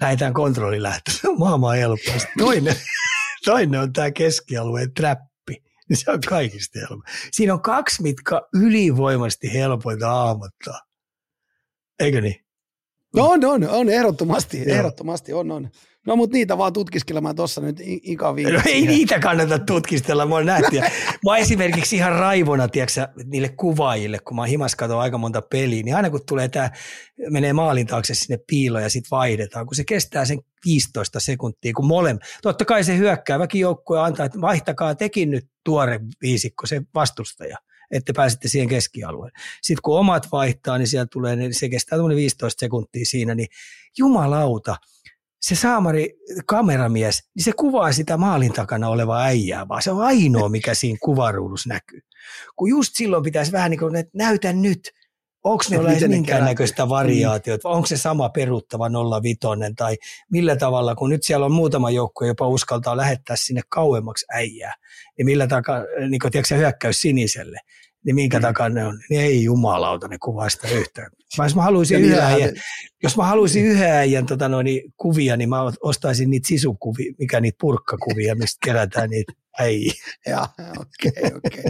Lähdetään 0.00 0.34
kontrollilähtöön. 0.34 1.16
Maailman 1.38 1.76
helppoa. 1.76 2.14
Toinen, 2.38 2.76
toinen 3.44 3.80
on 3.80 3.92
tämä 3.92 4.10
keskialueen 4.10 4.94
trappi. 4.94 5.33
Se 5.94 6.10
on 6.10 6.20
kaikista 6.28 6.78
helpoin. 6.78 7.02
Siinä 7.30 7.54
on 7.54 7.62
kaksi, 7.62 8.02
mitkä 8.02 8.42
ylivoimasti 8.54 9.52
helpointa 9.52 10.08
hahmottaa. 10.08 10.80
Eikö 12.00 12.20
niin? 12.20 12.44
No 13.16 13.26
on, 13.26 13.44
on, 13.44 13.68
on 13.68 13.88
ehdottomasti, 13.88 14.62
ehdottomasti 14.66 15.32
on, 15.32 15.50
on. 15.50 15.70
No 16.06 16.16
mutta 16.16 16.34
niitä 16.34 16.58
vaan 16.58 16.72
tutkiskelemaan 16.72 17.36
tuossa 17.36 17.60
nyt 17.60 17.76
ikäviin. 17.84 18.52
No 18.52 18.60
ei 18.66 18.86
niitä 18.86 19.18
kannata 19.18 19.58
tutkistella, 19.58 20.26
mä 20.26 20.34
oon 20.34 20.46
nähty. 20.46 20.80
Mä 20.80 21.30
oon 21.30 21.38
esimerkiksi 21.38 21.96
ihan 21.96 22.12
raivona, 22.12 22.68
tiedätkö, 22.68 23.08
niille 23.24 23.48
kuvaajille, 23.48 24.18
kun 24.18 24.36
mä 24.36 24.46
himas 24.46 24.76
aika 24.98 25.18
monta 25.18 25.42
peliä, 25.42 25.82
niin 25.82 25.96
aina 25.96 26.10
kun 26.10 26.20
tulee 26.28 26.48
tämä, 26.48 26.70
menee 27.30 27.52
maalin 27.52 27.86
taakse 27.86 28.14
sinne 28.14 28.38
piiloon 28.46 28.82
ja 28.82 28.90
sitten 28.90 29.10
vaihdetaan, 29.10 29.66
kun 29.66 29.76
se 29.76 29.84
kestää 29.84 30.24
sen 30.24 30.38
15 30.64 31.20
sekuntia, 31.20 31.72
kun 31.76 31.86
molem. 31.86 32.18
Totta 32.42 32.64
kai 32.64 32.84
se 32.84 32.96
hyökkääväkin 32.96 33.60
joukkue 33.60 34.00
antaa, 34.00 34.26
että 34.26 34.40
vaihtakaa 34.40 34.94
tekin 34.94 35.30
nyt 35.30 35.46
tuore 35.64 36.00
viisikko, 36.22 36.66
se 36.66 36.82
vastustaja 36.94 37.56
että 37.90 38.12
pääsette 38.16 38.48
siihen 38.48 38.68
keskialueen. 38.68 39.32
Sitten 39.62 39.82
kun 39.82 39.98
omat 39.98 40.32
vaihtaa, 40.32 40.78
niin 40.78 40.86
siellä 40.86 41.06
tulee, 41.12 41.36
niin 41.36 41.54
se 41.54 41.68
kestää 41.68 41.98
15 41.98 42.60
sekuntia 42.60 43.04
siinä, 43.06 43.34
niin 43.34 43.48
jumalauta– 43.98 44.76
se 45.44 45.54
saamari 45.54 46.16
kameramies, 46.46 47.22
niin 47.36 47.44
se 47.44 47.52
kuvaa 47.52 47.92
sitä 47.92 48.16
maalin 48.16 48.52
takana 48.52 48.88
olevaa 48.88 49.22
äijää, 49.22 49.68
vaan 49.68 49.82
se 49.82 49.90
on 49.90 50.02
ainoa, 50.02 50.48
mikä 50.48 50.74
siinä 50.74 50.98
kuvaruudussa 51.02 51.68
näkyy. 51.68 52.00
Kun 52.56 52.68
just 52.68 52.92
silloin 52.94 53.22
pitäisi 53.22 53.52
vähän 53.52 53.70
niin 53.70 53.78
kuin, 53.78 53.96
että 53.96 54.10
näytä 54.14 54.52
nyt, 54.52 54.80
onko 55.44 55.64
ne 55.70 55.76
edes 55.76 56.08
minkäännäköistä 56.08 56.88
variaatiota, 56.88 57.68
onko 57.68 57.86
se 57.86 57.96
sama 57.96 58.28
peruuttava 58.28 58.90
05 59.22 59.38
tai 59.76 59.96
millä 60.30 60.56
tavalla, 60.56 60.94
kun 60.94 61.10
nyt 61.10 61.22
siellä 61.22 61.46
on 61.46 61.52
muutama 61.52 61.90
joukko 61.90 62.24
jopa 62.24 62.48
uskaltaa 62.48 62.96
lähettää 62.96 63.36
sinne 63.36 63.60
kauemmaksi 63.68 64.26
äijää, 64.34 64.74
niin 65.18 65.26
millä 65.26 65.46
takaa, 65.46 65.80
niin 66.08 66.20
kuin, 66.20 66.32
tiedätkö, 66.32 66.56
hyökkäys 66.56 67.00
siniselle, 67.00 67.58
niin 68.04 68.14
minkä 68.14 68.38
mm. 68.38 68.42
takana 68.42 68.74
ne 68.74 68.86
on, 68.86 69.00
niin 69.10 69.20
ei 69.20 69.44
jumalauta 69.44 70.08
ne 70.08 70.16
kuvaa 70.22 70.48
sitä 70.48 70.68
yhtään. 70.68 71.10
Mä, 71.38 71.44
jos 71.44 71.56
mä 71.56 71.62
haluaisin 71.62 72.00
yhden 72.00 72.24
äijän, 72.24 72.52
jos 73.02 73.16
mä 73.16 73.24
haluaisin 73.24 73.64
yhden 73.64 73.90
äijän 73.90 74.26
tota 74.26 74.48
noin, 74.48 74.64
niin 74.64 74.92
kuvia, 74.96 75.36
niin 75.36 75.48
mä 75.48 75.60
ostaisin 75.82 76.30
niitä 76.30 76.48
sisukuvia, 76.48 77.12
mikä 77.18 77.40
niitä 77.40 77.56
purkkakuvia, 77.60 78.34
mistä 78.34 78.58
kerätään 78.64 79.10
niitä 79.10 79.32
ei. 79.60 79.90
Joo, 80.30 80.46
okei, 80.80 81.32
okei. 81.36 81.64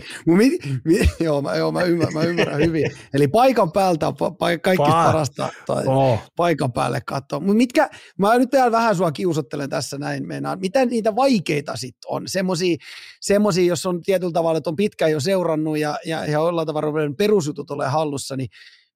Joo, 1.20 1.42
mä, 1.42 1.56
joo 1.56 1.72
mä, 1.72 1.82
ymmärrän, 1.82 2.14
mä 2.14 2.22
ymmärrän 2.22 2.60
hyvin. 2.60 2.90
Eli 3.14 3.28
paikan 3.28 3.72
päältä 3.72 4.08
on 4.08 4.14
pa- 4.14 4.58
kaikki 4.62 4.82
pa- 4.82 4.90
parasta 4.90 5.48
tai 5.66 5.84
oh. 5.86 6.22
paikan 6.36 6.72
päälle 6.72 7.00
katsoa. 7.06 7.40
Mutta 7.40 7.54
mitkä, 7.54 7.90
mä 8.18 8.38
nyt 8.38 8.50
täällä 8.50 8.72
vähän 8.72 8.96
sua 8.96 9.12
kiusottelen 9.12 9.70
tässä 9.70 9.98
näin 9.98 10.26
meinaan. 10.26 10.60
Mitä 10.60 10.86
niitä 10.86 11.16
vaikeita 11.16 11.76
sitten 11.76 12.10
on? 12.10 12.22
Semmoisia, 12.26 12.76
semmosia, 13.20 13.64
jos 13.64 13.86
on 13.86 14.00
tietyllä 14.02 14.32
tavalla, 14.32 14.58
että 14.58 14.70
on 14.70 14.76
pitkään 14.76 15.10
jo 15.10 15.20
seurannut 15.20 15.78
ja, 15.78 15.98
ja, 16.06 16.24
ja 16.24 16.32
jollain 16.32 16.66
tavalla 16.66 17.14
perusjutut 17.18 17.70
ole 17.70 17.88
hallussa, 17.88 18.36
niin 18.36 18.48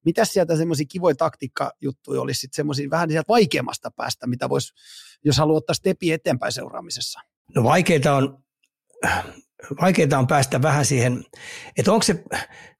mitä 0.05 0.25
sieltä 0.25 0.55
semmoisia 0.55 0.85
kivoja 0.89 1.15
taktiikkajuttuja 1.15 2.21
olisi 2.21 2.39
sitten 2.39 2.55
semmoisia 2.55 2.89
vähän 2.89 3.09
sieltä 3.09 3.27
vaikeammasta 3.27 3.91
päästä, 3.91 4.27
mitä 4.27 4.49
voisi, 4.49 4.73
jos 5.25 5.37
haluaa 5.37 5.57
ottaa 5.57 5.73
stepi 5.73 6.11
eteenpäin 6.11 6.51
seuraamisessa? 6.51 7.19
No 7.55 7.63
vaikeita 7.63 8.15
on, 8.15 8.43
vaikeita 9.81 10.19
on 10.19 10.27
päästä 10.27 10.61
vähän 10.61 10.85
siihen, 10.85 11.25
että 11.77 11.91
onko 11.91 12.03
se, 12.03 12.23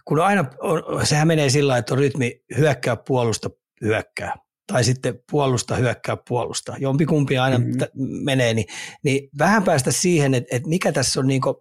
kun 0.06 0.20
aina, 0.20 0.46
on, 0.60 1.08
sehän 1.08 1.28
menee 1.28 1.50
sillä 1.50 1.78
että 1.78 1.94
on 1.94 1.98
rytmi 1.98 2.41
hyökkää 2.58 2.96
puolusta 2.96 3.50
hyökkää, 3.82 4.36
tai 4.68 4.84
sitten 4.84 5.20
puolusta 5.32 5.76
hyökkää 5.76 6.18
puolusta, 6.28 6.76
jompikumpi 6.80 7.38
aina 7.38 7.58
mm-hmm. 7.58 7.78
t- 7.78 7.91
menee, 8.24 8.54
niin, 8.54 8.66
niin 9.04 9.30
vähän 9.38 9.64
päästä 9.64 9.91
siihen, 9.91 10.34
että, 10.34 10.56
että 10.56 10.70
mikä 10.70 10.91
tässä 10.91 11.20
on 11.20 11.28
niin 11.28 11.41
kuin, 11.41 11.56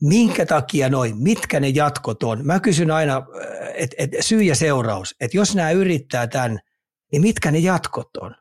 minkä 0.00 0.46
takia 0.46 0.88
noin, 0.88 1.22
mitkä 1.22 1.60
ne 1.60 1.68
jatkot 1.68 2.22
on. 2.22 2.46
Mä 2.46 2.60
kysyn 2.60 2.90
aina, 2.90 3.22
että 3.74 3.96
et 3.98 4.10
syy 4.20 4.42
ja 4.42 4.54
seuraus, 4.54 5.14
että 5.20 5.36
jos 5.36 5.54
nämä 5.54 5.70
yrittää 5.70 6.26
tämän, 6.26 6.58
niin 7.12 7.22
mitkä 7.22 7.50
ne 7.50 7.58
jatkot 7.58 8.16
on? 8.16 8.34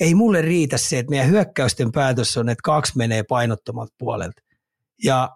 Ei 0.00 0.14
mulle 0.14 0.42
riitä 0.42 0.78
se, 0.78 0.98
että 0.98 1.10
meidän 1.10 1.28
hyökkäysten 1.28 1.92
päätös 1.92 2.36
on, 2.36 2.48
että 2.48 2.62
kaksi 2.64 2.92
menee 2.96 3.22
painottomalta 3.22 3.94
puolelta 3.98 4.42
ja 5.04 5.28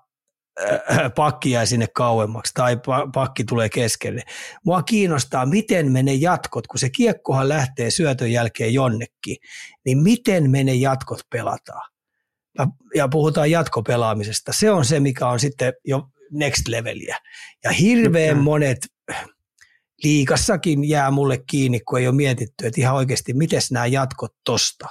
äh, 0.90 0.98
pakki 1.16 1.50
jää 1.50 1.66
sinne 1.66 1.86
kauemmaksi 1.94 2.54
tai 2.54 2.78
pakki 3.14 3.44
tulee 3.44 3.68
keskelle. 3.68 4.22
Mua 4.64 4.82
kiinnostaa, 4.82 5.46
miten 5.46 5.92
me 5.92 6.02
ne 6.02 6.14
jatkot, 6.14 6.66
kun 6.66 6.78
se 6.78 6.90
kiekkohan 6.90 7.48
lähtee 7.48 7.90
syötön 7.90 8.32
jälkeen 8.32 8.74
jonnekin, 8.74 9.36
niin 9.84 9.98
miten 9.98 10.50
me 10.50 10.64
ne 10.64 10.74
jatkot 10.74 11.20
pelataan 11.30 11.92
ja 12.94 13.08
puhutaan 13.08 13.50
jatkopelaamisesta. 13.50 14.52
Se 14.52 14.70
on 14.70 14.84
se, 14.84 15.00
mikä 15.00 15.28
on 15.28 15.40
sitten 15.40 15.72
jo 15.84 16.02
next 16.30 16.68
leveliä. 16.68 17.18
Ja 17.64 17.70
hirveän 17.70 18.38
monet 18.38 18.78
liikassakin 20.04 20.88
jää 20.88 21.10
mulle 21.10 21.38
kiinni, 21.46 21.80
kun 21.80 21.98
ei 21.98 22.06
ole 22.08 22.14
mietitty, 22.14 22.66
että 22.66 22.80
ihan 22.80 22.96
oikeasti, 22.96 23.34
miten 23.34 23.60
nämä 23.70 23.86
jatkot 23.86 24.32
tosta. 24.44 24.88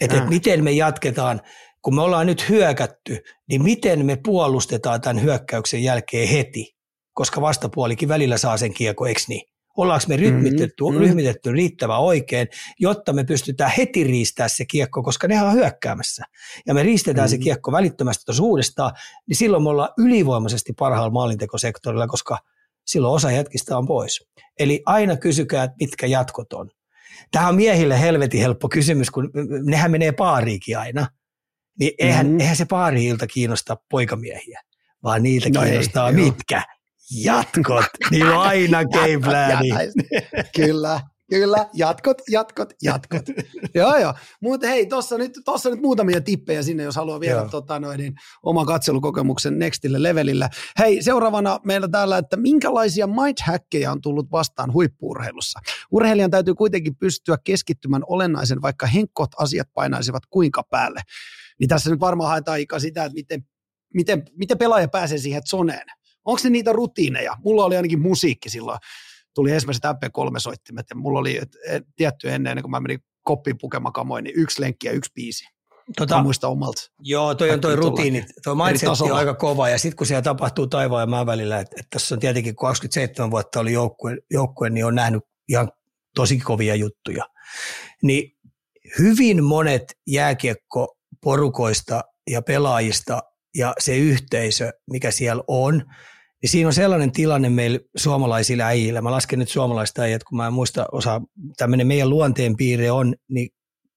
Että 0.00 0.16
et 0.16 0.28
miten 0.28 0.64
me 0.64 0.72
jatketaan, 0.72 1.40
kun 1.82 1.94
me 1.94 2.02
ollaan 2.02 2.26
nyt 2.26 2.48
hyökätty, 2.48 3.22
niin 3.48 3.62
miten 3.62 4.06
me 4.06 4.16
puolustetaan 4.24 5.00
tämän 5.00 5.22
hyökkäyksen 5.22 5.82
jälkeen 5.82 6.28
heti, 6.28 6.76
koska 7.12 7.40
vastapuolikin 7.40 8.08
välillä 8.08 8.38
saa 8.38 8.56
sen 8.56 8.74
kiekko, 8.74 9.06
eikö 9.06 9.20
niin? 9.28 9.55
Ollaanko 9.76 10.04
me 10.08 10.16
rytmitetty, 10.16 10.84
mm-hmm. 10.84 11.00
rytmitetty 11.00 11.52
riittävän 11.52 12.00
oikein, 12.00 12.48
jotta 12.80 13.12
me 13.12 13.24
pystytään 13.24 13.72
heti 13.78 14.04
riistää 14.04 14.48
se 14.48 14.64
kiekko, 14.64 15.02
koska 15.02 15.28
ne 15.28 15.42
on 15.42 15.52
hyökkäämässä. 15.52 16.24
Ja 16.66 16.74
me 16.74 16.82
riistetään 16.82 17.28
mm-hmm. 17.28 17.38
se 17.38 17.44
kiekko 17.44 17.72
välittömästi 17.72 18.24
tuossa 18.24 18.42
uudestaan, 18.42 18.92
niin 19.28 19.36
silloin 19.36 19.62
me 19.62 19.68
ollaan 19.68 19.88
ylivoimaisesti 19.98 20.72
parhaalla 20.78 21.10
maalintekosektorilla, 21.10 22.06
koska 22.06 22.38
silloin 22.86 23.14
osa 23.14 23.30
jätkistä 23.30 23.78
on 23.78 23.86
pois. 23.86 24.26
Eli 24.58 24.82
aina 24.86 25.16
kysykää, 25.16 25.64
että 25.64 25.76
mitkä 25.80 26.06
jatkot 26.06 26.52
on. 26.52 26.70
Tämä 27.30 27.48
on 27.48 27.54
miehille 27.54 28.00
helvetin 28.00 28.40
helppo 28.40 28.68
kysymys, 28.68 29.10
kun 29.10 29.30
nehän 29.64 29.90
menee 29.90 30.12
paariikin 30.12 30.78
aina. 30.78 31.06
Niin 31.78 31.92
eihän, 31.98 32.26
mm-hmm. 32.26 32.40
eihän 32.40 32.56
se 32.56 32.64
paari-ilta 32.64 33.26
kiinnosta 33.26 33.76
poikamiehiä, 33.90 34.60
vaan 35.02 35.22
niitä 35.22 35.48
no 35.54 35.62
kiinnostaa 35.62 36.08
ei, 36.08 36.14
mitkä 36.14 36.62
jatkot, 37.10 37.84
niin 38.10 38.26
on 38.26 38.38
aina 38.38 38.84
game 38.84 39.18
plani. 39.24 39.68
Kyllä, 40.56 41.00
Kyllä, 41.30 41.68
jatkot, 41.74 42.22
jatkot, 42.28 42.72
jatkot. 42.82 43.24
joo, 43.74 43.96
joo. 43.96 44.14
Mutta 44.42 44.66
hei, 44.66 44.86
tuossa 44.86 45.18
nyt, 45.18 45.40
tossa 45.44 45.70
nyt 45.70 45.80
muutamia 45.80 46.20
tippejä 46.20 46.62
sinne, 46.62 46.82
jos 46.82 46.96
haluaa 46.96 47.20
viedä 47.20 47.48
tota, 47.50 47.80
noin, 47.80 47.98
niin, 47.98 48.14
oman 48.42 48.66
katselukokemuksen 48.66 49.58
nextille 49.58 50.02
levelillä. 50.02 50.50
Hei, 50.78 51.02
seuraavana 51.02 51.60
meillä 51.64 51.88
täällä, 51.88 52.18
että 52.18 52.36
minkälaisia 52.36 53.06
mind 53.06 53.66
on 53.90 54.00
tullut 54.00 54.30
vastaan 54.30 54.72
huippuurheilussa? 54.72 55.60
Urheilijan 55.90 56.30
täytyy 56.30 56.54
kuitenkin 56.54 56.96
pystyä 56.96 57.36
keskittymään 57.44 58.02
olennaisen, 58.06 58.62
vaikka 58.62 58.86
henkot 58.86 59.30
asiat 59.38 59.68
painaisivat 59.74 60.22
kuinka 60.30 60.62
päälle. 60.70 61.00
Niin 61.60 61.68
tässä 61.68 61.90
nyt 61.90 62.00
varmaan 62.00 62.28
haetaan 62.30 62.60
sitä, 62.78 63.04
että 63.04 63.14
miten, 63.14 63.44
miten, 63.94 64.22
miten 64.36 64.58
pelaaja 64.58 64.88
pääsee 64.88 65.18
siihen 65.18 65.42
zoneen 65.50 65.86
Onko 66.26 66.38
se 66.38 66.50
niitä 66.50 66.72
rutiineja? 66.72 67.36
Mulla 67.44 67.64
oli 67.64 67.76
ainakin 67.76 68.00
musiikki 68.00 68.50
silloin. 68.50 68.78
Tuli 69.34 69.52
ensimmäiset 69.52 69.84
MP3-soittimet 69.84 70.84
ja 70.90 70.96
mulla 70.96 71.18
oli 71.18 71.40
tietty 71.96 72.30
ennen, 72.30 72.62
kun 72.62 72.70
mä 72.70 72.80
menin 72.80 72.98
koppiin 73.22 73.58
pukemakamoin, 73.58 74.24
niin 74.24 74.36
yksi 74.36 74.60
lenkki 74.60 74.86
ja 74.86 74.92
yksi 74.92 75.12
biisi. 75.14 75.44
Tota, 75.96 76.22
muista 76.22 76.48
omalta. 76.48 76.82
Joo, 77.00 77.34
toi 77.34 77.50
on 77.50 77.60
toi 77.60 77.76
rutiini, 77.76 78.24
toi 78.44 78.56
mindset 78.56 78.88
on 78.88 79.12
aika 79.12 79.34
kova 79.34 79.68
ja 79.68 79.78
sitten 79.78 79.96
kun 79.96 80.06
siellä 80.06 80.22
tapahtuu 80.22 80.66
taivaan 80.66 81.02
ja 81.02 81.06
maan 81.06 81.26
välillä, 81.26 81.60
että 81.60 81.76
et 81.80 81.86
tässä 81.90 82.14
on 82.14 82.20
tietenkin 82.20 82.56
27 82.56 83.30
vuotta 83.30 83.60
oli 83.60 83.72
joukkue, 83.72 84.16
joukkue, 84.30 84.70
niin 84.70 84.84
on 84.84 84.94
nähnyt 84.94 85.22
ihan 85.48 85.70
tosi 86.14 86.38
kovia 86.38 86.74
juttuja. 86.74 87.24
Niin 88.02 88.36
hyvin 88.98 89.44
monet 89.44 89.84
jääkiekko 90.06 90.96
porukoista 91.22 92.02
ja 92.30 92.42
pelaajista 92.42 93.22
ja 93.54 93.74
se 93.78 93.96
yhteisö, 93.96 94.72
mikä 94.90 95.10
siellä 95.10 95.44
on, 95.48 95.84
niin 96.46 96.50
siinä 96.50 96.68
on 96.68 96.72
sellainen 96.72 97.12
tilanne 97.12 97.50
meillä 97.50 97.78
suomalaisilla 97.96 98.64
äijillä. 98.64 99.02
Mä 99.02 99.10
lasken 99.10 99.38
nyt 99.38 99.48
suomalaista 99.48 100.02
äijät, 100.02 100.24
kun 100.24 100.36
mä 100.36 100.46
en 100.46 100.52
muista 100.52 100.86
osa, 100.92 101.20
tämmöinen 101.56 101.86
meidän 101.86 102.10
luonteen 102.10 102.56
piirre 102.56 102.90
on, 102.90 103.14
niin 103.28 103.48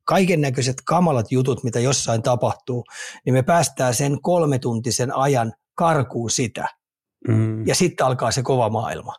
kaiken 0.04 0.42
näköiset 0.42 0.76
kamalat 0.86 1.32
jutut, 1.32 1.64
mitä 1.64 1.80
jossain 1.80 2.22
tapahtuu, 2.22 2.84
niin 3.26 3.34
me 3.34 3.44
päästään 3.44 3.94
sen 3.94 4.22
kolmetuntisen 4.22 5.16
ajan 5.16 5.54
karkuun 5.76 6.30
sitä. 6.30 6.68
Mm. 7.28 7.68
Ja 7.68 7.76
sitten 7.76 8.06
alkaa 8.06 8.32
se 8.32 8.42
kova 8.42 8.70
maailma. 8.70 9.16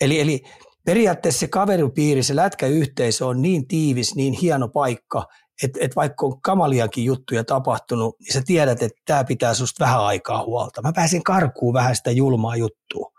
Eli, 0.00 0.20
eli 0.20 0.42
periaatteessa 0.86 1.40
se 1.40 1.48
kaveripiiri, 1.48 2.22
se 2.22 2.36
lätkäyhteisö 2.36 3.26
on 3.26 3.42
niin 3.42 3.68
tiivis, 3.68 4.14
niin 4.14 4.32
hieno 4.32 4.68
paikka, 4.68 5.26
että 5.62 5.78
et 5.82 5.96
vaikka 5.96 6.26
on 6.26 6.40
kamaliakin 6.40 7.04
juttuja 7.04 7.44
tapahtunut, 7.44 8.16
niin 8.20 8.32
sä 8.32 8.42
tiedät, 8.46 8.82
että 8.82 9.02
tämä 9.06 9.24
pitää 9.24 9.54
susta 9.54 9.84
vähän 9.84 10.00
aikaa 10.00 10.44
huolta. 10.44 10.82
Mä 10.82 10.92
pääsin 10.92 11.22
karkuun 11.22 11.74
vähän 11.74 11.96
sitä 11.96 12.10
julmaa 12.10 12.56
juttua. 12.56 13.12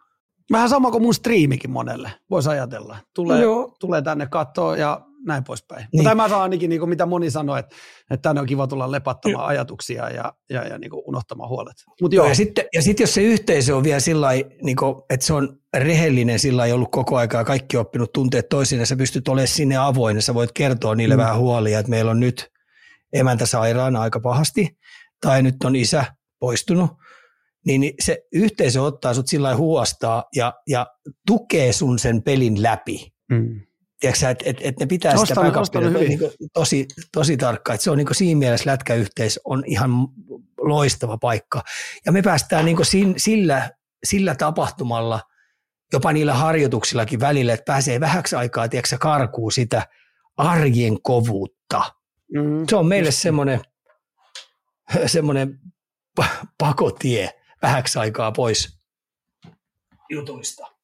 Vähän 0.51 0.69
sama 0.69 0.91
kuin 0.91 1.03
mun 1.03 1.13
striimikin 1.13 1.71
monelle, 1.71 2.11
voisi 2.29 2.49
ajatella. 2.49 2.97
Tulee, 3.13 3.45
no 3.45 3.71
tulee 3.79 4.01
tänne 4.01 4.27
katsoa 4.27 4.77
ja 4.77 5.01
näin 5.25 5.43
poispäin. 5.43 5.79
Niin. 5.79 6.03
Mutta 6.03 6.15
mä 6.15 6.29
saan 6.29 6.41
ainakin, 6.41 6.69
niin 6.69 6.79
kuin 6.79 6.89
mitä 6.89 7.05
moni 7.05 7.31
sanoi, 7.31 7.59
että, 7.59 7.75
että 8.11 8.29
tänne 8.29 8.41
on 8.41 8.47
kiva 8.47 8.67
tulla 8.67 8.91
lepattamaan 8.91 9.43
niin. 9.43 9.49
ajatuksia 9.49 10.09
ja, 10.09 10.33
ja, 10.49 10.67
ja 10.67 10.77
niin 10.77 10.89
kuin 10.89 11.03
unohtamaan 11.05 11.49
huolet. 11.49 11.73
Mut 12.01 12.13
joo. 12.13 12.27
Ja 12.27 12.35
sitten 12.35 12.65
ja 12.73 12.81
sit 12.81 12.99
jos 12.99 13.13
se 13.13 13.21
yhteisö 13.21 13.75
on 13.75 13.83
vielä 13.83 13.99
sillä 13.99 14.29
niin 14.61 14.77
että 15.09 15.25
se 15.25 15.33
on 15.33 15.57
rehellinen 15.77 16.39
sillä 16.39 16.65
ei 16.65 16.73
ollut 16.73 16.91
koko 16.91 17.17
aikaa 17.17 17.43
kaikki 17.43 17.77
oppinut 17.77 18.13
tunteet 18.13 18.49
toisinaan, 18.49 18.87
sä 18.87 18.95
pystyt 18.95 19.27
olemaan 19.27 19.47
sinne 19.47 19.77
avoin 19.77 20.15
ja 20.15 20.21
sä 20.21 20.33
voit 20.33 20.51
kertoa 20.51 20.95
niille 20.95 21.15
mm. 21.15 21.21
vähän 21.21 21.37
huolia, 21.37 21.79
että 21.79 21.89
meillä 21.89 22.11
on 22.11 22.19
nyt 22.19 22.51
emäntä 23.13 23.45
sairaana 23.45 24.01
aika 24.01 24.19
pahasti 24.19 24.77
tai 25.21 25.43
nyt 25.43 25.55
on 25.63 25.75
isä 25.75 26.05
poistunut, 26.39 26.91
niin 27.65 27.93
se 27.99 28.23
yhteisö 28.33 28.81
ottaa 28.81 29.13
sut 29.13 29.27
sillä 29.27 29.55
huostaa 29.55 30.23
ja, 30.35 30.53
ja 30.67 30.87
tukee 31.27 31.73
sun 31.73 31.99
sen 31.99 32.23
pelin 32.23 32.63
läpi. 32.63 33.13
Mm 33.31 33.68
tiedätkö, 33.99 34.29
että 34.29 34.43
et, 34.47 34.57
et 34.61 34.79
ne 34.79 34.85
pitää 34.85 35.13
ostan, 35.13 35.27
sitä 35.27 35.41
backupia 35.41 35.89
niin 35.89 36.19
tosi, 36.53 36.87
tosi 37.11 37.37
tarkkaan. 37.37 37.75
Että 37.75 37.83
se 37.83 37.91
on 37.91 37.97
niin 37.97 38.07
siinä 38.11 38.39
mielessä 38.39 38.71
lätkäyhteis 38.71 39.39
on 39.45 39.63
ihan 39.65 39.91
loistava 40.57 41.17
paikka. 41.17 41.63
Ja 42.05 42.11
me 42.11 42.21
päästään 42.21 42.65
niin 42.65 42.77
sillä, 43.17 43.71
sillä 44.03 44.35
tapahtumalla, 44.35 45.21
jopa 45.93 46.13
niillä 46.13 46.33
harjoituksillakin 46.33 47.19
välillä, 47.19 47.53
että 47.53 47.71
pääsee 47.71 47.99
vähäksi 47.99 48.35
aikaa, 48.35 48.69
tiedätkö, 48.69 48.97
karkuu 48.99 49.51
sitä 49.51 49.87
arjen 50.37 51.01
kovuutta. 51.01 51.81
Mm, 52.33 52.65
se 52.69 52.75
on 52.75 52.87
meille 52.87 53.11
semmoinen, 53.11 53.61
semmoinen 55.05 55.59
pakotie 56.57 57.29
vähäksi 57.61 57.99
aikaa 57.99 58.31
pois 58.31 58.79
jutuista 60.09 60.78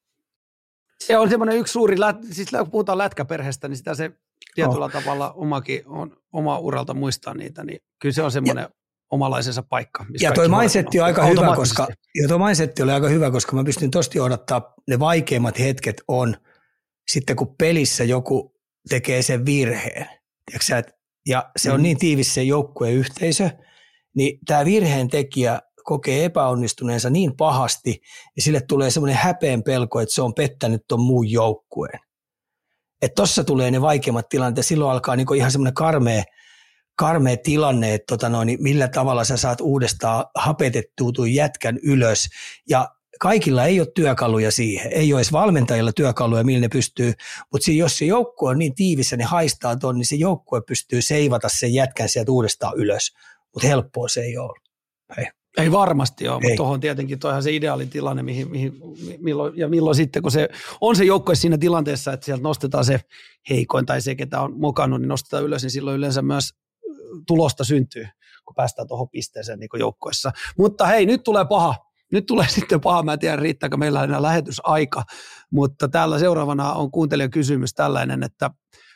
se 1.04 1.18
on 1.18 1.30
semmoinen 1.30 1.58
yksi 1.58 1.72
suuri, 1.72 2.00
lät, 2.00 2.18
siis 2.32 2.50
kun 2.52 2.72
puhutaan 2.72 2.98
lätkäperheestä, 2.98 3.68
niin 3.68 3.78
sitä 3.78 3.96
se 3.96 4.12
tietyllä 4.56 4.86
oh. 4.86 4.92
tavalla 4.92 5.32
omakin 5.32 5.82
on 5.86 6.18
oma 6.34 6.60
uralta 6.60 6.94
muistaa 6.94 7.34
niitä, 7.34 7.64
niin 7.64 7.80
kyllä 8.02 8.14
se 8.14 8.22
on 8.22 8.32
semmoinen 8.32 8.62
ja, 8.62 8.70
omalaisensa 9.12 9.64
paikka. 9.64 10.06
Ja 10.22 10.32
toi 10.32 10.50
mindsetti 10.50 11.00
on 11.00 11.06
aika 11.06 11.26
hyvä, 11.26 11.56
koska, 11.56 11.88
ja 12.22 12.28
toi 12.28 12.40
mindsetti 12.40 12.84
oli 12.84 12.92
aika 12.92 13.10
hyvä, 13.10 13.32
koska 13.32 13.56
mä 13.56 13.64
pystyn 13.64 13.92
tosti 13.92 14.20
odottaa, 14.20 14.74
ne 14.88 15.00
vaikeimmat 15.00 15.60
hetket 15.60 16.02
on 16.08 16.38
sitten 17.08 17.36
kun 17.36 17.56
pelissä 17.58 18.04
joku 18.04 18.56
tekee 18.90 19.22
sen 19.22 19.46
virheen. 19.46 20.08
Tiedätkö, 20.46 20.92
ja 21.28 21.52
se 21.58 21.72
on 21.72 21.80
mm. 21.80 21.84
niin 21.84 21.98
tiivis 21.98 22.34
se 22.34 22.44
joukkueyhteisö, 22.44 23.50
niin 24.16 24.40
tämä 24.46 24.66
virheen 24.66 25.08
tekijä 25.08 25.60
kokee 25.86 26.26
epäonnistuneensa 26.26 27.10
niin 27.10 27.38
pahasti, 27.38 28.02
ja 28.36 28.42
sille 28.42 28.62
tulee 28.62 28.92
semmoinen 28.92 29.18
häpeen 29.18 29.64
pelko, 29.64 30.00
että 30.00 30.16
se 30.16 30.22
on 30.22 30.34
pettänyt 30.34 30.82
tuon 30.88 31.02
muun 31.02 31.32
joukkueen. 31.32 32.00
Että 33.02 33.16
tossa 33.16 33.44
tulee 33.44 33.72
ne 33.72 33.82
vaikeimmat 33.82 34.30
tilanteet, 34.30 34.66
silloin 34.66 34.92
alkaa 34.92 35.16
niinku 35.16 35.34
ihan 35.34 35.52
semmoinen 35.52 35.74
karmea, 35.74 36.24
karmea 36.96 37.38
tilanne, 37.38 37.94
että 37.94 38.06
tota 38.16 38.30
noin, 38.30 38.58
millä 38.60 38.88
tavalla 38.88 39.24
sä 39.24 39.38
saat 39.38 39.62
uudestaan 39.62 40.26
hapetettua 40.36 41.12
tuon 41.12 41.34
jätkän 41.34 41.80
ylös, 41.84 42.28
ja 42.70 42.90
kaikilla 43.20 43.66
ei 43.66 43.80
ole 43.80 43.88
työkaluja 43.96 44.52
siihen, 44.52 44.94
ei 44.94 45.14
ole 45.14 45.20
edes 45.20 45.32
valmentajilla 45.32 45.92
työkaluja, 45.94 46.44
millä 46.44 46.62
ne 46.62 46.68
pystyy, 46.68 47.14
mutta 47.52 47.72
jos 47.72 47.98
se 47.98 48.06
joukkue 48.06 48.50
on 48.50 48.60
niin 48.60 48.76
tiivis 48.76 49.12
ja 49.12 49.18
ne 49.18 49.24
haistaa 49.24 49.76
tuon, 49.76 49.96
niin 49.96 50.06
se 50.06 50.16
joukkue 50.16 50.62
pystyy 50.68 51.02
seivata 51.02 51.50
sen 51.50 51.74
jätkän 51.74 52.10
sieltä 52.10 52.32
uudestaan 52.32 52.78
ylös, 52.78 53.12
mutta 53.54 53.68
helppoa 53.68 54.08
se 54.08 54.22
ei 54.22 54.38
ole. 54.38 54.60
Hei. 55.18 55.26
Ei 55.58 55.72
varmasti 55.72 56.28
ole, 56.28 56.42
mutta 56.42 56.56
tuohon 56.56 56.80
tietenkin 56.80 57.20
toihan 57.20 57.44
se 57.44 57.52
ideaali 57.52 57.86
tilanne, 57.86 58.24
mihin, 58.24 58.52
mihin, 58.52 58.74
milloin, 59.20 59.58
ja 59.58 59.68
milloin 59.68 59.96
sitten, 59.96 60.22
kun 60.22 60.32
se 60.32 60.50
on 60.82 60.96
se 60.96 61.04
joukkue 61.04 61.36
siinä 61.36 61.58
tilanteessa, 61.58 62.14
että 62.14 62.26
sieltä 62.26 62.44
nostetaan 62.44 62.86
se 62.86 63.00
heikoin 63.50 63.86
tai 63.86 64.02
se, 64.02 64.16
ketä 64.16 64.42
on 64.42 64.60
mokannut, 64.60 65.02
niin 65.02 65.10
nostetaan 65.10 65.44
ylös, 65.44 65.62
niin 65.62 65.72
silloin 65.72 65.98
yleensä 65.98 66.22
myös 66.22 66.50
tulosta 67.28 67.64
syntyy, 67.64 68.08
kun 68.46 68.56
päästään 68.56 68.88
tuohon 68.88 69.10
pisteeseen 69.10 69.60
niin 69.60 69.70
joukkoissa. 69.80 70.32
Mutta 70.58 70.86
hei, 70.86 71.06
nyt 71.06 71.24
tulee 71.24 71.46
paha. 71.46 71.76
Nyt 72.12 72.26
tulee 72.26 72.48
sitten 72.56 72.82
paha, 72.82 73.04
mä 73.04 73.14
en 73.14 73.20
tiedä 73.20 73.36
riittääkö 73.36 73.78
meillä 73.78 74.04
enää 74.04 74.22
lähetysaika, 74.22 75.04
mutta 75.52 75.88
täällä 75.88 76.20
seuraavana 76.20 76.74
on 76.74 76.92
kuuntelijan 76.92 77.32
kysymys 77.32 77.74
tällainen, 77.74 78.24
että 78.24 78.50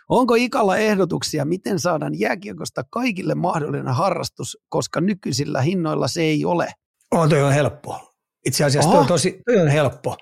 Onko 0.10 0.36
Ikalla 0.36 0.78
ehdotuksia, 0.78 1.46
miten 1.46 1.80
saadaan 1.80 2.20
jääkiekosta 2.20 2.84
kaikille 2.90 3.36
mahdollinen 3.36 3.94
harrastus, 3.94 4.58
koska 4.70 5.02
nykyisillä 5.02 5.62
hinnoilla 5.62 6.08
se 6.08 6.22
ei 6.22 6.46
ole? 6.46 6.68
On, 7.12 7.30
toi 7.30 7.44
on 7.44 7.54
helppo. 7.54 8.14
Itse 8.46 8.64
asiassa 8.64 8.90
toi 8.90 9.00
on, 9.00 9.08
tosi, 9.08 9.42
toi 9.46 9.58
on 9.62 9.68
helppo. 9.68 10.18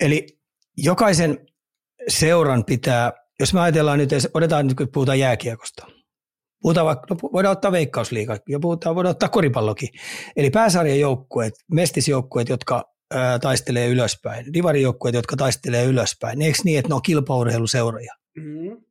Eli 0.00 0.26
jokaisen 0.76 1.46
seuran 2.08 2.64
pitää, 2.64 3.12
jos 3.40 3.54
me 3.54 3.60
ajatellaan 3.60 3.98
nyt, 3.98 4.10
otetaan 4.34 4.66
nyt 4.66 4.76
kun 4.76 4.88
puhutaan 4.92 5.18
jääkiekosta, 5.18 5.86
puhutaan 6.62 6.86
vaikka, 6.86 7.06
no, 7.10 7.16
voidaan 7.32 7.52
ottaa 7.52 7.72
veikkausliiga 7.72 8.36
ja 8.48 8.58
puhutaan, 8.60 8.94
voidaan 8.94 9.10
ottaa 9.10 9.28
koripallokin. 9.28 9.88
Eli 10.36 10.50
pääsarjan 10.50 11.00
joukkueet, 11.00 11.54
mestisjoukkueet, 11.72 12.48
jotka 12.48 12.84
ää, 13.14 13.38
taistelee 13.38 13.88
ylöspäin, 13.88 14.52
divarijoukkueet, 14.52 15.14
jotka 15.14 15.36
taistelee 15.36 15.84
ylöspäin. 15.84 16.42
Eikö 16.42 16.58
niin, 16.64 16.78
että 16.78 16.88
ne 16.88 16.94
on 16.94 17.02
kilpaurheiluseuroja? 17.02 18.14
Mm-hmm 18.36 18.86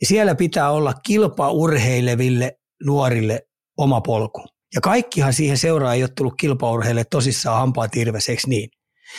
niin 0.00 0.08
siellä 0.08 0.34
pitää 0.34 0.70
olla 0.70 0.94
kilpaurheileville 0.94 2.58
nuorille 2.84 3.48
oma 3.76 4.00
polku. 4.00 4.44
Ja 4.74 4.80
kaikkihan 4.80 5.32
siihen 5.32 5.58
seuraa 5.58 5.94
ei 5.94 6.02
ole 6.02 6.10
tullut 6.16 6.34
kilpaurheille 6.40 7.04
tosissaan 7.04 7.58
hampaa 7.58 7.88
tirveseksi 7.88 8.48
niin. 8.48 8.68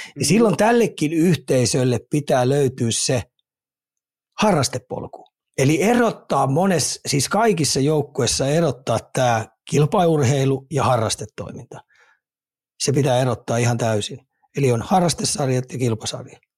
Ja 0.05 0.21
mm. 0.21 0.25
silloin 0.25 0.57
tällekin 0.57 1.13
yhteisölle 1.13 1.99
pitää 2.09 2.49
löytyä 2.49 2.87
se 2.91 3.23
harrastepolku. 4.39 5.25
Eli 5.57 5.81
erottaa 5.81 6.47
monessa, 6.47 6.99
siis 7.07 7.29
kaikissa 7.29 7.79
joukkueissa 7.79 8.47
erottaa 8.47 8.99
tämä 9.13 9.47
kilpaurheilu 9.69 10.67
ja 10.71 10.83
harrastetoiminta. 10.83 11.79
Se 12.79 12.91
pitää 12.91 13.19
erottaa 13.19 13.57
ihan 13.57 13.77
täysin. 13.77 14.19
Eli 14.57 14.71
on 14.71 14.81
harrastesarjat 14.81 15.71
ja 15.71 15.79
kilpasarjat 15.79 16.48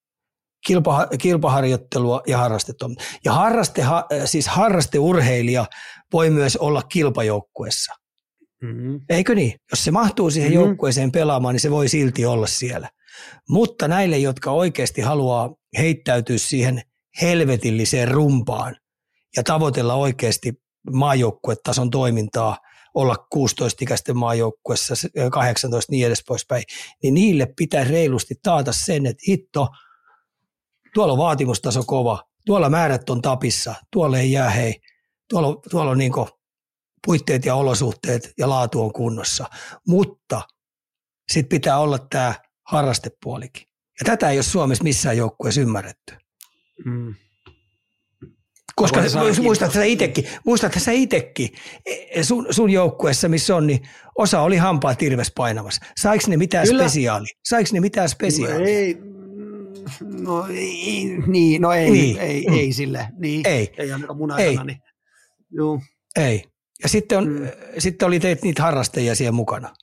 kilpa, 0.65 1.07
kilpaharjoittelua 1.17 2.21
ja 2.27 2.37
harrastetoimintaa. 2.37 3.05
Ja 3.25 3.33
harraste, 3.33 3.85
siis 4.25 4.47
harrasteurheilija 4.47 5.65
voi 6.13 6.29
myös 6.29 6.57
olla 6.57 6.83
kilpajoukkuessa. 6.83 7.93
Mm-hmm. 8.61 9.01
Eikö 9.09 9.35
niin? 9.35 9.53
Jos 9.71 9.83
se 9.83 9.91
mahtuu 9.91 10.31
siihen 10.31 10.51
mm-hmm. 10.51 10.65
joukkueeseen 10.65 11.11
pelaamaan, 11.11 11.53
niin 11.53 11.59
se 11.59 11.71
voi 11.71 11.87
silti 11.87 12.25
olla 12.25 12.47
siellä. 12.47 12.89
Mutta 13.49 13.87
näille, 13.87 14.17
jotka 14.17 14.51
oikeasti 14.51 15.01
haluaa 15.01 15.55
heittäytyä 15.77 16.37
siihen 16.37 16.81
helvetilliseen 17.21 18.07
rumpaan 18.07 18.75
ja 19.35 19.43
tavoitella 19.43 19.93
oikeasti 19.93 20.53
maajoukkuetason 20.93 21.89
toimintaa, 21.89 22.57
olla 22.93 23.15
16-ikäisten 23.35 24.13
maajoukkuessa, 24.13 24.93
18 25.31 25.91
niin 25.91 26.07
edes 26.07 26.23
poispäin, 26.27 26.63
niin 27.03 27.13
niille 27.13 27.47
pitää 27.57 27.83
reilusti 27.83 28.35
taata 28.43 28.71
sen, 28.71 29.05
että 29.05 29.23
hitto– 29.27 29.67
tuolla 30.93 31.13
on 31.13 31.19
vaatimustaso 31.19 31.83
kova, 31.83 32.23
tuolla 32.45 32.69
määrät 32.69 33.09
on 33.09 33.21
tapissa, 33.21 33.75
tuolla 33.93 34.19
ei 34.19 34.31
jää 34.31 34.49
hei, 34.49 34.75
tuolla, 35.29 35.61
tuolla 35.69 35.91
on 35.91 35.97
niin 35.97 36.11
puitteet 37.05 37.45
ja 37.45 37.55
olosuhteet 37.55 38.33
ja 38.37 38.49
laatu 38.49 38.81
on 38.81 38.93
kunnossa, 38.93 39.49
mutta 39.87 40.41
sitten 41.31 41.49
pitää 41.49 41.79
olla 41.79 41.99
tämä 42.09 42.33
harrastepuolikin. 42.67 43.67
Ja 43.99 44.05
tätä 44.05 44.29
ei 44.29 44.37
ole 44.37 44.43
Suomessa 44.43 44.83
missään 44.83 45.17
joukkueessa 45.17 45.61
ymmärretty. 45.61 46.13
Mm. 46.85 47.15
Koska 48.75 49.01
muistat 49.41 49.73
sä 49.73 49.83
itsekin, 49.83 50.27
muistat 50.45 50.73
sä 50.77 50.91
itsekin, 50.91 51.49
e, 51.85 52.23
sun, 52.23 52.47
sun 52.49 52.69
joukkueessa 52.69 53.29
missä 53.29 53.55
on, 53.55 53.67
niin 53.67 53.81
osa 54.17 54.41
oli 54.41 54.57
hampaa 54.57 54.95
tirves 54.95 55.31
painamassa. 55.35 55.85
Saiko 55.99 56.23
ne 56.27 56.37
mitään 56.37 56.67
Kyllä. 56.67 56.83
spesiaali? 56.83 57.27
Saiko 57.45 57.69
ne 57.73 57.79
mitään 57.79 58.09
spesiaali? 58.09 58.71
Ei, 58.71 58.97
No 60.25 60.47
ei, 60.47 61.17
niin, 61.27 61.61
no 61.61 61.71
ei, 61.71 61.91
niin. 61.91 62.17
ei, 62.17 62.45
mm. 62.49 62.53
ei 62.53 62.73
sille. 62.73 63.07
Niin, 63.17 63.47
ei. 63.47 63.73
Ei 63.77 63.91
ainakaan 63.91 64.17
mun 64.17 64.31
aikana. 64.31 64.61
Ei. 64.61 64.65
Niin. 64.65 64.77
Joo. 65.51 65.81
Ei. 66.15 66.43
Ja 66.83 66.89
sitten, 66.89 67.17
on, 67.17 67.27
mm. 67.27 67.47
sitten 67.77 68.07
oli 68.07 68.19
teitä 68.19 68.41
niitä 68.43 68.63
harrastajia 68.63 69.15
siellä 69.15 69.31
mukana. 69.31 69.73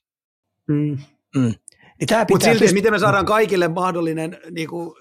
Mm. 0.69 0.99
Mm. 1.37 1.55
Niin 2.01 2.27
Mutta 2.31 2.45
silti, 2.45 2.67
pyst- 2.67 2.73
miten 2.73 2.93
me 2.93 2.99
saadaan 2.99 3.27
kaikille 3.27 3.69
mahdollinen, 3.69 4.39
niin, 4.51 4.69
kuin, 4.69 4.95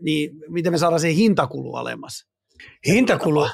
niin 0.00 0.30
miten 0.48 0.72
me 0.72 0.78
saadaan 0.78 1.00
se 1.00 1.14
hintakulu 1.14 1.74
alemmas? 1.74 2.26
hintakulu, 2.86 3.46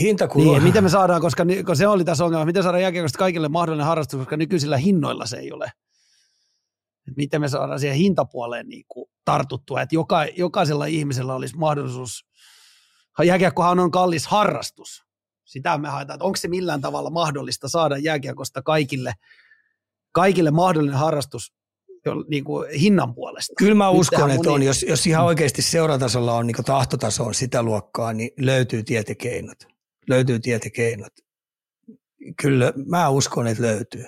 hintakulu 0.00 0.52
Niin, 0.52 0.62
miten 0.62 0.84
me 0.84 0.88
saadaan, 0.88 1.20
koska, 1.20 1.44
koska 1.44 1.74
se 1.74 1.88
oli 1.88 2.04
tässä 2.04 2.24
ongelma, 2.24 2.44
miten 2.44 2.62
saadaan 2.62 2.82
jääkiekosta 2.82 3.18
kaikille 3.18 3.48
mahdollinen 3.48 3.86
harrastus, 3.86 4.18
koska 4.18 4.36
nykyisillä 4.36 4.76
hinnoilla 4.76 5.26
se 5.26 5.36
ei 5.36 5.52
ole. 5.52 5.72
Et 7.08 7.16
miten 7.16 7.40
me 7.40 7.48
saadaan 7.48 7.80
siihen 7.80 7.98
hintapuoleen 7.98 8.68
niin 8.68 8.84
kuin 8.88 9.10
tartuttua, 9.24 9.82
että 9.82 9.94
joka, 9.94 10.24
jokaisella 10.24 10.86
ihmisellä 10.86 11.34
olisi 11.34 11.56
mahdollisuus, 11.56 12.26
jääkiekkohan 13.24 13.78
on 13.78 13.90
kallis 13.90 14.26
harrastus. 14.26 15.04
Sitä 15.44 15.78
me 15.78 15.88
haetaan, 15.88 16.14
että 16.16 16.24
onko 16.24 16.36
se 16.36 16.48
millään 16.48 16.80
tavalla 16.80 17.10
mahdollista 17.10 17.68
saada 17.68 17.98
jääkiekosta 17.98 18.62
kaikille, 18.62 19.12
kaikille 20.12 20.50
mahdollinen 20.50 20.98
harrastus 20.98 21.52
jo, 22.04 22.24
niin 22.28 22.44
kuin 22.44 22.70
hinnan 22.70 23.14
puolesta. 23.14 23.54
Kyllä 23.58 23.74
mä 23.74 23.90
uskon, 23.90 24.30
että 24.30 24.52
on. 24.52 24.62
Jos, 24.62 24.82
jos 24.82 25.06
ihan 25.06 25.24
oikeasti 25.24 25.62
seuratasolla 25.62 26.34
on 26.34 26.46
niin 26.46 26.64
tahtotaso 26.64 27.24
on 27.24 27.34
sitä 27.34 27.62
luokkaa, 27.62 28.12
niin 28.12 28.30
löytyy 28.40 28.82
tietekeinot. 28.82 29.58
Löytyy 30.08 30.40
tietekeinot. 30.40 31.12
Kyllä 32.42 32.72
mä 32.86 33.08
uskon, 33.08 33.46
että 33.46 33.62
löytyy. 33.62 34.04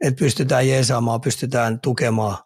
Että 0.00 0.18
pystytään 0.18 0.68
jeesaamaan, 0.68 1.20
pystytään 1.20 1.80
tukemaan. 1.80 2.36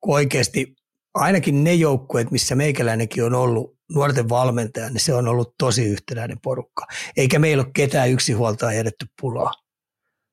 Kun 0.00 0.14
oikeasti 0.14 0.76
ainakin 1.14 1.64
ne 1.64 1.74
joukkueet, 1.74 2.30
missä 2.30 2.54
meikäläinenkin 2.54 3.24
on 3.24 3.34
ollut 3.34 3.78
nuorten 3.94 4.28
valmentaja, 4.28 4.90
niin 4.90 5.00
se 5.00 5.14
on 5.14 5.28
ollut 5.28 5.54
tosi 5.58 5.84
yhtenäinen 5.84 6.40
porukka. 6.42 6.86
Eikä 7.16 7.38
meillä 7.38 7.62
ole 7.62 7.70
ketään 7.74 8.10
yksinhuoltaa 8.10 8.72
jätetty 8.72 9.06
pulaa. 9.20 9.52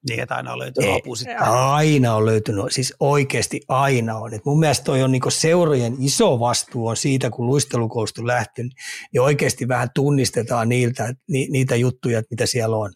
Niin, 0.10 0.19
että 0.19 0.35
aina 0.35 0.57
löytyy 0.57 0.84
Ei, 0.84 0.99
apu 0.99 1.15
sitten. 1.15 1.41
Aina 1.41 2.15
on 2.15 2.26
löytynyt, 2.26 2.65
siis 2.69 2.93
oikeasti 2.99 3.61
aina 3.68 4.18
on. 4.18 4.34
Et 4.34 4.45
mun 4.45 4.60
mielestä 4.60 4.84
toi 4.84 5.03
on 5.03 5.11
niinku 5.11 5.30
seurojen 5.30 5.95
iso 5.99 6.39
vastuu 6.39 6.88
on 6.88 6.97
siitä, 6.97 7.30
kun 7.30 7.45
luistelukoustu 7.45 8.22
on 8.22 8.27
lähtenyt, 8.27 8.73
niin 9.14 9.22
oikeasti 9.22 9.68
vähän 9.68 9.89
tunnistetaan 9.95 10.69
niiltä, 10.69 11.14
ni, 11.30 11.47
niitä 11.52 11.76
juttuja, 11.76 12.23
mitä 12.30 12.45
siellä 12.45 12.77
on. 12.77 12.91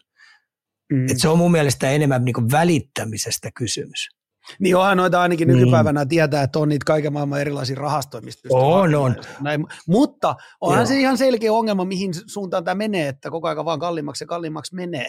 Mm. 0.90 1.04
Et 1.10 1.18
se 1.18 1.28
on 1.28 1.38
mun 1.38 1.52
mielestä 1.52 1.90
enemmän 1.90 2.24
niinku 2.24 2.42
välittämisestä 2.52 3.50
kysymys. 3.54 4.08
Niin 4.58 4.76
onhan 4.76 4.96
noita 4.96 5.20
ainakin 5.22 5.48
Niin. 5.48 5.58
nykypäivänä 5.58 6.06
tietää, 6.06 6.42
että 6.42 6.58
on 6.58 6.68
niitä 6.68 6.84
kaiken 6.86 7.12
maailman 7.12 7.40
erilaisia 7.40 7.76
rahastoja, 7.76 8.22
mistä 8.22 8.48
On, 8.50 8.94
on. 8.94 9.16
Näin. 9.40 9.66
Mutta 9.88 10.36
onhan 10.60 10.80
Joo. 10.80 10.86
se 10.86 11.00
ihan 11.00 11.18
selkeä 11.18 11.52
ongelma, 11.52 11.84
mihin 11.84 12.10
suuntaan 12.26 12.64
tämä 12.64 12.74
menee, 12.74 13.08
että 13.08 13.30
koko 13.30 13.48
ajan 13.48 13.64
vaan 13.64 13.80
kalliimmaksi 13.80 14.24
ja 14.24 14.28
kalliimmaksi 14.28 14.74
menee. 14.74 15.06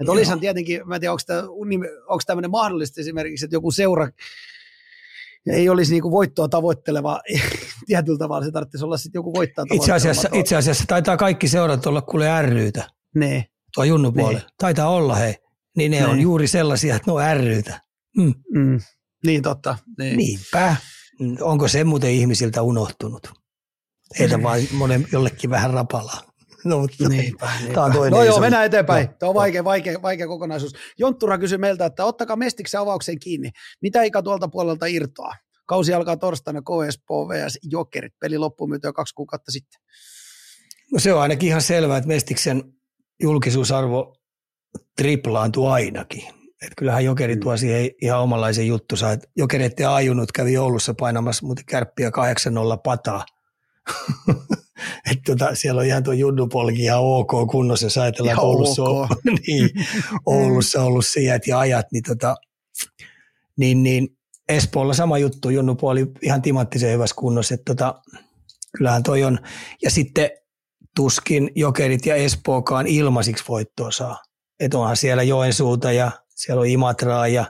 Että 0.00 0.12
olisihan 0.12 0.40
tietenkin, 0.40 0.88
mä 0.88 0.94
en 0.94 1.00
tiedä, 1.00 1.12
onko, 1.12 1.22
tämä, 1.26 1.42
onko 2.08 2.22
tämmöinen 2.26 2.50
mahdollista 2.50 3.00
esimerkiksi, 3.00 3.44
että 3.44 3.56
joku 3.56 3.70
seura 3.70 4.08
ei 5.52 5.68
olisi 5.68 5.92
niinku 5.92 6.10
voittoa 6.10 6.48
tavoitteleva 6.48 7.20
tietyllä 7.86 8.18
tavalla, 8.18 8.44
se 8.44 8.52
tarvitsisi 8.52 8.84
olla 8.84 8.96
sitten 8.96 9.18
joku 9.18 9.34
voittaa 9.34 9.64
Itse 9.72 9.92
asiassa, 9.92 10.28
itse 10.32 10.56
asiassa 10.56 10.84
taitaa 10.86 11.16
kaikki 11.16 11.48
seurat 11.48 11.86
olla 11.86 12.02
kuule 12.02 12.42
ryitä 12.42 12.88
Ne. 13.14 13.44
Tuo 13.74 13.84
junnupuoli. 13.84 14.34
Niin. 14.34 14.44
Taitaa 14.58 14.88
olla 14.88 15.14
hei. 15.14 15.34
Niin 15.76 15.90
ne 15.90 16.04
on 16.06 16.10
Niin. 16.14 16.22
juuri 16.22 16.46
sellaisia, 16.46 16.96
että 16.96 17.10
ne 17.10 17.12
on 17.12 17.36
ryitä. 17.44 17.80
Mm. 18.16 18.34
Mm. 18.54 18.80
Niin 19.26 19.42
totta. 19.42 19.76
Niin. 19.98 20.16
Niinpä. 20.16 20.76
Mm, 21.20 21.36
Onko 21.40 21.68
se 21.68 21.84
muuten 21.84 22.10
ihmisiltä 22.10 22.62
unohtunut? 22.62 23.32
Heitä 24.18 24.42
vaan 24.42 24.60
monen 24.72 25.06
jollekin 25.12 25.50
vähän 25.50 25.70
rapalaa. 25.74 26.20
No, 26.64 26.78
mutta 26.78 27.08
Niinpä, 27.08 27.48
Tämä 27.74 27.86
on 27.86 27.92
toinen 27.92 28.10
No 28.10 28.24
joo, 28.24 28.32
iso 28.34 28.40
mennään 28.40 28.64
juttu. 28.64 28.76
eteenpäin. 28.76 29.04
Joo, 29.06 29.14
Tämä 29.18 29.28
on 29.30 29.34
joo. 29.34 29.40
vaikea, 29.42 29.64
vaikea, 29.64 30.02
vaikea 30.02 30.26
kokonaisuus. 30.26 30.72
Jonttura 30.98 31.38
kysyi 31.38 31.58
meiltä, 31.58 31.86
että 31.86 32.04
ottakaa 32.04 32.36
Mestiksen 32.36 32.80
avaukseen 32.80 33.18
kiinni. 33.18 33.50
Mitä 33.82 34.02
ikä 34.02 34.22
tuolta 34.22 34.48
puolelta 34.48 34.86
irtoaa? 34.86 35.34
Kausi 35.66 35.94
alkaa 35.94 36.16
torstaina 36.16 36.62
KS 36.62 36.98
vs 37.28 37.58
Jokerit. 37.62 38.12
Peli 38.20 38.38
loppuu 38.38 38.66
myytyä 38.66 38.92
kaksi 38.92 39.14
kuukautta 39.14 39.52
sitten. 39.52 39.80
No 40.92 40.98
se 41.00 41.12
on 41.14 41.22
ainakin 41.22 41.48
ihan 41.48 41.62
selvää, 41.62 41.96
että 41.98 42.08
Mestiksen 42.08 42.62
julkisuusarvo 43.22 44.16
triplaantui 44.96 45.70
ainakin. 45.70 46.24
Et 46.66 46.72
kyllähän 46.78 47.04
Jokeri 47.04 47.36
tuo 47.36 47.56
siihen 47.56 47.90
ihan 48.02 48.20
omanlaisen 48.20 48.66
juttunsa. 48.66 49.12
Et 49.12 49.30
Jokerit 49.36 49.80
ja 49.80 49.94
Ajunut 49.94 50.32
kävi 50.32 50.58
Oulussa 50.58 50.94
painamassa 50.94 51.46
muuten 51.46 51.64
kärppiä 51.64 52.08
8-0 52.08 52.12
pataa. 52.84 53.24
Et 55.10 55.18
tota, 55.26 55.54
siellä 55.54 55.80
on 55.80 55.86
ihan 55.86 56.02
tuo 56.02 56.12
junnupolki 56.12 56.82
ihan 56.82 57.00
ok 57.00 57.30
kunnossa, 57.50 57.86
jos 57.86 57.98
ajatellaan, 57.98 58.34
että 58.34 58.42
Oulussa, 58.42 58.82
ok. 58.82 59.10
on, 59.10 59.16
niin, 59.46 59.70
Oulussa 60.26 60.80
on 60.80 60.86
ollut 60.86 61.06
sijat 61.06 61.46
ja 61.46 61.58
ajat, 61.58 61.86
niin, 61.92 62.02
tota, 62.02 62.36
niin, 63.56 63.82
niin 63.82 64.08
Espoolla 64.48 64.94
sama 64.94 65.18
juttu, 65.18 65.50
junnupuoli 65.50 66.06
ihan 66.22 66.42
timanttisen 66.42 66.92
hyvässä 66.92 67.16
kunnossa, 67.18 67.54
että 67.54 67.74
tota, 67.74 68.02
kyllähän 68.78 69.02
toi 69.02 69.24
on. 69.24 69.38
Ja 69.82 69.90
sitten 69.90 70.30
tuskin 70.96 71.50
Jokerit 71.54 72.06
ja 72.06 72.14
Espookaan 72.14 72.86
ilmaisiksi 72.86 73.44
voittoa 73.48 73.90
saa. 73.90 74.22
Että 74.60 74.78
onhan 74.78 74.96
siellä 74.96 75.22
Joensuuta 75.22 75.92
ja 75.92 76.10
siellä 76.28 76.60
on 76.60 76.66
Imatraa 76.66 77.28
ja, 77.28 77.44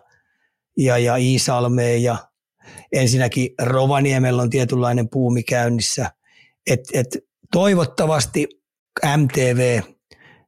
ja, 0.77 0.99
ja 0.99 1.17
Iisalmea 1.17 1.97
ja 1.97 2.17
ensinnäkin 2.93 3.49
Rovaniemellä 3.63 4.43
on 4.43 4.51
tietynlainen 4.51 5.09
puumi 5.09 5.43
käynnissä. 5.43 6.11
Et, 6.71 6.81
et 6.93 7.19
toivottavasti 7.53 8.49
MTV, 9.17 9.83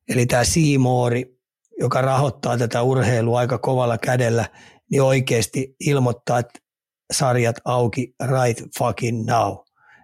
eli 0.09 0.27
tämä 0.27 0.45
Siimoori, 0.45 1.37
joka 1.81 2.01
rahoittaa 2.01 2.59
tätä 2.59 2.83
urheilua 2.83 3.39
aika 3.39 3.59
kovalla 3.59 3.99
kädellä, 3.99 4.49
niin 4.91 5.03
oikeasti 5.03 5.77
ilmoittaa, 5.81 6.39
että 6.39 6.59
sarjat 7.13 7.57
auki 7.65 8.15
right 8.21 8.65
fucking 8.79 9.27
now. 9.27 9.57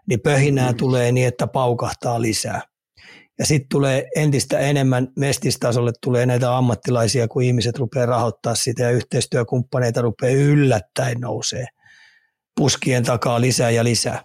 Niin 0.09 0.21
pöhinää 0.21 0.73
mm. 0.73 0.77
tulee 0.77 1.13
niin, 1.13 1.29
että 1.29 1.47
paukahtaa 1.47 2.23
lisää. 2.23 2.72
Ja 3.39 3.47
sitten 3.47 3.69
tulee 3.69 4.09
entistä 4.17 4.59
enemmän 4.59 5.09
mestistasolle 5.17 5.93
tulee 6.03 6.27
näitä 6.27 6.57
ammattilaisia, 6.57 7.29
kun 7.29 7.43
ihmiset 7.43 7.79
rupeaa 7.79 8.07
rahoittaa 8.07 8.55
sitä 8.55 8.83
ja 8.83 8.91
yhteistyökumppaneita 8.91 10.01
rupeaa 10.01 10.35
yllättäen 10.35 11.21
nousee 11.21 11.67
puskien 12.57 13.05
takaa 13.05 13.41
lisää 13.41 13.71
ja 13.71 13.85
lisää. 13.85 14.23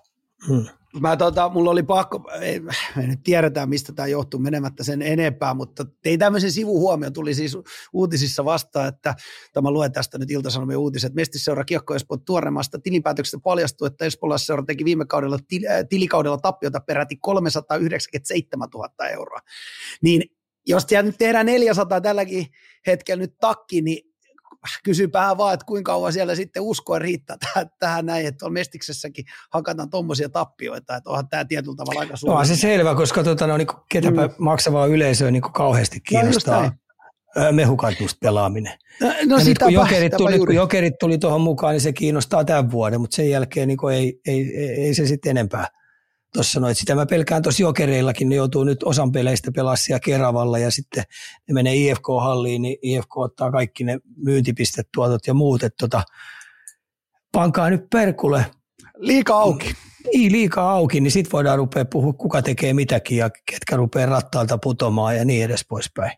Hmm. 0.47 0.65
Mä, 0.99 1.17
tota, 1.17 1.49
mulla 1.49 1.71
oli 1.71 1.83
pakko, 1.83 2.31
ei, 2.41 2.59
me 2.95 3.07
nyt 3.07 3.19
tiedetään 3.23 3.69
mistä 3.69 3.93
tämä 3.93 4.07
johtuu 4.07 4.39
menemättä 4.39 4.83
sen 4.83 5.01
enempää, 5.01 5.53
mutta 5.53 5.85
tein 6.01 6.19
tämmöisen 6.19 6.51
sivuhuomion, 6.51 7.13
tuli 7.13 7.33
siis 7.33 7.57
uutisissa 7.93 8.45
vastaan, 8.45 8.87
että 8.87 9.15
tämä 9.53 9.71
luen 9.71 9.91
tästä 9.91 10.17
nyt 10.17 10.31
Ilta-Sanomien 10.31 10.79
uutiset. 10.79 11.13
Mestisseura 11.13 11.63
Kiekko 11.63 11.95
Espoon 11.95 12.25
tuoreemmasta 12.25 12.79
tilinpäätöksestä 12.79 13.39
paljastui, 13.43 13.87
että 13.87 14.05
Espoolaisseura 14.05 14.63
teki 14.63 14.85
viime 14.85 15.05
kaudella 15.05 15.37
til, 15.47 15.67
äh, 15.67 15.85
tilikaudella 15.89 16.37
tappiota 16.37 16.79
peräti 16.79 17.17
397 17.21 18.67
000 18.73 19.09
euroa. 19.09 19.39
Niin 20.01 20.21
jos 20.67 20.83
siellä 20.87 21.07
nyt 21.07 21.17
tehdään 21.17 21.45
400 21.45 22.01
tälläkin 22.01 22.45
hetkellä 22.87 23.21
nyt 23.21 23.37
takki, 23.39 23.81
niin 23.81 24.13
kysypää 24.83 25.37
vaan, 25.37 25.53
että 25.53 25.65
kuinka 25.65 25.91
kauan 25.91 26.13
siellä 26.13 26.35
sitten 26.35 26.63
uskoa 26.63 26.99
riittää 26.99 27.37
tähän, 27.37 27.69
tähän 27.79 28.05
näin, 28.05 28.27
että 28.27 28.45
on 28.45 28.53
Mestiksessäkin 28.53 29.25
hakataan 29.53 29.89
tuommoisia 29.89 30.29
tappioita, 30.29 30.95
että 30.95 31.09
onhan 31.09 31.29
tämä 31.29 31.45
tietyllä 31.45 31.75
tavalla 31.75 31.99
aika 31.99 32.17
suuri. 32.17 32.35
No, 32.35 32.45
se 32.45 32.55
selvä, 32.55 32.95
koska 32.95 33.23
tota, 33.23 33.47
no, 33.47 33.57
niin 33.57 33.67
ketäpä 33.89 34.27
mm. 34.27 34.33
maksavaa 34.37 34.85
yleisöä 34.85 35.31
niin 35.31 35.41
kauheasti 35.41 35.99
kiinnostaa 36.01 36.71
No, 37.35 37.43
no, 37.45 37.51
mehukantusta 37.51 38.17
pelaaminen. 38.21 38.73
No, 39.01 39.07
no 39.25 39.37
ja 39.37 39.43
nyt, 39.43 39.57
kun 39.57 39.73
jokerit, 39.73 40.13
tuli, 40.17 40.35
juuri. 40.35 40.45
kun 40.45 40.55
jokerit 40.55 40.93
tuli 40.99 41.17
tuohon 41.17 41.41
mukaan, 41.41 41.73
niin 41.73 41.81
se 41.81 41.93
kiinnostaa 41.93 42.45
tämän 42.45 42.71
vuoden, 42.71 43.01
mutta 43.01 43.15
sen 43.15 43.29
jälkeen 43.29 43.67
niin 43.67 43.77
ei, 43.93 44.19
ei, 44.27 44.57
ei, 44.57 44.69
ei, 44.69 44.93
se 44.93 45.05
sitten 45.05 45.29
enempää 45.29 45.67
tuossa 46.37 46.53
sanoi, 46.53 46.71
että 46.71 46.79
sitä 46.79 46.95
mä 46.95 47.05
pelkään 47.05 47.41
tuossa 47.41 47.63
jokereillakin, 47.63 48.29
ne 48.29 48.35
joutuu 48.35 48.63
nyt 48.63 48.83
osan 48.83 49.11
peleistä 49.11 49.51
pelaa 49.51 49.75
siellä 49.75 49.99
Keravalla 49.99 50.59
ja 50.59 50.71
sitten 50.71 51.03
ne 51.47 51.53
menee 51.53 51.75
IFK-halliin, 51.75 52.61
niin 52.61 52.77
IFK 52.81 53.17
ottaa 53.17 53.51
kaikki 53.51 53.83
ne 53.83 53.99
myyntipistetuotot 54.17 55.27
ja 55.27 55.33
muut, 55.33 55.63
että 55.63 55.77
tota, 55.77 56.03
pankaa 57.31 57.69
nyt 57.69 57.89
perkulle. 57.91 58.45
Liika 58.97 59.39
auki. 59.39 59.75
Niin, 60.13 60.31
liikaa 60.31 60.71
auki, 60.71 61.01
niin 61.01 61.11
sitten 61.11 61.31
voidaan 61.31 61.57
rupea 61.57 61.85
puhua, 61.85 62.13
kuka 62.13 62.41
tekee 62.41 62.73
mitäkin 62.73 63.17
ja 63.17 63.29
ketkä 63.51 63.75
rupeaa 63.75 64.09
rattaalta 64.09 64.57
putomaan 64.57 65.17
ja 65.17 65.25
niin 65.25 65.45
edes 65.45 65.65
poispäin. 65.69 66.11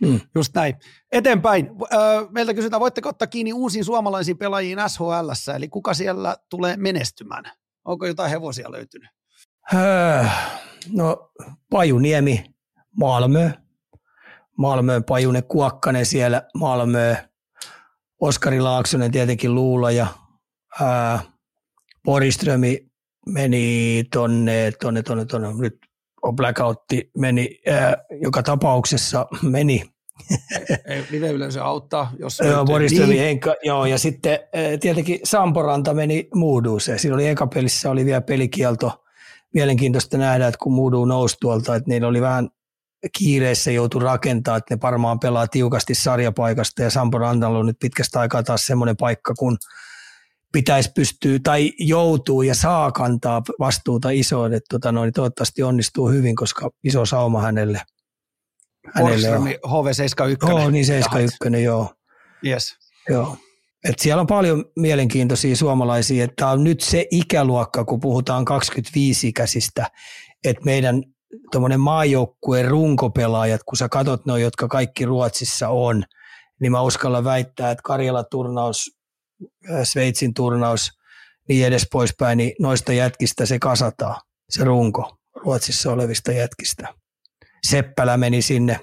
Mm. 0.00 0.20
Just 0.34 0.54
näin. 0.54 0.74
Eteenpäin. 1.12 1.70
Meiltä 2.30 2.54
kysytään, 2.54 2.80
voitteko 2.80 3.08
ottaa 3.08 3.28
kiinni 3.28 3.52
uusiin 3.52 3.84
suomalaisiin 3.84 4.38
pelaajiin 4.38 4.78
SHL, 4.88 5.52
eli 5.56 5.68
kuka 5.68 5.94
siellä 5.94 6.36
tulee 6.48 6.76
menestymään? 6.76 7.59
Onko 7.84 8.06
jotain 8.06 8.30
hevosia 8.30 8.72
löytynyt? 8.72 9.10
Öö, 9.74 10.24
no 10.92 11.30
Pajuniemi, 11.70 12.44
Malmö, 12.96 13.50
Malmö, 14.58 15.00
Pajunen, 15.00 15.44
Kuokkanen 15.44 16.06
siellä, 16.06 16.42
Malmö, 16.54 17.14
Oskari 18.20 18.60
Laaksonen 18.60 19.10
tietenkin 19.10 19.54
Luula 19.54 19.90
ja 19.90 20.06
ää, 20.80 21.20
Poriströmi 22.04 22.90
meni 23.26 24.04
tonne, 24.12 24.72
tonne, 24.80 25.02
tonne, 25.02 25.24
tonne, 25.24 25.48
nyt 25.58 25.78
on 26.22 26.36
blackoutti, 26.36 27.10
meni, 27.18 27.58
ää, 27.70 27.96
joka 28.22 28.42
tapauksessa 28.42 29.26
meni 29.42 29.82
live-yleisö 31.10 31.64
auttaa, 31.64 32.12
jos 32.18 32.38
Joo, 32.44 32.64
Boriströmi 32.64 33.14
niin. 33.14 33.24
Enka, 33.24 33.54
joo, 33.62 33.86
ja 33.86 33.98
sitten 33.98 34.38
tietenkin 34.80 35.20
Samporanta 35.24 35.94
meni 35.94 36.28
Mooduuseen. 36.34 36.98
Siinä 36.98 37.14
oli 37.14 37.28
eka 37.28 37.46
pelissä 37.46 37.90
oli 37.90 38.04
vielä 38.04 38.20
pelikielto. 38.20 39.04
Mielenkiintoista 39.54 40.18
nähdä, 40.18 40.46
että 40.46 40.58
kun 40.62 40.72
Moodoo 40.72 41.04
nousi 41.04 41.36
tuolta, 41.40 41.74
että 41.74 41.88
niillä 41.88 42.08
oli 42.08 42.20
vähän 42.20 42.48
kiireessä 43.18 43.70
joutu 43.70 43.98
rakentaa, 43.98 44.56
että 44.56 44.74
ne 44.74 44.80
varmaan 44.82 45.20
pelaa 45.20 45.46
tiukasti 45.46 45.94
sarjapaikasta 45.94 46.82
ja 46.82 46.90
Samporantalla 46.90 47.58
on 47.58 47.66
nyt 47.66 47.78
pitkästä 47.80 48.20
aikaa 48.20 48.42
taas 48.42 48.66
semmoinen 48.66 48.96
paikka, 48.96 49.34
kun 49.34 49.56
pitäisi 50.52 50.90
pystyä 50.94 51.38
tai 51.42 51.72
joutuu 51.78 52.42
ja 52.42 52.54
saa 52.54 52.92
kantaa 52.92 53.42
vastuuta 53.58 54.10
isoon, 54.10 54.54
että 54.54 54.66
tota 54.70 54.92
noin, 54.92 55.12
toivottavasti 55.12 55.62
onnistuu 55.62 56.08
hyvin, 56.08 56.36
koska 56.36 56.70
iso 56.84 57.06
sauma 57.06 57.42
hänelle. 57.42 57.80
On. 59.00 59.12
HV71. 59.66 60.52
Oh, 60.52 60.70
niin 60.70 60.86
71, 60.86 61.62
joo. 61.62 61.94
Yes. 62.46 62.76
Joo. 63.08 63.36
Et 63.88 63.98
siellä 63.98 64.20
on 64.20 64.26
paljon 64.26 64.64
mielenkiintoisia 64.76 65.56
suomalaisia, 65.56 66.24
että 66.24 66.48
on 66.48 66.64
nyt 66.64 66.80
se 66.80 67.06
ikäluokka, 67.10 67.84
kun 67.84 68.00
puhutaan 68.00 68.44
25-ikäisistä, 68.50 69.86
että 70.44 70.64
meidän 70.64 71.02
tuommoinen 71.52 71.80
maajoukkueen 71.80 72.68
runkopelaajat, 72.68 73.60
kun 73.62 73.78
sä 73.78 73.88
katot 73.88 74.26
noin, 74.26 74.42
jotka 74.42 74.68
kaikki 74.68 75.04
Ruotsissa 75.04 75.68
on, 75.68 76.04
niin 76.60 76.72
mä 76.72 76.82
uskallan 76.82 77.24
väittää, 77.24 77.70
että 77.70 77.82
Karjala-turnaus, 77.82 78.90
äh, 79.70 79.80
Sveitsin 79.82 80.34
turnaus, 80.34 80.90
niin 81.48 81.66
edes 81.66 81.86
poispäin, 81.92 82.38
niin 82.38 82.52
noista 82.58 82.92
jätkistä 82.92 83.46
se 83.46 83.58
kasataan, 83.58 84.20
se 84.50 84.64
runko 84.64 85.16
Ruotsissa 85.36 85.92
olevista 85.92 86.32
jätkistä. 86.32 86.94
Seppälä 87.62 88.16
meni 88.16 88.42
sinne 88.42 88.80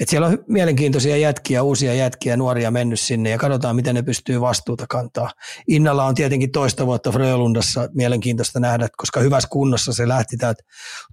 et 0.00 0.08
siellä 0.08 0.26
on 0.26 0.38
mielenkiintoisia 0.48 1.16
jätkiä, 1.16 1.62
uusia 1.62 1.94
jätkiä, 1.94 2.36
nuoria 2.36 2.70
mennyt 2.70 3.00
sinne 3.00 3.30
ja 3.30 3.38
katsotaan, 3.38 3.76
miten 3.76 3.94
ne 3.94 4.02
pystyy 4.02 4.40
vastuuta 4.40 4.86
kantaa. 4.88 5.30
Innalla 5.68 6.04
on 6.04 6.14
tietenkin 6.14 6.52
toista 6.52 6.86
vuotta 6.86 7.12
Frölundassa 7.12 7.88
mielenkiintoista 7.94 8.60
nähdä, 8.60 8.88
koska 8.96 9.20
hyvässä 9.20 9.48
kunnossa 9.48 9.92
se 9.92 10.08
lähti 10.08 10.36
täältä 10.36 10.62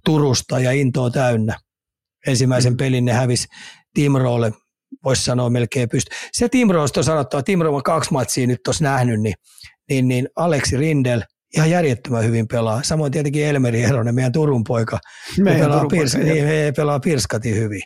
Turusta 0.04 0.58
ja 0.58 0.72
intoa 0.72 1.10
täynnä. 1.10 1.58
Ensimmäisen 2.26 2.72
mm. 2.72 2.76
pelin 2.76 3.04
ne 3.04 3.12
hävisi 3.12 3.48
Timroolle, 3.94 4.52
voisi 5.04 5.24
sanoa 5.24 5.50
melkein 5.50 5.88
pysty. 5.88 6.16
Se 6.32 6.48
Timroosta 6.48 7.00
on 7.00 7.04
sanottava, 7.04 7.42
Timro 7.42 7.76
on 7.76 7.82
kaksi 7.82 8.12
matsia 8.12 8.46
nyt 8.46 8.62
tuossa 8.64 8.84
nähnyt, 8.84 9.20
niin, 9.20 9.34
niin, 9.88 10.08
niin 10.08 10.28
Aleksi 10.36 10.76
Rindel– 10.76 11.22
ihan 11.56 11.70
järjettömän 11.70 12.24
hyvin 12.24 12.48
pelaa. 12.48 12.82
Samoin 12.82 13.12
tietenkin 13.12 13.46
Elmeri 13.46 13.82
Eronen, 13.82 14.14
meidän 14.14 14.32
Turun 14.32 14.64
poika. 14.64 14.98
Meidän 15.38 15.60
pelaa, 15.60 15.76
Turun 15.76 15.90
poika, 15.90 16.18
niin, 16.18 16.74
pelaa 16.76 17.00
pirskati 17.00 17.54
hyvin. 17.54 17.82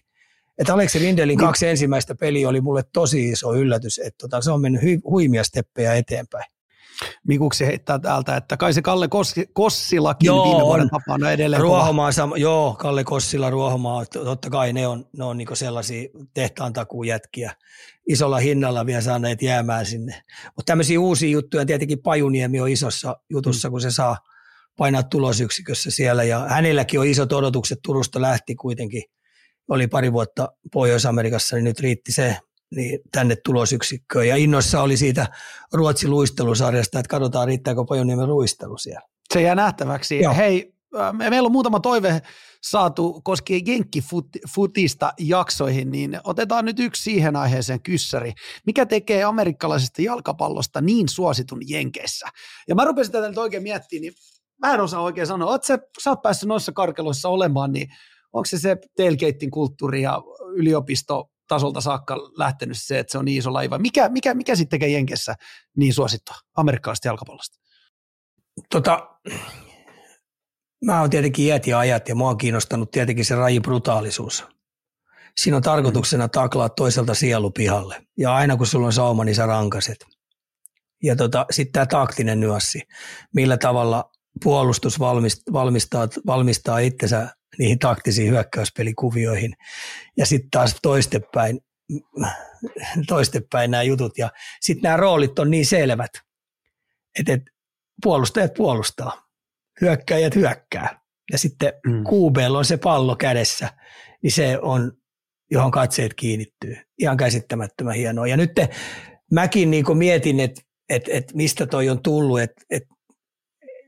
Että 0.59 0.75
Aleksi 0.75 0.99
Rindelin 0.99 1.29
niin. 1.29 1.47
kaksi 1.47 1.69
ensimmäistä 1.69 2.15
peliä 2.15 2.49
oli 2.49 2.61
mulle 2.61 2.83
tosi 2.93 3.29
iso 3.29 3.55
yllätys, 3.55 3.99
että 3.99 4.19
tota, 4.19 4.41
se 4.41 4.51
on 4.51 4.61
mennyt 4.61 4.83
hu- 4.83 5.11
huimia 5.11 5.45
steppejä 5.45 5.95
eteenpäin. 5.95 6.45
Mikuksi 7.29 7.67
heittää 7.67 7.99
täältä, 7.99 8.37
että 8.37 8.57
kai 8.57 8.73
se 8.73 8.83
Kalle 8.83 9.09
Kossi, 9.09 9.47
Kossilakin 9.53 10.27
joo, 10.27 10.45
viime 10.45 10.65
vuoden 10.65 10.91
tapana 10.91 11.31
edelleen 11.31 11.63
Ruohomaa, 11.63 12.13
sama, 12.13 12.37
joo, 12.37 12.77
Kalle 12.79 13.05
Kossila, 13.05 13.51
Ruohomaa, 13.51 14.05
totta 14.07 14.51
kai 14.51 14.73
ne 14.73 14.87
on, 14.87 15.05
ne 15.17 15.25
on 15.25 15.39
niinku 15.39 15.55
sellaisia 15.55 16.09
tehtaan 16.35 16.73
takuujätkiä. 16.73 17.53
Isolla 18.09 18.39
hinnalla 18.39 18.87
vielä 18.87 19.01
saaneet 19.01 19.43
jäämään 19.43 19.87
sinne. 19.87 20.23
Mutta 20.57 20.71
tämmöisiä 20.71 21.01
uusia 21.01 21.31
juttuja, 21.31 21.67
tietenkin 21.67 22.03
Pajuniemi 22.03 22.61
on 22.61 22.69
isossa 22.69 23.17
jutussa, 23.31 23.69
mm. 23.69 23.71
kun 23.71 23.81
se 23.81 23.91
saa 23.91 24.17
painaa 24.77 25.03
tulosyksikössä 25.03 25.91
siellä. 25.91 26.25
Ja 26.25 26.39
hänelläkin 26.49 27.01
on 27.01 27.07
isot 27.07 27.33
odotukset, 27.33 27.79
Turusta 27.83 28.21
lähti 28.23 28.55
kuitenkin– 28.55 29.03
oli 29.71 29.87
pari 29.87 30.13
vuotta 30.13 30.49
Pohjois-Amerikassa, 30.73 31.57
niin 31.57 31.65
nyt 31.65 31.81
riitti 31.81 32.13
se 32.13 32.37
niin 32.77 32.99
tänne 33.13 33.37
tulosyksikköön. 33.45 34.29
Ja 34.29 34.37
innoissa 34.37 34.83
oli 34.83 34.97
siitä 34.97 35.27
Ruotsin 35.73 36.11
luistelusarjasta, 36.11 36.99
että 36.99 37.11
katsotaan 37.11 37.49
riittääkö 37.49 37.85
Pajoniemen 37.89 38.29
luistelu 38.29 38.79
siellä. 38.79 39.09
Se 39.35 39.43
jää 39.43 39.55
nähtäväksi. 39.55 40.21
Joo. 40.21 40.35
Hei, 40.35 40.73
meillä 41.13 41.47
on 41.47 41.53
muutama 41.53 41.81
toive 41.81 42.23
saatu 42.63 43.21
koskien 43.25 43.67
jenkkifutista 43.67 45.13
jaksoihin, 45.19 45.91
niin 45.91 46.21
otetaan 46.25 46.65
nyt 46.65 46.79
yksi 46.79 47.03
siihen 47.03 47.37
aiheeseen 47.37 47.83
kyssäri. 47.83 48.33
Mikä 48.67 48.87
tekee 48.87 49.25
amerikkalaisesta 49.25 50.03
jalkapallosta 50.03 50.81
niin 50.81 51.09
suositun 51.09 51.61
Jenkeissä? 51.69 52.27
Ja 52.69 52.75
mä 52.75 52.85
rupesin 52.85 53.13
tätä 53.13 53.29
nyt 53.29 53.39
oikein 53.39 53.63
miettimään, 53.63 54.03
niin 54.03 54.13
mä 54.59 54.75
en 54.75 54.81
osaa 54.81 55.03
oikein 55.03 55.27
sanoa. 55.27 55.51
Oot 55.51 55.65
sä, 55.65 55.79
sä 56.03 56.11
oot 56.11 56.23
päässyt 56.23 56.49
noissa 56.49 56.73
karkeloissa 56.73 57.29
olemaan, 57.29 57.73
niin 57.73 57.89
onko 58.33 58.45
se 58.45 58.59
se 58.59 58.77
tailgatein 58.97 59.51
kulttuuri 59.51 60.03
ja 60.03 60.23
yliopisto 60.55 61.31
tasolta 61.51 61.81
saakka 61.81 62.17
lähtenyt 62.17 62.77
se, 62.81 62.99
että 62.99 63.13
se 63.13 63.19
on 63.19 63.25
niin 63.25 63.39
iso 63.39 63.53
laiva. 63.53 63.79
Mikä, 63.79 64.09
mikä, 64.09 64.35
mikä 64.35 64.57
sitten 64.57 64.71
tekee 64.71 64.89
Jenkessä 64.89 65.35
niin 65.77 65.95
suosittua 65.95 66.35
amerikkalaisesta 66.57 67.09
jalkapallosta? 67.09 67.59
Tota, 68.71 69.09
mä 70.85 71.01
oon 71.01 71.11
tietenkin 71.11 71.47
iät 71.47 71.67
ja 71.67 71.79
ajat 71.79 72.09
ja 72.09 72.15
mua 72.15 72.31
on 72.31 72.39
kiinnostanut 72.39 72.91
tietenkin 72.91 73.25
se 73.25 73.35
rajin 73.35 73.63
brutaalisuus. 73.63 74.45
Siinä 75.41 75.57
on 75.57 75.63
tarkoituksena 75.63 76.29
taklaa 76.29 76.69
toiselta 76.69 77.15
sielu 77.15 77.51
pihalle. 77.51 78.07
Ja 78.19 78.35
aina 78.35 78.57
kun 78.57 78.67
sulla 78.67 78.87
on 78.87 78.93
sauma, 78.93 79.25
niin 79.25 79.35
sä 79.35 79.47
rankaset. 79.47 80.05
Ja 81.03 81.17
tota, 81.17 81.47
sitten 81.51 81.73
tämä 81.73 81.87
taktinen 81.87 82.41
nyanssi. 82.41 82.83
Millä 83.35 83.57
tavalla 83.57 84.11
puolustus 84.43 84.99
valmistaa, 84.99 85.53
valmistaa, 85.53 86.09
valmistaa 86.27 86.79
itsensä 86.79 87.29
niihin 87.59 87.79
taktisiin 87.79 88.31
hyökkäyspelikuvioihin. 88.31 89.53
Ja 90.17 90.27
sitten 90.27 90.51
taas 90.51 90.77
toistepäin, 90.83 91.61
toistepäin 93.07 93.71
nämä 93.71 93.83
jutut. 93.83 94.19
Ja 94.19 94.31
sitten 94.61 94.83
nämä 94.83 94.97
roolit 94.97 95.39
on 95.39 95.51
niin 95.51 95.67
selvät, 95.67 96.11
että 97.19 97.33
et 97.33 97.43
puolustajat 98.03 98.55
puolustaa, 98.55 99.29
hyökkäjät 99.81 100.35
hyökkää. 100.35 101.01
Ja 101.33 101.39
sitten 101.39 101.73
mm. 101.87 102.05
QB 102.05 102.37
on 102.57 102.65
se 102.65 102.77
pallo 102.77 103.17
kädessä, 103.17 103.69
niin 104.23 104.33
se 104.33 104.59
on, 104.63 104.93
johon 105.51 105.71
katseet 105.71 106.15
kiinnittyy. 106.15 106.77
Ihan 106.99 107.17
käsittämättömän 107.17 107.95
hienoa. 107.95 108.27
Ja 108.27 108.37
nyt 108.37 108.55
te, 108.55 108.69
mäkin 109.33 109.71
niin 109.71 109.99
mietin, 109.99 110.41
että 110.41 110.63
et, 110.89 111.09
et 111.09 111.35
mistä 111.35 111.67
toi 111.67 111.89
on 111.89 112.03
tullut, 112.03 112.41
että 112.41 112.63
et 112.71 112.83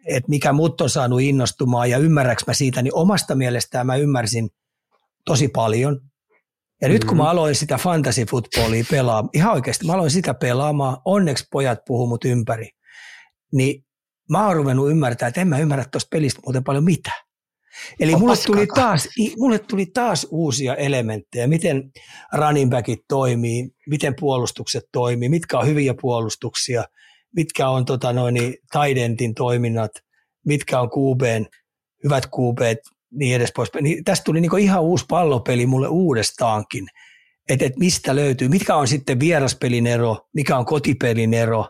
että 0.06 0.28
mikä 0.28 0.52
mut 0.52 0.80
on 0.80 0.90
saanut 0.90 1.20
innostumaan 1.20 1.90
ja 1.90 1.98
ymmärräks 1.98 2.46
mä 2.46 2.54
siitä, 2.54 2.82
niin 2.82 2.94
omasta 2.94 3.34
mielestään 3.34 3.86
mä 3.86 3.96
ymmärsin 3.96 4.50
tosi 5.24 5.48
paljon. 5.48 6.00
Ja 6.82 6.88
nyt 6.88 7.04
kun 7.04 7.16
mä 7.16 7.22
mm-hmm. 7.22 7.30
aloin 7.30 7.54
sitä 7.54 7.78
fantasy 7.78 8.24
footballia 8.24 8.84
pelaamaan, 8.90 9.30
ihan 9.34 9.52
oikeasti 9.52 9.86
mä 9.86 9.92
aloin 9.92 10.10
sitä 10.10 10.34
pelaamaan, 10.34 10.96
onneksi 11.04 11.46
pojat 11.52 11.78
puhuu 11.86 12.06
mut 12.06 12.24
ympäri, 12.24 12.68
niin 13.52 13.84
mä 14.30 14.46
oon 14.46 14.56
ruvennut 14.56 14.90
ymmärtää, 14.90 15.28
että 15.28 15.40
en 15.40 15.48
mä 15.48 15.58
ymmärrä 15.58 15.84
tuosta 15.92 16.08
pelistä 16.10 16.40
muuten 16.46 16.64
paljon 16.64 16.84
mitään. 16.84 17.22
Eli 18.00 18.16
mulle 18.16 18.36
tuli, 18.46 18.66
taas, 18.66 19.08
mulle 19.38 19.58
tuli 19.58 19.86
taas 19.86 20.26
uusia 20.30 20.74
elementtejä, 20.74 21.46
miten 21.46 21.90
running 22.32 22.70
backit 22.70 23.00
toimii, 23.08 23.70
miten 23.86 24.14
puolustukset 24.20 24.84
toimii, 24.92 25.28
mitkä 25.28 25.58
on 25.58 25.66
hyviä 25.66 25.94
puolustuksia– 26.00 26.84
mitkä 27.36 27.68
on 27.68 27.84
tota 27.84 28.12
noin, 28.12 28.54
Taidentin 28.72 29.34
toiminnat, 29.34 29.90
mitkä 30.46 30.80
on 30.80 30.88
QBn, 30.90 31.46
hyvät 32.04 32.24
QBt, 32.26 32.78
niin 33.12 33.36
edes 33.36 33.52
pois. 33.56 33.70
Niin 33.80 34.04
tästä 34.04 34.24
tuli 34.24 34.40
niin 34.40 34.58
ihan 34.58 34.82
uusi 34.82 35.04
pallopeli 35.08 35.66
mulle 35.66 35.88
uudestaankin, 35.88 36.86
että 37.48 37.64
et 37.64 37.76
mistä 37.76 38.16
löytyy, 38.16 38.48
mitkä 38.48 38.76
on 38.76 38.88
sitten 38.88 39.20
vieraspelin 39.20 39.86
ero, 39.86 40.16
mikä 40.34 40.58
on 40.58 40.64
kotipelin 40.64 41.34
ero, 41.34 41.68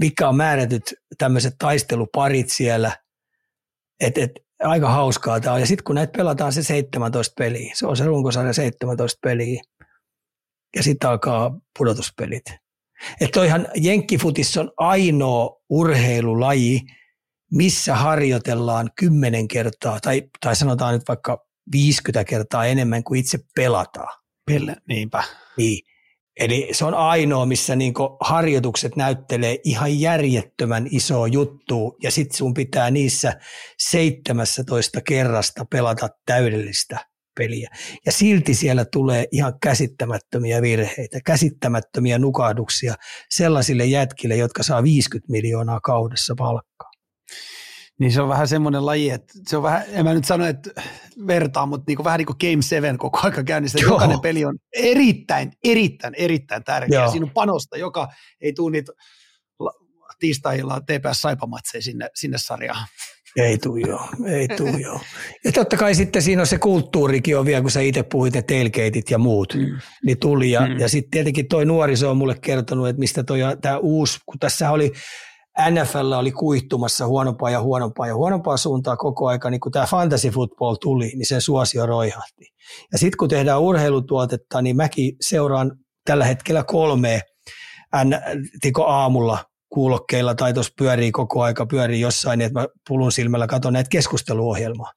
mitkä 0.00 0.28
on 0.28 0.36
määrätyt 0.36 0.94
tämmöiset 1.18 1.54
taisteluparit 1.58 2.50
siellä, 2.50 2.96
että 4.00 4.20
et, 4.20 4.30
aika 4.62 4.90
hauskaa 4.90 5.40
tämä 5.40 5.54
on. 5.54 5.60
Ja 5.60 5.66
sitten 5.66 5.84
kun 5.84 5.94
näitä 5.94 6.16
pelataan 6.16 6.52
se 6.52 6.62
17 6.62 7.34
peliä, 7.38 7.72
se 7.74 7.86
on 7.86 7.96
se 7.96 8.04
runkosarja 8.04 8.52
17 8.52 9.18
peliä, 9.22 9.62
ja 10.76 10.82
sitten 10.82 11.10
alkaa 11.10 11.58
pudotuspelit. 11.78 12.44
Että 13.20 13.40
toihan 13.40 13.68
jenkkifutis 13.76 14.56
on 14.56 14.72
ainoa 14.76 15.60
urheilulaji, 15.70 16.80
missä 17.52 17.94
harjoitellaan 17.94 18.90
kymmenen 18.98 19.48
kertaa, 19.48 20.00
tai, 20.00 20.22
tai 20.40 20.56
sanotaan 20.56 20.94
nyt 20.94 21.08
vaikka 21.08 21.46
50 21.72 22.24
kertaa 22.24 22.66
enemmän 22.66 23.04
kuin 23.04 23.20
itse 23.20 23.38
pelataan. 23.56 24.22
Pelle, 24.46 24.76
niinpä. 24.88 25.24
Niin. 25.56 25.78
Eli 26.40 26.68
se 26.72 26.84
on 26.84 26.94
ainoa, 26.94 27.46
missä 27.46 27.76
niinku 27.76 28.16
harjoitukset 28.20 28.96
näyttelee 28.96 29.58
ihan 29.64 30.00
järjettömän 30.00 30.86
iso 30.90 31.26
juttu, 31.26 31.96
ja 32.02 32.10
sitten 32.10 32.36
sun 32.36 32.54
pitää 32.54 32.90
niissä 32.90 33.40
17 33.78 35.00
kerrasta 35.00 35.64
pelata 35.70 36.08
täydellistä 36.26 37.06
peliä. 37.36 37.70
Ja 38.06 38.12
silti 38.12 38.54
siellä 38.54 38.84
tulee 38.84 39.26
ihan 39.32 39.52
käsittämättömiä 39.62 40.62
virheitä, 40.62 41.18
käsittämättömiä 41.24 42.18
nukahduksia 42.18 42.94
sellaisille 43.30 43.84
jätkille, 43.84 44.36
jotka 44.36 44.62
saa 44.62 44.82
50 44.82 45.32
miljoonaa 45.32 45.80
kaudessa 45.80 46.34
palkkaa. 46.38 46.90
Niin 47.98 48.12
se 48.12 48.20
on 48.22 48.28
vähän 48.28 48.48
semmoinen 48.48 48.86
laji, 48.86 49.10
että 49.10 49.32
se 49.46 49.56
on 49.56 49.62
vähän, 49.62 49.84
en 49.88 50.04
mä 50.04 50.14
nyt 50.14 50.24
sano, 50.24 50.46
että 50.46 50.70
vertaa, 51.26 51.66
mutta 51.66 51.84
niin 51.86 51.96
kuin, 51.96 52.04
vähän 52.04 52.18
niin 52.18 52.26
kuin 52.26 52.36
Game 52.40 52.62
7 52.62 52.98
koko 52.98 53.20
aika 53.22 53.44
käynnissä. 53.44 53.78
Joo. 53.78 53.90
Jokainen 53.90 54.20
peli 54.20 54.44
on 54.44 54.58
erittäin, 54.72 55.52
erittäin, 55.64 56.14
erittäin 56.14 56.64
tärkeä. 56.64 57.00
Joo. 57.00 57.10
Siinä 57.10 57.26
on 57.26 57.30
panosta, 57.30 57.76
joka 57.76 58.08
ei 58.40 58.52
tule 58.52 58.70
niitä 58.70 58.92
tiistailla 60.18 60.80
TPS 60.80 61.22
Saipamatseja 61.22 61.82
sinne, 61.82 62.10
sinne 62.14 62.38
sarjaan. 62.38 62.86
Ei 63.36 63.58
tuu 63.58 63.76
joo, 63.76 64.08
ei 64.26 64.48
tuu 64.48 64.76
joo. 64.86 65.00
Ja 65.44 65.52
totta 65.52 65.76
kai 65.76 65.94
sitten 65.94 66.22
siinä 66.22 66.42
on 66.42 66.46
se 66.46 66.58
kulttuurikin 66.58 67.38
on 67.38 67.46
vielä, 67.46 67.62
kun 67.62 67.70
sä 67.70 67.80
itse 67.80 68.02
puhuit 68.02 68.34
ne 68.34 68.42
tailgateit 68.42 69.10
ja 69.10 69.18
muut, 69.18 69.54
mm. 69.54 69.78
niin 70.06 70.18
tuli. 70.18 70.50
Ja, 70.50 70.60
mm. 70.60 70.78
ja 70.78 70.88
sitten 70.88 71.10
tietenkin 71.10 71.48
toi 71.48 71.64
nuoriso 71.64 72.10
on 72.10 72.16
mulle 72.16 72.36
kertonut, 72.40 72.88
että 72.88 73.00
mistä 73.00 73.24
toi 73.24 73.40
tämä 73.60 73.78
uusi, 73.78 74.18
kun 74.26 74.38
tässä 74.38 74.70
oli 74.70 74.92
NFL 75.70 76.12
oli 76.12 76.32
kuihtumassa 76.32 77.06
huonompaa 77.06 77.50
ja 77.50 77.62
huonompaa 77.62 78.06
ja 78.06 78.14
huonompaa 78.14 78.56
suuntaa 78.56 78.96
koko 78.96 79.26
aika, 79.26 79.50
niin 79.50 79.60
kun 79.60 79.72
tämä 79.72 79.86
fantasy 79.86 80.30
football 80.30 80.74
tuli, 80.74 81.06
niin 81.06 81.26
sen 81.26 81.40
suosio 81.40 81.86
roihahti. 81.86 82.44
Ja 82.92 82.98
sitten 82.98 83.16
kun 83.18 83.28
tehdään 83.28 83.60
urheilutuotetta, 83.60 84.62
niin 84.62 84.76
mäkin 84.76 85.16
seuraan 85.20 85.72
tällä 86.04 86.24
hetkellä 86.24 86.64
kolme 86.64 87.20
tiko 88.60 88.84
aamulla 88.84 89.44
kuulokkeilla 89.76 90.34
tai 90.34 90.54
tuossa 90.54 90.72
pyörii 90.78 91.12
koko 91.12 91.42
aika, 91.42 91.66
pyörii 91.66 92.00
jossain, 92.00 92.38
niin 92.38 92.46
että 92.46 92.60
mä 92.60 92.66
pulun 92.88 93.12
silmällä 93.12 93.46
katson 93.46 93.72
näitä 93.72 93.88
keskusteluohjelmaa. 93.88 94.92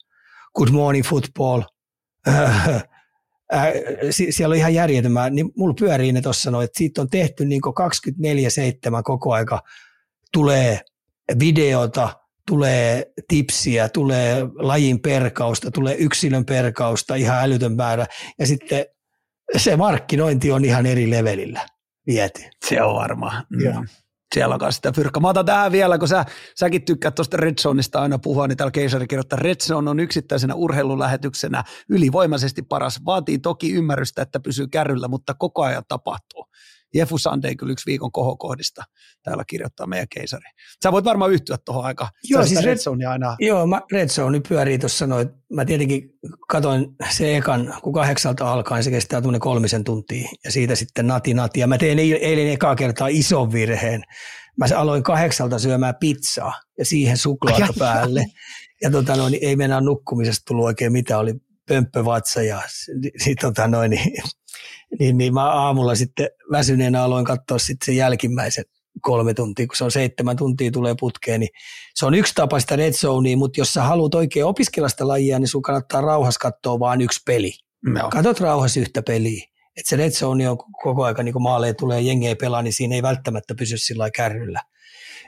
Good 0.56 0.70
Morning 0.70 1.06
Football, 1.06 1.62
äh, 2.28 2.68
äh, 3.54 3.74
siellä 4.30 4.54
on 4.54 4.58
ihan 4.58 4.74
järjettömää, 4.74 5.30
niin 5.30 5.52
mulla 5.58 5.74
pyörii 5.80 6.12
ne 6.12 6.22
tuossa 6.22 6.52
noin, 6.52 6.66
että 6.66 6.78
siitä 6.78 7.02
on 7.02 7.10
tehty 7.10 7.46
niin 7.46 7.62
24-7 9.00 9.04
koko 9.04 9.34
aika, 9.34 9.62
tulee 10.34 10.82
videota, 11.40 12.20
tulee 12.48 13.12
tipsiä, 13.28 13.90
tulee 13.90 14.48
lajin 14.56 15.02
perkausta, 15.02 15.72
tulee 15.72 15.96
yksilön 15.96 16.46
perkausta, 16.46 17.16
ihan 17.16 17.44
älytön 17.44 17.76
määrä, 17.76 18.06
ja 18.40 18.48
sitten 18.48 18.86
se 19.58 19.76
markkinointi 19.76 20.52
on 20.52 20.66
ihan 20.66 20.86
eri 20.86 21.10
levelillä 21.10 21.66
viety. 22.08 22.42
Se 22.66 22.84
on 22.84 22.96
varmaan. 22.96 23.46
Mm 23.50 23.88
siellä 24.36 24.58
on 24.62 24.74
sitä 24.74 24.92
fyrkkaa. 24.92 25.22
Mä 25.22 25.28
otan 25.28 25.46
tähän 25.46 25.72
vielä, 25.72 25.98
kun 25.98 26.08
sä, 26.08 26.26
säkin 26.56 26.86
tykkäät 26.86 27.16
tuosta 27.16 27.38
Red 27.38 27.58
Zoneista 27.62 28.02
aina 28.02 28.20
puhua, 28.20 28.48
niin 28.48 28.58
täällä 28.58 28.72
Keisari 28.72 29.08
kirjoittaa, 29.08 29.40
Red 29.40 29.56
Zone 29.56 29.90
on 29.90 30.00
yksittäisenä 30.00 30.56
urheilulähetyksenä 30.56 31.64
ylivoimaisesti 31.90 32.62
paras. 32.62 33.06
Vaatii 33.06 33.40
toki 33.40 33.74
ymmärrystä, 33.74 34.22
että 34.22 34.40
pysyy 34.40 34.68
kärryllä, 34.68 35.08
mutta 35.08 35.34
koko 35.34 35.64
ajan 35.64 35.84
tapahtuu. 35.88 36.46
Jefu 36.94 37.18
Sunday 37.18 37.56
kyllä 37.56 37.72
yksi 37.72 37.86
viikon 37.86 38.12
kohokohdista 38.12 38.84
täällä 39.24 39.44
kirjoittaa 39.48 39.88
meidän 39.88 40.08
keisari. 40.16 40.46
Sä 40.84 40.92
voit 40.92 41.06
varmaan 41.06 41.32
yhtyä 41.32 41.58
tuohon 41.66 41.86
aikaan. 41.86 42.12
Joo, 42.24 42.46
siis 42.46 42.64
Red, 42.64 42.78
Zone 42.78 43.06
aina. 43.06 43.36
Joo, 43.40 43.68
mä, 43.68 43.82
Red 43.92 44.10
Zone 44.10 44.42
pyörii 44.50 44.80
tuossa 44.80 45.08
noin. 45.08 45.30
Mä 45.54 45.66
tietenkin 45.66 46.10
katoin 46.50 46.88
se 47.10 47.38
ekan, 47.38 47.74
kun 47.84 47.94
kahdeksalta 47.94 48.52
alkaen 48.52 48.84
se 48.84 48.92
kestää 48.92 49.22
tuonne 49.22 49.40
kolmisen 49.40 49.84
tuntia 49.84 50.30
ja 50.44 50.52
siitä 50.52 50.76
sitten 50.76 51.08
nati 51.08 51.34
nati. 51.34 51.60
Ja 51.60 51.68
mä 51.68 51.78
tein 51.78 52.00
eilen 52.00 52.48
ekaa 52.48 52.76
kertaa 52.76 53.08
ison 53.08 53.52
virheen. 53.52 54.04
Mä 54.58 54.66
aloin 54.76 55.04
kahdeksalta 55.04 55.60
syömään 55.60 55.96
pizzaa 56.00 56.54
ja 56.78 56.86
siihen 56.86 57.18
suklaata 57.18 57.74
päälle. 57.80 58.26
Ja 58.82 58.92
tota 58.92 59.16
noin, 59.16 59.38
ei 59.42 59.56
mennä 59.56 59.82
nukkumisesta 59.82 60.44
tullut 60.48 60.66
oikein 60.66 60.92
mitään, 60.92 61.20
oli 61.20 61.34
pömppövatsa 61.68 62.42
ja 62.42 62.62
sit, 63.18 63.38
tota 63.42 63.68
noin, 63.68 63.90
niin 63.92 64.14
niin, 65.00 65.18
niin 65.18 65.34
mä 65.34 65.52
aamulla 65.52 65.96
sitten 65.96 66.30
väsyneenä 66.52 67.04
aloin 67.04 67.26
katsoa 67.26 67.60
sitten 67.60 67.86
sen 67.86 67.96
jälkimmäisen 67.96 68.64
kolme 69.02 69.34
tuntia, 69.34 69.68
kun 69.68 69.76
se 69.76 69.84
on 69.84 69.92
seitsemän 69.92 70.38
tuntia 70.38 70.72
tulee 70.72 70.96
putkeen, 71.00 71.40
niin 71.40 71.50
se 71.96 72.06
on 72.06 72.14
yksi 72.14 72.34
tapa 72.36 72.60
sitä 72.60 72.76
red 72.76 72.94
zonea, 72.94 73.38
mutta 73.38 73.60
jos 73.60 73.74
sä 73.74 73.84
haluat 73.84 74.16
oikein 74.16 74.46
opiskella 74.46 74.90
sitä 74.90 75.08
lajia, 75.08 75.40
niin 75.40 75.48
sun 75.48 75.62
kannattaa 75.62 76.02
rauhassa 76.02 76.40
katsoa 76.40 76.80
vain 76.80 77.02
yksi 77.02 77.22
peli. 77.26 77.52
No. 77.86 78.10
Katot 78.10 78.40
rauhassa 78.40 78.80
yhtä 78.80 79.02
peliä. 79.02 79.44
Että 79.78 79.90
se 79.90 79.96
red 79.96 80.12
zone 80.12 80.50
on 80.50 80.58
koko 80.58 81.04
aika, 81.04 81.24
niin 81.24 81.34
kun 81.34 81.42
maaleen 81.42 81.76
tulee 81.76 82.02
jengeä 82.02 82.36
pelaa, 82.36 82.62
niin 82.62 82.74
siinä 82.74 82.96
ei 82.96 83.02
välttämättä 83.02 83.56
pysy 83.56 83.78
sillä 83.78 84.12
kärryllä. 84.12 84.62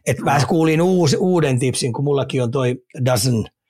Et 0.06 0.20
no. 0.20 0.26
mä 0.26 0.42
kuulin 0.48 0.82
uus, 0.82 1.16
uuden 1.20 1.60
tipsin, 1.60 1.94
kun 1.94 2.04
mullakin 2.04 2.44
on 2.44 2.52
toi 2.52 2.76
dozen– 3.06 3.46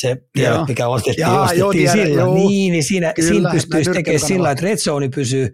se 0.00 0.16
tiedät, 0.32 0.68
mikä 0.68 0.88
ostettiin, 0.88 1.22
Jaa, 1.22 1.42
ostettiin 1.42 1.60
joo, 1.60 1.72
tiedän, 1.72 1.92
silloin. 1.92 2.18
Joo. 2.18 2.34
Niin, 2.34 2.72
niin 2.72 2.84
siinä, 2.84 3.12
Kyllä, 3.12 3.28
siinä 3.28 3.50
pystyisi 3.50 3.90
tekemään 3.90 4.26
sillä 4.26 4.50
että 4.50 4.64
red 4.64 4.76
zone 4.76 5.08
pysyy, 5.08 5.48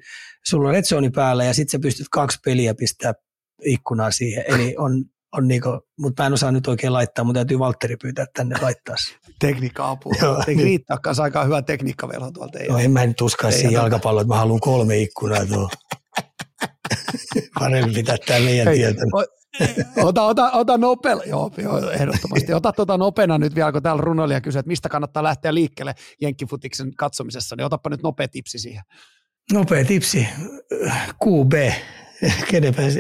sulla 0.44 0.68
on 0.68 0.74
red 0.74 0.84
zone 0.84 1.10
päällä 1.10 1.44
ja 1.44 1.54
sitten 1.54 1.72
sä 1.72 1.82
pystyt 1.82 2.06
kaksi 2.10 2.38
peliä 2.44 2.74
pistää 2.74 3.12
ikkunaa 3.64 4.10
siihen. 4.10 4.44
Eli 4.48 4.74
on, 4.78 5.04
on 5.32 5.48
niinku, 5.48 5.68
mutta 5.98 6.22
mä 6.22 6.26
en 6.26 6.32
osaa 6.32 6.52
nyt 6.52 6.66
oikein 6.66 6.92
laittaa, 6.92 7.24
mutta 7.24 7.38
täytyy 7.38 7.58
Valtteri 7.58 7.96
pyytää 7.96 8.26
tänne 8.36 8.56
laittaa 8.62 8.96
Tekniikka-apua. 9.40 10.44
Eikö 10.46 10.62
riittää 10.62 10.98
kanssa 11.02 11.22
aika 11.22 11.44
hyvä 11.44 11.62
tekniikkavelho 11.62 12.30
tuolta 12.30 12.52
teidän? 12.52 12.72
No 12.72 12.78
en 12.78 12.90
mä 12.90 13.06
nyt 13.06 13.20
uskalla 13.20 13.52
siihen 13.52 13.72
jalkapalloon, 13.72 14.22
että 14.22 14.34
mä 14.34 14.38
haluan 14.38 14.60
kolme 14.60 14.98
ikkunaa 14.98 15.46
tuohon. 15.46 15.70
Parempi 17.60 17.94
pitää 17.94 18.16
tämä 18.26 18.40
meidän 18.40 18.74
tietä 18.74 19.00
ota, 20.02 20.22
ota, 20.22 20.50
ota 20.50 20.78
nopea, 20.78 21.16
joo, 21.26 21.50
joo, 21.56 21.90
ehdottomasti. 21.90 22.52
Ota 22.52 22.72
tuota 22.72 22.98
nopeana 22.98 23.38
nyt 23.38 23.54
vielä, 23.54 23.72
kun 23.72 23.82
täällä 23.82 24.02
runoilija 24.02 24.40
kysyy, 24.40 24.58
että 24.58 24.68
mistä 24.68 24.88
kannattaa 24.88 25.22
lähteä 25.22 25.54
liikkeelle 25.54 25.94
Jenkkifutiksen 26.20 26.94
katsomisessa, 26.96 27.56
niin 27.56 27.64
otapa 27.64 27.90
nyt 27.90 28.02
nopea 28.02 28.28
tipsi 28.28 28.58
siihen. 28.58 28.82
Nopea 29.52 29.84
tipsi, 29.84 30.28
QB, 31.24 31.52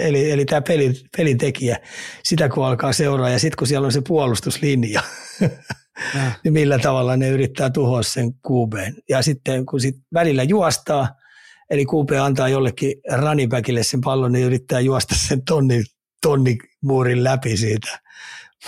eli, 0.00 0.30
eli 0.30 0.44
tämä 0.44 0.60
pelin, 0.62 0.96
pelin 1.16 1.38
tekijä, 1.38 1.78
sitä 2.24 2.48
kun 2.48 2.66
alkaa 2.66 2.92
seuraa 2.92 3.28
ja 3.28 3.38
sitten 3.38 3.56
kun 3.58 3.66
siellä 3.66 3.86
on 3.86 3.92
se 3.92 4.02
puolustuslinja, 4.08 5.02
niin 6.44 6.52
millä 6.52 6.78
tavalla 6.78 7.16
ne 7.16 7.28
yrittää 7.28 7.70
tuhoa 7.70 8.02
sen 8.02 8.32
QB. 8.32 8.72
Ja 9.08 9.22
sitten 9.22 9.66
kun 9.66 9.80
sit 9.80 9.96
välillä 10.14 10.42
juostaa, 10.42 11.08
eli 11.70 11.84
QB 11.84 12.10
antaa 12.22 12.48
jollekin 12.48 12.94
running 13.16 13.52
sen 13.82 14.00
pallon, 14.00 14.32
niin 14.32 14.46
yrittää 14.46 14.80
juosta 14.80 15.14
sen 15.14 15.44
tonnin 15.44 15.84
tonnimuurin 16.24 17.24
läpi 17.24 17.56
siitä. 17.56 17.98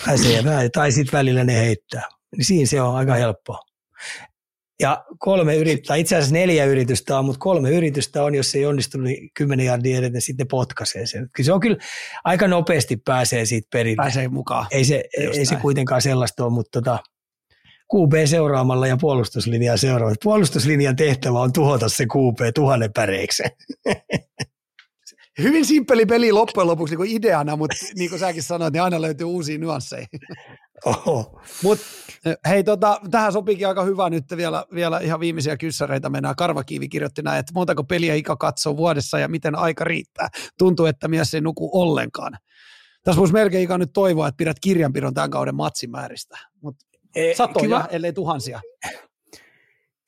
Pääsee 0.06 0.44
vähän, 0.44 0.70
tai 0.70 0.92
sitten 0.92 1.18
välillä 1.18 1.44
ne 1.44 1.58
heittää. 1.58 2.02
Niin 2.36 2.44
siinä 2.44 2.66
se 2.66 2.82
on 2.82 2.96
aika 2.96 3.14
helppoa. 3.14 3.58
Ja 4.80 5.04
kolme 5.18 5.56
yritystä, 5.56 5.94
itse 5.94 6.16
asiassa 6.16 6.34
neljä 6.34 6.64
yritystä 6.64 7.18
on, 7.18 7.24
mutta 7.24 7.38
kolme 7.38 7.70
yritystä 7.70 8.22
on, 8.22 8.34
jos 8.34 8.54
ei 8.54 8.66
onnistu, 8.66 8.98
niin 8.98 9.30
kymmenen 9.34 9.66
jardia 9.66 9.98
edetä, 9.98 10.20
sitten 10.20 10.48
potkaisee 10.48 11.06
sen. 11.06 11.28
Kyllä 11.32 11.46
se 11.46 11.52
on 11.52 11.60
kyllä 11.60 11.76
aika 12.24 12.48
nopeasti 12.48 12.96
pääsee 12.96 13.46
siitä 13.46 13.68
perille. 13.72 13.96
Pääsee 13.96 14.28
mukaan. 14.28 14.66
Ei 14.70 14.84
se, 14.84 15.04
ei 15.16 15.46
se 15.46 15.56
kuitenkaan 15.56 16.02
sellaista 16.02 16.44
ole, 16.44 16.52
mutta 16.52 16.80
tota, 16.80 16.98
QB 17.94 18.12
seuraamalla 18.26 18.86
ja 18.86 18.96
puolustuslinjaa 19.00 19.76
seuraamalla. 19.76 20.16
Puolustuslinjan 20.22 20.96
tehtävä 20.96 21.40
on 21.40 21.52
tuhota 21.52 21.88
se 21.88 22.04
QB 22.04 22.54
tuhannen 22.54 22.92
päreiksi. 22.92 23.42
hyvin 25.42 25.64
simppeli 25.64 26.06
peli 26.06 26.32
loppujen 26.32 26.66
lopuksi 26.66 26.92
niin 26.92 26.96
kuin 26.96 27.10
ideana, 27.10 27.56
mutta 27.56 27.76
niin 27.94 28.10
kuin 28.10 28.20
säkin 28.20 28.42
sanoit, 28.42 28.72
niin 28.72 28.82
aina 28.82 29.00
löytyy 29.00 29.26
uusia 29.26 29.58
nyansseja. 29.58 30.06
Oho. 30.84 31.40
Mut, 31.62 31.78
hei, 32.48 32.64
tota, 32.64 33.00
tähän 33.10 33.32
sopiikin 33.32 33.68
aika 33.68 33.84
hyvä 33.84 34.10
nyt 34.10 34.24
vielä, 34.36 34.64
vielä 34.74 35.00
ihan 35.00 35.20
viimeisiä 35.20 35.56
kyssäreitä 35.56 36.08
mennään. 36.10 36.36
Karvakiivi 36.36 36.88
kirjoitti 36.88 37.22
näin, 37.22 37.38
että 37.40 37.52
montako 37.54 37.84
peliä 37.84 38.14
Ika 38.14 38.36
katsoo 38.36 38.76
vuodessa 38.76 39.18
ja 39.18 39.28
miten 39.28 39.54
aika 39.54 39.84
riittää. 39.84 40.28
Tuntuu, 40.58 40.86
että 40.86 41.08
mies 41.08 41.34
ei 41.34 41.40
nuku 41.40 41.80
ollenkaan. 41.80 42.38
Tässä 43.04 43.20
voisi 43.20 43.34
melkein 43.34 43.64
Ika 43.64 43.78
nyt 43.78 43.92
toivoa, 43.92 44.28
että 44.28 44.36
pidät 44.36 44.56
kirjanpidon 44.60 45.14
tämän 45.14 45.30
kauden 45.30 45.54
matsimääristä, 45.54 46.38
mutta 46.62 46.86
e, 47.14 47.34
satoja, 47.34 47.64
kiva. 47.64 47.88
ellei 47.90 48.12
tuhansia. 48.12 48.60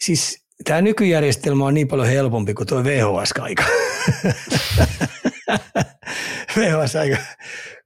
Siis 0.00 0.47
tämä 0.64 0.80
nykyjärjestelmä 0.80 1.64
on 1.64 1.74
niin 1.74 1.88
paljon 1.88 2.08
helpompi 2.08 2.54
kuin 2.54 2.66
tuo 2.66 2.84
VHS-aika. 2.84 3.64
VHS-aika, 6.56 7.16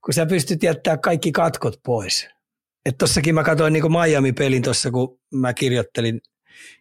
kun 0.04 0.14
sä 0.14 0.26
pystyt 0.26 0.62
jättämään 0.62 1.00
kaikki 1.00 1.32
katkot 1.32 1.80
pois. 1.84 2.28
Et 2.86 2.98
tossakin 2.98 3.34
mä 3.34 3.42
katsoin 3.44 3.72
niin 3.72 3.92
Miami-pelin 3.92 4.62
tuossa, 4.62 4.90
kun 4.90 5.18
mä 5.34 5.54
kirjoittelin, 5.54 6.20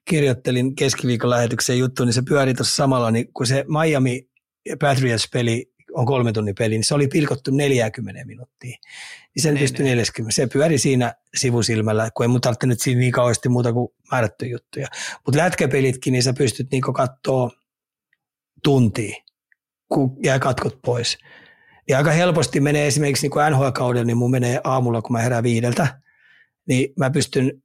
kirjoittelin 0.06 0.76
keskiviikon 0.76 1.30
lähetyksen 1.30 1.80
juttu, 1.80 2.06
niin 2.06 2.14
se 2.14 2.22
pyöri 2.30 2.54
tuossa 2.54 2.76
samalla, 2.76 3.12
niin 3.12 3.34
kun 3.34 3.48
se 3.48 3.66
Miami 3.68 4.28
Patriots-peli 4.80 5.71
on 5.94 6.06
kolme 6.06 6.34
tunnin 6.34 6.56
peli, 6.56 6.76
niin 6.76 6.84
se 6.84 6.96
oli 6.96 7.08
pilkottu 7.08 7.52
40 7.52 8.26
minuuttia. 8.26 8.78
Niin 9.36 9.44
sen 9.44 9.58
pystyi 9.58 9.86
40. 9.86 10.36
Se 10.36 10.48
pyöri 10.48 10.78
siinä 10.78 11.14
sivusilmällä, 11.36 12.10
kun 12.18 12.24
ei 12.24 12.28
mun 12.28 12.42
tarvitse 12.42 12.84
siinä 12.84 13.00
niin 13.00 13.12
kauheasti 13.12 13.50
muuta 13.50 13.74
kuin 13.74 13.90
määrätty 14.12 14.46
juttuja. 14.46 14.88
Mutta 15.26 15.38
lätkäpelitkin, 15.38 16.14
niin 16.14 16.24
sä 16.24 16.34
pystyt 16.34 16.72
niin 16.72 16.82
katsoa 16.82 17.52
tuntia, 18.64 19.16
kun 19.94 20.18
jää 20.24 20.40
katkot 20.40 20.80
pois. 20.86 21.18
Ja 21.90 21.98
aika 21.98 22.12
helposti 22.12 22.60
menee 22.60 22.88
esimerkiksi 22.88 23.28
niin 23.28 23.54
NHL-kaudella, 23.54 24.06
niin 24.06 24.18
mun 24.18 24.32
menee 24.32 24.62
aamulla, 24.64 25.02
kun 25.02 25.12
mä 25.12 25.20
herään 25.22 25.44
viideltä, 25.44 26.02
niin 26.68 26.94
mä 27.00 27.10
pystyn 27.10 27.64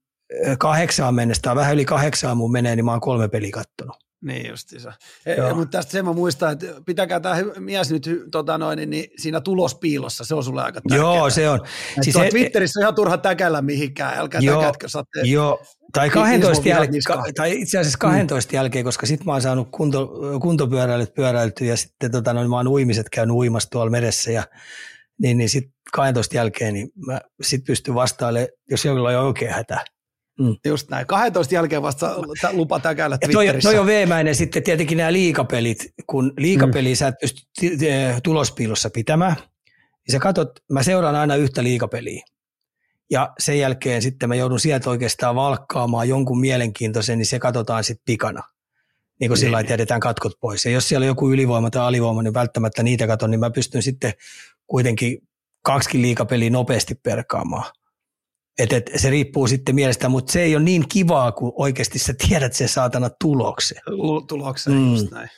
kahdeksaan 0.59 1.15
mennessä, 1.15 1.43
tai 1.43 1.57
vähän 1.57 1.75
yli 1.75 1.85
kahdeksaan 1.85 2.37
mun 2.37 2.53
menee, 2.53 2.77
niin 2.77 2.85
mä 2.85 2.91
oon 2.91 3.01
kolme 3.01 3.29
peliä 3.29 3.51
kattonut. 3.51 4.06
Niin 4.25 4.51
justiinsa. 4.51 4.93
E, 5.27 5.53
mutta 5.55 5.79
tästä 5.79 5.93
sen 5.93 6.05
mä 6.05 6.13
muistan, 6.13 6.53
että 6.53 6.67
pitäkää 6.87 7.21
tämä 7.21 7.37
mies 7.59 7.91
nyt 7.91 8.09
tota 8.31 8.59
noin, 8.59 8.91
niin 8.91 9.11
siinä 9.19 9.41
tulospiilossa, 9.41 10.25
se 10.25 10.35
on 10.35 10.45
sulle 10.45 10.63
aika 10.63 10.81
tärkeää. 10.81 11.13
Joo, 11.13 11.31
se 11.31 11.51
on. 11.51 11.61
Siis 12.01 12.17
he, 12.17 12.31
Twitterissä 12.31 12.81
on 12.81 12.83
ihan 12.83 12.95
turha 12.95 13.19
täkällä 13.19 13.63
mihinkään, 13.63 14.19
älkää 14.19 14.41
joo, 14.41 14.61
täkätkö 14.61 14.89
saatte. 14.89 15.21
Joo, 15.21 15.63
tai, 15.93 16.11
12 16.11 16.65
jäl- 16.69 16.89
ka, 17.07 17.25
tai 17.37 17.61
itse 17.61 17.79
asiassa 17.79 17.99
12 17.99 18.53
mm. 18.53 18.57
jälkeen, 18.57 18.85
koska 18.85 19.07
sitten 19.07 19.27
mä 19.27 19.33
oon 19.33 19.43
saanut 19.43 19.69
kunto, 19.71 20.11
kuntopyöräilyt 20.41 21.15
pyöräiltyä 21.15 21.67
ja 21.67 21.77
sitten 21.77 22.11
tota, 22.11 22.33
noin, 22.33 22.51
mä 22.51 22.57
oon 22.57 22.69
uimiset 22.69 23.11
käynyt 23.11 23.37
uimassa 23.37 23.71
tuolla 23.71 23.91
meressä 23.91 24.31
ja 24.31 24.43
niin, 25.23 25.39
niin 25.39 25.49
sitten 25.49 25.73
12 25.93 26.37
jälkeen 26.37 26.75
niin 26.75 26.89
mä 27.07 27.21
sit 27.43 27.65
pystyn 27.65 27.95
vastailemaan, 27.95 28.49
jos 28.71 28.85
jollain 28.85 29.19
on 29.19 29.25
oikein 29.25 29.53
hätä. 29.53 29.85
Mm. 30.41 30.57
Just 30.67 30.91
näin. 30.91 31.07
12 31.07 31.55
jälkeen 31.55 31.83
vasta 31.83 32.15
lupa 32.53 32.81
täkäillä 32.81 33.19
Twitterissä. 33.19 33.69
Toi, 33.69 33.75
toi 33.75 33.81
on 33.81 33.87
veemäinen 33.87 34.35
sitten 34.35 34.63
tietenkin 34.63 34.99
nämä 34.99 35.13
liikapelit, 35.13 35.95
kun 36.07 36.33
liikapeliä 36.39 36.93
mm. 36.93 36.97
sä 36.97 37.09
et 37.09 37.15
pysty 37.21 37.47
tulospiilossa 38.23 38.91
pitämään, 38.91 39.37
niin 39.37 40.13
sä 40.13 40.19
katot, 40.19 40.51
mä 40.73 40.83
seuraan 40.83 41.17
aina 41.17 41.37
yhtä 41.37 41.63
liikapeliä. 41.63 42.23
Ja 43.11 43.33
sen 43.39 43.59
jälkeen 43.59 44.03
sitten 44.03 44.29
mä 44.29 44.35
joudun 44.35 44.61
sieltä 44.61 44.91
oikeastaan 44.91 45.35
valkkaamaan 45.35 46.09
jonkun 46.09 46.41
mielenkiintoisen, 46.41 47.19
niin 47.19 47.27
se 47.27 47.39
katsotaan 47.39 47.85
sitten 47.85 48.05
pikana. 48.05 48.43
Niin 49.21 49.29
kuin 49.29 49.39
sillä 49.39 49.59
niin. 49.59 49.67
tiedetään 49.67 50.01
katkot 50.01 50.33
pois. 50.41 50.65
Ja 50.65 50.71
jos 50.71 50.89
siellä 50.89 51.05
on 51.05 51.09
joku 51.09 51.31
ylivoima 51.31 51.71
tai 51.71 51.83
alivoima, 51.83 52.23
niin 52.23 52.35
välttämättä 52.35 52.83
niitä 52.83 53.07
katon, 53.07 53.31
niin 53.31 53.41
mä 53.41 53.51
pystyn 53.51 53.83
sitten 53.83 54.13
kuitenkin 54.67 55.19
kaksikin 55.63 56.03
liikapeliä 56.03 56.51
nopeasti 56.51 56.95
perkaamaan. 56.95 57.73
Et, 58.59 58.73
et, 58.73 58.91
se 58.97 59.11
riippuu 59.11 59.47
sitten 59.47 59.75
mielestä, 59.75 60.09
mutta 60.09 60.33
se 60.33 60.43
ei 60.43 60.57
ole 60.57 60.65
niin 60.65 60.89
kivaa, 60.89 61.33
kun 61.33 61.53
oikeasti 61.57 61.99
sä 61.99 62.15
tiedät 62.29 62.53
sen 62.53 62.69
saatana 62.69 63.11
tuloksen. 63.21 63.79
Tuloksen, 64.29 64.73
mm. 64.73 64.91
just 64.91 65.11
näin. 65.11 65.29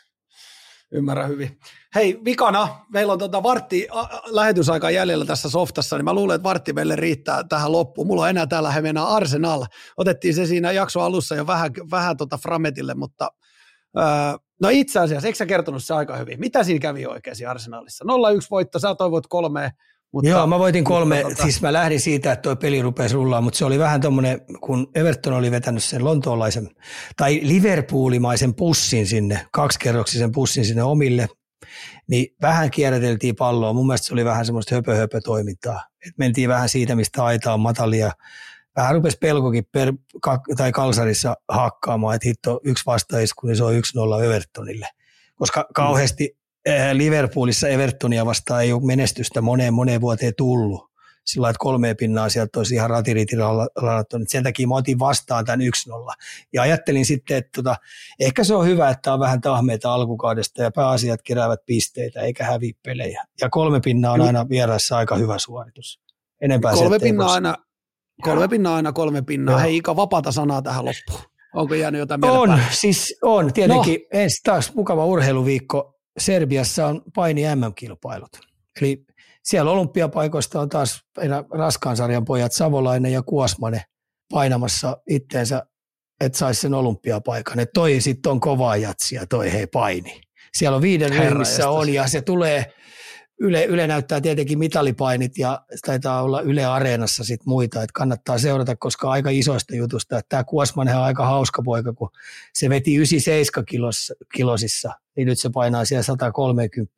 Ymmärrän 0.93 1.28
hyvin. 1.28 1.59
Hei, 1.95 2.20
vikana, 2.24 2.85
meillä 2.93 3.12
on 3.12 3.19
tota 3.19 3.43
vartti 3.43 3.89
lähetysaika 4.27 4.90
jäljellä 4.90 5.24
tässä 5.24 5.51
softassa, 5.51 5.97
niin 5.97 6.05
mä 6.05 6.15
luulen, 6.15 6.35
että 6.35 6.49
vartti 6.49 6.73
meille 6.73 6.97
riittää 6.97 7.45
tähän 7.45 7.73
loppuun. 7.73 8.07
Mulla 8.07 8.23
on 8.23 8.31
enää 8.31 8.47
täällä 8.47 8.70
he 8.70 8.81
mennään 8.81 9.09
Arsenal. 9.09 9.66
Otettiin 9.97 10.35
se 10.35 10.47
siinä 10.47 10.73
jakso 10.73 11.01
alussa 11.01 11.35
jo 11.35 11.47
vähän, 11.47 11.70
vähän 11.90 12.16
tota 12.16 12.39
Frametille, 12.39 12.95
mutta 12.95 13.32
öö, 13.99 14.05
no 14.62 14.69
itse 14.69 15.01
asiassa, 15.01 15.27
eikö 15.27 15.36
sä 15.36 15.47
kertonut 15.47 15.85
se 15.85 15.95
aika 15.95 16.16
hyvin? 16.16 16.40
Mitä 16.40 16.65
siinä 16.65 16.81
kävi 16.81 17.07
oikein 17.07 17.36
siinä 17.36 17.51
Arsenalissa? 17.51 18.05
0-1 18.05 18.09
voitto, 18.51 18.78
sä 18.78 18.95
toivot 18.95 19.27
kolme 19.27 19.73
mutta, 20.12 20.30
Joo, 20.30 20.47
mä 20.47 20.59
voitin 20.59 20.85
kolme, 20.85 21.22
mutta, 21.22 21.39
tota- 21.39 21.43
siis 21.43 21.62
mä 21.62 21.72
lähdin 21.72 22.01
siitä, 22.01 22.32
että 22.32 22.43
tuo 22.43 22.56
peli 22.56 22.82
rupesi 22.82 23.14
rullaa, 23.14 23.40
mutta 23.40 23.59
se 23.59 23.64
oli 23.64 23.78
vähän 23.78 24.01
tuommoinen, 24.01 24.40
kun 24.60 24.90
Everton 24.94 25.32
oli 25.32 25.51
vetänyt 25.51 25.85
sen 25.85 26.05
lontoolaisen, 26.05 26.68
tai 27.16 27.40
Liverpoolimaisen 27.43 28.55
pussin 28.55 29.06
sinne, 29.06 29.47
kaksikerroksisen 29.52 30.32
pussin 30.32 30.64
sinne 30.64 30.82
omille, 30.82 31.28
niin 32.09 32.26
vähän 32.43 32.70
kierräteltiin 32.70 33.36
palloa. 33.36 33.72
Mun 33.72 33.86
mielestä 33.86 34.06
se 34.06 34.12
oli 34.12 34.24
vähän 34.24 34.47
semmoista 34.47 34.74
höpö, 34.74 34.94
höpö 34.94 35.20
toimintaa. 35.20 35.85
Et 36.06 36.18
mentiin 36.18 36.48
vähän 36.48 36.68
siitä, 36.68 36.97
mistä 36.97 37.24
aita 37.24 37.55
on 37.55 37.60
matalia. 37.60 38.12
Vähän 38.76 38.94
rupesi 38.94 39.18
pelkokin 39.20 39.64
per, 39.72 39.93
tai 40.56 40.72
kalsarissa 40.72 41.36
hakkaamaan, 41.48 42.14
että 42.14 42.28
hitto 42.28 42.60
yksi 42.64 42.86
vastaisku, 42.86 43.47
niin 43.47 43.56
se 43.56 43.64
on 43.64 43.74
1-0 44.20 44.24
Evertonille. 44.24 44.89
Koska 45.35 45.68
kauheasti 45.74 46.24
Eh, 46.24 46.47
Liverpoolissa 46.93 47.68
Evertonia 47.68 48.26
vastaan 48.26 48.62
ei 48.62 48.72
ole 48.72 48.86
menestystä 48.86 49.40
moneen 49.40 49.74
moneen 49.74 50.01
vuoteen 50.01 50.32
tullut. 50.36 50.89
Sillä 51.26 51.51
että 51.51 51.59
kolme 51.59 51.94
pinnaa 51.94 52.28
sieltä 52.28 52.60
olisi 52.60 52.74
ihan 52.74 52.90
ratiriitilanattu. 52.90 54.16
Sen 54.26 54.44
takia 54.44 54.68
mä 54.68 54.74
otin 54.74 54.98
vastaan 54.98 55.44
tämän 55.44 55.60
1-0. 55.60 55.64
Ja 56.52 56.62
ajattelin 56.62 57.06
sitten, 57.06 57.36
että 57.36 57.51
tota, 57.55 57.76
ehkä 58.20 58.44
se 58.44 58.55
on 58.55 58.66
hyvä, 58.66 58.90
että 58.90 59.12
on 59.12 59.20
vähän 59.20 59.40
tahmeita 59.40 59.94
alkukaudesta 59.94 60.62
ja 60.62 60.70
pääasiat 60.70 61.20
keräävät 61.22 61.60
pisteitä 61.66 62.20
eikä 62.20 62.44
hävi 62.44 62.72
pelejä. 62.85 63.24
Ja 63.40 63.51
kolme 63.51 63.80
pinnaa 63.80 64.12
on 64.12 64.20
aina 64.20 64.48
vieraissa 64.48 64.97
aika 64.97 65.16
hyvä 65.16 65.39
suoritus. 65.39 66.01
Enempää 66.40 66.72
kolme 66.72 66.98
pinnaa 66.98 67.32
aina, 67.32 67.55
kolme 68.22 68.48
pinnaa 68.48 68.76
aina 68.76 68.93
kolme 68.93 69.22
pinnaa. 69.22 69.52
Joo. 69.52 69.60
Hei 69.60 69.76
Ika, 69.76 69.97
vapaata 69.97 70.32
sanaa 70.32 70.62
tähän 70.62 70.85
loppuun. 70.85 71.20
Onko 71.55 71.74
jäänyt 71.74 71.98
jotain 71.98 72.24
On, 72.24 72.60
siis 72.70 73.18
on. 73.22 73.52
Tietenkin 73.52 74.01
no. 74.01 74.20
ensi 74.20 74.40
taas 74.44 74.74
mukava 74.74 75.05
urheiluviikko 75.05 75.97
Serbiassa 76.19 76.86
on 76.86 77.03
paini 77.15 77.43
MM-kilpailut. 77.55 78.40
Eli 78.81 79.05
siellä 79.43 79.70
olympiapaikoista 79.70 80.61
on 80.61 80.69
taas 80.69 81.05
raskaan 81.51 81.97
sarjan 81.97 82.24
pojat 82.24 82.53
Savolainen 82.53 83.12
ja 83.12 83.23
Kuosmanen 83.23 83.82
painamassa 84.31 84.97
itteensä, 85.09 85.66
että 86.20 86.39
saisi 86.39 86.61
sen 86.61 86.74
olympiapaikan. 86.74 87.61
Et 87.61 87.70
toi 87.74 88.01
sitten 88.01 88.32
on 88.32 88.40
kovaa 88.40 88.77
jatsia, 88.77 89.27
toi 89.27 89.53
hei 89.53 89.66
paini. 89.66 90.20
Siellä 90.55 90.77
on 90.77 90.82
viiden 90.82 91.11
ryhmissä 91.11 91.70
on 91.70 91.95
ja 91.95 92.07
se 92.07 92.20
tulee– 92.20 92.65
Yle, 93.40 93.65
Yle 93.65 93.86
näyttää 93.86 94.20
tietenkin 94.20 94.59
mitalipainit 94.59 95.39
ja 95.39 95.61
taitaa 95.86 96.23
olla 96.23 96.40
Yle 96.40 96.65
Areenassa 96.65 97.24
sit 97.24 97.47
muita, 97.47 97.82
että 97.82 97.93
kannattaa 97.95 98.39
seurata, 98.39 98.77
koska 98.77 99.11
aika 99.11 99.31
isoista 99.31 99.77
jutusta. 99.77 100.20
Tämä 100.28 100.45
Kuosmanen 100.45 100.97
on 100.97 101.03
aika 101.03 101.27
hauska 101.27 101.62
poika, 101.62 101.93
kun 101.93 102.11
se 102.55 102.69
veti 102.69 102.95
97 102.95 103.65
kilos, 103.66 104.12
kilosissa, 104.35 104.93
niin 105.19 105.27
nyt 105.27 105.39
se 105.39 105.51
painaa 105.51 105.85
siellä 105.85 106.03
130 106.03 106.95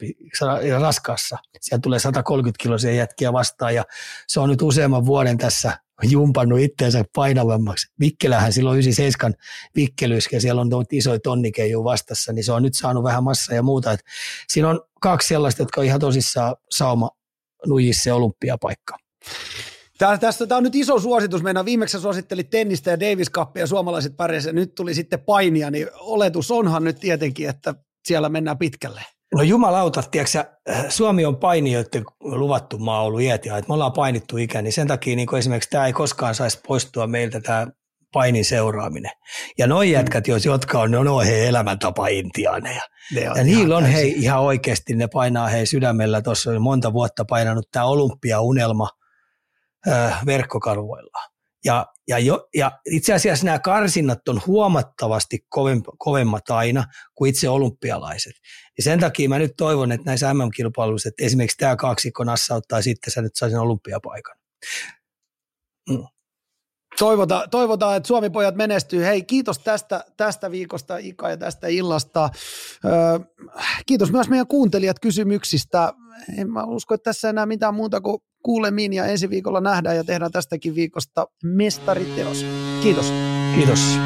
raskassa. 0.81 1.39
Sieltä 1.61 1.83
tulee 1.83 1.99
130 1.99 2.63
kilosia 2.63 2.93
jätkiä 2.93 3.33
vastaan 3.33 3.75
ja 3.75 3.85
se 4.27 4.41
on 4.41 4.49
nyt 4.49 4.63
useamman 4.63 5.07
vuoden 5.07 5.39
tässä 5.39 5.79
jumpannut 6.03 6.61
itteensä 6.61 7.05
painavammaksi. 7.15 7.93
Vikkelähän 8.01 8.53
silloin 8.53 8.75
97 8.75 9.35
vikkelyskä 9.77 10.37
ja 10.37 10.41
siellä 10.41 10.61
on 10.61 10.69
isoja 10.93 11.21
tonnikeiju 11.21 11.85
vastassa, 11.85 12.33
niin 12.33 12.45
se 12.45 12.53
on 12.53 12.63
nyt 12.63 12.75
saanut 12.75 13.05
vähän 13.05 13.25
massa 13.25 13.55
ja 13.55 13.63
muuta. 13.63 13.93
Et 13.93 14.01
siinä 14.49 14.69
on 14.69 14.81
kaksi 15.01 15.29
sellaista, 15.29 15.63
jotka 15.63 15.81
on 15.81 15.87
ihan 15.87 16.01
tosissaan 16.01 16.57
sauma 16.71 17.11
nujissa 17.67 18.15
olympiapaikka. 18.15 18.97
Tämä, 19.99 20.19
tästä, 20.19 20.47
tämä 20.47 20.57
on 20.57 20.65
nyt 20.65 20.75
iso 20.75 21.01
suositus. 21.01 21.43
Meidän 21.43 21.65
viimeksi 21.65 22.01
suosittelit 22.01 22.51
tennistä 22.51 22.91
ja 22.91 23.01
Davis 23.01 23.31
Cupia, 23.31 23.67
suomalaiset 23.67 24.17
pärjäsivät. 24.17 24.55
Nyt 24.55 24.75
tuli 24.75 24.95
sitten 24.95 25.21
painia, 25.21 25.71
niin 25.71 25.89
oletus 25.95 26.51
onhan 26.51 26.85
nyt 26.85 27.01
tietenkin, 27.01 27.49
että 27.49 27.75
siellä 28.05 28.29
mennään 28.29 28.59
pitkälle. 28.59 29.03
No 29.35 29.43
jumalauta, 29.43 30.03
tiedätkö, 30.11 30.45
äh, 30.71 30.85
Suomi 30.89 31.25
on 31.25 31.37
painijoiden 31.37 32.05
luvattu 32.21 32.79
maa 32.79 33.03
ollut 33.03 33.21
iät 33.21 33.47
ja 33.47 33.57
että 33.57 33.69
me 33.69 33.75
ollaan 33.75 33.93
painittu 33.93 34.37
ikä, 34.37 34.63
niin 34.63 34.73
sen 34.73 34.87
takia 34.87 35.17
niin 35.17 35.37
esimerkiksi 35.37 35.71
tämä 35.71 35.87
ei 35.87 35.93
koskaan 35.93 36.35
saisi 36.35 36.61
poistua 36.67 37.07
meiltä 37.07 37.41
tämä 37.41 37.67
painin 38.13 38.45
seuraaminen. 38.45 39.11
Ja 39.59 39.67
noin 39.67 39.89
mm. 39.89 39.93
jätkät, 39.93 40.29
jos, 40.29 40.45
jotka 40.45 40.81
on, 40.81 40.91
no, 40.91 41.17
on 41.17 41.27
he 41.27 41.49
elämäntapa 41.49 42.09
intiaaneja. 42.09 42.83
Ja 43.37 43.45
niillä 43.45 43.77
on 43.77 43.85
hei 43.85 44.13
ihan 44.17 44.41
oikeasti, 44.41 44.95
ne 44.95 45.09
painaa 45.13 45.49
hei 45.49 45.67
sydämellä, 45.67 46.23
tuossa 46.23 46.51
on 46.51 46.63
monta 46.63 46.93
vuotta 46.93 47.25
painanut 47.25 47.69
tämä 47.73 47.85
olympiaunelma 47.85 48.89
äh, 49.89 50.27
verkkokarvoilla. 50.27 51.19
Ja, 51.65 51.87
ja, 52.11 52.19
jo, 52.19 52.49
ja 52.55 52.71
itse 52.87 53.13
asiassa 53.13 53.47
nämä 53.47 53.59
karsinnat 53.59 54.29
on 54.29 54.41
huomattavasti 54.47 55.39
kovemmat 55.99 56.51
aina 56.51 56.85
kuin 57.15 57.29
itse 57.29 57.49
olympialaiset. 57.49 58.33
Ja 58.79 58.83
sen 58.83 59.01
takia 59.01 59.29
mä 59.29 59.39
nyt 59.39 59.53
toivon, 59.57 59.93
että 59.93 60.07
näissä 60.07 60.35
MM-kilpailuissa, 60.35 61.09
että 61.09 61.25
esimerkiksi 61.25 61.57
tämä 61.57 61.77
kaksikko 61.77 62.25
nassauttaa 62.25 62.83
sitten, 62.83 63.13
sä 63.13 63.23
nyt 63.23 63.37
saisin 63.37 63.59
olympiapaikan. 63.59 64.37
Mm. 65.91 66.05
Toivotaan, 66.99 67.51
toivotaan, 67.51 67.97
että 67.97 68.07
Suomi-pojat 68.07 68.55
menestyy. 68.55 69.05
Hei, 69.05 69.23
kiitos 69.23 69.59
tästä, 69.59 70.05
tästä 70.17 70.51
viikosta 70.51 70.97
Ika 70.97 71.31
ja 71.31 71.37
tästä 71.37 71.67
illasta. 71.67 72.31
Öö, 72.85 73.19
kiitos 73.87 74.13
myös 74.13 74.29
meidän 74.29 74.47
kuuntelijat 74.47 75.01
kysymyksistä. 75.01 75.93
En 76.39 76.51
mä 76.51 76.65
usko, 76.65 76.95
että 76.95 77.05
tässä 77.05 77.31
enää 77.31 77.47
mitään 77.47 77.75
muuta 77.75 78.01
kuin 78.01 78.19
kuulemiin 78.43 78.93
ja 78.93 79.07
ensi 79.07 79.31
viikolla 79.31 79.61
nähdään 79.61 79.97
ja 79.97 80.05
tehdään 80.05 80.33
tästäkin 80.33 80.75
viikosta 80.75 81.27
mestariteos. 81.43 82.47
Kiitos. 82.83 83.13
Kiitos. 83.55 83.99